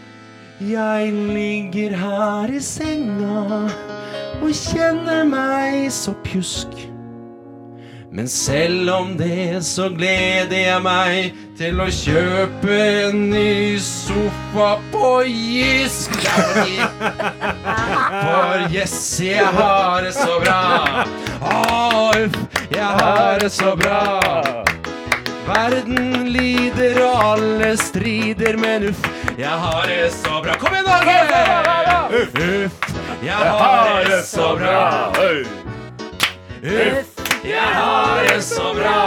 Jeg 0.61 1.13
ligger 1.13 1.97
her 1.97 2.51
i 2.53 2.61
senga 2.61 3.65
og 4.41 4.51
kjenner 4.53 5.25
meg 5.29 5.89
så 5.93 6.13
pjusk. 6.25 6.75
Men 8.13 8.29
selv 8.29 8.91
om 8.91 9.17
det 9.17 9.65
så 9.65 9.89
gleder 9.95 10.57
jeg 10.57 10.83
meg 10.85 11.37
til 11.57 11.81
å 11.81 11.87
kjøpe 11.95 12.77
en 13.07 13.31
ny 13.31 13.79
sofa 13.81 14.73
på 14.93 15.11
Jysk. 15.31 16.17
For 18.21 18.67
yes, 18.75 19.21
jeg 19.21 19.47
har 19.57 20.03
det 20.05 20.13
så 20.13 20.41
bra. 20.43 21.05
Å, 21.41 21.61
uff, 22.21 22.37
jeg 22.71 22.91
har 23.01 23.41
det 23.41 23.51
så 23.55 23.73
bra. 23.81 24.01
Verden 25.51 26.29
lider 26.31 27.01
og 27.03 27.23
alle 27.33 27.71
strider, 27.81 28.59
men 28.61 28.91
uff, 28.91 29.01
jeg 29.41 29.57
har 29.65 29.87
det 29.89 30.11
så 30.15 30.41
bra. 30.45 30.55
Kom 30.61 30.77
igjen, 30.77 30.87
da! 30.87 30.99
Uff, 32.21 32.37
uff, 32.45 32.93
jeg 33.25 33.51
har 33.57 34.05
det 34.11 34.21
så 34.29 34.53
bra. 34.61 34.79
Uff, 36.61 37.25
jeg 37.45 37.73
har 37.81 38.23
det 38.29 38.41
så 38.45 38.75
bra. 38.77 38.99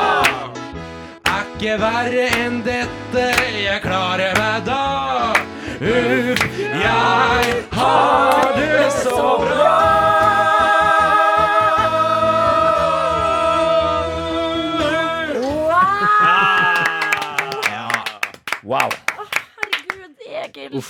Er 1.34 1.46
ikke 1.54 1.78
verre 1.80 2.28
enn 2.42 2.60
dette, 2.66 3.28
jeg 3.62 3.80
klarer 3.86 4.34
meg 4.42 4.66
da. 4.68 4.82
Uff, 5.84 6.44
jeg 7.14 7.64
har 7.72 8.54
det 8.58 8.92
så 8.92 9.28
bra. 9.42 9.74
Wow. 18.64 18.90
Herregud, 19.18 20.16
Egil. 20.46 20.84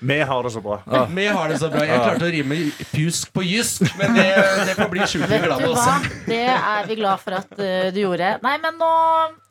Vi 0.00 0.20
har 0.20 0.42
det 0.42 0.50
så 0.50 0.60
bra. 0.60 1.06
Vi 1.14 1.26
har 1.26 1.48
det 1.48 1.58
så 1.58 1.68
bra. 1.68 1.84
Jeg 1.84 2.00
klarte 2.00 2.24
å 2.24 2.32
rime 2.32 2.56
pjusk 2.90 3.32
på 3.36 3.44
jysk, 3.44 3.84
men 4.00 4.16
det, 4.16 4.26
det 4.66 4.74
får 4.78 4.88
bli 4.92 5.04
sjukt 5.04 5.28
Vet 5.28 5.44
glad 5.44 5.64
også. 5.68 5.94
Det 6.26 6.40
er 6.48 6.88
vi 6.88 6.96
glad 7.00 7.20
for 7.20 7.36
at 7.36 7.52
eh, 7.60 7.92
du 7.92 8.00
gjorde. 8.06 8.34
Nei, 8.44 8.56
men 8.64 8.80
nå 8.80 8.90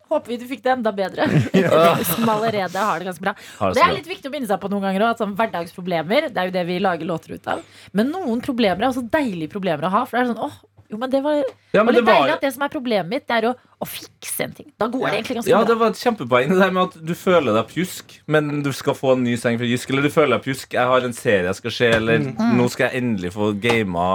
håper 0.09 0.27
vi 0.33 0.37
du 0.41 0.45
fikk 0.49 0.63
det 0.65 0.71
enda 0.77 0.91
bedre. 0.95 1.27
Som 2.13 2.29
allerede 2.29 2.77
har 2.77 2.99
det 2.99 3.09
ganske 3.09 3.21
bra. 3.27 3.35
Og 3.61 3.75
det 3.77 3.83
er 3.85 3.93
litt 3.97 4.09
viktig 4.09 4.29
å 4.29 4.33
minne 4.33 4.49
seg 4.49 4.59
på 4.61 4.69
noen 4.71 4.81
ganger 4.87 5.07
òg. 5.09 5.17
sånn 5.21 5.35
hverdagsproblemer 5.37 6.29
Det 6.33 6.37
er 6.41 6.49
jo 6.49 6.55
det 6.57 6.65
vi 6.67 6.79
lager 6.83 7.05
låter 7.05 7.35
ut 7.37 7.47
av. 7.47 7.61
Men 7.93 8.11
noen 8.13 8.41
problemer 8.45 8.83
er 8.83 8.89
også 8.93 9.05
deilige 9.09 9.51
problemer 9.53 9.85
å 9.87 9.93
ha. 9.99 10.05
For 10.09 10.17
det 10.17 10.25
er 10.27 10.33
sånn, 10.33 10.43
åh, 10.49 10.57
Jo, 10.89 10.97
men 10.97 11.11
det 11.13 11.19
var, 11.21 11.43
Ja, 11.71 11.83
men 11.83 11.93
litt 11.93 11.99
det 12.01 12.05
var- 12.11 12.21
deilig 12.23 12.33
at 12.33 12.41
det 12.41 12.49
som 12.55 12.63
er 12.65 12.69
problemet 12.73 13.05
mitt, 13.11 13.27
det 13.29 13.35
er 13.35 13.45
å, 13.51 13.55
å 13.77 13.85
fikse 13.85 14.41
en 14.47 14.53
ting. 14.57 14.71
Da 14.81 14.87
går 14.89 15.03
det 15.05 15.17
egentlig 15.19 15.35
ganske 15.37 15.49
Ja, 15.51 15.59
bra. 15.59 15.67
det 15.69 15.75
var 15.77 15.87
et 15.93 15.99
kjempepoeng. 16.01 16.49
Det 16.49 16.57
der 16.57 16.71
med 16.73 16.81
at 16.87 17.05
du 17.05 17.13
føler 17.13 17.53
deg 17.53 17.67
pjusk, 17.69 18.15
men 18.25 18.63
du 18.65 18.71
skal 18.73 18.95
få 18.97 19.11
en 19.13 19.21
ny 19.23 19.35
seng 19.37 19.59
fra 19.61 19.67
Jysk. 19.69 19.91
Eller 19.93 20.01
du 20.01 20.09
føler 20.09 20.39
deg 20.39 20.47
pjusk, 20.47 20.73
jeg 20.73 20.87
har 20.89 21.05
en 21.05 21.13
serie 21.13 21.45
jeg 21.45 21.55
skal 21.61 21.71
se, 21.77 21.91
eller 21.99 22.17
Mm. 22.17 22.57
nå 22.57 22.65
skal 22.73 22.89
jeg 22.89 23.03
endelig 23.03 23.31
få 23.37 23.51
gama 23.61 24.07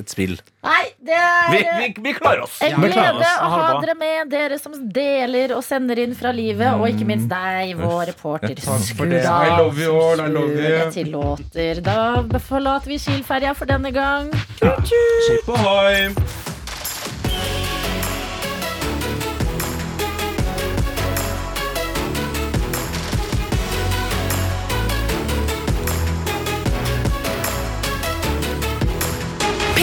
et 0.00 0.08
spill. 0.12 0.36
Nei, 0.64 0.84
det 1.04 1.16
er 1.18 1.50
Vi, 1.52 1.58
vi, 1.78 1.88
vi 2.06 2.12
klarer 2.16 2.42
oss. 2.46 2.56
en 2.64 2.80
Vi 2.80 2.88
glede 2.88 3.12
oss. 3.20 3.34
å 3.44 3.50
ha 3.52 3.80
dere 3.82 3.94
med, 4.00 4.30
dere 4.32 4.58
som 4.58 4.72
deler 4.94 5.52
og 5.56 5.62
sender 5.66 5.98
inn 6.04 6.14
fra 6.16 6.32
livet, 6.32 6.72
og 6.78 6.86
ikke 6.88 7.06
minst 7.08 7.28
deg, 7.28 7.74
vår 7.80 8.06
reporter. 8.12 8.56
Skura. 8.84 9.36
I 9.44 9.52
love 9.58 9.78
you 9.82 9.92
all, 10.00 10.20
I 10.20 10.28
love 10.32 10.54
you. 10.54 10.62
Det 10.62 10.90
tillåter. 10.96 11.80
Da 11.84 12.38
forlater 12.38 12.88
vi 12.94 12.98
Kiel-ferja 12.98 13.54
for 13.54 13.66
denne 13.70 13.92
gang. 13.94 14.32
Skip 14.62 15.48
ohoi! 15.48 16.53